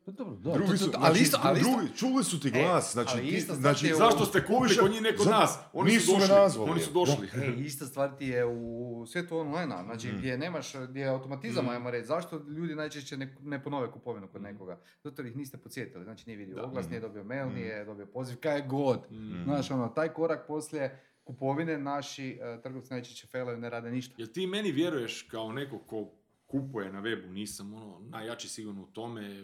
Pa 0.09 0.13
dobro, 0.15 0.37
da, 0.37 0.53
Drugi 0.53 0.71
to- 0.71 0.77
su, 0.77 0.91
to- 0.91 0.99
ali 0.99 1.07
znači, 1.09 1.23
isto, 1.23 1.39
ali 1.43 1.61
isto, 1.61 1.71
drugi, 1.71 1.97
čuli 1.97 2.25
su 2.25 2.41
ti 2.41 2.49
E, 2.49 2.51
glas, 2.53 2.93
znači, 2.93 3.11
ali 3.13 3.23
ti- 3.23 3.29
ista 3.29 3.45
stvar 3.47 3.61
znači, 3.61 3.81
ti 3.81 3.87
je 3.87 3.95
u- 3.95 3.99
Zašto 3.99 4.25
ste 4.25 4.41
kupili 4.41 4.69
Kuša- 4.69 4.81
kod 4.81 4.91
njih 4.91 5.03
neko 5.03 5.23
zato- 5.23 5.31
nas? 5.33 5.59
Oni 5.73 5.93
nisu 5.93 6.07
su 6.07 6.13
došli. 6.13 6.29
nazvali. 6.31 6.71
Oni 6.71 6.81
su 6.81 6.93
došli. 6.93 7.29
E, 7.35 7.55
ista 7.59 7.87
stvar 7.87 8.11
ti 8.11 8.27
je 8.27 8.45
u 8.47 8.65
svijetu 9.07 9.39
online 9.39 9.75
znači 9.85 10.09
Mhm. 10.09 10.17
gdje 10.19 10.39
nemaš, 10.39 10.67
gdje 10.81 11.01
je 11.01 11.09
automatizam, 11.09 11.65
Mm. 11.65 11.69
ajmo 11.69 11.91
reći, 11.91 12.07
zašto 12.07 12.39
ljudi 12.39 12.75
najčešće 12.75 13.17
ne, 13.17 13.37
ne 13.43 13.63
ponove 13.63 13.91
kupovinu 13.91 14.29
kod 14.29 14.43
nekoga? 14.43 14.81
Zato 15.05 15.23
ih 15.23 15.37
niste 15.37 15.57
podsjetili, 15.59 16.05
znači 16.05 16.25
nije 16.27 16.37
vidio 16.37 16.55
Da. 16.55 16.65
oglas, 16.65 16.85
Mhm. 16.85 16.91
nije 16.91 17.01
dobio 17.01 17.25
mail, 17.25 17.47
Mhm. 17.47 17.55
nije 17.55 17.85
dobio 17.85 18.07
poziv, 18.07 18.37
kaj 18.37 18.63
god. 18.63 19.01
Mm. 19.11 19.43
Znaš, 19.45 19.71
ono, 19.71 19.89
taj 19.89 20.09
korak 20.09 20.47
poslije 20.47 21.03
kupovine 21.25 21.79
naši 21.79 22.39
e, 22.43 22.61
trgovci 22.63 22.93
najčešće 22.93 23.27
failaju, 23.27 23.59
ne 23.59 23.71
rade 23.71 23.91
ništa. 23.91 24.15
Jel 24.19 24.29
ti 24.29 24.47
meni 24.47 24.73
vjeruješ 24.73 25.23
kao 25.23 25.53
neko 25.53 25.79
ko 25.79 26.11
kupuje 26.47 26.93
na 26.93 27.03
webu, 27.03 27.31
nisam 27.31 27.75
ono 27.75 28.01
najjači 28.01 28.49
sigurno 28.49 28.83
u 28.83 28.87
tome, 28.87 29.23
e, 29.33 29.43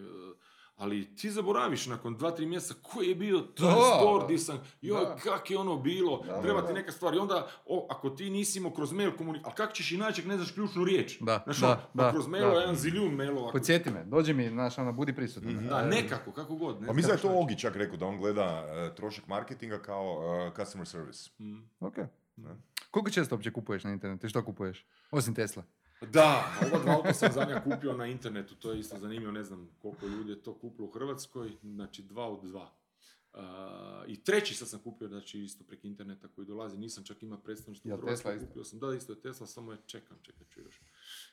ali 0.77 1.16
ti 1.16 1.31
zaboraviš 1.31 1.87
nakon 1.87 2.16
dva, 2.16 2.31
tri 2.31 2.47
mjeseca 2.47 2.75
koji 2.83 3.09
je 3.09 3.14
bio 3.14 3.39
taj 3.41 3.66
Da. 3.66 3.97
store 3.97 4.27
di 4.27 4.39
sam, 4.39 4.59
joj, 4.81 5.01
Da. 5.01 5.16
kak 5.16 5.51
je 5.51 5.59
ono 5.59 5.77
bilo, 5.77 6.22
Da, 6.27 6.43
treba 6.43 6.61
da, 6.61 6.66
ti 6.66 6.72
da. 6.72 6.79
neka 6.79 6.93
stvar. 6.93 7.14
I 7.14 7.18
onda, 7.18 7.49
o, 7.66 7.87
ako 7.91 8.11
ti 8.11 8.31
nisi 8.31 8.59
imao 8.59 8.70
kroz 8.72 8.93
mail 8.93 9.12
komunikaciju, 9.12 9.47
ali 9.47 9.57
kako 9.57 9.72
ćeš 9.72 9.93
inače 9.93 10.20
ako 10.20 10.29
ne 10.29 10.37
znaš 10.37 10.51
ključnu 10.53 10.85
riječ? 10.85 11.18
Da, 11.20 11.43
Znaš, 11.45 11.59
da, 11.59 11.66
ono, 11.66 11.77
pa 11.95 12.03
da, 12.03 12.11
kroz 12.11 12.25
da. 12.25 12.31
mailova 12.31 12.61
jedan 12.61 12.77
zilijun 12.77 13.14
mailova. 13.14 13.53
Podsjeti 13.53 13.91
me, 13.91 14.05
dođi 14.05 14.35
mi, 14.35 14.49
znaš, 14.49 14.79
ono, 14.79 14.93
budi 14.93 15.14
prisutan. 15.14 15.53
Mhm. 15.53 15.68
Da, 15.68 15.83
nekako, 15.85 16.33
kako 16.33 16.55
god. 16.55 16.81
Ne 16.81 16.87
Pa 16.87 16.93
mislim 16.93 17.09
da 17.09 17.29
je 17.29 17.35
to 17.35 17.41
Ogi 17.41 17.59
čak 17.59 17.77
rekao 17.77 17.97
da 17.97 18.07
on 18.07 18.18
gleda 18.18 18.45
e, 18.68 18.95
trošak 18.95 19.27
marketinga 19.29 19.79
kao 19.79 20.20
e, 20.49 20.57
customer 20.57 20.87
service. 20.87 21.31
Mm. 21.39 21.59
Ok. 21.81 21.95
Da. 22.37 22.57
Koliko 22.91 23.11
često 23.11 23.35
uopće 23.35 23.53
kupuješ 23.53 23.85
na 23.85 23.93
internetu 23.93 24.27
i 24.27 24.31
što 24.31 24.45
kupuješ? 24.45 24.87
Osim 25.11 25.35
Tesla. 25.35 25.62
Da, 26.13 26.45
ova 26.73 26.83
dva 26.83 26.93
auta 26.93 27.13
sam 27.13 27.33
zadnja 27.33 27.63
kupio 27.65 27.93
na 27.93 28.07
internetu, 28.07 28.55
to 28.55 28.73
je 28.73 28.81
isto 28.81 28.99
zanimljivo, 28.99 29.33
ne 29.33 29.45
znam 29.45 29.71
koliko 29.83 30.07
ljudi 30.07 30.31
je 30.31 30.43
to 30.43 30.55
kupilo 30.55 30.89
u 30.89 30.91
Hrvatskoj, 30.91 31.53
znači 31.63 32.03
dva 32.03 32.29
od 32.29 32.45
dva. 32.45 32.71
A, 33.33 34.05
I 34.07 34.25
treći 34.25 34.55
sad 34.55 34.69
sam 34.69 34.81
kupio, 34.81 35.09
znači 35.09 35.41
isto 35.41 35.65
preko 35.65 35.87
interneta 35.87 36.29
koji 36.29 36.47
dolazi, 36.47 36.79
nisam 36.79 37.05
čak 37.05 37.23
imao 37.23 37.39
predstavništvo 37.39 37.89
u 37.89 37.91
Jel 37.91 38.01
Hrvatskoj, 38.01 38.41
kupio 38.47 38.65
sam, 38.65 38.79
da 38.79 38.95
isto 38.95 39.13
je 39.13 39.21
Tesla, 39.21 39.47
samo 39.47 39.73
je 39.73 39.79
čekam, 39.87 40.19
čekat 40.23 40.49
ću 40.49 40.61
još. 40.61 40.81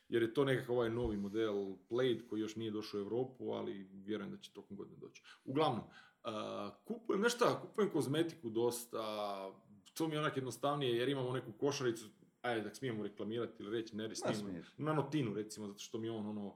Jer 0.09 0.21
je 0.21 0.33
to 0.33 0.45
nekakav 0.45 0.75
ovaj 0.75 0.89
novi 0.89 1.17
model 1.17 1.75
Plaid 1.89 2.27
koji 2.29 2.41
još 2.41 2.55
nije 2.55 2.71
došao 2.71 2.99
u 2.99 3.03
Europu, 3.03 3.51
ali 3.51 3.89
vjerujem 3.93 4.31
da 4.31 4.37
će 4.37 4.51
tokom 4.53 4.77
godine 4.77 4.97
doći. 4.97 5.23
Uglavnom, 5.45 5.83
a, 6.23 6.71
kupujem, 6.85 7.29
šta, 7.29 7.61
kupujem 7.61 7.89
kozmetiku 7.89 8.49
dosta, 8.49 9.01
to 9.93 10.07
mi 10.07 10.15
je 10.15 10.19
onak 10.19 10.37
jednostavnije 10.37 10.97
jer 10.97 11.09
imamo 11.09 11.33
neku 11.33 11.51
košaricu, 11.51 12.05
ajde, 12.41 12.61
da 12.61 12.73
smijemo 12.73 13.03
reklamirati 13.03 13.63
ili 13.63 13.71
reći, 13.71 13.95
ne, 13.95 14.15
smiješ. 14.15 14.67
na 14.77 14.93
notinu 14.93 15.33
recimo, 15.33 15.67
zato 15.67 15.79
što 15.79 15.97
mi 15.97 16.09
on 16.09 16.27
ono, 16.27 16.55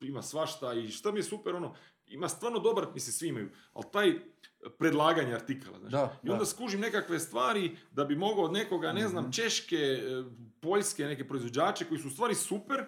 ima 0.00 0.22
svašta 0.22 0.74
i 0.74 0.88
što 0.88 1.12
mi 1.12 1.18
je 1.18 1.22
super 1.22 1.54
ono, 1.54 1.74
ima 2.06 2.28
stvarno 2.28 2.58
dobar, 2.58 2.86
mislim 2.94 3.12
svi 3.12 3.28
imaju, 3.28 3.50
ali 3.72 3.84
taj 3.92 4.12
predlaganje 4.78 5.34
artikala, 5.34 5.78
znaš. 5.78 5.92
Da, 5.92 6.20
I 6.22 6.30
onda 6.30 6.38
da. 6.38 6.46
skužim 6.46 6.80
nekakve 6.80 7.18
stvari 7.18 7.76
da 7.92 8.04
bi 8.04 8.16
mogao 8.16 8.44
od 8.44 8.52
nekoga, 8.52 8.92
ne 8.92 9.08
znam, 9.08 9.22
Mhm. 9.24 9.30
češke, 9.32 9.76
e, 9.76 10.00
poljske 10.60 11.04
neke 11.04 11.28
proizvođače 11.28 11.84
koji 11.84 12.00
su 12.00 12.08
u 12.08 12.10
stvari 12.10 12.34
super, 12.34 12.84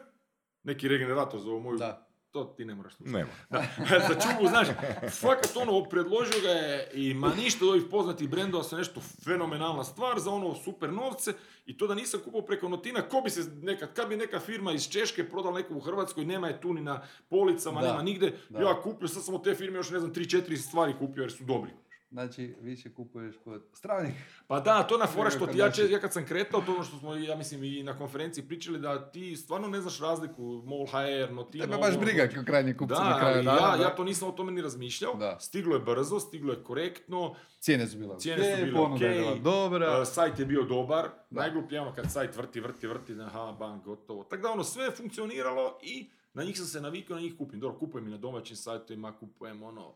neki 0.62 0.88
regenerator 0.88 1.40
za 1.40 1.51
ovu 1.51 1.61
moju, 1.61 1.78
Da. 1.78 2.07
To 2.31 2.45
ti 2.45 2.64
ne 2.64 2.74
moraš 2.74 2.95
slušati. 2.95 3.16
Nema. 3.16 3.31
za 4.09 4.14
čubu, 4.14 4.49
znaš, 4.49 4.68
fakat 5.11 5.57
ono, 5.57 5.85
predložio 5.85 6.41
ga 6.43 6.49
je 6.49 6.91
i 6.95 7.14
ma 7.14 7.35
ništa 7.35 7.64
od 7.64 7.70
ovih 7.70 7.83
poznatih 7.91 8.29
brendova 8.29 8.64
sa 8.64 8.76
nešto 8.76 9.01
fenomenalna 9.24 9.85
stvar 9.85 10.18
za 10.18 10.31
ono 10.31 10.55
super 10.55 10.93
novce 10.93 11.33
i 11.66 11.76
to 11.76 11.87
da 11.87 11.95
nisam 11.95 12.20
kupio 12.24 12.43
preko 12.43 12.68
notina, 12.68 13.03
ko 13.03 13.20
bi 13.20 13.31
se 13.31 13.51
nekad, 13.62 13.95
kad 13.95 14.09
bi 14.09 14.16
neka 14.16 14.41
firma 14.41 14.72
iz 14.72 14.89
Češke 14.89 15.29
prodala 15.29 15.57
nekom 15.57 15.76
u 15.76 15.81
Hrvatskoj, 15.81 16.24
nema 16.24 16.49
je 16.49 16.61
tu 16.61 16.74
ni 16.74 16.81
na 16.81 17.03
policama, 17.29 17.81
Da, 17.81 17.87
nema 17.87 18.03
nigde, 18.03 18.33
da. 18.49 18.61
ja 18.61 18.83
kupio, 18.83 19.09
sad 19.09 19.24
sam 19.24 19.35
od 19.35 19.45
te 19.45 19.55
firme 19.55 19.76
još 19.76 19.91
ne 19.91 19.99
znam, 20.01 20.14
3-4 20.14 20.57
stvari 20.57 20.95
kupio 20.99 21.22
jer 21.22 21.33
su 21.33 21.45
dobri. 21.45 21.70
Znači, 22.11 22.54
više 22.61 22.94
kupuješ 22.94 23.34
kod 23.44 23.62
stranih. 23.72 24.14
Pa 24.46 24.61
da, 24.61 24.82
to 24.82 24.98
na 24.98 25.06
fora 25.14 25.30
što 25.30 25.46
ti 25.46 25.59
ja, 25.59 25.70
če- 25.70 25.90
ja 25.90 26.00
kad 26.00 26.12
sam 26.12 26.24
kretao, 26.24 26.61
to 26.61 26.74
ono 26.74 26.84
što 26.84 26.98
smo, 26.98 27.14
ja 27.16 27.36
mislim, 27.36 27.64
i 27.64 27.82
na 27.82 27.98
konferenciji 27.98 28.44
pričali, 28.44 28.78
da 28.78 29.11
ti 29.11 29.36
stvarno 29.36 29.68
ne 29.68 29.80
znaš 29.80 30.00
razliku, 30.00 30.42
MOL 30.66 30.86
HR, 30.86 31.32
Notino... 31.32 31.64
Tebe 31.64 31.76
baš 31.76 31.94
ovo, 31.94 32.00
briga 32.00 32.22
ono. 32.22 32.32
kao 32.34 32.44
krajnji 32.44 32.76
kupci 32.76 32.94
Da, 32.94 33.11
na 33.11 33.18
kraju 33.18 33.42
dana. 33.42 33.59
ja, 33.62 33.76
da. 33.76 33.82
ja 33.82 33.94
to 33.96 34.04
nisam 34.04 34.28
o 34.28 34.32
tome 34.32 34.52
ni 34.52 34.62
razmišljao. 34.62 35.14
Da. 35.14 35.36
Stiglo 35.40 35.74
je 35.74 35.80
brzo, 35.80 36.20
stiglo 36.20 36.52
je 36.52 36.62
korektno, 36.64 37.34
Cijene 37.61 37.86
su 37.86 37.98
bile 37.98 38.18
Cijene 38.18 38.56
su 38.56 38.64
bile 38.64 38.76
ponuda 38.76 39.06
je 39.06 39.38
dobra. 39.38 40.00
uh, 40.00 40.06
sajt 40.06 40.38
je 40.38 40.46
bio 40.46 40.62
dobar. 40.62 41.04
Da. 41.30 41.40
Najgluplje 41.40 41.76
je 41.76 41.80
ono 41.80 41.94
kad 41.94 42.12
sajt 42.12 42.36
vrti, 42.36 42.61
vrti, 42.61 42.86
vrti, 42.86 43.14
aha, 43.20 43.56
bang, 43.59 43.82
gotovo. 43.84 44.24
Tako 44.24 44.42
da 44.42 44.50
ono 44.50 44.64
sve 44.64 44.84
je 44.84 44.90
funkcioniralo 44.90 45.78
i 45.82 46.11
na 46.34 46.44
njih 46.44 46.56
sam 46.56 46.66
se 46.66 46.80
navikao, 46.80 47.16
na 47.16 47.22
njih 47.22 47.34
kupim. 47.38 47.61
Dobro, 47.61 47.78
kupujem 47.78 48.06
i 48.09 48.11
na 48.11 48.16
domaćim 48.16 48.56
sajtovima, 48.56 49.12
kupujem 49.12 49.62
ono... 49.62 49.94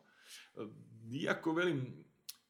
Iako 1.12 1.52
velim, 1.52 2.04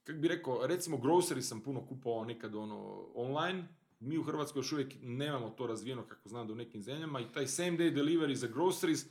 kak 0.05 0.17
bi 0.17 0.29
rekao, 0.29 0.67
recimo 0.67 0.97
grocery 0.97 1.41
sam 1.41 1.61
puno 1.61 1.87
kupovao 1.87 2.25
nekad 2.25 2.55
ono 2.55 3.07
online, 3.15 3.69
mi 4.01 4.19
u 4.19 4.23
Hrvatskoj 4.23 4.61
još 4.61 4.73
uvijek 4.73 4.95
nemamo 5.03 5.51
to 5.51 5.67
razvijeno 5.67 6.07
kako 6.09 6.29
znam 6.29 6.47
da 6.47 6.53
u 6.53 6.57
nekim 6.57 6.83
zemljama 6.83 7.21
i 7.21 7.33
taj 7.33 7.47
same 7.47 7.71
day 7.71 7.95
delivery 7.95 8.35
za 8.35 8.47
groceries, 8.47 9.07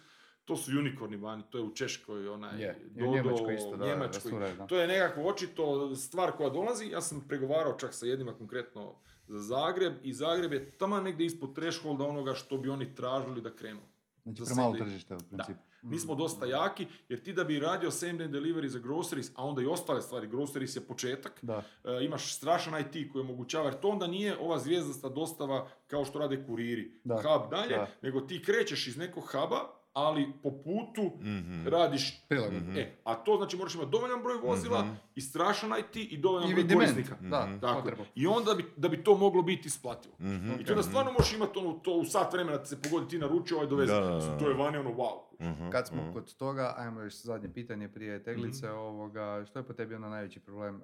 to 0.45 0.55
su 0.57 0.71
unicorni 0.79 1.17
vani, 1.17 1.43
to 1.49 1.57
je 1.57 1.63
u 1.63 1.73
Češkoj, 1.73 2.27
onaj, 2.27 2.69
u 2.69 2.99
Dodo, 2.99 3.11
Njemačkoj 3.11 3.55
isto, 3.55 3.77
da, 3.77 3.85
Njemačkoj. 3.85 4.55
da. 4.57 4.67
To 4.67 4.79
je 4.79 4.87
nekako 4.87 5.21
očito 5.21 5.95
stvar 5.95 6.31
koja 6.31 6.49
dolazi. 6.49 6.85
Ja 6.85 7.01
sam 7.01 7.25
pregovarao 7.27 7.77
čak 7.77 7.93
sa 7.93 8.05
jednima 8.05 8.33
konkretno 8.33 8.95
za 9.27 9.39
Zagreb 9.39 9.93
i 10.03 10.13
Zagreb 10.13 10.53
je 10.53 10.71
tamo 10.71 11.01
negdje 11.01 11.25
ispod 11.25 11.55
thresholda 11.55 12.03
onoga 12.03 12.33
što 12.33 12.57
bi 12.57 12.69
oni 12.69 12.95
tražili 12.95 13.41
da 13.41 13.55
krenu. 13.55 13.81
Znači, 14.23 14.41
premalo 14.45 14.75
tržište 14.75 15.15
u 15.15 15.19
principu. 15.29 15.59
Mi 15.83 15.99
smo 15.99 16.15
dosta 16.15 16.45
jaki 16.45 16.87
jer 17.09 17.19
ti 17.19 17.33
da 17.33 17.43
bi 17.43 17.59
radio 17.59 17.91
same 17.91 18.13
day 18.13 18.29
delivery 18.29 18.67
za 18.67 18.79
groceries, 18.79 19.31
a 19.35 19.45
onda 19.45 19.61
i 19.61 19.65
ostale 19.65 20.01
stvari, 20.01 20.27
groceries 20.27 20.75
je 20.75 20.81
početak, 20.81 21.39
Da. 21.41 21.63
e, 21.83 22.03
imaš 22.03 22.35
strašan 22.35 22.73
IT 22.81 23.11
koji 23.11 23.21
omogućava, 23.21 23.65
jer 23.65 23.79
to 23.79 23.87
onda 23.87 24.07
nije 24.07 24.37
ova 24.39 24.59
zvijezdasta 24.59 25.09
dostava 25.09 25.67
kao 25.87 26.05
što 26.05 26.19
rade 26.19 26.43
kuriri, 26.45 26.91
Da, 27.03 27.15
hub 27.15 27.51
dalje, 27.51 27.75
da. 27.75 27.87
nego 28.01 28.21
ti 28.21 28.43
krećeš 28.43 28.87
iz 28.87 28.97
nekog 28.97 29.23
huba, 29.23 29.80
ali 29.93 30.33
po 30.43 30.49
putu 30.53 31.11
Mhm. 31.17 31.67
radiš 31.67 32.21
Prilagodno. 32.27 32.59
Mhm. 32.61 32.77
E, 32.77 32.95
a 33.03 33.15
to 33.15 33.37
znači 33.37 33.57
moraš 33.57 33.75
imati 33.75 33.89
dovoljan 33.89 34.23
broj 34.23 34.37
vozila 34.39 34.81
Mhm. 34.81 34.93
i 35.15 35.21
strašan 35.21 35.71
IT 35.79 35.95
i 36.03 36.17
dovoljan 36.17 36.49
I 36.49 36.53
broj 36.53 36.63
demand, 36.63 36.87
korisnika. 36.87 37.15
da, 37.21 37.45
Mhm. 37.45 37.59
Tako. 37.59 37.91
I 38.15 38.27
onda 38.27 38.53
bi, 38.53 38.65
da 38.77 38.87
bi 38.87 39.03
to 39.03 39.17
moglo 39.17 39.41
biti 39.41 39.67
isplativo. 39.67 40.15
Mhm. 40.19 40.51
I 40.51 40.65
to 40.65 40.75
da 40.75 40.83
stvarno 40.83 41.11
možeš 41.11 41.33
imati 41.33 41.59
ono, 41.59 41.73
to 41.73 41.91
u 41.93 42.05
sat 42.05 42.33
vremena 42.33 42.57
da 42.57 42.63
ti 42.63 42.69
se 42.69 42.81
pogodi 42.81 43.07
ti 43.07 43.17
naručio 43.17 43.57
ovaj 43.57 43.69
doveze. 43.69 43.93
Da, 43.93 43.99
da, 44.01 44.09
da. 44.09 44.37
To 44.37 44.47
je 44.47 44.55
vani 44.55 44.77
ono 44.77 44.89
wow. 44.91 45.17
Mhm, 45.41 45.69
Kad 45.69 45.87
smo 45.87 46.01
mhm. 46.01 46.13
kod 46.13 46.35
toga, 46.35 46.73
ajmo 46.77 47.01
još 47.01 47.15
zadnje 47.15 47.49
pitanje 47.49 47.87
prije 47.89 48.23
teglice, 48.23 48.67
Mhm. 48.67 48.75
ovoga, 48.75 49.45
što 49.45 49.59
je 49.59 49.63
po 49.63 49.73
tebi 49.73 49.95
ono 49.95 50.09
najveći 50.09 50.39
problem 50.39 50.75
eh, 50.77 50.81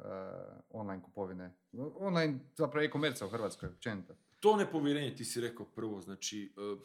online 0.71 1.03
kupovine? 1.03 1.53
Online, 1.95 2.39
zapravo 2.55 2.85
e-komerca 2.85 3.25
u 3.25 3.29
Hrvatskoj, 3.29 3.69
općenito. 3.69 4.13
To 4.39 4.55
nepovjerenje 4.55 5.15
ti 5.15 5.25
si 5.25 5.41
rekao 5.41 5.65
prvo, 5.65 6.01
znači, 6.01 6.53
e, 6.57 6.75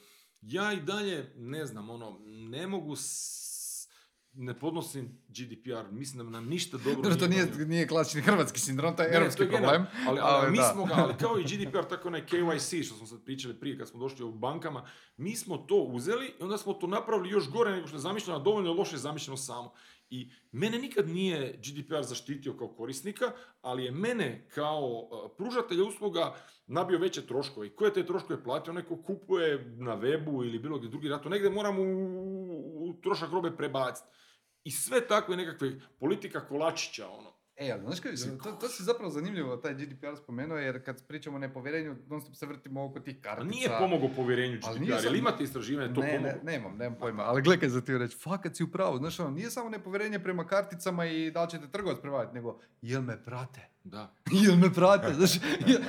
ja 0.43 0.72
i 0.72 0.80
dalje, 0.80 1.32
ne 1.36 1.66
znam, 1.66 1.90
ono, 1.90 2.18
ne 2.26 2.66
mogu, 2.66 2.97
s- 2.97 3.88
ne 4.34 4.59
podnosim 4.59 5.18
GDPR, 5.28 5.90
mislim 5.90 6.18
da 6.18 6.30
nam 6.30 6.47
ništa 6.47 6.76
dobro 6.76 6.95
Dobro, 6.95 7.14
to 7.16 7.28
nije, 7.28 7.47
donio. 7.47 7.66
nije 7.66 7.86
klasični 7.86 8.20
hrvatski 8.22 8.61
sindrom, 8.61 8.97
to 8.97 9.03
je 9.03 9.14
europski 9.14 9.38
problem. 9.38 9.61
generalno. 9.62 9.86
Ali, 10.09 10.20
ali, 10.22 10.51
mi 10.51 10.57
da. 10.57 10.70
smo 10.72 10.84
ga, 10.84 10.95
ali 10.97 11.14
kao 11.16 11.38
i 11.38 11.45
GDPR, 11.45 11.84
tako 11.84 12.09
onaj 12.09 12.26
KYC 12.26 12.82
što 12.82 12.95
smo 12.97 13.07
sad 13.07 13.24
pričali 13.24 13.55
prije 13.55 13.78
kad 13.78 13.88
smo 13.88 14.01
došli 14.01 14.24
u 14.24 14.32
bankama, 14.32 14.86
mi 15.16 15.36
smo 15.36 15.57
to 15.59 15.76
uzeli 15.76 16.26
i 16.30 16.43
onda 16.43 16.59
smo 16.59 16.72
to 16.72 16.86
napravili 16.86 17.30
još 17.30 17.51
gore 17.51 17.72
nego 17.72 17.86
što 17.86 17.97
je 17.97 18.01
zamišljeno, 18.01 18.38
a 18.38 18.43
dovoljno 18.43 18.72
loše 18.72 18.95
je 18.95 19.01
zamišljeno 19.01 19.36
samo. 19.36 19.72
I 20.12 20.30
mene 20.52 20.78
nikad 20.78 21.08
nije 21.08 21.52
GDPR 21.52 22.02
zaštitio 22.02 22.56
kao 22.56 22.68
korisnika, 22.68 23.32
ali 23.62 23.84
je 23.84 23.90
mene 23.90 24.46
kao 24.54 24.88
uh, 24.88 25.30
pružatelja 25.36 25.84
usluga 25.84 26.34
nabio 26.66 26.98
veće 26.98 27.26
troškove. 27.26 27.66
I 27.66 27.70
koje 27.76 27.92
te 27.92 28.06
troškove 28.06 28.44
platio? 28.44 28.72
Neko 28.72 29.02
kupuje 29.02 29.76
na 29.78 29.96
webu 29.96 30.44
ili 30.46 30.58
bilo 30.58 30.78
gdje 30.78 30.88
drugi 30.88 31.08
rato. 31.08 31.28
Negdje 31.28 31.50
moram 31.50 31.78
u, 31.78 31.84
u 32.88 33.00
trošak 33.02 33.32
robe 33.32 33.56
prebaciti. 33.56 34.08
I 34.64 34.70
sve 34.70 35.06
takve 35.08 35.36
nekakve 35.36 35.80
politika 36.00 36.46
kolačića, 36.48 37.08
ono. 37.08 37.31
E, 37.57 37.72
ali 37.72 37.82
znaš 37.82 38.00
kaj, 38.00 38.12
to, 38.44 38.53
to 38.53 38.68
si 38.68 38.82
zapravo 38.82 39.11
zanimljivo, 39.11 39.57
taj 39.57 39.74
GDPR 39.74 40.16
spomenuo, 40.22 40.59
jer 40.59 40.84
kad 40.84 41.07
pričamo 41.07 41.36
o 41.36 41.38
nepovjerenju, 41.38 41.96
non 42.09 42.20
stop 42.20 42.34
se 42.34 42.46
vrtimo 42.46 42.84
oko 42.84 43.00
tih 43.00 43.16
A 43.18 43.22
kartica. 43.22 43.48
nije 43.50 43.68
pomogao 43.78 44.09
povjerenju 44.16 44.57
GDPR, 44.57 45.05
jel 45.05 45.16
imate 45.16 45.44
istraživanje, 45.44 45.94
to 45.94 46.00
ne, 46.00 46.11
pomoglo? 46.11 46.32
ne, 46.42 46.53
nemam, 46.53 46.76
nemam 46.76 46.98
pojma, 46.98 47.22
ali 47.22 47.42
gledaj 47.42 47.61
kaj 47.61 47.68
za 47.68 47.80
ti 47.80 47.98
reći, 47.98 48.16
fakat 48.16 48.57
si 48.57 48.64
u 48.64 48.70
pravu, 48.70 48.98
znaš 48.98 49.20
ono, 49.20 49.30
nije 49.30 49.50
samo 49.50 49.70
nepovjerenje 49.70 50.18
prema 50.18 50.46
karticama 50.46 51.07
i 51.07 51.30
da 51.30 51.44
li 51.44 51.50
ćete 51.50 51.70
trgovac 51.70 51.98
prevariti, 52.00 52.34
nego 52.34 52.61
jel 52.82 53.03
me 53.03 53.24
prate? 53.24 53.61
Da. 53.84 54.10
Jel 54.44 54.56
me 54.56 54.72
prate, 54.74 55.14
znaš, 55.14 55.30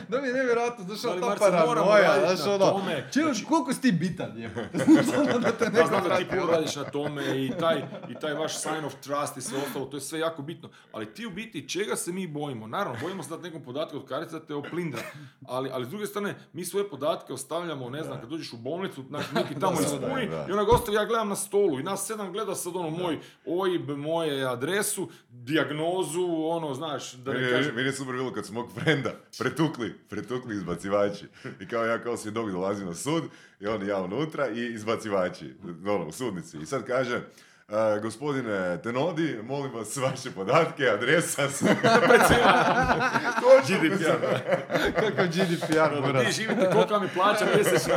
da 0.09 0.21
mi 0.21 0.27
je 0.27 0.33
nevjerojatno, 0.33 0.85
znaš, 0.85 1.01
Da 1.01 1.09
li, 1.13 1.21
ono, 1.21 1.35
ta 1.35 1.39
paranoja, 1.39 2.19
znaš, 2.19 2.45
na 2.45 2.53
ono, 2.53 2.65
tome? 2.71 3.07
Znači- 3.13 3.45
koliko 3.45 3.73
si 3.73 3.81
ti 3.81 3.91
bitan, 3.91 4.37
jebote, 4.37 4.69
znaš, 4.87 5.05
ono, 5.17 5.39
da 5.39 5.51
te 5.51 5.69
neko 5.69 5.87
znam 5.87 6.03
da 6.03 6.17
ti 6.17 6.25
puno 6.29 6.45
radiš 6.45 6.75
na 6.75 6.83
tome 6.83 7.45
i 7.45 7.51
taj, 7.59 7.83
i 8.09 8.13
taj 8.21 8.33
vaš 8.33 8.57
sign 8.57 8.85
of 8.85 8.93
trust 8.95 9.37
i 9.37 9.41
sve 9.41 9.57
ostalo, 9.57 9.85
to 9.85 9.97
je 9.97 10.01
sve 10.01 10.19
jako 10.19 10.41
bitno. 10.41 10.69
Ali 10.91 11.13
ti 11.13 11.25
u 11.25 11.29
biti, 11.29 11.69
čega 11.69 11.95
se 11.95 12.11
mi 12.11 12.27
bojimo? 12.27 12.67
Naravno, 12.67 12.99
bojimo 13.01 13.23
se 13.23 13.29
dati 13.29 13.43
nekom 13.43 13.63
podatku 13.63 13.97
od 13.97 14.07
karice 14.07 14.39
da 14.39 14.45
te 14.45 14.55
oplindra. 14.55 15.01
Ali, 15.47 15.69
ali 15.73 15.85
s 15.85 15.89
druge 15.89 16.05
strane, 16.05 16.35
mi 16.53 16.65
svoje 16.65 16.89
podatke 16.89 17.33
ostavljamo, 17.33 17.89
ne 17.89 18.03
znam, 18.03 18.19
kad 18.19 18.29
dođeš 18.29 18.53
u 18.53 18.57
bolnicu, 18.57 19.03
znači 19.09 19.27
neki 19.35 19.59
tamo 19.59 19.81
ispuni 19.81 20.29
i 20.49 20.51
ona 20.51 20.65
ostavi, 20.71 20.97
ja 20.97 21.05
gledam 21.05 21.29
na 21.29 21.35
stolu 21.35 21.79
i 21.79 21.83
nas 21.83 22.07
sedam 22.07 22.31
gleda 22.31 22.55
sad 22.55 22.75
ono 22.75 22.89
moj 22.89 23.19
OIB, 23.45 23.89
moje 23.89 24.45
adresu, 24.45 25.09
dijagnozu, 25.29 26.27
ono, 26.43 26.73
znaš, 26.73 27.13
da 27.13 27.33
ne 27.33 27.39
je, 27.39 27.51
kažem... 27.51 27.82
meni 27.83 27.93
je 27.93 27.97
super 27.97 28.13
bilo 28.13 28.33
kad 28.33 28.45
su 28.45 28.53
mog 28.53 28.71
frenda 28.73 29.11
pretukli, 29.39 29.93
pretukli 30.09 30.55
izbacivači. 30.55 31.25
I 31.59 31.67
kao 31.67 31.85
ja 31.85 32.03
kao 32.03 32.17
svjedok 32.17 32.51
dolazim 32.51 32.87
na 32.87 32.93
sud 32.93 33.23
i 33.59 33.67
on 33.67 33.83
i 33.83 33.87
ja 33.87 34.01
unutra 34.01 34.49
i 34.49 34.73
izbacivači, 34.73 35.53
ono, 35.85 36.07
u 36.07 36.11
sudnici. 36.11 36.57
I 36.57 36.65
sad 36.65 36.85
kaže, 36.87 37.21
"E, 37.69 37.99
gospodine 37.99 38.43
Tenodi, 38.77 39.39
molim 39.43 39.73
vas 39.73 39.97
vaše 39.97 40.31
podatke, 40.31 40.83
adresa, 40.85 41.49
sve. 41.49 41.75
Točno, 43.41 43.77
GDPR. 43.79 44.39
Kakav 44.95 45.25
GDPR, 45.27 45.73
Da, 45.73 45.89
da 45.91 46.01
buraz. 46.01 46.25
ti 46.25 46.31
živite 46.31 46.69
koliko 46.71 46.99
mi 46.99 47.07
plaća 47.09 47.45
mjesečno, 47.55 47.93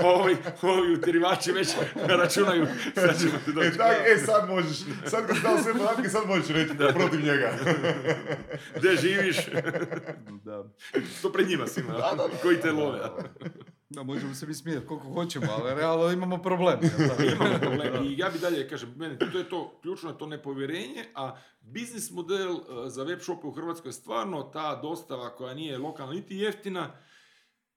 ovi, 0.00 0.36
ovi 0.62 0.92
utjerivači 0.92 1.52
već 1.52 1.68
računaju, 1.98 2.66
sad 2.94 3.20
ćemo 3.20 3.62
E, 3.62 3.76
tak, 3.76 3.96
e, 4.06 4.18
sad 4.18 4.48
možeš, 4.48 4.76
sad 5.06 5.26
kad 5.26 5.36
dao 5.36 5.58
sve 5.58 5.72
podatke, 5.72 6.08
sad 6.08 6.26
možeš 6.26 6.48
reći 6.48 6.74
protiv 6.94 7.20
njega. 7.20 7.50
Gdje 8.76 8.96
živiš, 8.96 9.36
Da. 10.44 10.64
to 11.22 11.32
pred 11.32 11.48
njima 11.48 11.66
svima, 11.66 11.94
koji 12.42 12.60
te 12.60 12.72
love. 12.72 12.98
Da, 13.90 14.02
možemo 14.02 14.34
se 14.34 14.46
mi 14.46 14.54
smijeti 14.54 14.86
koliko 14.86 15.12
hoćemo, 15.12 15.46
ali 15.50 15.74
realno 15.74 16.10
imamo 16.10 16.42
problem. 16.42 16.78
Imamo 17.34 17.58
problem 17.60 18.04
i 18.04 18.18
ja 18.18 18.30
bi 18.30 18.38
dalje, 18.38 18.68
kažem, 18.68 18.94
meni 18.96 19.18
to 19.18 19.38
je 19.38 19.48
to, 19.48 19.78
ključno 19.82 20.12
to 20.12 20.26
nepovjerenje, 20.26 21.04
a 21.14 21.36
biznis 21.60 22.10
model 22.10 22.50
uh, 22.50 22.62
za 22.86 23.02
web 23.02 23.20
shope 23.20 23.46
u 23.46 23.52
Hrvatskoj 23.52 23.88
je 23.88 23.92
stvarno 23.92 24.42
ta 24.42 24.80
dostava 24.82 25.34
koja 25.34 25.54
nije 25.54 25.78
lokalna 25.78 26.12
niti 26.12 26.36
jeftina, 26.36 26.92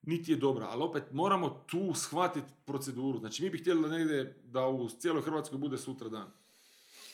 niti 0.01 0.31
je 0.31 0.37
dobra, 0.37 0.67
ali 0.69 0.83
opet 0.83 1.03
moramo 1.11 1.49
tu 1.49 1.93
shvatiti 1.93 2.53
proceduru. 2.65 3.19
Znači 3.19 3.43
mi 3.43 3.49
bi 3.49 3.57
htjeli 3.57 3.81
da 3.81 3.87
negdje, 3.87 4.41
da 4.43 4.67
u 4.67 4.89
cijeloj 4.89 5.21
Hrvatskoj 5.21 5.57
bude 5.57 5.77
sutra 5.77 6.09
dan. 6.09 6.31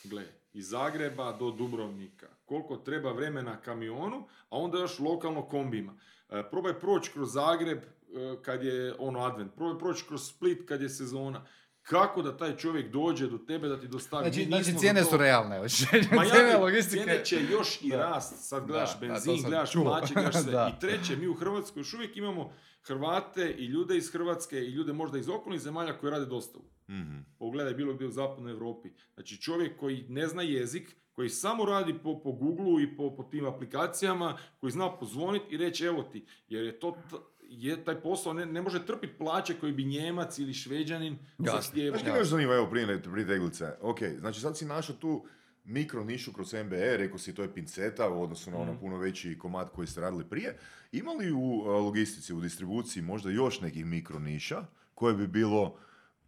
Gle, 0.04 0.26
iz 0.54 0.70
Zagreba 0.70 1.32
do 1.32 1.52
Dubrovnika. 1.52 2.28
Koliko 2.45 2.78
treba 2.78 3.12
vremena 3.12 3.62
kamionu, 3.62 4.28
a 4.50 4.58
onda 4.58 4.78
još 4.78 5.00
lokalno 5.00 5.41
kombima. 5.41 5.93
E, 6.30 6.43
probaj 6.52 6.80
proći 6.80 7.12
kroz 7.12 7.34
Zagreb 7.34 7.78
e, 7.78 7.97
kad 8.38 8.64
je 8.64 8.95
ono 8.99 9.20
advent. 9.20 9.55
Probaj 9.55 9.80
proći 9.80 10.05
kroz 10.08 10.24
Split 10.24 10.68
kad 10.68 10.82
je 10.82 10.89
sezona. 10.89 11.45
Kako 11.82 12.22
da 12.22 12.38
taj 12.38 12.55
čovjek 12.58 12.91
dođe 12.91 13.28
do 13.28 13.38
tebe 13.38 13.68
da 13.68 13.80
ti 13.80 13.88
dostavi? 13.88 14.24
Znači, 14.24 14.39
Mi 14.39 14.45
znači 14.53 14.78
cijene 14.78 15.01
to- 15.01 15.05
su 15.05 15.18
realne. 15.18 15.62
reći. 15.62 15.86
Ma 16.16 16.24
ja 16.24 16.58
logistike. 16.58 17.03
cijene 17.03 17.26
će 17.26 17.39
još 17.51 17.82
i 17.82 17.91
rast. 17.91 18.34
Sad 18.39 18.68
gledaš 18.68 18.93
Da, 18.93 19.08
benzin, 19.08 19.41
gledaš 19.41 19.72
čuo. 19.72 19.84
plaće, 19.84 20.14
gledaš 20.14 20.36
sve. 20.36 20.51
Da. 20.51 20.72
I 20.72 20.80
treće, 20.80 21.16
mi 21.16 21.28
u 21.28 21.34
Hrvatskoj 21.34 21.80
još 21.80 21.93
uvijek 21.93 22.18
imamo 22.18 22.53
Hrvate 22.84 23.51
i 23.51 23.66
ljude 23.66 23.97
iz 23.97 24.12
Hrvatske 24.12 24.58
i 24.58 24.68
ljude 24.68 24.93
možda 24.93 25.18
iz 25.18 25.30
okolnih 25.30 25.62
zemalja 25.62 25.97
koji 25.97 26.12
rade 26.12 26.26
dostavu. 26.26 26.66
Mhm. 26.89 27.18
Pogledaj 27.39 27.74
bilo 27.74 27.93
gdje 27.93 28.08
u 28.08 28.12
zapadnoj 28.12 28.51
Europi. 28.51 28.89
Znači 29.14 29.38
čovjek 29.38 29.80
koji 29.80 30.05
ne 30.10 30.28
zna 30.28 30.41
jezik, 30.41 30.95
koji 31.12 31.30
samo 31.30 31.66
radi 31.66 31.93
po, 31.93 32.20
po 32.20 32.32
Google 32.32 32.84
i 32.84 32.97
po, 32.97 33.16
po 33.16 33.24
tim 33.24 33.45
aplikacijama, 33.45 34.38
koji 34.58 34.72
zna 34.72 34.91
pozvoniti 34.91 35.45
i 35.49 35.58
reći 35.58 35.86
evo 35.86 36.03
ti, 36.03 36.26
jer 36.47 36.66
je 36.66 36.80
to 36.80 36.97
t- 37.10 37.16
je 37.50 37.84
taj 37.84 38.02
posao 38.02 38.34
ne, 38.34 38.45
ne 38.45 38.62
može 38.62 38.86
trpiti 38.86 39.14
plaće 39.14 39.54
koji 39.54 39.72
bi 39.74 39.84
Njemac 39.86 40.39
ili 40.39 40.54
Šveđanin 40.54 41.18
zahtijevao. 41.38 42.00
Znaš 42.00 42.14
me 42.14 42.20
još 42.20 42.28
zanima, 42.28 42.54
evo 42.54 42.70
prije, 42.70 43.02
prije 43.02 43.28
teglice. 43.28 43.66
Ok, 43.82 44.00
znači 44.20 44.41
sad 44.41 44.58
si 44.58 44.66
našao 44.66 44.95
tu 44.95 45.26
mikro 45.64 46.04
nišu 46.04 46.34
kroz 46.34 46.54
MBE, 46.54 46.98
rekao 46.98 47.18
si 47.18 47.36
to 47.36 47.41
je 47.41 47.54
pinceta 47.54 48.10
u 48.10 48.24
odnosu 48.24 48.52
na 48.52 48.58
ono 48.58 48.72
Mhm. 48.72 48.80
puno 48.82 48.98
veći 48.98 49.38
komad 49.39 49.70
koji 49.72 49.88
ste 49.88 50.02
radili 50.02 50.26
prije. 50.30 50.58
Ima 50.91 51.12
li 51.12 51.32
u 51.32 51.64
a, 51.66 51.72
logistici, 51.72 52.34
u 52.34 52.41
distribuciji 52.41 53.04
možda 53.04 53.30
još 53.30 53.62
nekih 53.62 53.86
mikro 53.86 54.20
niša 54.20 54.66
koje 54.93 55.14
bi 55.14 55.28
bilo 55.28 55.78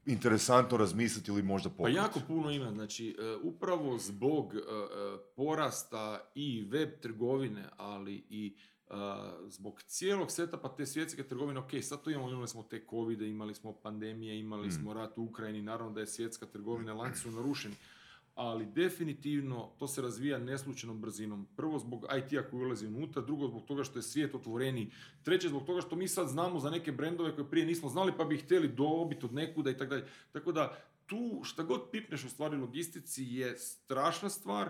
interesantno 0.05 0.77
razmisliti 0.77 1.31
ili 1.31 1.43
možda 1.43 1.69
Pa 1.69 1.75
pokriti? 1.75 1.97
jako 1.97 2.19
puno 2.27 2.51
ima, 2.51 2.71
znači 2.71 3.09
e, 3.09 3.35
upravo 3.43 3.97
zbog 3.97 4.53
e, 4.55 4.57
e, 4.57 4.61
porasta 5.35 6.31
i 6.35 6.63
web 6.63 6.89
trgovine, 7.01 7.63
ali 7.77 8.23
i 8.29 8.55
zbog 9.47 9.81
cijelog 9.81 10.31
setapa 10.31 10.75
te 10.75 10.85
svjetske 10.85 11.23
trgovine, 11.23 11.59
ok, 11.59 11.69
sad 11.81 12.01
to 12.01 12.09
imamo, 12.09 12.29
imali 12.29 12.47
smo 12.47 12.63
te 12.63 12.85
covide, 12.89 13.27
imali 13.29 13.53
smo 13.53 13.73
pandemije, 13.73 14.39
imali 14.39 14.67
Mm. 14.67 14.71
smo 14.71 14.93
rat 14.93 15.17
u 15.17 15.23
Ukrajini, 15.23 15.61
naravno 15.61 15.93
da 15.93 15.99
je 15.99 16.07
svjetska 16.07 16.45
trgovina, 16.45 16.93
lanci 16.93 17.19
su 17.19 17.31
narušeni, 17.31 17.75
ali 18.35 18.65
definitivno 18.65 19.69
to 19.77 19.87
se 19.87 20.01
razvija 20.01 20.37
neslučajnom 20.37 21.01
brzinom. 21.01 21.47
Prvo 21.55 21.79
zbog 21.79 22.05
IT-a 22.17 22.49
koji 22.49 22.65
ulazi 22.65 22.87
unutra, 22.87 23.21
drugo 23.21 23.47
zbog 23.47 23.65
toga 23.65 23.83
što 23.83 23.99
je 23.99 24.03
svijet 24.03 24.35
otvoreniji, 24.35 24.91
treće 25.23 25.49
zbog 25.49 25.65
toga 25.65 25.81
što 25.81 25.95
mi 25.95 26.07
sad 26.07 26.27
znamo 26.27 26.59
za 26.59 26.69
neke 26.69 26.91
brendove 26.91 27.35
koje 27.35 27.49
prije 27.49 27.65
nismo 27.65 27.89
znali 27.89 28.13
pa 28.17 28.23
bi 28.23 28.37
htjeli 28.37 28.67
dobiti 28.67 29.25
od 29.25 29.33
nekuda 29.33 29.71
i 29.71 29.77
tako 29.77 29.89
dalje. 29.89 30.05
Tako 30.31 30.51
da 30.51 30.77
tu 31.05 31.41
šta 31.43 31.63
god 31.63 31.81
pipneš 31.91 32.23
u 32.23 32.29
stvari 32.29 32.57
logistici 32.57 33.23
je 33.25 33.57
strašna 33.57 34.29
stvar. 34.29 34.69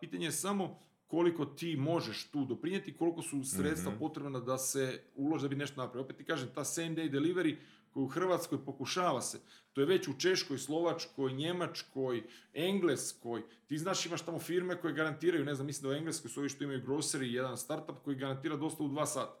Pitanje 0.00 0.26
je 0.26 0.32
samo 0.32 0.78
koliko 1.06 1.44
ti 1.46 1.76
možeš 1.76 2.24
tu 2.24 2.44
doprinijeti, 2.44 2.96
koliko 2.96 3.22
su 3.22 3.44
sredstva 3.46 3.90
Mhm. 3.90 3.98
potrebna 3.98 4.40
da 4.40 4.58
se 4.58 5.02
uloži 5.14 5.42
da 5.42 5.48
bi 5.48 5.56
nešto 5.56 5.80
napravio. 5.80 6.04
Opet 6.04 6.16
ti 6.16 6.24
kažem, 6.24 6.48
ta 6.48 6.64
same 6.64 6.88
day 6.90 7.10
delivery 7.10 7.56
koju 7.90 8.04
u 8.04 8.08
Hrvatskoj 8.08 8.64
pokušava 8.64 9.20
se, 9.22 9.40
to 9.72 9.80
je 9.80 9.86
već 9.86 10.08
u 10.08 10.14
Češkoj, 10.14 10.58
Slovačkoj, 10.58 11.32
Njemačkoj, 11.32 12.22
Engleskoj. 12.54 13.42
Ti 13.66 13.78
znaš 13.78 14.06
imaš 14.06 14.22
tamo 14.22 14.38
firme 14.38 14.76
koje 14.76 14.94
garantiraju, 14.94 15.44
ne 15.44 15.54
znam, 15.54 15.66
mislim 15.66 15.82
da 15.82 15.94
u 15.94 15.98
Engleskoj 15.98 16.30
su 16.30 16.40
ovi 16.40 16.48
što 16.48 16.64
imaju 16.64 16.82
grocery, 16.82 17.22
jedan 17.24 17.56
startup 17.56 17.96
koji 17.98 18.16
garantira 18.16 18.56
dosta 18.56 18.82
u 18.82 18.88
dva 18.88 19.06
sata. 19.06 19.40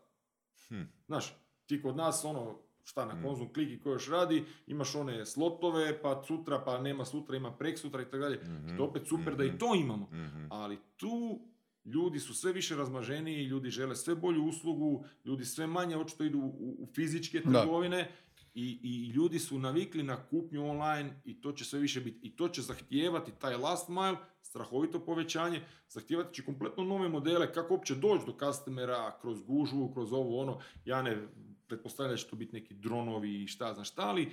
Hm. 0.68 0.82
Znaš, 1.06 1.34
ti 1.66 1.82
kod 1.82 1.96
nas 1.96 2.24
ono, 2.24 2.58
šta 2.84 3.04
na 3.04 3.14
Mm. 3.14 3.22
konzum 3.22 3.52
kliki 3.52 3.80
koji 3.80 3.92
još 3.92 4.08
radi, 4.08 4.44
imaš 4.66 4.94
one 4.94 5.26
slotove, 5.26 6.02
pa 6.02 6.22
sutra, 6.22 6.58
pa 6.58 6.78
nema 6.78 7.04
sutra, 7.04 7.36
ima 7.36 7.52
prek 7.52 7.78
sutra 7.78 8.02
i 8.02 8.04
tako 8.04 8.16
dalje. 8.16 8.36
Mhm, 8.38 8.74
Što 8.74 8.84
opet 8.84 9.08
super 9.08 9.36
da 9.36 9.44
i 9.44 9.48
mhm, 9.48 9.58
to 9.58 9.74
imamo. 9.74 10.06
mhm. 10.06 10.46
Ali 10.50 10.78
tu 10.96 11.40
ljudi 11.86 12.18
su 12.20 12.34
sve 12.34 12.52
više 12.52 12.76
razmaženiji, 12.76 13.44
ljudi 13.44 13.70
žele 13.70 13.96
sve 13.96 14.14
bolju 14.14 14.44
uslugu, 14.44 15.04
ljudi 15.24 15.44
sve 15.44 15.66
manje 15.66 15.96
očito 15.96 16.24
idu 16.24 16.38
u, 16.38 16.76
u 16.78 16.86
fizičke 16.86 17.40
Da. 17.40 17.60
trgovine 17.60 18.10
i, 18.54 18.78
i 18.82 19.08
ljudi 19.08 19.38
su 19.38 19.58
navikli 19.58 20.02
na 20.02 20.26
kupnju 20.26 20.66
online 20.66 21.20
i 21.24 21.40
to 21.40 21.52
će 21.52 21.64
sve 21.64 21.78
više 21.80 22.00
biti. 22.00 22.18
I 22.22 22.36
to 22.36 22.48
će 22.48 22.62
zahtijevati 22.62 23.32
taj 23.38 23.56
last 23.56 23.88
mile, 23.88 24.16
strahovito 24.42 25.00
povećanje, 25.00 25.60
zahtijevati 25.88 26.34
će 26.34 26.44
kompletno 26.44 26.84
nove 26.84 27.08
modele 27.08 27.52
kako 27.52 27.74
uopće 27.74 27.94
doći 27.94 28.24
do 28.26 28.32
customera 28.40 29.18
kroz 29.20 29.42
gužvu, 29.42 29.92
kroz 29.92 30.12
ovo 30.12 30.40
ono. 30.40 30.58
Ja 30.84 31.02
ne 31.02 31.28
pretpostavljam 31.66 32.12
da 32.12 32.16
će 32.16 32.26
to 32.26 32.36
biti 32.36 32.52
neki 32.52 32.74
dronovi 32.74 33.42
i 33.42 33.46
šta 33.46 33.74
znaš 33.74 33.90
šta, 33.90 34.02
ali 34.02 34.32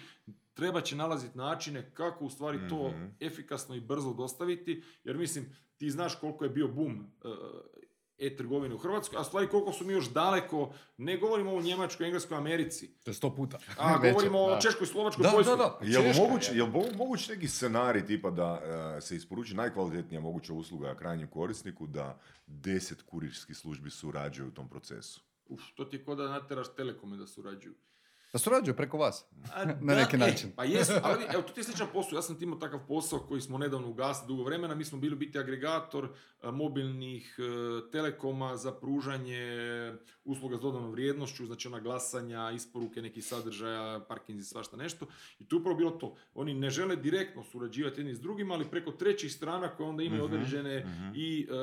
treba 0.54 0.82
će 0.82 0.96
nalaziti 0.96 1.38
načine 1.38 1.92
kako 1.94 2.26
u 2.26 2.30
stvari 2.30 2.60
to 2.70 2.90
Mhm. 2.90 3.06
efikasno 3.20 3.76
i 3.76 3.82
brzo 3.82 4.14
dostaviti, 4.14 4.84
jer 5.04 5.18
mislim, 5.18 5.46
ti 5.84 5.90
znaš 5.90 6.16
koliko 6.16 6.44
je 6.44 6.50
bio 6.50 6.68
boom 6.68 6.92
uh, 7.24 7.32
e-trgovine 8.20 8.76
u 8.76 8.78
Hrvatskoj, 8.78 9.18
a 9.20 9.24
stvari 9.24 9.48
koliko 9.48 9.72
su 9.72 9.86
mi 9.86 9.94
još 9.94 10.10
daleko, 10.10 10.74
ne 10.98 11.18
govorimo 11.18 11.54
o 11.54 11.62
Njemačkoj, 11.62 12.06
Engleskoj, 12.06 12.38
Americi, 12.38 12.94
To 12.96 13.12
je 13.12 13.16
sto 13.16 13.36
puta. 13.36 13.60
a 13.78 13.98
govorimo 14.04 14.40
o 14.40 14.50
da. 14.50 14.60
Češkoj, 14.60 14.88
Slovačkoj, 14.88 15.24
Da, 15.24 15.32
Poljskoj. 15.32 15.58
da, 15.58 15.78
da. 15.80 15.80
Jel 15.84 16.04
moguće, 16.16 16.52
je. 16.52 16.58
jel 16.58 16.68
mo- 16.68 16.98
moguće 16.98 17.32
neki 17.32 17.48
scenarij 17.48 18.06
tipa 18.06 18.32
da 18.32 18.62
e, 18.98 19.02
se 19.02 19.16
isporuči 19.16 19.56
najkvalitetnija 19.56 20.22
moguća 20.22 20.54
usluga 20.54 20.96
krajnjem 20.96 21.28
korisniku 21.28 21.88
da 21.88 22.18
deset 22.48 23.02
kurirskih 23.02 23.58
službi 23.58 23.90
surađuju 23.90 24.48
u 24.48 24.52
tom 24.52 24.70
procesu? 24.70 25.22
Uf, 25.48 25.62
to 25.76 25.86
ti 25.86 25.96
je 25.96 26.04
ko 26.04 26.16
da 26.16 26.28
nateraš 26.30 26.76
telekome 26.76 27.18
da 27.18 27.28
surađuju. 27.28 27.76
Da 28.34 28.40
surađuju 28.40 28.76
preko 28.76 28.98
vas. 28.98 29.26
A, 29.54 29.66
Na 29.82 29.96
neki 29.96 30.16
e, 30.16 30.20
način. 30.20 30.52
pa 30.56 30.64
jesu, 30.64 30.94
ali 31.04 31.24
evo, 31.34 31.42
to 31.42 31.54
ti 31.54 31.60
je 31.60 31.64
sličan 31.64 31.88
posao. 31.94 32.18
Ja 32.18 32.22
sam 32.22 32.36
ti 32.36 32.44
imao 32.44 32.60
takav 32.60 32.80
posao 32.88 33.20
koji 33.20 33.42
smo 33.42 33.58
nedavno 33.58 33.90
ugasili 33.90 34.28
dugo 34.28 34.44
vremena. 34.44 34.76
Mi 34.76 34.86
smo 34.86 34.98
bili 35.00 35.16
biti 35.16 35.40
agregator 35.40 36.08
a, 36.42 36.52
mobilnih 36.52 37.36
e, 37.40 37.44
telekoma 37.92 38.58
za 38.58 38.72
pružanje 38.72 39.44
usluga 40.26 40.58
s 40.58 40.62
dodanom 40.62 40.92
vrijednošću, 40.92 41.46
znači 41.46 41.68
ona 41.68 41.80
glasanja, 41.80 42.52
isporuke 42.52 43.02
nekih 43.02 43.26
sadržaja, 43.26 44.00
parkinzi, 44.00 44.44
svašta 44.44 44.78
nešto. 44.78 45.06
I 45.40 45.46
tu 45.46 45.56
je 45.56 45.60
upravo 45.60 45.78
bilo 45.78 45.92
to. 45.92 46.16
Oni 46.36 46.54
ne 46.54 46.70
žele 46.70 46.96
direktno 46.96 47.44
surađivati 47.44 48.00
jedni 48.02 48.16
s 48.16 48.22
drugima, 48.22 48.54
ali 48.54 48.66
preko 48.66 48.92
trećih 48.92 49.34
strana 49.34 49.70
koje 49.70 49.90
onda 49.90 50.04
imaju 50.04 50.24
Mhm, 50.24 50.34
određene 50.34 50.80
mhm. 50.80 51.10
i 51.16 51.42
e, 51.44 51.54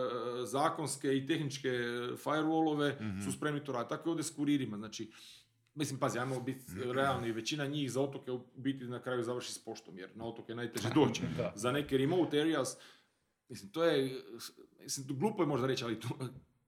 zakonske 0.44 1.16
i 1.16 1.26
tehničke 1.26 1.68
firewallove 2.16 2.94
Mhm. 3.00 3.20
su 3.20 3.32
spremni 3.32 3.64
to 3.64 3.72
raditi. 3.72 3.88
Tako 3.88 4.08
je 4.08 4.10
ovdje 4.10 4.24
s 4.24 4.30
kuririma. 4.30 4.76
Znači, 4.76 5.10
Mislim, 5.74 6.00
pazi, 6.00 6.18
ajmo 6.18 6.40
biti 6.40 6.64
realni, 6.92 7.32
većina 7.32 7.66
njih 7.66 7.92
za 7.92 8.02
otoke 8.02 8.32
u 8.32 8.40
biti 8.56 8.84
na 8.84 9.02
kraju 9.02 9.22
završi 9.22 9.52
s 9.52 9.64
poštom, 9.64 9.98
jer 9.98 10.10
na 10.14 10.26
otoke 10.26 10.52
je 10.52 10.56
najteže 10.56 10.88
doći. 10.94 11.22
Za 11.54 11.72
neke 11.72 11.98
remote 11.98 12.40
areas, 12.40 12.76
mislim, 13.48 13.72
to 13.72 13.84
je, 13.84 14.22
mislim, 14.80 15.06
to 15.06 15.14
glupo 15.14 15.42
je 15.42 15.46
možda 15.46 15.66
reći, 15.66 15.84
ali 15.84 16.00
to, 16.00 16.08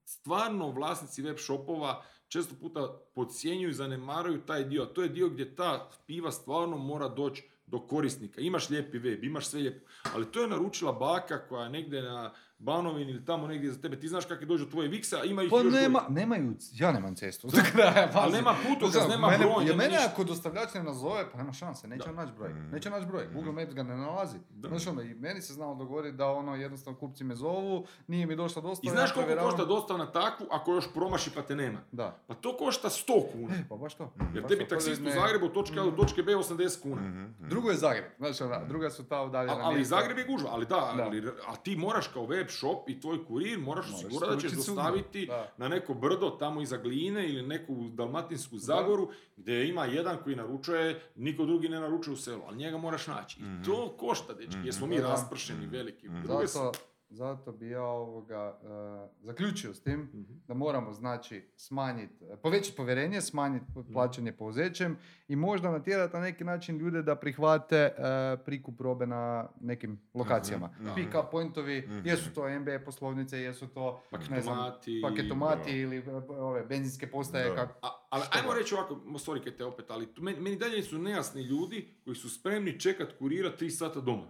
stvarno 0.04 0.70
vlasnici 0.70 1.22
web 1.22 1.36
shopova 1.38 2.04
često 2.28 2.54
puta 2.60 2.98
podcjenjuju 3.14 3.70
i 3.70 3.74
zanemaruju 3.74 4.40
taj 4.46 4.64
dio, 4.64 4.82
a 4.82 4.86
to 4.86 5.02
je 5.02 5.08
dio 5.08 5.28
gdje 5.28 5.54
ta 5.54 5.90
piva 6.06 6.32
stvarno 6.32 6.76
mora 6.76 7.08
doći 7.08 7.48
do 7.66 7.86
korisnika. 7.86 8.40
Imaš 8.40 8.70
lijepi 8.70 8.98
web, 8.98 9.24
imaš 9.24 9.46
sve 9.46 9.60
lijepo, 9.60 9.86
ali 10.14 10.32
to 10.32 10.42
je 10.42 10.48
naručila 10.48 10.92
baka 10.92 11.48
koja 11.48 11.64
je 11.64 11.70
negdje 11.70 12.02
na 12.02 12.32
Banovini 12.62 13.10
ili 13.10 13.24
tamo 13.24 13.46
negdje 13.46 13.70
za 13.70 13.80
tebe. 13.80 14.00
Ti 14.00 14.08
znaš 14.08 14.24
kako 14.24 14.44
dođu 14.44 14.66
tvoje 14.66 14.88
viksa, 14.88 15.16
a 15.16 15.24
ima 15.24 15.42
ih 15.42 15.50
Pa 15.50 15.56
još 15.56 15.72
nema, 15.72 15.98
gore. 16.00 16.12
nemaju, 16.12 16.54
ja 16.72 16.92
nemam 16.92 17.14
cestu. 17.14 17.48
Do 17.48 17.58
kraja, 17.72 17.92
Ali 17.96 18.12
pazi. 18.14 18.32
nema 18.32 18.54
Znaš, 18.90 19.08
nema 19.08 19.28
mene, 19.28 19.44
broj, 19.44 19.64
nema 19.64 19.76
mene 19.76 19.96
ako 20.06 20.24
dostavljač 20.24 20.74
ne 20.74 20.82
nazove, 20.82 21.30
pa 21.32 21.38
nema 21.38 21.52
šanse, 21.52 21.88
neće 21.88 22.04
Da. 22.04 22.10
on 22.10 22.16
naći 22.16 22.32
broj. 22.32 22.48
Mhm. 22.50 22.70
Neće 22.70 22.90
naći 22.90 23.06
broj, 23.06 23.26
Google 23.34 23.52
Maps 23.52 23.74
ga 23.74 23.82
ne 23.82 23.96
nalazi. 23.96 24.38
Da. 24.50 24.68
Znaš 24.68 24.86
ono, 24.86 25.02
i 25.02 25.14
meni 25.14 25.42
se 25.42 25.52
znalo 25.52 25.74
dogoditi 25.74 26.16
da 26.16 26.26
ono, 26.28 26.54
jednostavno 26.56 26.98
kupci 26.98 27.24
me 27.24 27.34
zovu, 27.34 27.86
nije 28.06 28.26
mi 28.26 28.36
došla 28.36 28.60
I 28.60 28.62
dostava. 28.62 28.92
znaš 28.92 29.10
ja 29.10 29.14
koliko 29.16 29.42
košta 29.42 29.64
dostava 29.64 29.98
na 29.98 30.12
takvu 30.12 30.46
ako 30.50 30.72
još 30.72 30.92
promaši 30.94 31.30
pa 31.30 31.42
te 31.42 31.56
nema? 31.56 31.78
Da. 31.92 32.18
Pa 32.26 32.34
to 32.34 32.56
košta 32.56 32.88
100 32.88 33.02
kuna. 33.32 33.54
E, 33.54 33.64
pa 33.68 33.76
baš 33.76 33.94
to. 33.94 34.12
Jer 34.34 34.46
tebi 34.46 34.68
taksist 34.68 35.02
u 35.02 35.10
Zagrebu 35.10 35.46
od 35.46 35.52
točke 35.52 35.80
A 35.80 35.84
do 35.84 35.90
točke 35.90 36.22
B 36.22 36.32
80 36.32 36.82
kuna. 36.82 37.02
Mhm, 37.02 37.20
mhm. 37.20 37.48
Drugo 37.48 37.70
je 37.70 37.76
Zagreb, 37.76 38.04
znaš 38.18 38.40
ona, 38.40 38.64
druga 38.64 38.90
su 38.90 39.04
ta 39.04 39.22
udaljena 39.22 39.58
ali. 39.60 39.84
Zagreb 39.84 40.18
je 40.18 40.24
gužva, 40.24 40.50
ali 40.52 40.66
da, 40.66 40.92
Da. 40.96 41.02
Ali, 41.02 41.22
a 41.46 41.56
ti 41.56 41.76
moraš 41.76 42.06
kao 42.06 42.26
web 42.26 42.46
shop 42.52 42.88
i 42.88 43.00
tvoj 43.00 43.24
kurir 43.24 43.58
moraš 43.60 43.86
osigurati 43.88 44.34
da 44.34 44.40
ćeš 44.40 44.52
dostaviti 44.52 45.26
Da. 45.26 45.52
na 45.56 45.68
neko 45.68 45.94
brdo 45.94 46.30
tamo 46.30 46.60
iza 46.62 46.76
Gline 46.76 47.28
ili 47.28 47.42
neku 47.42 47.74
Dalmatinsku 47.84 48.58
Zagoru 48.58 49.08
gdje 49.36 49.68
ima 49.68 49.84
jedan 49.84 50.16
koji 50.18 50.36
naručuje, 50.36 51.00
niko 51.16 51.44
drugi 51.44 51.68
ne 51.68 51.80
naručuje 51.80 52.14
u 52.14 52.18
selu, 52.18 52.42
ali 52.46 52.56
njega 52.56 52.78
moraš 52.78 53.06
naći. 53.06 53.40
I 53.40 53.64
to 53.64 53.88
košta, 53.90 54.34
dečki, 54.34 54.58
jer 54.64 54.74
smo 54.74 54.86
mi 54.86 54.96
Da, 54.96 55.02
da. 55.02 55.08
raspršeni, 55.08 55.66
veliki. 55.66 56.08
Mhm. 56.08 56.22
Druge 56.22 56.46
su- 56.48 56.58
Zato, 56.58 56.78
zato 57.12 57.52
bi 57.52 57.68
ja 57.68 57.82
ovoga, 57.82 58.58
eh, 58.62 59.08
zaključio 59.18 59.74
s 59.74 59.82
tim 59.82 60.00
Mhm. 60.00 60.22
da 60.48 60.54
moramo 60.54 60.92
znači 60.92 61.44
smanjiti, 61.56 62.14
povećati 62.36 62.76
povjerenje, 62.76 63.20
smanjiti 63.20 63.64
plaćanje 63.92 64.32
pouzećem 64.32 64.96
i 65.28 65.36
možda 65.36 65.70
natjerati 65.70 66.14
na 66.14 66.22
neki 66.22 66.44
način 66.44 66.76
ljude 66.76 67.02
da 67.02 67.16
prihvate 67.16 67.76
eh, 67.76 67.92
prikup 68.36 68.80
robe 68.80 69.06
na 69.06 69.48
nekim 69.60 70.00
lokacijama. 70.14 70.66
Mhm, 70.68 70.84
mhm. 70.84 70.94
Pick 70.94 71.08
up 71.14 71.30
pointovi, 71.30 71.80
Mhm. 71.80 72.00
jesu 72.04 72.30
to 72.30 72.48
MB 72.50 72.84
poslovnice, 72.84 73.38
jesu 73.38 73.66
to 73.68 74.02
ne 74.30 74.40
znam, 74.40 74.56
Paketomati. 74.56 75.02
paketomati 75.02 75.70
ili 75.72 76.02
ove 76.30 76.62
benzinske 76.62 77.06
postaje. 77.06 77.44
Da. 77.44 77.54
Kako, 77.56 77.78
A, 77.82 78.06
ali 78.10 78.22
ajmo 78.32 78.48
god. 78.48 78.58
reći 78.58 78.74
ovako, 78.74 78.94
sorry 78.94 79.56
te 79.56 79.64
opet, 79.64 79.84
ali 79.88 80.08
meni, 80.18 80.40
meni 80.40 80.56
dalje 80.56 80.82
su 80.82 80.98
nejasni 80.98 81.42
ljudi 81.42 81.88
koji 82.04 82.16
su 82.16 82.30
spremni 82.30 82.80
čekat 82.80 83.08
kurira 83.12 83.50
3 83.50 83.70
sata 83.70 84.00
doma. 84.00 84.26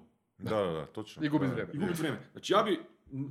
Da, 0.51 0.57
da, 0.57 0.73
da, 0.73 0.87
točno. 0.87 1.25
I 1.25 1.29
gubi 1.29 1.47
Da, 1.47 1.53
vrijeme. 1.53 1.73
I 1.75 1.79
gubit 1.79 1.99
vrijeme. 1.99 2.19
Znači 2.33 2.53
ja 2.53 2.63
bi, 2.63 2.81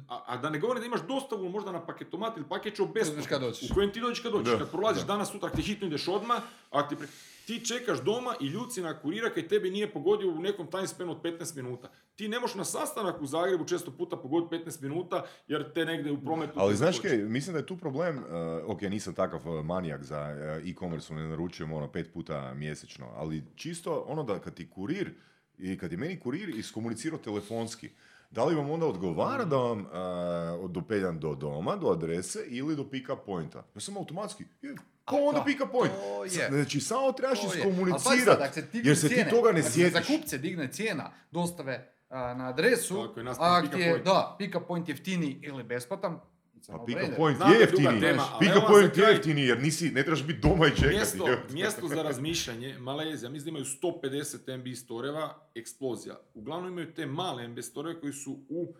a, 0.07 0.23
a 0.27 0.37
da 0.37 0.49
ne 0.49 0.59
govorim 0.59 0.81
da 0.81 0.85
imaš 0.85 1.01
dostavu 1.07 1.49
možda 1.49 1.71
na 1.71 1.85
paketomat 1.85 2.37
ili 2.37 2.45
paket 2.49 2.75
će 2.75 2.83
besplatno. 2.93 3.25
kad 3.29 3.41
dođeš. 3.41 3.71
U 3.71 3.73
kojem 3.73 3.91
ti 3.91 4.01
dođeš 4.01 4.19
kad 4.19 4.31
dođeš. 4.31 4.53
Da, 4.53 4.59
kad 4.59 4.71
prolaziš 4.71 5.01
da. 5.01 5.07
danas, 5.07 5.31
sutra, 5.31 5.49
ti 5.49 5.61
hitno 5.61 5.87
ideš 5.87 6.07
odmah, 6.07 6.41
ako 6.69 6.89
ti, 6.89 6.95
pre- 6.95 7.07
ti 7.45 7.65
čekaš 7.65 8.01
doma 8.01 8.35
i 8.41 8.47
ljuci 8.47 8.81
na 8.81 8.99
kurira 8.99 9.29
kaj 9.29 9.47
tebi 9.47 9.71
nije 9.71 9.91
pogodio 9.93 10.29
u 10.29 10.39
nekom 10.39 10.67
time 10.67 10.87
spanu 10.87 11.11
od 11.11 11.21
15 11.21 11.55
minuta. 11.55 11.89
Ti 12.15 12.27
ne 12.27 12.39
možeš 12.39 12.55
na 12.55 12.63
sastanak 12.63 13.21
u 13.21 13.25
Zagrebu 13.25 13.65
često 13.65 13.91
puta 13.91 14.17
pogoditi 14.17 14.55
15 14.55 14.81
minuta 14.81 15.25
jer 15.47 15.73
te 15.73 15.85
negdje 15.85 16.11
u 16.11 16.21
prometu... 16.21 16.53
Ali 16.55 16.75
znaš 16.75 16.99
kaj, 16.99 17.17
mislim 17.17 17.53
da 17.53 17.59
je 17.59 17.65
tu 17.65 17.77
problem, 17.77 18.17
uh, 18.17 18.23
ok, 18.67 18.81
nisam 18.81 19.13
takav 19.13 19.49
uh, 19.49 19.65
manijak 19.65 20.03
za 20.03 20.19
uh, 20.19 20.69
e-commerce, 20.69 21.13
ne 21.13 21.27
naručujem 21.27 21.73
ono 21.73 21.91
pet 21.91 22.13
puta 22.13 22.53
mjesečno, 22.53 23.07
ali 23.15 23.43
čisto 23.55 24.05
ono 24.07 24.23
da 24.23 24.39
kad 24.39 24.53
ti 24.53 24.69
kurir, 24.69 25.13
i 25.61 25.77
kad 25.77 25.91
je 25.91 25.97
meni 25.97 26.19
kurir 26.19 26.49
iskomunicirao 26.49 27.19
telefonski, 27.19 27.89
da 28.31 28.45
li 28.45 28.55
vam 28.55 28.69
onda 28.69 28.85
odgovara 28.85 29.45
da 29.45 29.57
vam 29.57 29.79
uh, 29.79 30.71
dopeljam 30.71 31.19
do 31.19 31.35
doma, 31.35 31.75
do 31.75 31.87
adrese 31.87 32.45
ili 32.47 32.75
do 32.75 32.83
pick-up 32.83 33.17
pointa? 33.25 33.63
Ja 33.75 33.81
sam 33.81 33.97
automatski, 33.97 34.45
je, 34.61 34.75
pa 35.05 35.15
onda 35.15 35.39
da, 35.39 35.45
pick-up 35.45 35.71
point. 35.71 35.91
je. 36.39 36.49
Znači, 36.51 36.79
samo 36.79 37.11
trebaš 37.11 37.39
iskomunicirati, 37.43 38.53
se 38.53 38.61
digne 38.61 38.89
jer 38.89 38.97
se 38.97 39.07
ti 39.07 39.15
cijene, 39.15 39.29
toga 39.29 39.51
ne 39.51 39.63
se 39.63 39.71
sjetiš. 39.71 39.93
Za 39.93 40.15
kupce 40.15 40.37
digne 40.37 40.71
cijena 40.71 41.11
dostave 41.31 41.93
a, 42.09 42.33
na 42.33 42.49
adresu, 42.49 42.95
Tako 42.95 43.19
a 43.19 43.57
ako 43.57 43.67
pick-up 43.67 43.75
ti 43.75 43.81
je, 43.81 43.89
point. 43.89 44.05
da, 44.05 44.35
pick-up 44.39 44.67
point 44.67 44.89
jeftiniji 44.89 45.39
ili 45.41 45.63
besplatan, 45.63 46.19
it's 46.61 46.69
a 46.69 46.77
Pa 46.77 46.85
pick-up 46.85 47.15
point 47.15 47.39
je 47.39 47.59
jeftiniji. 47.59 48.13
vam 48.53 48.63
point 48.67 48.97
je 48.97 49.03
jeftiniji 49.03 49.45
jer 49.45 49.61
nisi, 49.61 49.91
ne 49.91 50.03
trebaš 50.03 50.23
biti 50.23 50.39
doma 50.39 50.67
i 50.67 50.69
čekati. 50.69 50.95
Mjesto, 50.95 51.27
mjesto 51.49 51.87
za 51.87 52.03
razmišljanje, 52.03 52.75
Malezija, 52.79 53.29
mislim 53.29 53.53
da 53.53 53.59
imaju 53.59 53.65
150 53.65 54.57
MB 54.57 54.75
storeva, 54.75 55.49
eksplozija. 55.55 56.19
Uglavnom 56.33 56.71
imaju 56.71 56.93
te 56.93 57.05
male 57.05 57.47
MB 57.47 57.59
storeve 57.61 57.99
koji 57.99 58.13
su 58.13 58.39
u 58.49 58.75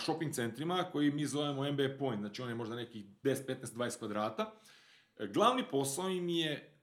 shopping 0.00 0.32
centrima 0.34 0.84
koji 0.92 1.10
mi 1.10 1.26
zovemo 1.26 1.72
MB 1.72 1.80
point, 1.98 2.20
znači 2.20 2.42
on 2.42 2.48
je 2.48 2.54
možda 2.54 2.76
nekih 2.76 3.04
10, 3.22 3.46
15, 3.46 3.74
20 3.74 3.98
kvadrata. 3.98 4.52
E, 5.18 5.26
Glavni 5.26 5.64
posao 5.70 6.08
im 6.08 6.28
je 6.28 6.78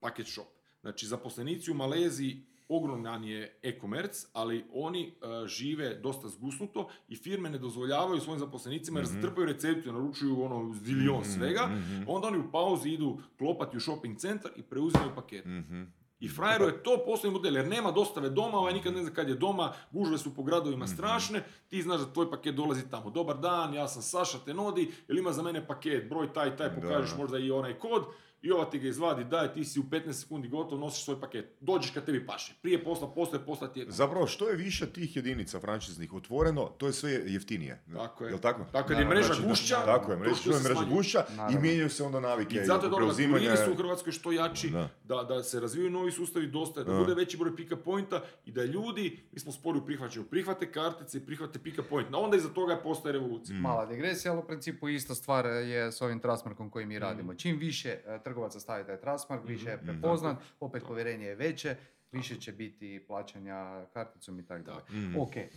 paket 0.00 0.26
shop. 0.26 0.46
Znači 0.80 1.06
zaposlenici 1.06 1.70
u 1.70 1.74
Maleziji 1.74 2.46
ogroman 2.68 3.24
je 3.24 3.58
e-commerce, 3.62 4.26
ali 4.32 4.64
oni 4.72 5.06
e, 5.06 5.12
žive 5.48 5.94
dosta 5.94 6.28
zgusnuto 6.28 6.88
i 7.08 7.16
firme 7.16 7.50
ne 7.50 7.58
dozvoljavaju 7.58 8.20
svojim 8.20 8.40
zaposlenicima 8.40 9.00
jer 9.00 9.06
Mhm. 9.06 9.14
zatrpaju 9.14 9.46
recepciju, 9.46 9.92
naručuju 9.92 10.42
ono 10.42 10.72
zilion 10.74 11.20
Mhm, 11.20 11.30
svega, 11.30 11.66
mhm. 11.66 12.02
onda 12.06 12.28
oni 12.28 12.38
u 12.38 12.50
pauzi 12.52 12.90
idu 12.90 13.18
klopati 13.38 13.76
u 13.76 13.80
shopping 13.80 14.16
centar 14.16 14.50
i 14.56 14.62
preuzimaju 14.62 15.10
paket. 15.14 15.44
Mhm. 15.44 15.82
I 16.20 16.28
frajeru 16.28 16.64
je 16.64 16.82
to 16.82 17.02
poslovni 17.06 17.34
model, 17.34 17.56
jer 17.56 17.68
nema 17.68 17.90
dostave 17.92 18.30
doma, 18.30 18.58
ovaj 18.58 18.72
nikad 18.72 18.94
ne 18.94 19.02
zna 19.02 19.10
kad 19.10 19.28
je 19.28 19.34
doma, 19.36 19.72
gužve 19.90 20.18
su 20.18 20.34
po 20.34 20.42
gradovima 20.42 20.84
Mhm. 20.84 20.94
strašne, 20.94 21.40
ti 21.68 21.82
znaš 21.82 22.00
da 22.00 22.12
tvoj 22.12 22.30
paket 22.30 22.54
dolazi 22.54 22.90
tamo. 22.90 23.10
Dobar 23.10 23.38
dan, 23.38 23.74
ja 23.74 23.88
sam 23.88 24.02
Saša 24.02 24.38
Tenodi, 24.38 24.92
ili 25.08 25.20
ima 25.20 25.32
za 25.32 25.42
mene 25.42 25.66
paket, 25.66 26.08
broj 26.08 26.32
taj, 26.32 26.56
taj, 26.56 26.74
pokažeš 26.74 27.10
da. 27.10 27.16
možda 27.16 27.38
i 27.38 27.50
onaj 27.50 27.74
kod, 27.74 28.04
i 28.42 28.52
ova 28.52 28.64
ti 28.64 28.78
ga 28.78 28.88
izvadi, 28.88 29.24
daj, 29.24 29.52
ti 29.52 29.64
si 29.64 29.80
u 29.80 29.84
15 29.84 30.12
sekundi 30.12 30.48
gotov, 30.48 30.78
nosiš 30.78 31.04
svoj 31.04 31.20
paket. 31.20 31.56
Dođeš 31.60 31.90
kad 31.90 32.04
tebi 32.04 32.26
paše. 32.26 32.54
Prije 32.62 32.84
posla, 32.84 33.08
poslije 33.08 33.40
posla 33.40 33.68
ti. 33.68 33.84
Zapravo, 33.88 34.26
što 34.26 34.48
je 34.48 34.56
više 34.56 34.86
tih 34.86 35.16
jedinica 35.16 35.60
franšiznih 35.60 36.12
otvoreno, 36.12 36.64
to 36.68 36.86
je 36.86 36.92
sve 36.92 37.10
jeftinije. 37.10 37.82
Tako 37.94 38.24
je. 38.24 38.30
Jel 38.30 38.38
tako? 38.38 38.64
Tako 38.72 38.92
je 38.92 39.04
mreža 39.04 39.26
Znači, 39.26 39.42
da- 39.42 39.48
gušća, 39.48 39.76
Tako 39.76 40.12
je, 40.12 40.18
mreža, 40.18 40.34
što 40.34 40.50
je 40.50 40.60
mreža 40.60 40.84
gušća 40.86 41.24
i 41.52 41.58
mijenjaju 41.58 41.90
se 41.90 42.04
onda 42.04 42.20
navike. 42.20 42.56
I 42.56 42.64
zato 42.64 42.86
je 42.86 42.90
dobro 42.90 43.06
da 43.06 43.14
su 43.56 43.72
u 43.72 43.76
Hrvatskoj 43.76 44.12
što 44.12 44.32
jači, 44.32 44.70
Da. 44.70 44.88
da, 45.04 45.24
da 45.24 45.42
se 45.42 45.60
razvijaju 45.60 45.90
novi 45.90 46.12
sustavi 46.12 46.46
dosta, 46.46 46.84
da 46.84 46.92
Da. 46.92 46.98
bude 46.98 47.14
veći 47.14 47.36
broj 47.36 47.56
pick 47.56 47.72
pointa 47.84 48.22
i 48.44 48.52
da 48.52 48.64
ljudi, 48.64 49.20
mi 49.32 49.40
smo 49.40 49.52
spori 49.52 49.78
u 49.78 49.86
prihvaćanju, 49.86 50.24
prihvate 50.24 50.72
kartice 50.72 51.18
i 51.18 51.26
prihvate 51.26 51.58
pick 51.58 51.78
point. 51.82 52.08
A 52.12 52.18
onda 52.18 52.36
iza 52.36 52.48
toga 52.48 52.76
postaje 52.76 53.12
revolucija. 53.12 53.56
Mm. 53.56 53.60
Mala 53.60 53.86
digresija, 53.86 54.32
ali 54.32 54.40
u 54.40 54.46
principu 54.46 54.88
ista 54.88 55.14
stvar 55.14 55.46
je 55.46 55.92
s 55.92 56.02
ovim 56.02 56.20
trustmarkom 56.20 56.70
koji 56.70 56.86
mi 56.86 56.98
radimo. 56.98 57.34
Čim 57.34 57.58
više 57.58 57.88
e, 57.88 58.20
trgovaca 58.28 58.60
stavi 58.60 58.86
taj 58.86 58.96
trustmark, 58.98 59.42
više 59.44 59.68
je 59.68 59.76
Mhm. 59.76 59.86
prepoznat, 59.86 60.36
opet 60.60 60.82
povjerenje 60.84 61.26
je 61.26 61.34
veće, 61.36 61.76
više 62.12 62.36
će 62.36 62.52
biti 62.52 63.04
plaćanja 63.06 63.56
karticom 63.86 64.38
i 64.38 64.46
tako 64.46 64.62
dalje. 64.62 64.80
Mhm. 65.00 65.18
Ok, 65.18 65.36
e, 65.36 65.48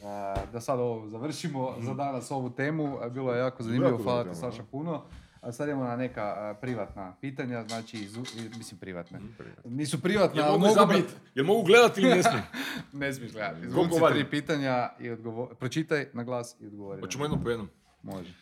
da 0.54 0.62
sad 0.62 0.80
ovo 0.80 1.10
završimo 1.10 1.76
za 1.80 1.94
danas 1.94 2.32
ovu 2.32 2.50
temu, 2.52 2.98
e, 2.98 3.10
bilo 3.10 3.34
je 3.34 3.40
jako 3.40 3.64
zanimljivo, 3.64 3.98
hvala 3.98 4.24
ti 4.24 4.36
Saša 4.36 4.64
puno. 4.64 5.04
A 5.42 5.52
sad 5.52 5.68
idemo 5.68 5.84
na 5.84 5.96
neka 5.96 6.22
e, 6.50 6.62
privatna 6.62 7.16
pitanja, 7.22 7.64
znači, 7.64 7.98
izu- 8.00 8.38
i- 8.38 8.58
mislim 8.58 8.80
privatne. 8.80 9.20
Nisu 9.66 10.02
privatne, 10.02 10.42
ali 10.42 10.60
mogu, 10.60 10.74
biti. 10.88 11.14
jel 11.36 11.46
mogu 11.46 11.64
gledati 11.64 12.02
ili 12.02 12.10
ne 12.10 12.24
smijem? 12.24 12.44
Ne 12.94 13.14
smiješ 13.14 13.32
gledati. 13.32 13.62
Izvuci 13.62 14.00
tri 14.12 14.26
pitanja 14.26 14.90
i 15.00 15.10
odgovor... 15.10 15.56
Pročitaj 15.56 16.08
na 16.14 16.24
glas 16.24 16.56
i 16.60 16.68
odgovori. 16.68 17.02
Hoćemo 17.02 17.24
njih. 17.24 17.26
jednom 17.26 17.44
po 17.44 17.50
jednom. 17.50 17.70
Može. 18.04 18.34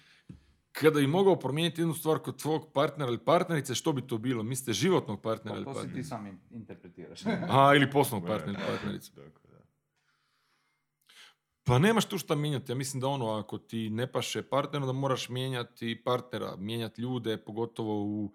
Kada 0.80 1.00
bi 1.00 1.08
mogao 1.08 1.36
promijeniti 1.36 1.82
jednu 1.82 1.94
stvar 1.94 2.20
kod 2.20 2.42
tvog 2.42 2.72
partnera 2.74 3.10
ili 3.10 3.18
partnerice, 3.18 3.76
što 3.76 3.94
bi 3.94 4.08
to 4.08 4.18
bilo? 4.18 4.44
Mislite 4.44 4.74
životnog 4.74 5.22
partnera 5.22 5.56
ili 5.58 5.66
Pa 5.66 5.74
to 5.74 5.80
si 5.80 5.82
ti 5.82 5.88
partnerice? 5.88 6.10
sam 6.10 6.28
in- 6.28 6.40
interpretiraš. 6.52 7.22
A, 7.50 7.76
ili 7.76 7.92
poslovnog 7.92 8.30
partnera 8.30 8.60
ili 8.60 8.68
partnerice. 8.68 9.12
Pa 11.64 11.80
nemaš 11.80 12.06
tu 12.06 12.18
šta 12.18 12.36
mijenjati. 12.36 12.72
Ja 12.72 12.76
mislim 12.76 13.02
da 13.02 13.08
ono, 13.08 13.30
ako 13.30 13.58
ti 13.58 13.90
ne 13.90 14.12
paše 14.12 14.42
partner, 14.42 14.82
da 14.82 14.92
moraš 14.92 15.30
mijenjati 15.30 16.02
partnera, 16.06 16.56
mijenjati 16.56 17.02
ljude, 17.02 17.38
pogotovo 17.38 18.04
u 18.04 18.32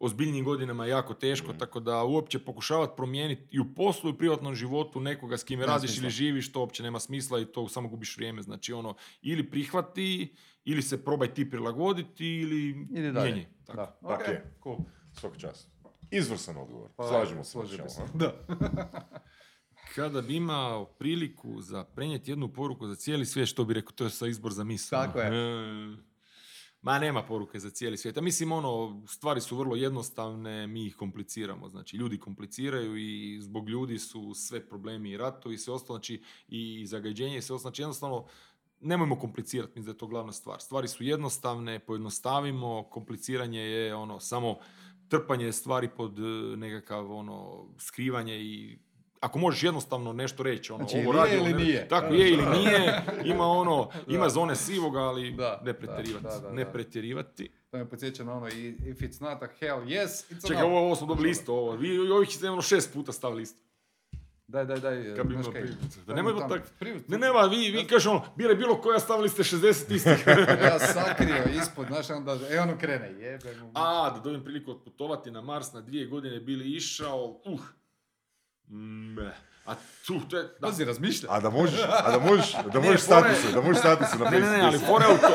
ozbiljnim 0.00 0.44
godinama 0.44 0.84
je 0.84 0.90
jako 0.90 1.14
teško, 1.14 1.52
tako 1.52 1.80
da 1.80 2.02
uopće 2.04 2.38
pokušavati 2.38 2.92
promijeniti 2.96 3.42
i 3.50 3.60
u 3.60 3.74
poslu 3.74 4.10
i 4.10 4.12
u 4.12 4.18
privatnom 4.18 4.54
životu 4.54 5.00
nekoga 5.00 5.36
s 5.36 5.48
Nema 5.48 5.64
radiš 5.64 5.90
smisla. 5.90 6.02
ili 6.02 6.10
živiš, 6.10 6.52
to 6.52 6.60
uopće 6.60 6.82
nema 6.82 7.00
smisla 7.00 7.40
i 7.40 7.44
to 7.44 7.68
samo 7.68 7.88
gubiš 7.88 8.16
vrijeme. 8.16 8.42
Znači 8.42 8.72
ono, 8.72 8.94
ili 9.22 9.50
prihvati, 9.50 10.34
ili 10.64 10.82
se 10.82 11.04
probaj 11.04 11.34
ti 11.34 11.50
prilagoditi, 11.50 12.26
ili 12.26 12.68
Idi 12.90 13.12
dalje. 13.12 13.24
mijenjaj. 13.24 13.46
Tako. 13.66 13.76
Da. 13.76 13.86
Tak 14.08 14.20
ok, 14.20 14.28
je. 14.28 14.54
Cool. 14.62 14.76
Svaka 15.12 15.38
čast. 15.38 15.68
Izvrsan 16.10 16.56
odgovor. 16.56 16.90
Pa, 16.96 17.08
Slažemo 17.08 17.44
se. 17.44 17.58
a? 18.02 18.06
Da. 18.14 18.34
Kada 19.94 20.22
bi 20.22 20.36
imao 20.36 20.84
priliku 20.84 21.60
za 21.60 21.84
prenijeti 21.84 22.30
jednu 22.30 22.52
poruku 22.52 22.86
za 22.86 22.94
cijeli 22.94 23.26
svijet, 23.26 23.48
što 23.48 23.64
bi 23.64 23.74
rekao, 23.74 23.92
to 23.92 24.04
je 24.04 24.10
sa 24.10 24.26
izbor 24.26 24.52
za 24.52 24.64
misao. 24.64 25.06
Tako 25.06 25.20
je. 25.20 25.28
E, 25.28 25.96
Ma 26.84 26.98
nema 26.98 27.22
poruke 27.22 27.58
za 27.58 27.70
cijeli 27.70 27.96
svijet. 27.96 28.16
Ja 28.16 28.22
mislim, 28.22 28.52
ono, 28.52 29.02
stvari 29.08 29.40
su 29.40 29.56
vrlo 29.56 29.76
jednostavne, 29.76 30.66
mi 30.66 30.86
ih 30.86 30.96
kompliciramo. 30.96 31.68
Znači, 31.68 31.96
ljudi 31.96 32.18
kompliciraju 32.18 32.96
i 32.96 33.38
zbog 33.40 33.68
ljudi 33.68 33.98
su 33.98 34.34
sve 34.34 34.68
problemi 34.68 35.10
i 35.10 35.16
ratovi 35.16 35.54
i 35.54 35.58
sve 35.58 35.74
ostalo, 35.74 35.98
znači 35.98 36.22
i 36.48 36.86
zagađenje 36.86 37.38
i 37.38 37.42
sve 37.42 37.54
ostalo. 37.54 37.70
Znači, 37.70 37.82
jednostavno, 37.82 38.26
nemojmo 38.84 39.18
komplicirati, 39.18 39.70
mislim 39.70 39.84
da 39.84 39.90
je 39.90 39.98
to 39.98 40.06
glavna 40.06 40.32
stvar. 40.32 40.60
Stvari 40.60 40.88
su 40.88 41.04
jednostavne, 41.04 41.78
pojednostavimo, 41.78 42.82
kompliciranje 42.84 43.60
je 43.60 43.94
ono, 43.94 44.20
samo 44.20 44.56
trpanje 45.08 45.52
stvari 45.52 45.88
pod 45.88 46.18
e, 46.18 46.22
nekakav 46.56 47.12
ono, 47.12 47.64
skrivanje 47.78 48.36
i 48.36 48.78
ako 49.20 49.38
možeš 49.38 49.62
jednostavno 49.62 50.12
nešto 50.12 50.42
reći, 50.42 50.72
ono, 50.72 50.84
Znači, 50.84 51.06
ovo 51.06 51.12
radi, 51.14 51.36
ili 51.36 51.52
ne- 51.52 51.58
nije. 51.58 51.88
Tako 51.88 52.14
je 52.14 52.30
ili 52.30 52.42
nije, 52.48 53.02
ima 53.34 53.44
ono, 53.44 53.88
ima 54.08 54.28
zone 54.28 54.56
sivoga, 54.56 54.98
ali 54.98 55.32
Da, 55.32 55.60
ne 55.64 55.72
da, 55.72 55.78
pretjerivati. 55.78 56.24
da, 56.24 56.38
da, 56.38 56.52
Ne 56.52 56.64
da. 56.64 56.70
pretjerivati. 56.70 57.50
To 57.70 57.76
me 57.76 57.88
podsjeća 57.88 58.24
na 58.24 58.34
ono, 58.34 58.48
if 58.48 58.98
it's 58.98 59.22
not 59.22 59.42
a 59.42 59.48
hell, 59.60 59.80
yes, 59.80 60.06
it's 60.30 60.46
Čekaj, 60.48 60.62
ovo, 60.62 60.78
ovo 60.78 60.96
smo 60.96 61.06
dobili 61.06 61.30
isto, 61.30 61.54
ovo. 61.54 61.72
Vi 61.72 62.10
ovih 62.10 62.28
ste 62.28 62.50
ono 62.50 62.62
šest 62.62 62.92
puta 62.92 63.12
stavili 63.12 63.42
isto. 63.42 63.63
Daj, 64.54 64.64
daj, 64.66 64.78
daj. 64.78 65.14
Kad 65.16 65.26
bi 65.26 65.34
imao 65.34 65.50
priliku. 65.52 65.74
Da 66.06 66.14
nemojmo 66.14 66.40
tamo, 66.40 66.54
tak- 66.54 66.80
Ne, 67.08 67.18
nema, 67.18 67.40
vi, 67.40 67.70
vi 67.70 67.86
kaže 67.86 68.08
ono, 68.10 68.22
bile 68.36 68.54
bilo 68.54 68.76
koja, 68.76 69.00
stavili 69.00 69.28
ste 69.28 69.42
60 69.42 69.66
istih. 69.90 70.24
Ja 70.64 70.78
sakrio 70.80 71.36
ispod, 71.54 71.86
znaš, 71.86 72.10
onda, 72.10 72.38
e 72.50 72.60
ono 72.60 72.78
krene, 72.78 73.12
jebe 73.12 73.54
mu. 73.54 73.70
A, 73.74 74.10
da 74.10 74.16
dobijem 74.16 74.44
priliku 74.44 74.70
otputovati 74.70 75.30
na 75.30 75.40
Mars 75.40 75.72
na 75.72 75.80
dvije 75.80 76.06
godine 76.06 76.40
bili 76.40 76.66
išao, 76.66 77.40
uh. 77.44 77.60
Me. 78.68 79.34
A 79.66 79.74
tu, 80.06 80.20
to 80.20 80.36
je... 80.36 80.42
Da. 80.42 80.48
Pazi, 80.60 80.84
razmišlja. 80.84 81.28
A 81.30 81.40
da 81.40 81.50
možeš, 81.50 81.80
a 81.84 82.10
da 82.10 82.18
možeš, 82.20 82.52
da 82.64 82.80
Ne, 82.80 82.86
možeš 82.86 83.00
statuse, 83.00 83.52
da 83.54 83.60
možeš 83.60 83.78
statuse 83.78 84.10
Ne, 84.12 84.24
napisati. 84.24 84.46
ne, 84.46 84.58
ne, 84.58 84.64
ali 84.64 84.78
fora 84.78 85.06
je 85.06 85.14
u 85.14 85.18
to... 85.18 85.28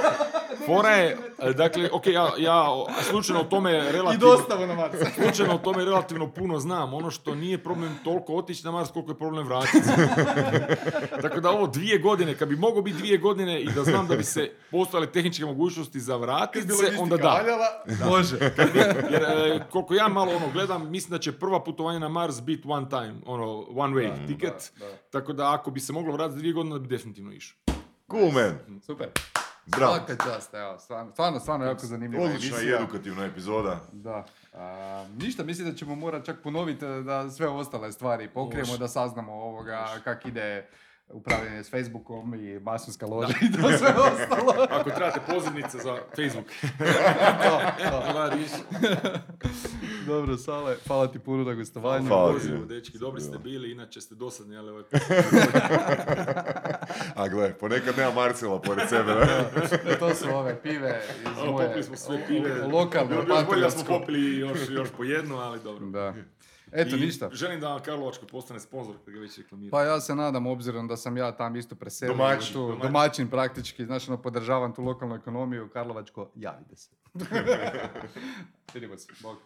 Fora 0.75 0.89
je, 0.89 1.17
e, 1.39 1.53
dakle, 1.53 1.89
ok, 1.91 2.07
ja, 2.07 2.31
ja 2.37 2.85
slučajno 3.09 3.41
o 3.41 3.43
tome 3.43 3.71
I 3.71 3.91
relativno... 3.91 4.35
dostavu 4.35 4.67
na 4.67 4.75
Marsa. 4.75 5.05
Slučajno 5.21 5.55
o 5.55 5.57
tome 5.57 5.85
relativno 5.85 6.31
puno 6.31 6.59
znam. 6.59 6.93
Ono 6.93 7.11
što 7.11 7.35
nije 7.35 7.63
problem 7.63 7.99
toliko 8.03 8.35
otići 8.35 8.65
na 8.65 8.71
Mars 8.71 8.91
koliko 8.91 9.11
je 9.11 9.17
problem 9.17 9.47
vratiti 9.47 9.83
se. 9.83 10.07
Tako 11.21 11.39
da 11.39 11.49
ovo 11.49 11.67
dvije 11.67 11.97
godine, 11.97 12.35
kad 12.35 12.49
bi 12.49 12.55
moglo 12.55 12.81
biti 12.81 12.97
dvije 12.97 13.17
godine 13.17 13.61
i 13.61 13.69
da 13.75 13.83
znam 13.83 14.07
da 14.07 14.15
bi 14.15 14.23
se 14.23 14.51
postojale 14.71 15.11
tehničke 15.11 15.45
mogućnosti 15.45 15.99
za 15.99 16.15
vratiti 16.15 16.67
se, 16.67 16.97
onda 16.99 17.17
da. 17.17 17.29
Valjala, 17.29 17.67
može. 18.09 18.37
Jer 19.09 19.23
e, 19.23 19.59
koliko 19.71 19.93
ja 19.93 20.07
malo 20.07 20.31
ono 20.35 20.49
gledam, 20.53 20.91
mislim 20.91 21.11
da 21.11 21.19
će 21.19 21.31
prva 21.31 21.63
putovanje 21.63 21.99
na 21.99 22.09
Mars 22.09 22.41
biti 22.41 22.63
one 22.67 22.89
time, 22.89 23.15
ono, 23.25 23.65
one 23.75 23.95
way 23.95 24.27
ticket. 24.27 24.71
da, 24.79 24.85
da. 24.85 24.97
Tako 25.11 25.33
da 25.33 25.53
ako 25.53 25.71
bi 25.71 25.79
se 25.79 25.93
moglo 25.93 26.13
vratiti 26.13 26.39
dvije 26.39 26.53
godine, 26.53 26.75
da 26.75 26.79
bi 26.79 26.87
definitivno 26.87 27.33
išao. 27.33 27.57
Cool 28.11 28.31
man. 28.31 28.81
Super. 28.85 29.09
Bravo. 29.77 29.95
Svaka 29.95 30.15
čast, 30.23 30.53
evo, 30.53 30.79
stvarno, 30.79 31.11
stvarno, 31.11 31.39
stvarno 31.39 31.65
jako 31.65 31.85
zanimljiva 31.85 32.23
Odlična 32.23 32.47
i 32.47 32.51
emisija. 32.51 32.77
edukativna 32.77 33.25
epizoda. 33.25 33.79
Da. 33.91 34.25
A, 34.53 35.05
ništa, 35.17 35.43
mislim 35.43 35.69
da 35.69 35.75
ćemo 35.75 35.95
morati 35.95 36.25
čak 36.25 36.41
ponoviti 36.43 36.85
e, 36.85 37.01
da 37.01 37.29
sve 37.29 37.47
ostale 37.47 37.91
stvari 37.91 38.29
pokrijemo, 38.29 38.77
da 38.77 38.87
saznamo 38.87 39.33
ovoga, 39.33 39.87
kak 40.03 40.25
ide 40.25 40.67
upravljanje 41.13 41.63
s 41.63 41.69
Facebookom 41.69 42.33
i 42.33 42.59
masonska 42.59 43.05
loža 43.05 43.33
i 43.49 43.51
to 43.51 43.77
sve 43.77 43.89
ostalo. 43.89 44.53
Ako 44.79 44.89
trebate 44.89 45.19
pozivnice 45.33 45.77
za 45.77 45.97
Facebook. 46.15 46.47
to, 47.43 47.59
to. 47.89 48.03
Dobro, 50.07 50.37
Sale, 50.37 50.77
hvala 50.87 51.11
ti 51.11 51.19
puno 51.19 51.43
na 51.43 51.53
gostovanju. 51.53 52.07
Hvala 52.07 52.27
ti. 52.27 52.33
Pozivu, 52.33 52.65
dečki, 52.65 52.97
dobri 52.97 53.21
ste 53.21 53.37
bili, 53.37 53.71
inače 53.71 54.01
ste 54.01 54.15
dosadni, 54.15 54.57
ali 54.57 54.69
ovaj 54.69 54.83
A 57.19 57.27
gle, 57.27 57.53
ponekad 57.59 57.97
nema 57.97 58.11
Marcela 58.11 58.61
pored 58.61 58.89
sebe, 58.89 59.11
ne? 59.15 59.97
to 59.99 60.15
su 60.15 60.29
ove 60.33 60.61
pive 60.61 61.01
iz 61.21 61.45
moje 61.45 61.67
popili 61.67 61.83
smo 61.83 61.95
sve 61.95 62.27
pive. 62.27 62.63
lokalno, 62.63 63.09
Bilo 63.09 63.23
bi 63.23 63.31
još 63.31 63.45
bolje 63.45 63.61
da 63.61 63.69
smo 63.69 63.83
popili 63.87 64.37
još, 64.37 64.59
još 64.69 64.89
po 64.97 65.03
jednu, 65.03 65.35
ali 65.35 65.59
dobro. 65.59 65.85
Da. 65.85 66.13
Eto, 66.71 66.95
I 66.95 66.99
ništa. 66.99 67.29
Želim 67.33 67.59
da 67.59 67.69
vam 67.69 67.83
Karlovačko 67.83 68.25
postane 68.25 68.59
sponsor 68.59 68.95
kad 69.05 69.13
ga 69.13 69.19
već 69.19 69.37
reklamirate. 69.37 69.71
Pa 69.71 69.83
ja 69.83 69.99
se 69.99 70.15
nadam, 70.15 70.47
obzirom 70.47 70.87
da 70.87 70.97
sam 70.97 71.17
ja 71.17 71.31
tam 71.31 71.55
isto 71.55 71.75
preselio. 71.75 72.13
Domaćin, 72.13 72.53
tu, 72.53 72.59
domaćin. 72.59 72.81
domaćin. 72.81 73.29
praktički, 73.29 73.85
znači 73.85 74.11
ono, 74.11 74.21
podržavam 74.21 74.73
tu 74.73 74.83
lokalnu 74.83 75.15
ekonomiju, 75.15 75.69
Karlovačko, 75.73 76.31
javite 76.35 76.75
se. 76.75 76.89
Vidimo 78.73 78.97
se, 78.97 79.13
bog. 79.21 79.37